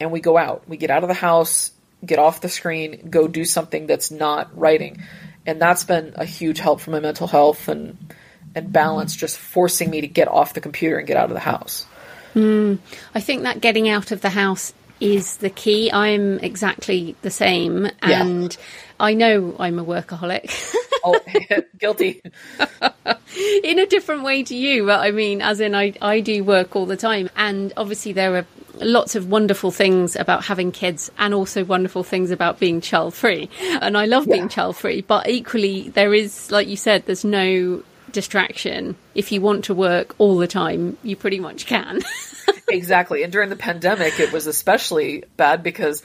and 0.00 0.10
we 0.10 0.20
go 0.20 0.36
out. 0.36 0.68
We 0.68 0.76
get 0.78 0.90
out 0.90 1.04
of 1.04 1.08
the 1.08 1.14
house, 1.14 1.70
get 2.04 2.18
off 2.18 2.40
the 2.40 2.48
screen, 2.48 3.08
go 3.10 3.28
do 3.28 3.44
something 3.44 3.86
that's 3.86 4.10
not 4.10 4.56
writing. 4.58 5.02
And 5.46 5.60
that's 5.60 5.84
been 5.84 6.14
a 6.16 6.24
huge 6.24 6.58
help 6.58 6.80
for 6.80 6.90
my 6.90 7.00
mental 7.00 7.26
health 7.26 7.68
and 7.68 8.14
and 8.52 8.72
balance, 8.72 9.14
just 9.14 9.38
forcing 9.38 9.90
me 9.90 10.00
to 10.00 10.08
get 10.08 10.26
off 10.26 10.54
the 10.54 10.60
computer 10.60 10.98
and 10.98 11.06
get 11.06 11.16
out 11.16 11.30
of 11.30 11.34
the 11.34 11.40
house. 11.40 11.86
Mm, 12.34 12.78
I 13.14 13.20
think 13.20 13.44
that 13.44 13.60
getting 13.60 13.88
out 13.88 14.10
of 14.10 14.22
the 14.22 14.30
house 14.30 14.72
is 15.00 15.36
the 15.38 15.50
key. 15.50 15.90
I'm 15.92 16.38
exactly 16.40 17.14
the 17.22 17.30
same, 17.30 17.88
and 18.02 18.52
yeah. 18.52 18.64
I 18.98 19.14
know 19.14 19.54
I'm 19.58 19.78
a 19.78 19.84
workaholic. 19.84 20.74
oh, 21.04 21.20
guilty. 21.78 22.22
in 23.64 23.78
a 23.78 23.86
different 23.86 24.24
way 24.24 24.42
to 24.42 24.56
you, 24.56 24.86
but 24.86 25.00
I 25.00 25.12
mean, 25.12 25.40
as 25.42 25.60
in, 25.60 25.74
I 25.74 25.94
I 26.02 26.20
do 26.20 26.42
work 26.44 26.76
all 26.76 26.86
the 26.86 26.96
time, 26.96 27.30
and 27.36 27.72
obviously 27.76 28.12
there 28.12 28.36
are 28.36 28.46
lots 28.80 29.14
of 29.14 29.28
wonderful 29.28 29.70
things 29.70 30.16
about 30.16 30.44
having 30.44 30.72
kids 30.72 31.10
and 31.18 31.34
also 31.34 31.64
wonderful 31.64 32.02
things 32.02 32.30
about 32.30 32.58
being 32.58 32.80
child 32.80 33.14
free. 33.14 33.50
And 33.80 33.96
I 33.96 34.06
love 34.06 34.26
yeah. 34.26 34.36
being 34.36 34.48
child 34.48 34.76
free, 34.76 35.02
but 35.02 35.28
equally, 35.28 35.88
there 35.90 36.14
is, 36.14 36.50
like 36.50 36.68
you 36.68 36.76
said, 36.76 37.06
there's 37.06 37.24
no 37.24 37.82
distraction. 38.12 38.96
If 39.14 39.32
you 39.32 39.40
want 39.40 39.64
to 39.66 39.74
work 39.74 40.14
all 40.18 40.36
the 40.36 40.46
time, 40.46 40.96
you 41.02 41.16
pretty 41.16 41.40
much 41.40 41.66
can. 41.66 42.02
exactly. 42.68 43.22
And 43.22 43.32
during 43.32 43.50
the 43.50 43.56
pandemic, 43.56 44.18
it 44.18 44.32
was 44.32 44.46
especially 44.46 45.24
bad 45.36 45.62
because 45.62 46.02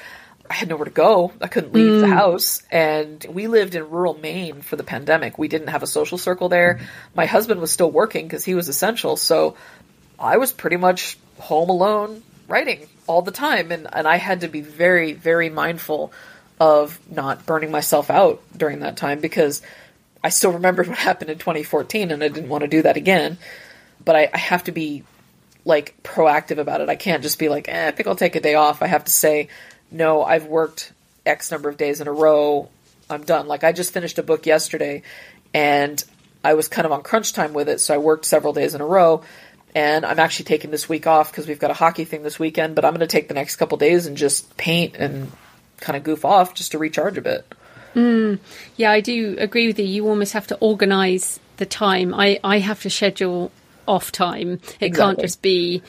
I 0.50 0.54
had 0.54 0.70
nowhere 0.70 0.86
to 0.86 0.92
go. 0.92 1.32
I 1.42 1.48
couldn't 1.48 1.74
leave 1.74 1.92
mm. 1.92 2.02
the 2.02 2.08
house. 2.08 2.62
And 2.72 3.26
we 3.30 3.48
lived 3.48 3.76
in 3.76 3.90
rural 3.90 4.14
Maine 4.14 4.62
for 4.62 4.76
the 4.76 4.84
pandemic. 4.84 5.38
We 5.38 5.48
didn't 5.48 5.70
have 5.70 5.84
a 5.84 5.88
social 5.88 6.18
circle 6.18 6.50
there. 6.50 6.82
My 7.16 7.26
husband 7.26 7.62
was 7.62 7.72
still 7.72 7.90
working 7.90 8.28
because 8.28 8.46
he 8.46 8.54
was 8.54 8.70
essential. 8.70 9.18
So 9.18 9.56
I 10.20 10.38
was 10.38 10.52
pretty 10.52 10.78
much 10.78 11.18
home 11.40 11.70
alone, 11.70 12.24
writing 12.48 12.88
all 13.08 13.22
the 13.22 13.32
time 13.32 13.72
and, 13.72 13.88
and 13.92 14.08
I 14.08 14.18
had 14.18 14.42
to 14.42 14.48
be 14.48 14.62
very, 14.62 15.14
very 15.14 15.50
mindful 15.50 16.12
of 16.60 17.00
not 17.12 17.46
burning 17.46 17.72
myself 17.72 18.10
out 18.10 18.42
during 18.56 18.80
that 18.80 18.98
time 18.98 19.20
because 19.20 19.62
I 20.24 20.30
still 20.30 20.54
remembered 20.54 20.88
what 20.88 20.98
happened 21.10 21.30
in 21.30 21.38
2014 21.38 22.12
and 22.12 22.24
I 22.24 22.28
didn't 22.28 22.50
want 22.50 22.62
to 22.62 22.68
do 22.68 22.82
that 22.84 22.98
again. 22.98 23.38
But 24.04 24.16
I, 24.16 24.30
I 24.34 24.38
have 24.38 24.66
to 24.66 24.72
be 24.72 25.04
like 25.66 25.96
proactive 26.04 26.60
about 26.60 26.82
it. 26.82 26.90
I 26.90 26.96
can't 26.96 27.24
just 27.24 27.40
be 27.40 27.50
like, 27.50 27.68
eh, 27.68 27.88
I 27.88 27.92
think 27.92 28.08
I'll 28.08 28.16
take 28.16 28.36
a 28.36 28.40
day 28.42 28.56
off. 28.56 28.82
I 28.82 28.88
have 28.88 29.06
to 29.06 29.12
say, 29.12 29.50
no, 29.92 30.24
I've 30.24 30.46
worked 30.46 30.92
X 31.26 31.52
number 31.52 31.70
of 31.70 31.78
days 31.78 32.02
in 32.02 32.08
a 32.08 32.14
row. 32.14 32.70
I'm 33.10 33.24
done. 33.24 33.48
Like 33.48 33.64
I 33.64 33.72
just 33.72 33.94
finished 33.94 34.20
a 34.20 34.24
book 34.24 34.46
yesterday 34.46 35.02
and 35.54 36.04
I 36.44 36.54
was 36.54 36.68
kind 36.68 36.86
of 36.86 36.92
on 36.92 37.02
crunch 37.02 37.34
time 37.34 37.54
with 37.54 37.68
it, 37.70 37.82
so 37.82 37.96
I 37.96 37.98
worked 37.98 38.26
several 38.26 38.54
days 38.54 38.76
in 38.76 38.82
a 38.82 38.86
row 38.86 39.24
and 39.76 40.06
I'm 40.06 40.20
actually 40.20 40.46
taking 40.46 40.72
this 40.72 40.88
week 40.88 41.06
off 41.06 41.30
because 41.30 41.48
we've 41.48 41.60
got 41.60 41.70
a 41.70 41.74
hockey 41.76 42.06
thing 42.06 42.24
this 42.24 42.40
weekend. 42.40 42.76
But 42.76 42.86
I'm 42.86 42.92
going 42.92 43.02
to 43.02 43.08
take 43.08 43.28
the 43.28 43.34
next 43.34 43.58
couple 43.58 43.78
days 43.78 44.08
and 44.08 44.16
just 44.16 44.56
paint 44.56 44.96
and 44.96 45.30
kind 45.82 45.98
of 45.98 46.04
goof 46.04 46.24
off 46.24 46.54
just 46.54 46.72
to 46.72 46.78
recharge 46.78 47.18
a 47.18 47.22
bit. 47.22 47.46
Mm, 47.94 48.40
yeah, 48.78 48.92
I 48.92 49.02
do 49.02 49.36
agree 49.38 49.68
with 49.68 49.78
you. 49.78 49.86
You 49.86 50.08
almost 50.08 50.32
have 50.34 50.48
to 50.48 50.56
organise 50.58 51.40
the 51.58 51.66
time. 51.66 52.14
I 52.14 52.40
I 52.44 52.60
have 52.60 52.82
to 52.84 52.90
schedule 52.90 53.52
off 53.86 54.14
time. 54.14 54.54
It 54.54 54.88
exactly. 54.88 54.92
can't 54.92 55.20
just 55.20 55.42
be 55.42 55.84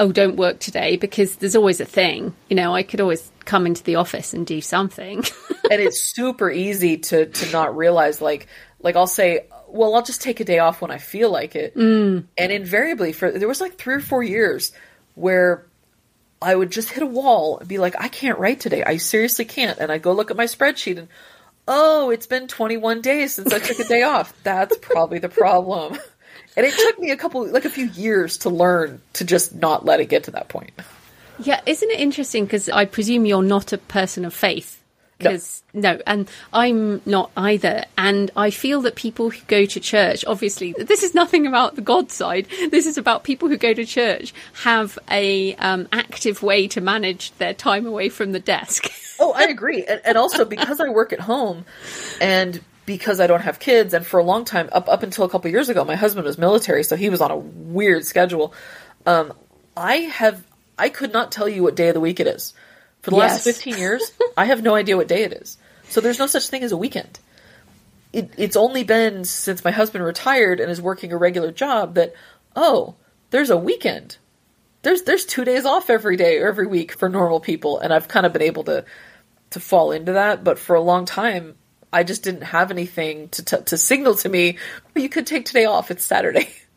oh 0.00 0.10
don't 0.12 0.36
work 0.36 0.58
today 0.58 0.96
because 0.96 1.36
there's 1.36 1.56
always 1.56 1.80
a 1.80 1.84
thing. 1.84 2.34
You 2.48 2.56
know, 2.56 2.74
I 2.74 2.82
could 2.82 3.00
always 3.00 3.30
come 3.44 3.66
into 3.66 3.84
the 3.84 3.96
office 3.96 4.34
and 4.34 4.46
do 4.46 4.60
something. 4.60 5.18
and 5.70 5.80
it's 5.80 6.00
super 6.00 6.50
easy 6.50 6.98
to 6.98 7.26
to 7.26 7.52
not 7.52 7.76
realize 7.76 8.20
like 8.20 8.48
like 8.80 8.96
I'll 8.96 9.06
say 9.06 9.46
well, 9.70 9.94
I'll 9.94 10.02
just 10.02 10.22
take 10.22 10.40
a 10.40 10.44
day 10.44 10.58
off 10.58 10.80
when 10.80 10.90
I 10.90 10.98
feel 10.98 11.30
like 11.30 11.54
it. 11.54 11.74
Mm. 11.74 12.24
And 12.36 12.52
invariably, 12.52 13.12
for 13.12 13.30
there 13.30 13.48
was 13.48 13.60
like 13.60 13.76
three 13.76 13.94
or 13.94 14.00
four 14.00 14.22
years 14.22 14.72
where 15.14 15.66
I 16.40 16.54
would 16.54 16.70
just 16.70 16.90
hit 16.90 17.02
a 17.02 17.06
wall 17.06 17.58
and 17.58 17.68
be 17.68 17.78
like, 17.78 17.94
I 17.98 18.08
can't 18.08 18.38
write 18.38 18.60
today. 18.60 18.82
I 18.84 18.96
seriously 18.96 19.44
can't. 19.44 19.78
And 19.78 19.90
I 19.90 19.98
go 19.98 20.12
look 20.12 20.30
at 20.30 20.36
my 20.36 20.44
spreadsheet 20.44 20.98
and, 20.98 21.08
oh, 21.66 22.10
it's 22.10 22.26
been 22.26 22.48
21 22.48 23.00
days 23.00 23.34
since 23.34 23.52
I 23.52 23.58
took 23.58 23.78
a 23.78 23.84
day 23.84 24.02
off. 24.02 24.32
That's 24.42 24.76
probably 24.78 25.18
the 25.18 25.28
problem. 25.28 25.98
And 26.56 26.66
it 26.66 26.74
took 26.74 26.98
me 26.98 27.10
a 27.10 27.16
couple, 27.16 27.46
like 27.48 27.64
a 27.64 27.70
few 27.70 27.86
years 27.86 28.38
to 28.38 28.50
learn 28.50 29.00
to 29.14 29.24
just 29.24 29.54
not 29.54 29.84
let 29.84 30.00
it 30.00 30.06
get 30.06 30.24
to 30.24 30.30
that 30.32 30.48
point. 30.48 30.72
Yeah, 31.40 31.60
isn't 31.66 31.90
it 31.90 32.00
interesting? 32.00 32.44
Because 32.44 32.68
I 32.68 32.84
presume 32.84 33.26
you're 33.26 33.42
not 33.42 33.72
a 33.72 33.78
person 33.78 34.24
of 34.24 34.34
faith 34.34 34.77
because 35.18 35.62
no. 35.72 35.94
no. 35.94 36.02
and 36.06 36.30
I'm 36.52 37.02
not 37.04 37.30
either. 37.36 37.84
And 37.96 38.30
I 38.36 38.50
feel 38.50 38.82
that 38.82 38.94
people 38.94 39.30
who 39.30 39.40
go 39.46 39.66
to 39.66 39.80
church, 39.80 40.24
obviously, 40.26 40.72
this 40.72 41.02
is 41.02 41.14
nothing 41.14 41.46
about 41.46 41.74
the 41.74 41.82
God 41.82 42.10
side. 42.10 42.46
This 42.70 42.86
is 42.86 42.98
about 42.98 43.24
people 43.24 43.48
who 43.48 43.56
go 43.56 43.74
to 43.74 43.84
church 43.84 44.32
have 44.62 44.98
a 45.10 45.54
um, 45.56 45.88
active 45.92 46.42
way 46.42 46.68
to 46.68 46.80
manage 46.80 47.32
their 47.32 47.54
time 47.54 47.86
away 47.86 48.08
from 48.08 48.32
the 48.32 48.40
desk. 48.40 48.90
oh, 49.20 49.32
I 49.32 49.44
agree, 49.44 49.84
and, 49.84 50.00
and 50.04 50.18
also 50.18 50.44
because 50.44 50.80
I 50.80 50.88
work 50.88 51.12
at 51.12 51.20
home, 51.20 51.64
and 52.20 52.60
because 52.86 53.20
I 53.20 53.26
don't 53.26 53.42
have 53.42 53.58
kids, 53.58 53.92
and 53.92 54.06
for 54.06 54.18
a 54.20 54.24
long 54.24 54.44
time, 54.44 54.68
up 54.72 54.88
up 54.88 55.02
until 55.02 55.24
a 55.24 55.28
couple 55.28 55.50
years 55.50 55.68
ago, 55.68 55.84
my 55.84 55.96
husband 55.96 56.26
was 56.26 56.38
military, 56.38 56.84
so 56.84 56.96
he 56.96 57.10
was 57.10 57.20
on 57.20 57.30
a 57.30 57.36
weird 57.36 58.04
schedule. 58.04 58.54
Um, 59.04 59.32
I 59.76 59.96
have 59.96 60.44
I 60.78 60.88
could 60.88 61.12
not 61.12 61.32
tell 61.32 61.48
you 61.48 61.62
what 61.62 61.74
day 61.74 61.88
of 61.88 61.94
the 61.94 62.00
week 62.00 62.20
it 62.20 62.26
is. 62.26 62.54
For 63.02 63.10
the 63.10 63.16
yes. 63.16 63.32
last 63.32 63.44
15 63.44 63.78
years, 63.78 64.12
I 64.36 64.46
have 64.46 64.62
no 64.62 64.74
idea 64.74 64.96
what 64.96 65.08
day 65.08 65.22
it 65.22 65.32
is. 65.32 65.56
So 65.88 66.00
there's 66.00 66.18
no 66.18 66.26
such 66.26 66.48
thing 66.48 66.62
as 66.62 66.72
a 66.72 66.76
weekend. 66.76 67.18
It, 68.12 68.32
it's 68.36 68.56
only 68.56 68.84
been 68.84 69.24
since 69.24 69.64
my 69.64 69.70
husband 69.70 70.04
retired 70.04 70.60
and 70.60 70.70
is 70.70 70.80
working 70.80 71.12
a 71.12 71.16
regular 71.16 71.52
job 71.52 71.94
that, 71.94 72.14
oh, 72.56 72.94
there's 73.30 73.50
a 73.50 73.56
weekend. 73.56 74.16
There's 74.82 75.02
there's 75.02 75.24
two 75.24 75.44
days 75.44 75.64
off 75.64 75.90
every 75.90 76.16
day 76.16 76.38
or 76.38 76.48
every 76.48 76.66
week 76.66 76.92
for 76.92 77.08
normal 77.08 77.40
people, 77.40 77.78
and 77.78 77.92
I've 77.92 78.08
kind 78.08 78.24
of 78.24 78.32
been 78.32 78.42
able 78.42 78.64
to 78.64 78.84
to 79.50 79.60
fall 79.60 79.90
into 79.92 80.12
that. 80.12 80.44
But 80.44 80.58
for 80.58 80.76
a 80.76 80.80
long 80.80 81.04
time, 81.04 81.56
I 81.92 82.04
just 82.04 82.22
didn't 82.22 82.42
have 82.42 82.70
anything 82.70 83.28
to 83.30 83.44
t- 83.44 83.62
to 83.62 83.76
signal 83.76 84.14
to 84.16 84.28
me. 84.28 84.58
Well, 84.94 85.02
you 85.02 85.08
could 85.08 85.26
take 85.26 85.46
today 85.46 85.64
off. 85.64 85.90
It's 85.90 86.04
Saturday. 86.04 86.48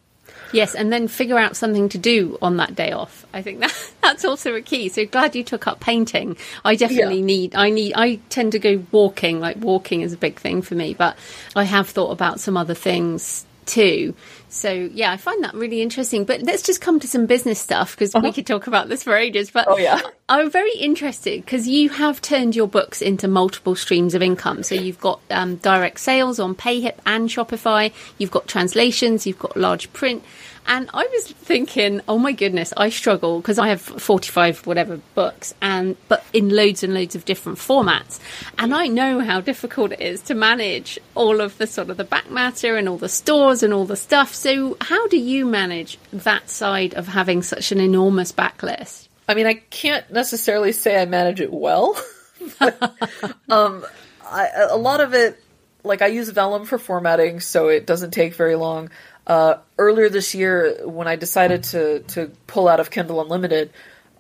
Yes, 0.54 0.76
and 0.76 0.92
then 0.92 1.08
figure 1.08 1.38
out 1.38 1.56
something 1.56 1.90
to 1.90 1.98
do 1.98 2.38
on 2.42 2.58
that 2.58 2.76
day 2.76 2.92
off. 2.92 3.26
I 3.34 3.42
think 3.42 3.60
that 3.60 3.92
that's 4.02 4.26
also 4.26 4.56
a 4.56 4.62
key. 4.62 4.90
So 4.90 5.06
glad 5.06 5.36
you 5.36 5.44
took 5.44 5.68
up 5.68 5.80
painting. 5.80 6.38
I 6.64 6.76
definitely 6.76 7.20
yeah. 7.20 7.26
need 7.26 7.56
I 7.56 7.70
need 7.70 7.94
I 7.96 8.16
tend 8.30 8.52
to 8.54 8.60
go 8.60 8.84
walking, 8.92 9.40
like 9.40 9.58
walking 9.58 10.02
is 10.02 10.14
a 10.14 10.18
big 10.18 10.40
thing 10.40 10.62
for 10.62 10.76
me, 10.76 10.94
but 10.94 11.18
I 11.56 11.64
have 11.64 11.90
thought 11.90 12.12
about 12.12 12.40
some 12.40 12.58
other 12.58 12.74
things 12.74 13.46
too. 13.66 14.16
So 14.50 14.72
yeah, 14.72 15.12
I 15.12 15.18
find 15.18 15.44
that 15.44 15.54
really 15.54 15.82
interesting. 15.82 16.26
But 16.26 16.42
let's 16.42 16.62
just 16.62 16.82
come 16.82 17.00
to 17.00 17.08
some 17.08 17.26
business 17.26 17.60
stuff 17.60 17.96
because 17.96 18.14
uh-huh. 18.14 18.24
we 18.24 18.34
could 18.34 18.46
talk 18.46 18.68
about 18.68 18.90
this 18.90 19.04
for 19.04 19.16
ages. 19.16 19.50
But 19.50 19.68
oh 19.68 19.78
yeah, 19.78 20.02
I'm 20.30 20.52
very 20.52 20.74
interested 20.74 21.44
because 21.44 21.68
you 21.68 21.90
have 21.90 22.22
turned 22.22 22.56
your 22.56 22.68
books 22.68 23.02
into 23.02 23.28
multiple 23.28 23.76
streams 23.76 24.14
of 24.14 24.22
income. 24.22 24.64
So 24.64 24.76
you've 24.76 25.00
got 25.00 25.22
um, 25.30 25.56
direct 25.58 26.00
sales 26.00 26.40
on 26.40 26.56
PayHip 26.56 26.96
and 27.06 27.30
Shopify. 27.30 27.94
You've 28.18 28.32
got 28.32 28.48
translations. 28.48 29.26
You've 29.26 29.40
got 29.40 29.56
large 29.56 29.92
print. 29.94 30.24
And 30.68 30.90
I 30.94 31.06
was 31.06 31.28
thinking, 31.32 32.02
oh 32.08 32.18
my 32.18 32.32
goodness, 32.32 32.74
I 32.78 32.90
struggle 32.90 33.40
because 33.40 33.60
I 33.60 33.70
have 33.70 33.82
45 33.82 34.66
whatever 34.66 35.00
books 35.16 35.54
and 35.62 35.98
but 36.08 36.24
in 36.34 36.50
loads 36.50 36.84
and 36.84 36.94
loads 36.94 37.16
of 37.16 37.26
different 37.26 37.58
formats. 37.58 38.20
And 38.58 38.74
I 38.74 38.88
know 38.88 39.20
how 39.20 39.42
difficult 39.42 39.92
it 39.92 40.02
is 40.02 40.22
to 40.24 40.36
manage 40.36 41.00
all 41.16 41.42
of 41.42 41.58
the 41.58 41.68
sort 41.68 41.90
of 41.90 41.98
the 41.98 42.04
back 42.04 42.30
matter 42.32 42.76
and 42.76 42.88
all 42.88 42.98
the 42.98 43.10
stores 43.10 43.64
and 43.64 43.74
all 43.74 43.86
the 43.86 43.96
stuff. 43.96 44.34
So 44.34 44.78
how 44.82 45.08
do 45.08 45.18
you 45.18 45.46
manage 45.46 45.98
that 46.14 46.50
side 46.50 46.94
of 46.94 47.08
having 47.08 47.44
such 47.44 47.72
an 47.72 47.80
enormous 47.80 48.32
backlist? 48.32 49.08
I 49.28 49.34
mean, 49.34 49.48
I 49.48 49.56
can't 49.56 50.10
necessarily 50.12 50.72
say 50.72 51.02
I 51.02 51.06
manage 51.06 51.42
it 51.42 51.54
well. 51.54 51.98
but, 52.60 52.96
um, 53.50 53.86
I, 54.26 54.50
a 54.70 54.78
lot 54.78 55.02
of 55.02 55.14
it, 55.14 55.42
like 55.84 56.02
I 56.02 56.08
use 56.08 56.30
Vellum 56.30 56.66
for 56.66 56.78
formatting, 56.78 57.40
so 57.40 57.70
it 57.70 57.86
doesn't 57.86 58.12
take 58.12 58.36
very 58.36 58.56
long. 58.56 58.90
Uh, 59.26 59.56
earlier 59.78 60.10
this 60.10 60.34
year, 60.34 60.88
when 60.88 61.08
I 61.08 61.16
decided 61.16 61.64
to 61.66 62.00
to 62.10 62.32
pull 62.48 62.68
out 62.68 62.80
of 62.80 62.90
Kindle 62.90 63.22
Unlimited, 63.22 63.72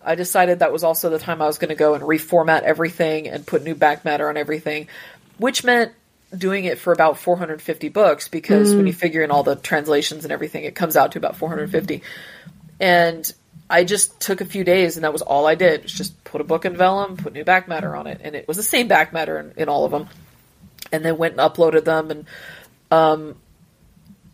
I 0.04 0.16
decided 0.16 0.60
that 0.60 0.72
was 0.72 0.84
also 0.84 1.10
the 1.10 1.20
time 1.20 1.41
I 1.41 1.47
was 1.47 1.58
going 1.58 1.70
to 1.70 1.76
go 1.76 1.93
and 1.93 2.04
reformat 2.04 2.62
everything 2.62 3.28
and 3.28 3.45
put 3.45 3.64
new 3.64 3.76
back 3.76 4.06
matter 4.06 4.30
on 4.30 4.38
everything, 4.38 4.88
which 5.38 5.64
meant 5.64 5.93
doing 6.36 6.66
it 6.66 6.80
for 6.80 6.93
about 6.93 7.18
450 7.20 7.89
books 7.89 8.28
because 8.28 8.74
mm. 8.74 8.78
when 8.78 8.88
you 8.88 8.93
figure 8.93 9.22
in 9.22 9.32
all 9.32 9.43
the 9.43 9.56
translations 9.56 10.24
and 10.24 10.32
everything, 10.32 10.64
it 10.64 10.76
comes 10.76 10.95
out 10.95 11.12
to 11.14 11.20
about 11.20 11.36
450. 11.36 12.02
And 12.80 13.32
I 13.70 13.84
just 13.84 14.20
took 14.20 14.41
a 14.41 14.45
few 14.45 14.64
days 14.64 14.97
and 14.97 15.04
that 15.04 15.14
was 15.14 15.22
all 15.22 15.45
I 15.45 15.56
did. 15.56 15.84
Was 15.84 15.93
just 15.93 16.24
put 16.24 16.41
a 16.41 16.43
book 16.43 16.66
in 16.66 16.76
vellum, 16.76 17.18
put 17.18 17.34
new 17.34 17.43
back 17.43 17.68
matter 17.68 17.95
on 17.95 18.08
it, 18.08 18.22
and 18.24 18.36
it 18.36 18.47
was 18.47 18.58
the 18.58 18.64
same 18.64 18.88
back 18.88 19.14
matter 19.14 19.39
in, 19.39 19.54
in 19.58 19.70
all 19.70 19.86
of 19.86 19.91
them. 19.91 20.08
And 20.91 21.06
then 21.06 21.18
went 21.18 21.39
and 21.39 21.41
uploaded 21.41 21.86
them 21.86 22.12
and 22.12 22.26
um, 22.91 23.36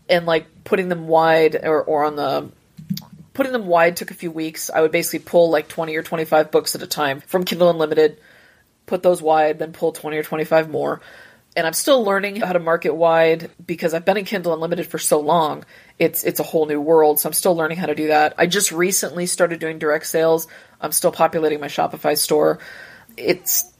and 0.08 0.26
like 0.26 0.46
putting 0.64 0.88
them 0.88 1.06
wide 1.06 1.58
or, 1.62 1.82
or 1.82 2.04
on 2.04 2.16
the 2.16 2.50
putting 3.38 3.52
them 3.52 3.66
wide 3.66 3.96
took 3.96 4.10
a 4.10 4.14
few 4.14 4.32
weeks. 4.32 4.68
I 4.68 4.80
would 4.80 4.90
basically 4.90 5.20
pull 5.20 5.50
like 5.50 5.68
20 5.68 5.94
or 5.96 6.02
25 6.02 6.50
books 6.50 6.74
at 6.74 6.82
a 6.82 6.88
time 6.88 7.20
from 7.20 7.44
Kindle 7.44 7.70
Unlimited, 7.70 8.18
put 8.86 9.02
those 9.04 9.22
wide, 9.22 9.60
then 9.60 9.72
pull 9.72 9.92
20 9.92 10.16
or 10.16 10.24
25 10.24 10.68
more. 10.68 11.00
And 11.56 11.66
I'm 11.66 11.72
still 11.72 12.04
learning 12.04 12.40
how 12.40 12.52
to 12.52 12.58
market 12.58 12.94
wide 12.94 13.50
because 13.64 13.94
I've 13.94 14.04
been 14.04 14.16
in 14.16 14.24
Kindle 14.24 14.54
Unlimited 14.54 14.86
for 14.86 14.98
so 14.98 15.20
long. 15.20 15.64
It's 15.98 16.24
it's 16.24 16.40
a 16.40 16.44
whole 16.44 16.66
new 16.66 16.80
world, 16.80 17.20
so 17.20 17.28
I'm 17.28 17.32
still 17.32 17.54
learning 17.54 17.78
how 17.78 17.86
to 17.86 17.94
do 17.94 18.08
that. 18.08 18.34
I 18.38 18.46
just 18.46 18.72
recently 18.72 19.26
started 19.26 19.60
doing 19.60 19.78
direct 19.78 20.06
sales. 20.06 20.46
I'm 20.80 20.92
still 20.92 21.12
populating 21.12 21.60
my 21.60 21.66
Shopify 21.68 22.18
store. 22.18 22.58
It's 23.16 23.72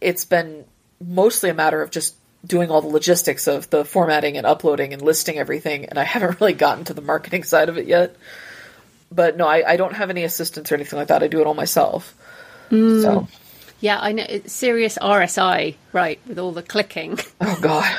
it's 0.00 0.24
been 0.24 0.64
mostly 1.00 1.50
a 1.50 1.54
matter 1.54 1.82
of 1.82 1.90
just 1.90 2.16
doing 2.46 2.70
all 2.70 2.80
the 2.80 2.88
logistics 2.88 3.46
of 3.46 3.68
the 3.70 3.84
formatting 3.84 4.36
and 4.36 4.46
uploading 4.46 4.92
and 4.92 5.02
listing 5.02 5.38
everything, 5.38 5.86
and 5.86 5.98
I 5.98 6.04
haven't 6.04 6.40
really 6.40 6.54
gotten 6.54 6.84
to 6.84 6.94
the 6.94 7.02
marketing 7.02 7.44
side 7.44 7.68
of 7.68 7.78
it 7.78 7.86
yet. 7.86 8.16
But 9.10 9.36
no, 9.36 9.46
I, 9.46 9.72
I 9.72 9.76
don't 9.76 9.94
have 9.94 10.10
any 10.10 10.24
assistance 10.24 10.70
or 10.70 10.74
anything 10.74 10.98
like 10.98 11.08
that. 11.08 11.22
I 11.22 11.28
do 11.28 11.40
it 11.40 11.46
all 11.46 11.54
myself. 11.54 12.14
Mm. 12.70 13.02
So. 13.02 13.28
Yeah, 13.80 13.98
I 14.00 14.12
know. 14.12 14.24
It's 14.28 14.52
serious 14.52 14.98
RSI, 15.00 15.76
right, 15.92 16.18
with 16.26 16.38
all 16.38 16.52
the 16.52 16.62
clicking. 16.62 17.18
Oh 17.40 17.58
god. 17.60 17.96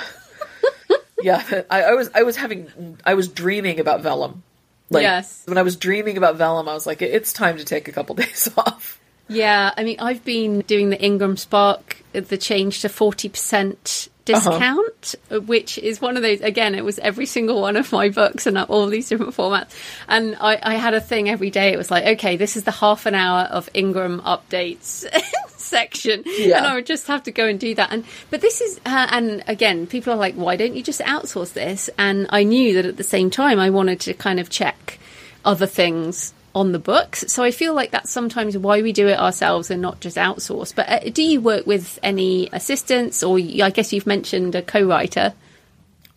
yeah, 1.22 1.64
I, 1.70 1.84
I, 1.84 1.94
was 1.94 2.10
I 2.14 2.24
was 2.24 2.36
having 2.36 2.98
I 3.06 3.14
was 3.14 3.28
dreaming 3.28 3.80
about 3.80 4.02
Vellum. 4.02 4.44
Like 4.90 5.04
yes. 5.04 5.44
when 5.46 5.58
I 5.58 5.64
was 5.64 5.76
dreaming 5.76 6.18
about 6.18 6.38
Vellum, 6.38 6.68
I 6.68 6.74
was 6.74 6.88
like, 6.88 7.02
it's 7.02 7.34
time 7.34 7.58
to 7.58 7.66
take 7.66 7.88
a 7.88 7.92
couple 7.92 8.16
days 8.16 8.50
off. 8.58 9.00
Yeah, 9.30 9.74
I 9.76 9.84
mean, 9.84 9.98
I've 10.00 10.24
been 10.24 10.62
doing 10.62 10.90
the 10.90 11.02
Ingram 11.02 11.36
Spark, 11.38 12.02
the 12.14 12.38
change 12.38 12.82
to 12.82 12.90
forty 12.90 13.30
percent. 13.30 14.10
Discount, 14.28 15.16
uh-huh. 15.32 15.42
which 15.42 15.78
is 15.78 16.02
one 16.02 16.18
of 16.18 16.24
those. 16.24 16.42
Again, 16.42 16.76
it 16.76 16.84
was 16.84 17.00
every 17.00 17.26
single 17.26 17.62
one 17.62 17.76
of 17.76 17.92
my 17.92 18.10
books 18.10 18.46
and 18.46 18.58
all 18.58 18.88
these 18.88 19.10
different 19.10 19.36
formats. 19.36 19.72
And 20.08 20.36
I, 20.40 20.60
I 20.62 20.76
had 20.76 20.94
a 20.94 21.02
thing 21.02 21.30
every 21.30 21.50
day. 21.50 21.74
It 21.74 21.78
was 21.78 21.90
like, 21.90 22.06
okay, 22.18 22.38
this 22.38 22.58
is 22.58 22.64
the 22.64 22.72
half 22.72 23.06
an 23.06 23.16
hour 23.16 23.44
of 23.44 23.70
Ingram 23.74 24.22
updates. 24.22 25.06
section 25.58 26.24
yeah. 26.26 26.60
and 26.60 26.66
I 26.66 26.76
would 26.76 26.86
just 26.86 27.08
have 27.08 27.24
to 27.24 27.32
go 27.32 27.46
and 27.46 27.60
do 27.60 27.76
that 27.76 27.92
and 27.92 28.06
but 28.30 28.40
this 28.40 28.62
is 28.62 28.80
uh, 28.86 29.08
and 29.12 29.44
again 29.48 29.86
people 29.86 30.14
are 30.14 30.16
like 30.16 30.36
why 30.36 30.56
don't 30.56 30.76
you 30.76 30.82
just 30.82 31.02
outsource 31.02 31.52
this 31.52 31.90
and 31.98 32.28
I 32.30 32.44
knew 32.44 32.76
that 32.76 32.86
at 32.86 32.96
the 32.96 33.04
same 33.04 33.30
time 33.30 33.60
I 33.60 33.70
wanted 33.70 34.00
to 34.02 34.14
kind 34.14 34.40
of 34.40 34.50
check 34.50 34.98
other 35.44 35.66
things 35.66 36.34
on 36.58 36.72
the 36.72 36.80
books. 36.80 37.24
So 37.28 37.44
I 37.44 37.52
feel 37.52 37.76
like 37.76 37.92
that's 37.92 38.10
sometimes 38.10 38.58
why 38.58 38.82
we 38.82 38.92
do 38.92 39.08
it 39.08 39.20
ourselves 39.20 39.70
and 39.70 39.80
not 39.80 40.00
just 40.00 40.18
outsource. 40.18 40.74
But 40.74 40.90
uh, 40.90 41.00
do 41.12 41.22
you 41.22 41.40
work 41.40 41.68
with 41.68 42.00
any 42.02 42.50
assistants, 42.52 43.22
or 43.22 43.38
I 43.38 43.70
guess 43.70 43.94
you've 43.94 44.08
mentioned 44.08 44.56
a 44.56 44.64
co-writer? 44.64 45.34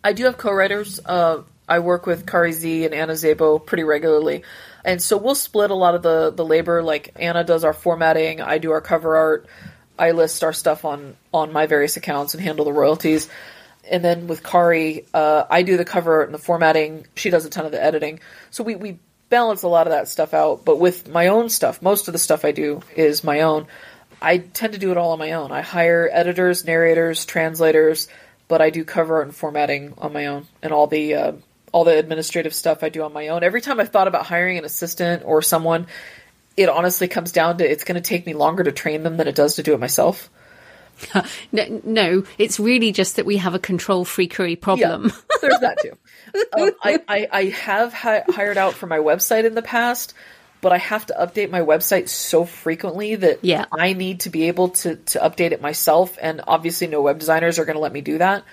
I 0.03 0.13
do 0.13 0.25
have 0.25 0.37
co-writers. 0.39 0.99
Uh, 1.05 1.43
I 1.69 1.77
work 1.77 2.07
with 2.07 2.25
Kari 2.25 2.53
Z 2.53 2.85
and 2.85 2.93
Anna 2.93 3.13
Zabo 3.13 3.63
pretty 3.63 3.83
regularly. 3.83 4.43
And 4.83 4.99
so 4.99 5.15
we'll 5.15 5.35
split 5.35 5.69
a 5.69 5.75
lot 5.75 5.93
of 5.93 6.01
the, 6.01 6.31
the 6.31 6.43
labor. 6.43 6.81
Like 6.81 7.11
Anna 7.17 7.43
does 7.43 7.63
our 7.63 7.73
formatting, 7.73 8.41
I 8.41 8.57
do 8.57 8.71
our 8.71 8.81
cover 8.81 9.15
art, 9.15 9.45
I 9.99 10.11
list 10.11 10.43
our 10.43 10.53
stuff 10.53 10.85
on, 10.85 11.15
on 11.31 11.53
my 11.53 11.67
various 11.67 11.97
accounts 11.97 12.33
and 12.33 12.41
handle 12.41 12.65
the 12.65 12.73
royalties. 12.73 13.29
And 13.89 14.03
then 14.03 14.25
with 14.25 14.41
Kari, 14.41 15.05
uh, 15.13 15.43
I 15.49 15.61
do 15.61 15.77
the 15.77 15.85
cover 15.85 16.23
and 16.23 16.33
the 16.33 16.39
formatting. 16.39 17.05
She 17.15 17.29
does 17.29 17.45
a 17.45 17.49
ton 17.49 17.67
of 17.67 17.71
the 17.71 17.83
editing. 17.83 18.19
So 18.49 18.63
we, 18.63 18.75
we 18.75 18.97
balance 19.31 19.63
a 19.63 19.67
lot 19.67 19.87
of 19.87 19.91
that 19.91 20.07
stuff 20.07 20.35
out. 20.35 20.63
But 20.63 20.79
with 20.79 21.09
my 21.09 21.27
own 21.27 21.49
stuff, 21.49 21.81
most 21.81 22.07
of 22.07 22.11
the 22.11 22.19
stuff 22.19 22.45
I 22.45 22.51
do 22.51 22.81
is 22.95 23.23
my 23.23 23.41
own. 23.41 23.65
I 24.21 24.37
tend 24.37 24.73
to 24.73 24.79
do 24.79 24.91
it 24.91 24.97
all 24.97 25.13
on 25.13 25.19
my 25.19 25.31
own. 25.31 25.51
I 25.51 25.61
hire 25.61 26.07
editors, 26.11 26.63
narrators, 26.63 27.25
translators, 27.25 28.07
but 28.47 28.61
I 28.61 28.69
do 28.69 28.85
cover 28.85 29.15
art 29.15 29.25
and 29.25 29.35
formatting 29.35 29.95
on 29.97 30.13
my 30.13 30.27
own, 30.27 30.45
and 30.61 30.71
all 30.71 30.85
the 30.85 31.15
uh, 31.15 31.31
all 31.71 31.85
the 31.85 31.97
administrative 31.97 32.53
stuff 32.53 32.83
I 32.83 32.89
do 32.89 33.01
on 33.01 33.13
my 33.13 33.29
own. 33.29 33.43
Every 33.43 33.61
time 33.61 33.79
I've 33.79 33.89
thought 33.89 34.07
about 34.07 34.27
hiring 34.27 34.59
an 34.59 34.65
assistant 34.65 35.23
or 35.25 35.41
someone, 35.41 35.87
it 36.55 36.69
honestly 36.69 37.07
comes 37.07 37.31
down 37.31 37.57
to 37.57 37.69
it's 37.69 37.83
going 37.83 37.95
to 37.95 38.07
take 38.07 38.25
me 38.27 38.33
longer 38.33 38.63
to 38.63 38.71
train 38.71 39.01
them 39.01 39.17
than 39.17 39.27
it 39.27 39.35
does 39.35 39.55
to 39.55 39.63
do 39.63 39.73
it 39.73 39.79
myself. 39.79 40.29
no, 41.51 41.81
no, 41.83 42.23
it's 42.37 42.59
really 42.59 42.91
just 42.91 43.15
that 43.15 43.25
we 43.25 43.37
have 43.37 43.55
a 43.55 43.59
control 43.59 44.05
freakery 44.05 44.59
problem. 44.59 45.05
Yeah, 45.05 45.37
there's 45.41 45.59
that 45.61 45.77
too. 45.81 45.97
um, 46.53 46.71
I, 46.81 46.99
I, 47.07 47.27
I, 47.31 47.43
have 47.45 47.93
hi- 47.93 48.23
hired 48.27 48.57
out 48.57 48.73
for 48.73 48.87
my 48.87 48.99
website 48.99 49.45
in 49.45 49.55
the 49.55 49.61
past, 49.61 50.13
but 50.61 50.71
I 50.71 50.77
have 50.77 51.05
to 51.07 51.15
update 51.19 51.49
my 51.49 51.61
website 51.61 52.09
so 52.09 52.45
frequently 52.45 53.15
that 53.15 53.39
yeah. 53.43 53.65
I 53.71 53.93
need 53.93 54.21
to 54.21 54.29
be 54.29 54.47
able 54.47 54.69
to, 54.69 54.95
to 54.95 55.19
update 55.19 55.51
it 55.51 55.61
myself. 55.61 56.17
And 56.21 56.41
obviously, 56.47 56.87
no 56.87 57.01
web 57.01 57.19
designers 57.19 57.59
are 57.59 57.65
going 57.65 57.75
to 57.75 57.81
let 57.81 57.93
me 57.93 58.01
do 58.01 58.19
that. 58.19 58.43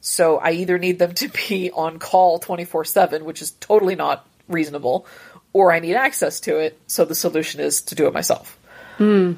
So 0.00 0.38
I 0.38 0.52
either 0.52 0.78
need 0.78 0.98
them 0.98 1.14
to 1.14 1.28
be 1.48 1.70
on 1.70 1.98
call 1.98 2.38
24 2.38 2.84
7, 2.84 3.24
which 3.24 3.42
is 3.42 3.52
totally 3.52 3.96
not 3.96 4.26
reasonable, 4.48 5.06
or 5.52 5.72
I 5.72 5.80
need 5.80 5.94
access 5.94 6.40
to 6.40 6.58
it. 6.58 6.78
So 6.86 7.04
the 7.04 7.14
solution 7.14 7.60
is 7.60 7.82
to 7.82 7.94
do 7.94 8.06
it 8.06 8.12
myself. 8.12 8.58
Hmm. 8.96 9.34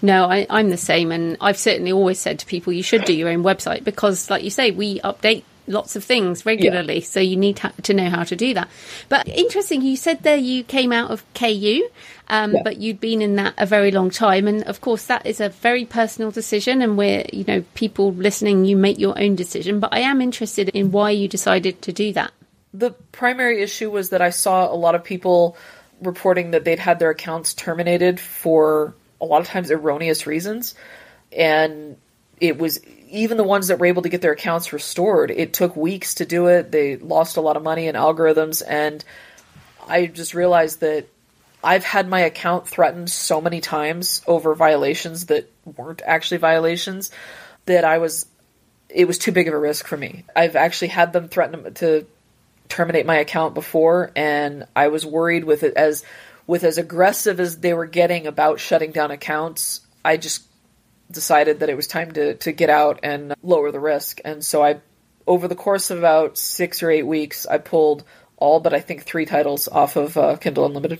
No, 0.00 0.26
I, 0.26 0.46
am 0.50 0.70
the 0.70 0.76
same, 0.76 1.12
and 1.12 1.36
I've 1.40 1.58
certainly 1.58 1.92
always 1.92 2.18
said 2.18 2.40
to 2.40 2.46
people 2.46 2.72
you 2.72 2.82
should 2.82 3.04
do 3.04 3.14
your 3.14 3.30
own 3.30 3.42
website 3.42 3.84
because, 3.84 4.28
like 4.30 4.44
you 4.44 4.50
say, 4.50 4.70
we 4.70 5.00
update 5.00 5.44
lots 5.66 5.96
of 5.96 6.04
things 6.04 6.44
regularly, 6.44 6.98
yeah. 6.98 7.04
so 7.04 7.20
you 7.20 7.36
need 7.36 7.60
to 7.82 7.94
know 7.94 8.10
how 8.10 8.24
to 8.24 8.36
do 8.36 8.54
that. 8.54 8.68
But 9.08 9.28
interesting, 9.28 9.82
you 9.82 9.96
said 9.96 10.22
there 10.22 10.36
you 10.36 10.64
came 10.64 10.92
out 10.92 11.10
of 11.10 11.24
KU, 11.34 11.88
um, 12.28 12.54
yeah. 12.54 12.62
but 12.62 12.78
you'd 12.78 13.00
been 13.00 13.22
in 13.22 13.36
that 13.36 13.54
a 13.58 13.66
very 13.66 13.90
long 13.90 14.10
time, 14.10 14.48
and 14.48 14.62
of 14.64 14.80
course 14.80 15.06
that 15.06 15.26
is 15.26 15.40
a 15.40 15.48
very 15.48 15.84
personal 15.84 16.30
decision, 16.30 16.82
and 16.82 16.96
we're 16.98 17.24
you 17.32 17.44
know 17.46 17.64
people 17.74 18.12
listening, 18.12 18.64
you 18.64 18.76
make 18.76 18.98
your 18.98 19.18
own 19.20 19.36
decision. 19.36 19.80
But 19.80 19.92
I 19.92 20.00
am 20.00 20.20
interested 20.20 20.68
in 20.70 20.90
why 20.90 21.10
you 21.10 21.28
decided 21.28 21.82
to 21.82 21.92
do 21.92 22.12
that. 22.14 22.32
The 22.74 22.90
primary 23.12 23.62
issue 23.62 23.90
was 23.90 24.10
that 24.10 24.22
I 24.22 24.30
saw 24.30 24.72
a 24.72 24.74
lot 24.74 24.94
of 24.94 25.04
people 25.04 25.56
reporting 26.00 26.50
that 26.52 26.64
they'd 26.64 26.78
had 26.78 26.98
their 26.98 27.10
accounts 27.10 27.54
terminated 27.54 28.18
for 28.18 28.94
a 29.20 29.24
lot 29.24 29.40
of 29.40 29.46
times 29.46 29.70
erroneous 29.70 30.26
reasons. 30.26 30.74
And 31.30 31.96
it 32.40 32.58
was 32.58 32.80
even 33.12 33.36
the 33.36 33.44
ones 33.44 33.68
that 33.68 33.78
were 33.78 33.86
able 33.86 34.02
to 34.02 34.08
get 34.08 34.22
their 34.22 34.32
accounts 34.32 34.72
restored, 34.72 35.30
it 35.30 35.52
took 35.52 35.76
weeks 35.76 36.14
to 36.14 36.26
do 36.26 36.46
it. 36.46 36.72
They 36.72 36.96
lost 36.96 37.36
a 37.36 37.40
lot 37.40 37.56
of 37.56 37.62
money 37.62 37.86
in 37.86 37.94
algorithms. 37.94 38.62
And 38.66 39.04
I 39.86 40.06
just 40.06 40.34
realized 40.34 40.80
that 40.80 41.06
I've 41.62 41.84
had 41.84 42.08
my 42.08 42.20
account 42.20 42.66
threatened 42.66 43.10
so 43.10 43.40
many 43.40 43.60
times 43.60 44.22
over 44.26 44.54
violations 44.54 45.26
that 45.26 45.50
weren't 45.76 46.02
actually 46.04 46.38
violations 46.38 47.10
that 47.66 47.84
I 47.84 47.98
was, 47.98 48.26
it 48.88 49.06
was 49.06 49.18
too 49.18 49.30
big 49.30 49.46
of 49.46 49.54
a 49.54 49.58
risk 49.58 49.86
for 49.86 49.96
me. 49.96 50.24
I've 50.34 50.56
actually 50.56 50.88
had 50.88 51.12
them 51.12 51.28
threaten 51.28 51.74
to 51.74 52.06
terminate 52.68 53.06
my 53.06 53.18
account 53.18 53.54
before, 53.54 54.10
and 54.16 54.66
I 54.74 54.88
was 54.88 55.04
worried 55.04 55.44
with 55.44 55.62
it 55.62 55.74
as 55.74 56.04
with 56.46 56.64
as 56.64 56.78
aggressive 56.78 57.38
as 57.38 57.58
they 57.58 57.74
were 57.74 57.86
getting 57.86 58.26
about 58.26 58.58
shutting 58.58 58.90
down 58.90 59.10
accounts, 59.10 59.80
I 60.04 60.16
just 60.16 60.42
decided 61.12 61.60
that 61.60 61.68
it 61.68 61.76
was 61.76 61.86
time 61.86 62.12
to, 62.12 62.34
to 62.34 62.52
get 62.52 62.70
out 62.70 63.00
and 63.02 63.34
lower 63.42 63.70
the 63.70 63.80
risk. 63.80 64.20
And 64.24 64.44
so 64.44 64.64
I 64.64 64.80
over 65.26 65.46
the 65.46 65.54
course 65.54 65.90
of 65.90 65.98
about 65.98 66.36
six 66.36 66.82
or 66.82 66.90
eight 66.90 67.06
weeks, 67.06 67.46
I 67.46 67.58
pulled 67.58 68.04
all 68.36 68.58
but 68.60 68.74
I 68.74 68.80
think 68.80 69.04
three 69.04 69.24
titles 69.24 69.68
off 69.68 69.96
of 69.96 70.16
uh, 70.16 70.36
Kindle 70.36 70.66
Unlimited. 70.66 70.98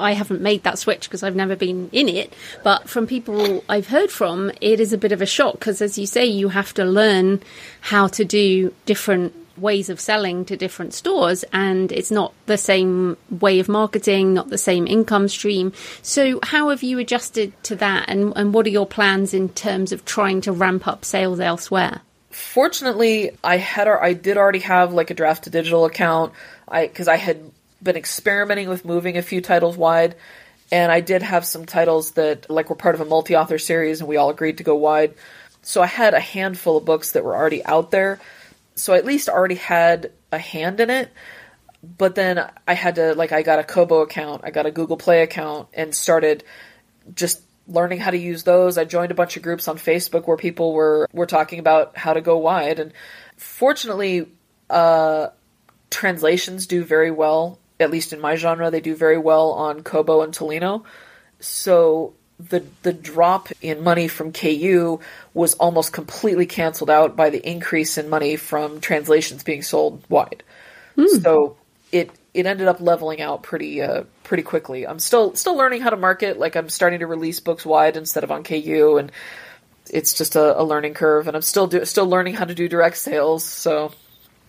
I 0.00 0.12
haven't 0.12 0.42
made 0.42 0.64
that 0.64 0.78
switch 0.78 1.08
because 1.08 1.22
I've 1.22 1.34
never 1.34 1.56
been 1.56 1.88
in 1.92 2.08
it, 2.08 2.34
but 2.62 2.90
from 2.90 3.06
people 3.06 3.64
I've 3.68 3.86
heard 3.88 4.10
from, 4.10 4.52
it 4.60 4.80
is 4.80 4.92
a 4.92 4.98
bit 4.98 5.12
of 5.12 5.22
a 5.22 5.26
shock 5.26 5.54
because, 5.54 5.80
as 5.80 5.96
you 5.96 6.06
say, 6.06 6.26
you 6.26 6.50
have 6.50 6.74
to 6.74 6.84
learn 6.84 7.42
how 7.80 8.06
to 8.08 8.24
do 8.24 8.74
different 8.84 9.34
ways 9.58 9.88
of 9.88 10.00
selling 10.00 10.44
to 10.46 10.56
different 10.56 10.94
stores, 10.94 11.44
and 11.52 11.92
it's 11.92 12.10
not 12.10 12.32
the 12.46 12.58
same 12.58 13.16
way 13.30 13.58
of 13.60 13.68
marketing, 13.68 14.34
not 14.34 14.48
the 14.48 14.58
same 14.58 14.86
income 14.86 15.28
stream. 15.28 15.72
So, 16.02 16.40
how 16.42 16.70
have 16.70 16.82
you 16.82 16.98
adjusted 16.98 17.52
to 17.64 17.76
that, 17.76 18.08
and, 18.08 18.32
and 18.36 18.52
what 18.54 18.66
are 18.66 18.70
your 18.70 18.86
plans 18.86 19.34
in 19.34 19.48
terms 19.50 19.92
of 19.92 20.04
trying 20.04 20.40
to 20.42 20.52
ramp 20.52 20.86
up 20.86 21.04
sales 21.04 21.40
elsewhere? 21.40 22.02
Fortunately, 22.30 23.30
I 23.42 23.56
had 23.56 23.88
I 23.88 24.12
did 24.12 24.36
already 24.36 24.58
have 24.60 24.92
like 24.92 25.10
a 25.10 25.14
Draft2Digital 25.14 25.86
account. 25.86 26.32
I 26.68 26.86
because 26.86 27.08
I 27.08 27.16
had 27.16 27.50
been 27.82 27.96
experimenting 27.96 28.68
with 28.68 28.84
moving 28.84 29.16
a 29.16 29.22
few 29.22 29.40
titles 29.40 29.76
wide, 29.76 30.16
and 30.70 30.92
I 30.92 31.00
did 31.00 31.22
have 31.22 31.44
some 31.44 31.64
titles 31.64 32.12
that 32.12 32.50
like 32.50 32.68
were 32.68 32.76
part 32.76 32.94
of 32.94 33.00
a 33.00 33.04
multi-author 33.04 33.58
series, 33.58 34.00
and 34.00 34.08
we 34.08 34.16
all 34.16 34.30
agreed 34.30 34.58
to 34.58 34.64
go 34.64 34.74
wide. 34.74 35.14
So 35.62 35.82
I 35.82 35.86
had 35.86 36.14
a 36.14 36.20
handful 36.20 36.76
of 36.76 36.84
books 36.84 37.12
that 37.12 37.24
were 37.24 37.34
already 37.34 37.64
out 37.64 37.90
there. 37.90 38.20
So 38.76 38.92
I 38.92 38.98
at 38.98 39.04
least 39.04 39.28
already 39.28 39.56
had 39.56 40.12
a 40.30 40.38
hand 40.38 40.80
in 40.80 40.90
it. 40.90 41.10
But 41.82 42.14
then 42.14 42.50
I 42.66 42.74
had 42.74 42.96
to 42.96 43.14
like 43.14 43.32
I 43.32 43.42
got 43.42 43.58
a 43.58 43.64
Kobo 43.64 44.00
account, 44.00 44.42
I 44.44 44.50
got 44.50 44.66
a 44.66 44.70
Google 44.70 44.96
Play 44.96 45.22
account, 45.22 45.68
and 45.72 45.94
started 45.94 46.42
just 47.14 47.42
learning 47.68 47.98
how 47.98 48.10
to 48.10 48.18
use 48.18 48.42
those. 48.42 48.78
I 48.78 48.84
joined 48.84 49.12
a 49.12 49.14
bunch 49.14 49.36
of 49.36 49.42
groups 49.42 49.68
on 49.68 49.76
Facebook 49.76 50.26
where 50.26 50.36
people 50.36 50.72
were 50.72 51.08
were 51.12 51.26
talking 51.26 51.58
about 51.58 51.96
how 51.96 52.12
to 52.12 52.20
go 52.20 52.38
wide, 52.38 52.80
and 52.80 52.92
fortunately, 53.36 54.28
uh, 54.68 55.28
translations 55.90 56.66
do 56.66 56.82
very 56.82 57.10
well 57.10 57.60
at 57.78 57.90
least 57.90 58.12
in 58.12 58.20
my 58.20 58.36
genre, 58.36 58.70
they 58.70 58.80
do 58.80 58.94
very 58.94 59.18
well 59.18 59.52
on 59.52 59.82
Kobo 59.82 60.22
and 60.22 60.32
Tolino. 60.32 60.84
So 61.40 62.14
the 62.38 62.64
the 62.82 62.92
drop 62.92 63.48
in 63.62 63.82
money 63.82 64.08
from 64.08 64.32
KU 64.32 65.00
was 65.32 65.54
almost 65.54 65.92
completely 65.92 66.46
canceled 66.46 66.90
out 66.90 67.16
by 67.16 67.30
the 67.30 67.48
increase 67.48 67.96
in 67.96 68.08
money 68.08 68.36
from 68.36 68.80
translations 68.80 69.42
being 69.42 69.62
sold 69.62 70.04
wide. 70.08 70.42
Mm. 70.96 71.22
So 71.22 71.56
it 71.92 72.10
it 72.34 72.46
ended 72.46 72.68
up 72.68 72.80
leveling 72.80 73.22
out 73.22 73.42
pretty 73.42 73.80
uh, 73.80 74.04
pretty 74.22 74.42
quickly. 74.42 74.86
I'm 74.86 74.98
still 74.98 75.34
still 75.34 75.56
learning 75.56 75.80
how 75.80 75.90
to 75.90 75.96
market. 75.96 76.38
Like 76.38 76.56
I'm 76.56 76.68
starting 76.68 77.00
to 77.00 77.06
release 77.06 77.40
books 77.40 77.64
wide 77.64 77.96
instead 77.96 78.24
of 78.24 78.30
on 78.30 78.44
KU, 78.44 78.98
and 78.98 79.10
it's 79.90 80.12
just 80.12 80.36
a, 80.36 80.60
a 80.60 80.62
learning 80.62 80.94
curve. 80.94 81.28
And 81.28 81.36
I'm 81.36 81.42
still 81.42 81.66
do, 81.66 81.84
still 81.86 82.06
learning 82.06 82.34
how 82.34 82.44
to 82.44 82.54
do 82.54 82.68
direct 82.68 82.98
sales. 82.98 83.44
So 83.44 83.92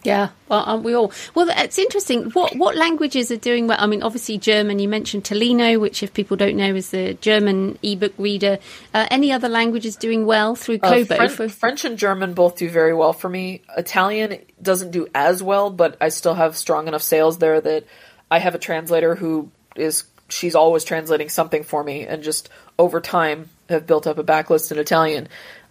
yeah, 0.07 0.29
well, 0.47 0.63
aren't 0.65 0.83
we 0.83 0.93
all? 0.93 1.11
Well, 1.35 1.49
it's 1.49 1.77
interesting. 1.77 2.31
What 2.31 2.55
what 2.55 2.77
languages 2.77 3.29
are 3.29 3.35
doing 3.35 3.67
well? 3.67 3.77
I 3.77 3.87
mean, 3.87 4.01
obviously 4.01 4.37
German. 4.37 4.79
You 4.79 4.87
mentioned 4.87 5.25
Tolino, 5.25 5.79
which, 5.81 6.01
if 6.01 6.13
people 6.13 6.37
don't 6.37 6.55
know, 6.55 6.73
is 6.75 6.91
the 6.91 7.15
German 7.15 7.77
ebook 7.83 8.13
reader. 8.17 8.59
Uh, 8.93 9.05
any 9.11 9.33
other 9.33 9.49
languages 9.49 9.97
doing 9.97 10.25
well 10.25 10.55
through 10.55 10.79
Kobo? 10.79 11.15
Uh, 11.15 11.27
French, 11.27 11.51
French 11.51 11.83
and 11.83 11.97
German 11.97 12.33
both 12.33 12.55
do 12.55 12.69
very 12.69 12.93
well 12.93 13.11
for 13.11 13.27
me. 13.27 13.63
Italian 13.77 14.39
doesn't 14.61 14.91
do 14.91 15.07
as 15.13 15.43
well, 15.43 15.69
but 15.69 15.97
I 15.99 16.07
still 16.07 16.35
have 16.35 16.55
strong 16.55 16.87
enough 16.87 17.03
sales 17.03 17.39
there 17.39 17.59
that 17.59 17.83
I 18.31 18.39
have 18.39 18.55
a 18.55 18.59
translator 18.59 19.13
who 19.13 19.51
is 19.75 20.05
she's 20.29 20.55
always 20.55 20.85
translating 20.85 21.27
something 21.27 21.63
for 21.63 21.83
me, 21.83 22.07
and 22.07 22.23
just 22.23 22.47
over 22.79 23.01
time 23.01 23.49
have 23.67 23.85
built 23.85 24.07
up 24.07 24.17
a 24.17 24.23
backlist 24.23 24.71
in 24.71 24.79
Italian. 24.79 25.27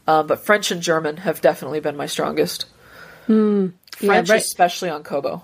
Uh, 0.06 0.22
but 0.22 0.44
French 0.44 0.70
and 0.70 0.82
German 0.82 1.16
have 1.16 1.40
definitely 1.40 1.80
been 1.80 1.96
my 1.96 2.06
strongest. 2.06 2.66
French, 3.26 3.74
yeah, 4.00 4.10
right. 4.10 4.30
especially 4.30 4.90
on 4.90 5.02
Kobo. 5.02 5.42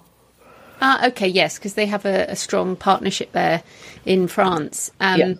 Ah, 0.80 1.06
okay, 1.08 1.28
yes, 1.28 1.58
because 1.58 1.74
they 1.74 1.86
have 1.86 2.04
a, 2.04 2.26
a, 2.30 2.36
strong 2.36 2.74
partnership 2.74 3.30
there 3.32 3.62
in 4.04 4.26
France. 4.26 4.90
Um, 4.98 5.20
yeah. 5.20 5.34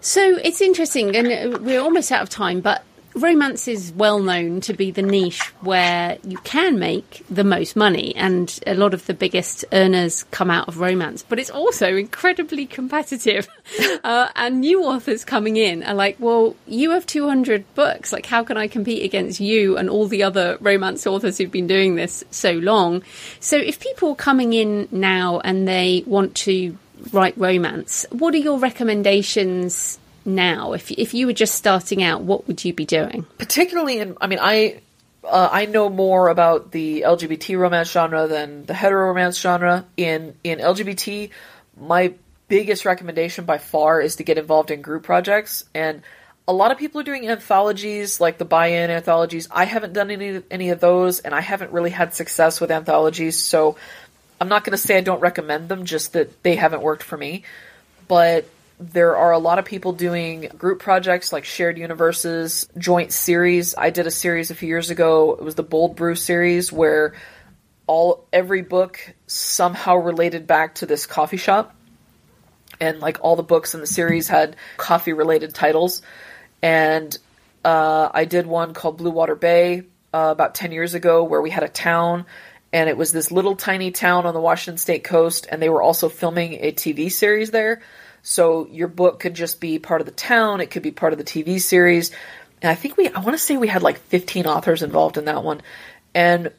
So 0.00 0.38
it's 0.42 0.60
interesting, 0.60 1.14
and 1.14 1.54
uh, 1.54 1.58
we're 1.60 1.80
almost 1.80 2.10
out 2.10 2.22
of 2.22 2.28
time, 2.28 2.60
but 2.60 2.82
romance 3.14 3.68
is 3.68 3.92
well 3.92 4.18
known 4.20 4.60
to 4.62 4.72
be 4.72 4.90
the 4.90 5.02
niche 5.02 5.40
where 5.60 6.18
you 6.24 6.38
can 6.38 6.78
make 6.78 7.24
the 7.30 7.44
most 7.44 7.76
money, 7.76 8.14
and 8.16 8.58
a 8.66 8.74
lot 8.74 8.94
of 8.94 9.06
the 9.06 9.14
biggest 9.14 9.64
earners 9.72 10.24
come 10.30 10.50
out 10.50 10.68
of 10.68 10.78
romance. 10.78 11.24
But 11.28 11.38
it's 11.38 11.50
also 11.50 11.96
incredibly 11.96 12.66
competitive, 12.66 13.48
uh, 14.04 14.28
and 14.36 14.60
new 14.60 14.84
authors 14.84 15.24
coming 15.24 15.56
in 15.56 15.82
are 15.82 15.94
like, 15.94 16.16
"Well, 16.18 16.56
you 16.66 16.90
have 16.90 17.06
200 17.06 17.64
books. 17.74 18.12
Like, 18.12 18.26
how 18.26 18.44
can 18.44 18.56
I 18.56 18.68
compete 18.68 19.04
against 19.04 19.40
you 19.40 19.76
and 19.76 19.88
all 19.88 20.06
the 20.06 20.22
other 20.22 20.58
romance 20.60 21.06
authors 21.06 21.38
who've 21.38 21.50
been 21.50 21.66
doing 21.66 21.94
this 21.96 22.24
so 22.30 22.52
long?" 22.52 23.02
So, 23.40 23.56
if 23.56 23.80
people 23.80 24.10
are 24.10 24.16
coming 24.16 24.52
in 24.52 24.88
now 24.90 25.40
and 25.40 25.66
they 25.66 26.04
want 26.06 26.34
to 26.36 26.76
write 27.12 27.36
romance, 27.36 28.06
what 28.10 28.34
are 28.34 28.38
your 28.38 28.58
recommendations 28.58 29.98
now? 30.24 30.72
If 30.72 30.90
if 30.90 31.14
you 31.14 31.26
were 31.26 31.32
just 31.32 31.54
starting 31.54 32.02
out, 32.02 32.22
what 32.22 32.46
would 32.46 32.64
you 32.64 32.72
be 32.72 32.84
doing? 32.84 33.26
Particularly 33.38 33.98
in, 33.98 34.16
I 34.20 34.26
mean, 34.26 34.38
I 34.40 34.80
uh, 35.24 35.48
I 35.50 35.66
know 35.66 35.88
more 35.88 36.28
about 36.28 36.72
the 36.72 37.02
LGBT 37.02 37.58
romance 37.58 37.90
genre 37.90 38.26
than 38.26 38.66
the 38.66 38.74
hetero 38.74 39.08
romance 39.08 39.38
genre. 39.38 39.86
In 39.96 40.34
in 40.44 40.58
LGBT, 40.58 41.30
my 41.78 42.14
biggest 42.48 42.84
recommendation 42.84 43.44
by 43.44 43.58
far 43.58 44.00
is 44.00 44.16
to 44.16 44.24
get 44.24 44.38
involved 44.38 44.70
in 44.70 44.82
group 44.82 45.04
projects 45.04 45.64
and 45.72 46.02
a 46.48 46.52
lot 46.52 46.72
of 46.72 46.78
people 46.78 47.00
are 47.00 47.04
doing 47.04 47.28
anthologies 47.28 48.20
like 48.20 48.36
the 48.36 48.44
buy-in 48.44 48.90
anthologies. 48.90 49.46
I 49.52 49.66
haven't 49.66 49.92
done 49.92 50.10
any 50.10 50.42
any 50.50 50.70
of 50.70 50.80
those 50.80 51.20
and 51.20 51.32
I 51.32 51.40
haven't 51.40 51.70
really 51.70 51.90
had 51.90 52.12
success 52.12 52.60
with 52.60 52.72
anthologies, 52.72 53.38
so 53.38 53.76
I'm 54.40 54.48
not 54.48 54.64
going 54.64 54.72
to 54.72 54.78
say 54.78 54.98
I 54.98 55.00
don't 55.00 55.20
recommend 55.20 55.68
them 55.68 55.84
just 55.84 56.14
that 56.14 56.42
they 56.42 56.56
haven't 56.56 56.82
worked 56.82 57.04
for 57.04 57.16
me. 57.16 57.44
But 58.08 58.46
there 58.80 59.14
are 59.14 59.32
a 59.32 59.38
lot 59.38 59.58
of 59.58 59.66
people 59.66 59.92
doing 59.92 60.48
group 60.56 60.80
projects 60.80 61.34
like 61.34 61.44
shared 61.44 61.76
universes, 61.76 62.66
joint 62.78 63.12
series. 63.12 63.74
I 63.76 63.90
did 63.90 64.06
a 64.06 64.10
series 64.10 64.50
a 64.50 64.54
few 64.54 64.68
years 64.68 64.88
ago. 64.88 65.34
It 65.34 65.42
was 65.42 65.54
the 65.54 65.62
Bold 65.62 65.96
Brew 65.96 66.14
series 66.14 66.72
where 66.72 67.14
all 67.86 68.26
every 68.32 68.62
book 68.62 69.14
somehow 69.26 69.96
related 69.96 70.46
back 70.46 70.76
to 70.76 70.86
this 70.86 71.04
coffee 71.04 71.36
shop. 71.36 71.76
And 72.80 73.00
like 73.00 73.18
all 73.20 73.36
the 73.36 73.42
books 73.42 73.74
in 73.74 73.80
the 73.80 73.86
series 73.86 74.28
had 74.28 74.56
coffee 74.78 75.12
related 75.12 75.54
titles. 75.54 76.00
And 76.62 77.16
uh, 77.62 78.08
I 78.14 78.24
did 78.24 78.46
one 78.46 78.72
called 78.72 78.96
Blue 78.96 79.10
Water 79.10 79.34
Bay 79.34 79.82
uh, 80.14 80.28
about 80.32 80.54
10 80.54 80.72
years 80.72 80.94
ago 80.94 81.24
where 81.24 81.42
we 81.42 81.50
had 81.50 81.64
a 81.64 81.68
town 81.68 82.24
and 82.72 82.88
it 82.88 82.96
was 82.96 83.12
this 83.12 83.30
little 83.30 83.56
tiny 83.56 83.90
town 83.90 84.24
on 84.24 84.32
the 84.32 84.40
Washington 84.40 84.78
state 84.78 85.04
coast 85.04 85.46
and 85.50 85.60
they 85.60 85.68
were 85.68 85.82
also 85.82 86.08
filming 86.08 86.54
a 86.54 86.72
TV 86.72 87.12
series 87.12 87.50
there. 87.50 87.82
So 88.22 88.66
your 88.66 88.88
book 88.88 89.20
could 89.20 89.34
just 89.34 89.60
be 89.60 89.78
part 89.78 90.00
of 90.00 90.06
the 90.06 90.12
town, 90.12 90.60
it 90.60 90.70
could 90.70 90.82
be 90.82 90.90
part 90.90 91.12
of 91.12 91.18
the 91.18 91.24
TV 91.24 91.60
series. 91.60 92.10
And 92.62 92.70
I 92.70 92.74
think 92.74 92.96
we, 92.96 93.08
I 93.08 93.20
want 93.20 93.32
to 93.32 93.38
say 93.38 93.56
we 93.56 93.68
had 93.68 93.82
like 93.82 93.98
15 93.98 94.46
authors 94.46 94.82
involved 94.82 95.16
in 95.16 95.24
that 95.26 95.42
one. 95.42 95.62
And 96.14 96.52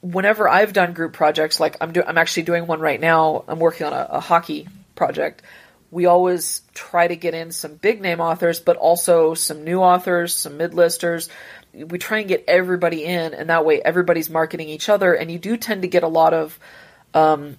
whenever 0.00 0.48
I've 0.48 0.72
done 0.72 0.92
group 0.92 1.12
projects, 1.12 1.60
like 1.60 1.76
I'm 1.80 1.92
doing, 1.92 2.06
I'm 2.06 2.18
actually 2.18 2.44
doing 2.44 2.66
one 2.66 2.80
right 2.80 3.00
now. 3.00 3.44
I'm 3.46 3.58
working 3.58 3.86
on 3.86 3.92
a, 3.92 4.06
a 4.12 4.20
hockey 4.20 4.68
project. 4.94 5.42
We 5.90 6.06
always 6.06 6.62
try 6.74 7.06
to 7.06 7.16
get 7.16 7.34
in 7.34 7.52
some 7.52 7.76
big 7.76 8.00
name 8.00 8.20
authors, 8.20 8.58
but 8.58 8.76
also 8.76 9.34
some 9.34 9.64
new 9.64 9.80
authors, 9.80 10.34
some 10.34 10.56
mid 10.56 10.74
listers. 10.74 11.28
We 11.72 11.98
try 11.98 12.20
and 12.20 12.28
get 12.28 12.44
everybody 12.48 13.04
in, 13.04 13.34
and 13.34 13.50
that 13.50 13.64
way 13.64 13.80
everybody's 13.80 14.28
marketing 14.28 14.68
each 14.68 14.88
other. 14.88 15.14
And 15.14 15.30
you 15.30 15.38
do 15.38 15.56
tend 15.56 15.82
to 15.82 15.88
get 15.88 16.02
a 16.02 16.08
lot 16.08 16.34
of 16.34 16.58
um, 17.14 17.56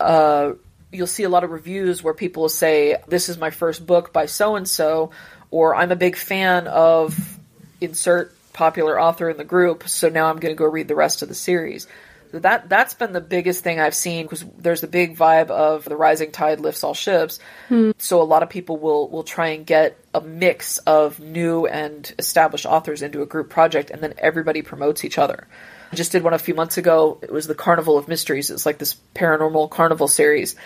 uh, 0.00 0.52
you'll 0.94 1.06
see 1.06 1.24
a 1.24 1.28
lot 1.28 1.44
of 1.44 1.50
reviews 1.50 2.02
where 2.02 2.14
people 2.14 2.42
will 2.42 2.48
say, 2.48 2.96
This 3.08 3.28
is 3.28 3.36
my 3.38 3.50
first 3.50 3.86
book 3.86 4.12
by 4.12 4.26
so 4.26 4.56
and 4.56 4.68
so, 4.68 5.10
or 5.50 5.74
I'm 5.74 5.92
a 5.92 5.96
big 5.96 6.16
fan 6.16 6.66
of 6.66 7.38
insert 7.80 8.34
popular 8.52 8.98
author 9.00 9.28
in 9.28 9.36
the 9.36 9.44
group, 9.44 9.88
so 9.88 10.08
now 10.08 10.26
I'm 10.26 10.38
going 10.38 10.54
to 10.54 10.58
go 10.58 10.64
read 10.64 10.88
the 10.88 10.94
rest 10.94 11.22
of 11.22 11.28
the 11.28 11.34
series. 11.34 11.86
So 12.34 12.40
that 12.40 12.68
that's 12.68 12.94
been 12.94 13.12
the 13.12 13.20
biggest 13.20 13.62
thing 13.62 13.78
I've 13.78 13.94
seen 13.94 14.24
because 14.24 14.44
there's 14.58 14.80
the 14.80 14.88
big 14.88 15.16
vibe 15.16 15.50
of 15.50 15.84
the 15.84 15.94
rising 15.94 16.32
tide 16.32 16.58
lifts 16.58 16.82
all 16.82 16.92
ships. 16.92 17.38
Hmm. 17.68 17.92
So 17.98 18.20
a 18.20 18.24
lot 18.24 18.42
of 18.42 18.50
people 18.50 18.76
will 18.76 19.08
will 19.08 19.22
try 19.22 19.50
and 19.50 19.64
get 19.64 19.96
a 20.12 20.20
mix 20.20 20.78
of 20.78 21.20
new 21.20 21.66
and 21.66 22.12
established 22.18 22.66
authors 22.66 23.02
into 23.02 23.22
a 23.22 23.26
group 23.26 23.50
project, 23.50 23.90
and 23.90 24.02
then 24.02 24.14
everybody 24.18 24.62
promotes 24.62 25.04
each 25.04 25.16
other. 25.16 25.46
I 25.94 25.96
just 25.96 26.10
did 26.10 26.24
one 26.24 26.34
a 26.34 26.40
few 26.40 26.54
months 26.54 26.76
ago. 26.76 27.18
It 27.22 27.30
was 27.30 27.46
the 27.46 27.54
Carnival 27.54 27.96
of 27.96 28.08
Mysteries. 28.08 28.50
It's 28.50 28.66
like 28.66 28.78
this 28.78 28.96
paranormal 29.14 29.70
carnival 29.70 30.08
series, 30.08 30.56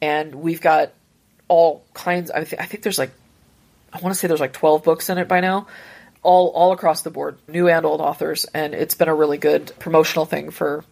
and 0.00 0.34
we've 0.34 0.60
got 0.60 0.90
all 1.46 1.84
kinds. 1.94 2.32
I, 2.32 2.42
th- 2.42 2.60
I 2.60 2.64
think 2.64 2.82
there's 2.82 2.98
like 2.98 3.12
I 3.92 4.00
want 4.00 4.12
to 4.12 4.18
say 4.18 4.26
there's 4.26 4.40
like 4.40 4.54
12 4.54 4.82
books 4.82 5.08
in 5.08 5.18
it 5.18 5.28
by 5.28 5.38
now, 5.38 5.68
all 6.24 6.48
all 6.48 6.72
across 6.72 7.02
the 7.02 7.10
board, 7.10 7.38
new 7.46 7.68
and 7.68 7.86
old 7.86 8.00
authors, 8.00 8.44
and 8.46 8.74
it's 8.74 8.96
been 8.96 9.06
a 9.06 9.14
really 9.14 9.38
good 9.38 9.70
promotional 9.78 10.24
thing 10.24 10.50
for, 10.50 10.84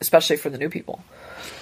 especially 0.00 0.38
for 0.38 0.50
the 0.50 0.58
new 0.58 0.68
people. 0.68 1.04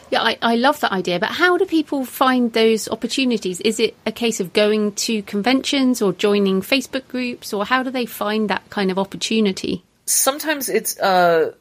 Yeah, 0.09 0.23
I, 0.23 0.39
I 0.40 0.56
love 0.56 0.81
that 0.81 0.93
idea. 0.93 1.19
But 1.19 1.32
how 1.32 1.59
do 1.59 1.66
people 1.66 2.06
find 2.06 2.51
those 2.55 2.89
opportunities? 2.89 3.61
Is 3.61 3.78
it 3.78 3.94
a 4.06 4.12
case 4.12 4.40
of 4.40 4.55
going 4.55 4.93
to 4.93 5.20
conventions 5.24 6.01
or 6.01 6.15
joining 6.15 6.62
Facebook 6.62 7.09
groups, 7.09 7.52
or 7.52 7.66
how 7.66 7.82
do 7.82 7.90
they 7.90 8.06
find 8.06 8.48
that 8.48 8.70
kind 8.70 8.90
of 8.90 8.98
opportunity? 8.98 9.85
Sometimes 10.06 10.70
it's 10.70 10.98
uh, 10.98 11.52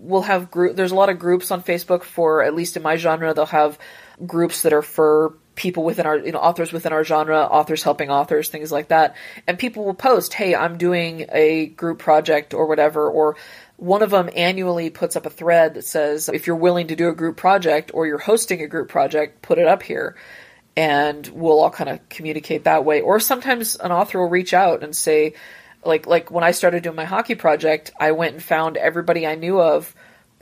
we'll 0.00 0.22
have 0.22 0.50
group. 0.50 0.76
There's 0.76 0.92
a 0.92 0.96
lot 0.96 1.08
of 1.08 1.18
groups 1.18 1.50
on 1.50 1.62
Facebook 1.62 2.02
for 2.02 2.42
at 2.42 2.54
least 2.54 2.76
in 2.76 2.82
my 2.82 2.96
genre. 2.96 3.34
They'll 3.34 3.46
have 3.46 3.78
groups 4.26 4.62
that 4.62 4.72
are 4.72 4.82
for 4.82 5.34
people 5.58 5.82
within 5.82 6.06
our 6.06 6.16
you 6.18 6.30
know 6.30 6.38
authors 6.38 6.72
within 6.72 6.92
our 6.92 7.02
genre 7.02 7.40
authors 7.40 7.82
helping 7.82 8.10
authors 8.10 8.48
things 8.48 8.70
like 8.70 8.88
that 8.88 9.16
and 9.48 9.58
people 9.58 9.84
will 9.84 9.92
post 9.92 10.32
hey 10.32 10.54
i'm 10.54 10.78
doing 10.78 11.26
a 11.32 11.66
group 11.66 11.98
project 11.98 12.54
or 12.54 12.66
whatever 12.66 13.10
or 13.10 13.36
one 13.76 14.02
of 14.02 14.10
them 14.10 14.30
annually 14.36 14.88
puts 14.88 15.16
up 15.16 15.26
a 15.26 15.30
thread 15.30 15.74
that 15.74 15.84
says 15.84 16.28
if 16.28 16.46
you're 16.46 16.54
willing 16.54 16.86
to 16.86 16.94
do 16.94 17.08
a 17.08 17.14
group 17.14 17.36
project 17.36 17.90
or 17.92 18.06
you're 18.06 18.18
hosting 18.18 18.62
a 18.62 18.68
group 18.68 18.88
project 18.88 19.42
put 19.42 19.58
it 19.58 19.66
up 19.66 19.82
here 19.82 20.14
and 20.76 21.26
we'll 21.34 21.60
all 21.60 21.70
kind 21.70 21.90
of 21.90 22.08
communicate 22.08 22.62
that 22.62 22.84
way 22.84 23.00
or 23.00 23.18
sometimes 23.18 23.74
an 23.74 23.90
author 23.90 24.20
will 24.20 24.28
reach 24.28 24.54
out 24.54 24.84
and 24.84 24.94
say 24.94 25.34
like 25.88 26.06
like 26.06 26.30
when 26.30 26.44
i 26.44 26.52
started 26.52 26.84
doing 26.84 26.94
my 26.94 27.04
hockey 27.04 27.34
project 27.34 27.90
i 27.98 28.12
went 28.12 28.34
and 28.34 28.42
found 28.42 28.76
everybody 28.76 29.26
i 29.26 29.34
knew 29.34 29.60
of 29.60 29.92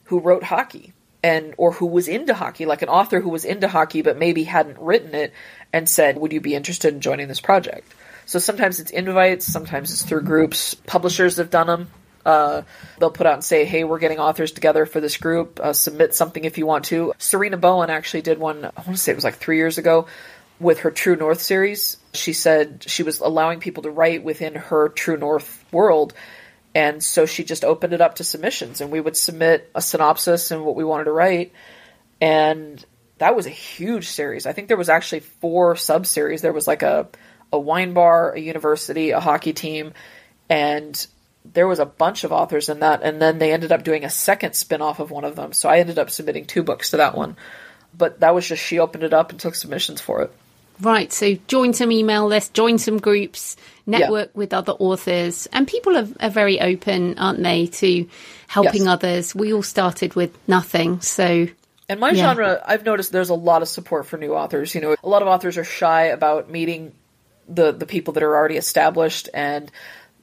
who 0.04 0.20
wrote 0.20 0.42
hockey 0.42 0.92
and 1.26 1.54
or 1.56 1.72
who 1.72 1.86
was 1.86 2.06
into 2.06 2.34
hockey, 2.34 2.66
like 2.66 2.82
an 2.82 2.88
author 2.88 3.20
who 3.20 3.30
was 3.30 3.44
into 3.44 3.66
hockey 3.66 4.02
but 4.02 4.16
maybe 4.16 4.44
hadn't 4.44 4.78
written 4.78 5.14
it 5.14 5.32
and 5.72 5.88
said, 5.88 6.18
"Would 6.18 6.32
you 6.32 6.40
be 6.40 6.54
interested 6.54 6.94
in 6.94 7.00
joining 7.00 7.26
this 7.26 7.40
project?" 7.40 7.92
So 8.26 8.38
sometimes 8.38 8.78
it's 8.78 8.90
invites, 8.90 9.44
sometimes 9.44 9.92
it's 9.92 10.02
through 10.02 10.22
groups. 10.22 10.74
Publishers 10.74 11.36
have 11.36 11.50
done 11.50 11.66
them. 11.66 11.90
Uh, 12.24 12.62
they'll 12.98 13.10
put 13.10 13.26
out 13.26 13.34
and 13.34 13.44
say, 13.44 13.64
"Hey, 13.64 13.82
we're 13.82 13.98
getting 13.98 14.20
authors 14.20 14.52
together 14.52 14.86
for 14.86 15.00
this 15.00 15.16
group. 15.16 15.58
Uh, 15.60 15.72
submit 15.72 16.14
something 16.14 16.44
if 16.44 16.58
you 16.58 16.66
want 16.66 16.86
to." 16.86 17.12
Sarina 17.18 17.60
Bowen 17.60 17.90
actually 17.90 18.22
did 18.22 18.38
one. 18.38 18.64
I 18.64 18.70
want 18.82 18.92
to 18.92 18.96
say 18.96 19.10
it 19.10 19.16
was 19.16 19.24
like 19.24 19.36
three 19.36 19.56
years 19.56 19.78
ago 19.78 20.06
with 20.58 20.80
her 20.80 20.90
True 20.90 21.16
North 21.16 21.40
series. 21.40 21.96
She 22.14 22.32
said 22.32 22.84
she 22.86 23.02
was 23.02 23.20
allowing 23.20 23.60
people 23.60 23.82
to 23.84 23.90
write 23.90 24.24
within 24.24 24.54
her 24.54 24.88
True 24.88 25.16
North 25.16 25.64
world 25.72 26.14
and 26.76 27.02
so 27.02 27.24
she 27.24 27.42
just 27.42 27.64
opened 27.64 27.94
it 27.94 28.02
up 28.02 28.16
to 28.16 28.24
submissions, 28.24 28.82
and 28.82 28.90
we 28.90 29.00
would 29.00 29.16
submit 29.16 29.70
a 29.74 29.80
synopsis 29.80 30.50
and 30.50 30.62
what 30.62 30.76
we 30.76 30.84
wanted 30.84 31.04
to 31.04 31.10
write. 31.10 31.54
And 32.20 32.84
that 33.16 33.34
was 33.34 33.46
a 33.46 33.50
huge 33.50 34.08
series. 34.08 34.44
I 34.44 34.52
think 34.52 34.68
there 34.68 34.76
was 34.76 34.90
actually 34.90 35.20
four 35.20 35.76
sub 35.76 36.04
series. 36.04 36.42
There 36.42 36.52
was 36.52 36.66
like 36.66 36.82
a, 36.82 37.08
a 37.50 37.58
wine 37.58 37.94
bar, 37.94 38.32
a 38.32 38.38
university, 38.38 39.12
a 39.12 39.20
hockey 39.20 39.54
team, 39.54 39.94
and 40.50 41.06
there 41.50 41.66
was 41.66 41.78
a 41.78 41.86
bunch 41.86 42.24
of 42.24 42.32
authors 42.32 42.68
in 42.68 42.80
that. 42.80 43.02
And 43.02 43.22
then 43.22 43.38
they 43.38 43.54
ended 43.54 43.72
up 43.72 43.82
doing 43.82 44.04
a 44.04 44.10
second 44.10 44.54
spin 44.54 44.82
off 44.82 45.00
of 45.00 45.10
one 45.10 45.24
of 45.24 45.34
them. 45.34 45.54
So 45.54 45.70
I 45.70 45.78
ended 45.78 45.98
up 45.98 46.10
submitting 46.10 46.44
two 46.44 46.62
books 46.62 46.90
to 46.90 46.98
that 46.98 47.16
one. 47.16 47.38
But 47.96 48.20
that 48.20 48.34
was 48.34 48.46
just 48.46 48.62
she 48.62 48.80
opened 48.80 49.02
it 49.02 49.14
up 49.14 49.30
and 49.30 49.40
took 49.40 49.54
submissions 49.54 50.02
for 50.02 50.20
it. 50.20 50.32
Right. 50.80 51.12
So 51.12 51.34
join 51.46 51.72
some 51.72 51.90
email 51.90 52.26
lists, 52.26 52.50
join 52.50 52.78
some 52.78 52.98
groups, 52.98 53.56
network 53.86 54.30
yeah. 54.34 54.38
with 54.38 54.52
other 54.52 54.72
authors. 54.72 55.46
And 55.52 55.66
people 55.66 55.96
are, 55.96 56.08
are, 56.20 56.30
very 56.30 56.60
open, 56.60 57.18
aren't 57.18 57.42
they, 57.42 57.66
to 57.66 58.08
helping 58.48 58.82
yes. 58.84 58.88
others. 58.88 59.34
We 59.34 59.52
all 59.52 59.62
started 59.62 60.14
with 60.14 60.36
nothing. 60.48 61.00
So. 61.00 61.48
And 61.88 62.00
my 62.00 62.10
yeah. 62.10 62.24
genre, 62.24 62.62
I've 62.66 62.84
noticed 62.84 63.12
there's 63.12 63.30
a 63.30 63.34
lot 63.34 63.62
of 63.62 63.68
support 63.68 64.06
for 64.06 64.16
new 64.16 64.34
authors. 64.34 64.74
You 64.74 64.80
know, 64.80 64.96
a 65.02 65.08
lot 65.08 65.22
of 65.22 65.28
authors 65.28 65.56
are 65.56 65.64
shy 65.64 66.04
about 66.04 66.50
meeting 66.50 66.92
the, 67.48 67.72
the 67.72 67.86
people 67.86 68.14
that 68.14 68.22
are 68.22 68.36
already 68.36 68.56
established. 68.56 69.28
And 69.32 69.70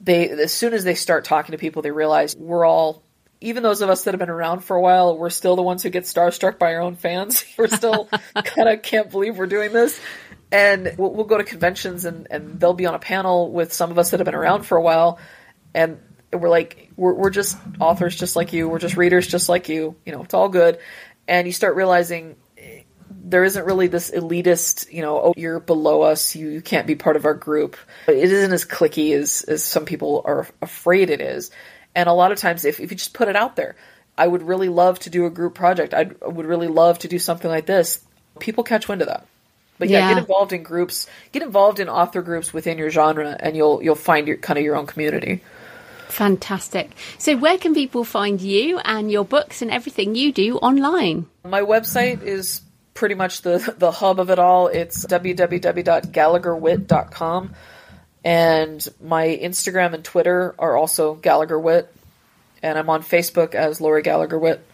they, 0.00 0.28
as 0.28 0.52
soon 0.52 0.74
as 0.74 0.84
they 0.84 0.94
start 0.94 1.24
talking 1.24 1.52
to 1.52 1.58
people, 1.58 1.82
they 1.82 1.90
realize 1.90 2.36
we're 2.36 2.66
all 2.66 3.02
even 3.40 3.62
those 3.62 3.82
of 3.82 3.90
us 3.90 4.04
that 4.04 4.14
have 4.14 4.18
been 4.18 4.30
around 4.30 4.60
for 4.60 4.74
a 4.74 4.80
while, 4.80 5.18
we're 5.18 5.28
still 5.28 5.54
the 5.54 5.62
ones 5.62 5.82
who 5.82 5.90
get 5.90 6.04
starstruck 6.04 6.58
by 6.58 6.72
our 6.74 6.80
own 6.80 6.96
fans. 6.96 7.44
we're 7.58 7.68
still 7.68 8.08
kind 8.34 8.68
of 8.68 8.80
can't 8.82 9.10
believe 9.10 9.36
we're 9.36 9.46
doing 9.46 9.72
this 9.72 10.00
and 10.54 10.94
we'll, 10.96 11.10
we'll, 11.10 11.24
go 11.24 11.36
to 11.36 11.42
conventions 11.42 12.04
and, 12.04 12.28
and 12.30 12.60
they'll 12.60 12.74
be 12.74 12.86
on 12.86 12.94
a 12.94 12.98
panel 13.00 13.50
with 13.50 13.72
some 13.72 13.90
of 13.90 13.98
us 13.98 14.12
that 14.12 14.20
have 14.20 14.24
been 14.24 14.36
around 14.36 14.62
for 14.62 14.78
a 14.78 14.82
while. 14.82 15.18
And 15.74 15.98
we're 16.32 16.48
like 16.48 16.92
we're, 16.96 17.12
we're 17.12 17.30
just 17.30 17.58
authors 17.80 18.14
just 18.14 18.36
like 18.36 18.52
you. 18.52 18.68
We're 18.68 18.78
just 18.78 18.96
readers 18.96 19.26
just 19.26 19.48
like 19.48 19.68
you. 19.68 19.96
You 20.06 20.12
know 20.12 20.22
it's 20.22 20.32
all 20.32 20.48
good. 20.48 20.78
And 21.26 21.48
you 21.48 21.52
start 21.52 21.74
realizing 21.74 22.36
eh, 22.56 22.82
there 23.10 23.42
isn't 23.42 23.64
really 23.64 23.88
this 23.88 24.12
elitist 24.12 24.92
you 24.92 25.02
know 25.02 25.20
oh 25.20 25.34
you're 25.36 25.58
below 25.58 26.02
us. 26.02 26.36
You, 26.36 26.48
you 26.48 26.60
can't 26.60 26.86
be 26.86 26.94
part 26.94 27.16
of 27.16 27.24
our 27.24 27.34
group. 27.34 27.76
It 28.06 28.30
isn't 28.30 28.52
as 28.52 28.64
clicky 28.64 29.12
as, 29.16 29.42
as 29.42 29.64
some 29.64 29.84
people 29.84 30.22
are 30.24 30.46
afraid 30.62 31.10
it 31.10 31.20
is. 31.20 31.50
And 31.96 32.08
a 32.08 32.12
lot 32.12 32.30
of 32.30 32.38
times 32.38 32.64
if, 32.64 32.78
if 32.78 32.92
you 32.92 32.96
just 32.96 33.14
put 33.14 33.28
it 33.28 33.36
out 33.36 33.56
there 33.56 33.76
i 34.16 34.24
would 34.24 34.42
really 34.42 34.68
love 34.68 34.96
to 35.00 35.10
do 35.10 35.26
a 35.26 35.30
group 35.30 35.56
project. 35.56 35.92
I'd, 35.92 36.22
I 36.22 36.28
would 36.28 36.46
really 36.46 36.68
love 36.68 37.00
to 37.00 37.08
do 37.08 37.18
something 37.18 37.50
like 37.50 37.66
this. 37.66 37.98
People 38.38 38.62
catch 38.62 38.86
wind 38.86 39.02
of 39.02 39.08
that 39.08 39.26
but 39.78 39.88
yeah, 39.88 40.00
yeah, 40.00 40.08
get 40.14 40.18
involved 40.18 40.52
in 40.52 40.62
groups, 40.62 41.06
get 41.32 41.42
involved 41.42 41.80
in 41.80 41.88
author 41.88 42.20
groups 42.22 42.52
within 42.52 42.76
your 42.78 42.90
genre, 42.90 43.36
and 43.40 43.56
you'll 43.56 43.82
you'll 43.82 43.94
find 43.94 44.28
your 44.28 44.36
kind 44.36 44.58
of 44.58 44.64
your 44.64 44.76
own 44.76 44.86
community. 44.86 45.40
Fantastic. 46.08 46.90
So, 47.18 47.36
where 47.36 47.58
can 47.58 47.74
people 47.74 48.04
find 48.04 48.40
you 48.40 48.78
and 48.78 49.10
your 49.10 49.24
books 49.24 49.60
and 49.62 49.72
everything 49.72 50.14
you 50.14 50.30
do 50.32 50.58
online? 50.58 51.26
My 51.44 51.62
website 51.62 52.22
is 52.22 52.60
pretty 52.94 53.16
much 53.16 53.42
the 53.42 53.74
the 53.78 53.90
hub 53.90 54.20
of 54.20 54.30
it 54.30 54.38
all. 54.38 54.68
It's 54.68 55.04
www.gallagherwitt.com, 55.04 57.54
and 58.24 58.88
my 59.02 59.26
Instagram 59.26 59.94
and 59.94 60.04
Twitter 60.04 60.54
are 60.58 60.76
also 60.76 61.14
Gallagher 61.14 61.58
Witt, 61.58 61.92
and 62.62 62.78
I'm 62.78 62.90
on 62.90 63.02
Facebook 63.02 63.56
as 63.56 63.80
Lori 63.80 64.02
Gallagher 64.02 64.38
Witt. 64.38 64.64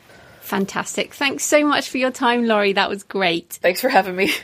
Fantastic. 0.42 1.14
Thanks 1.14 1.44
so 1.44 1.64
much 1.64 1.88
for 1.88 1.96
your 1.98 2.10
time, 2.10 2.44
Lori. 2.44 2.74
That 2.74 2.90
was 2.90 3.02
great. 3.02 3.58
Thanks 3.62 3.80
for 3.80 3.88
having 3.88 4.16
me. 4.16 4.30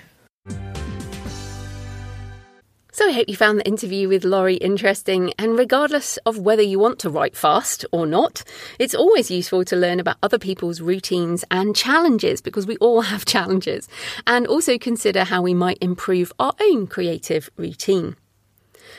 So 2.97 3.07
I 3.09 3.13
hope 3.13 3.29
you 3.29 3.37
found 3.37 3.59
the 3.59 3.67
interview 3.67 4.09
with 4.09 4.25
Lori 4.25 4.55
interesting, 4.55 5.35
and 5.39 5.59
regardless 5.59 6.17
of 6.25 6.39
whether 6.39 6.63
you 6.63 6.79
want 6.79 6.99
to 7.01 7.11
write 7.11 7.37
fast 7.37 7.85
or 7.93 8.07
not, 8.07 8.43
it's 8.79 8.95
always 8.95 9.31
useful 9.31 9.67
to 9.67 9.77
learn 9.77 10.01
about 10.01 10.17
other 10.23 10.39
people's 10.39 10.81
routines 10.81 11.45
and 11.51 11.77
challenges 11.77 12.41
because 12.41 12.67
we 12.67 12.79
all 12.79 13.03
have 13.03 13.25
challenges, 13.27 13.87
and 14.27 14.47
also 14.47 14.79
consider 14.79 15.25
how 15.25 15.43
we 15.43 15.53
might 15.53 15.77
improve 15.83 16.33
our 16.39 16.55
own 16.59 16.87
creative 16.87 17.51
routine. 17.59 18.17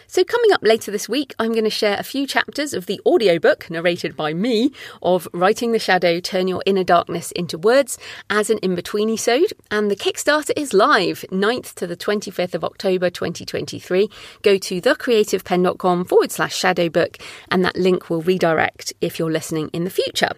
So, 0.07 0.23
coming 0.23 0.51
up 0.51 0.63
later 0.63 0.89
this 0.89 1.07
week, 1.07 1.35
I'm 1.37 1.51
going 1.51 1.63
to 1.63 1.69
share 1.69 1.97
a 1.99 2.03
few 2.03 2.25
chapters 2.25 2.73
of 2.73 2.87
the 2.87 2.99
audiobook 3.05 3.69
narrated 3.69 4.15
by 4.15 4.33
me 4.33 4.71
of 5.03 5.27
Writing 5.31 5.73
the 5.73 5.79
Shadow 5.79 6.19
Turn 6.19 6.47
Your 6.47 6.63
Inner 6.65 6.83
Darkness 6.83 7.31
into 7.33 7.57
Words 7.57 7.99
as 8.29 8.49
an 8.49 8.57
in 8.59 8.73
between 8.73 9.09
episode. 9.09 9.53
And 9.69 9.91
the 9.91 9.95
Kickstarter 9.95 10.51
is 10.55 10.73
live 10.73 11.25
9th 11.31 11.73
to 11.75 11.87
the 11.87 11.97
25th 11.97 12.55
of 12.55 12.63
October 12.63 13.09
2023. 13.09 14.09
Go 14.41 14.57
to 14.57 14.81
thecreativepenn.com 14.81 16.05
forward 16.05 16.31
slash 16.31 16.55
shadow 16.55 16.89
book, 16.89 17.17
and 17.49 17.63
that 17.65 17.75
link 17.75 18.09
will 18.09 18.21
redirect 18.21 18.93
if 19.01 19.19
you're 19.19 19.31
listening 19.31 19.69
in 19.73 19.83
the 19.83 19.89
future. 19.89 20.31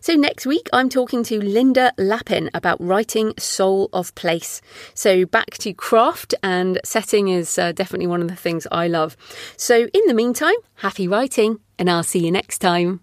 So, 0.00 0.14
next 0.14 0.46
week, 0.46 0.68
I'm 0.72 0.88
talking 0.88 1.22
to 1.24 1.42
Linda 1.42 1.92
Lappin 1.98 2.50
about 2.54 2.80
writing 2.80 3.34
Soul 3.38 3.88
of 3.92 4.14
Place. 4.14 4.60
So, 4.94 5.24
back 5.26 5.52
to 5.58 5.72
craft 5.72 6.34
and 6.42 6.80
setting 6.84 7.28
is 7.28 7.58
uh, 7.58 7.72
definitely 7.72 8.06
one 8.06 8.22
of 8.22 8.28
the 8.28 8.36
things 8.36 8.66
I 8.70 8.88
love. 8.88 9.16
So, 9.56 9.88
in 9.92 10.06
the 10.06 10.14
meantime, 10.14 10.56
happy 10.76 11.08
writing, 11.08 11.60
and 11.78 11.90
I'll 11.90 12.02
see 12.02 12.24
you 12.24 12.30
next 12.30 12.58
time. 12.58 13.00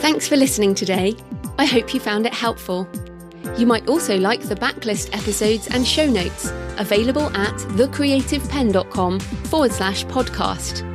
Thanks 0.00 0.26
for 0.26 0.36
listening 0.36 0.74
today. 0.74 1.14
I 1.58 1.66
hope 1.66 1.92
you 1.94 2.00
found 2.00 2.26
it 2.26 2.34
helpful. 2.34 2.88
You 3.56 3.66
might 3.66 3.88
also 3.88 4.16
like 4.16 4.40
the 4.42 4.54
backlist 4.54 5.14
episodes 5.14 5.68
and 5.68 5.86
show 5.86 6.06
notes 6.06 6.50
available 6.78 7.28
at 7.36 7.54
thecreativepenn.com 7.76 9.20
forward 9.20 9.72
slash 9.72 10.04
podcast. 10.06 10.89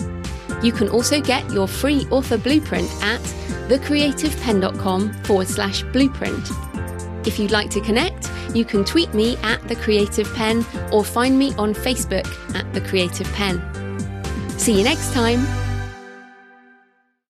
You 0.66 0.72
can 0.72 0.90
also 0.90 1.22
get 1.22 1.48
your 1.52 1.68
free 1.68 2.08
author 2.10 2.40
blueprint 2.40 2.90
at 3.04 3.22
thecreativepenn.com 3.70 5.14
forward 5.24 5.48
slash 5.48 5.84
blueprint. 5.84 6.50
If 7.28 7.38
you'd 7.38 7.52
like 7.52 7.70
to 7.70 7.82
connect, 7.82 8.32
you 8.56 8.66
can 8.66 8.84
tweet 8.84 9.14
me 9.14 9.38
at 9.44 9.62
The 9.68 9.76
Creative 9.76 10.34
Penn 10.34 10.66
or 10.92 11.06
find 11.06 11.38
me 11.38 11.54
on 11.60 11.76
Facebook 11.76 12.26
at 12.56 12.74
The 12.74 12.82
Creative 12.82 13.32
Penn. 13.34 13.62
See 14.58 14.76
you 14.76 14.84
next 14.84 15.14
time. 15.14 15.46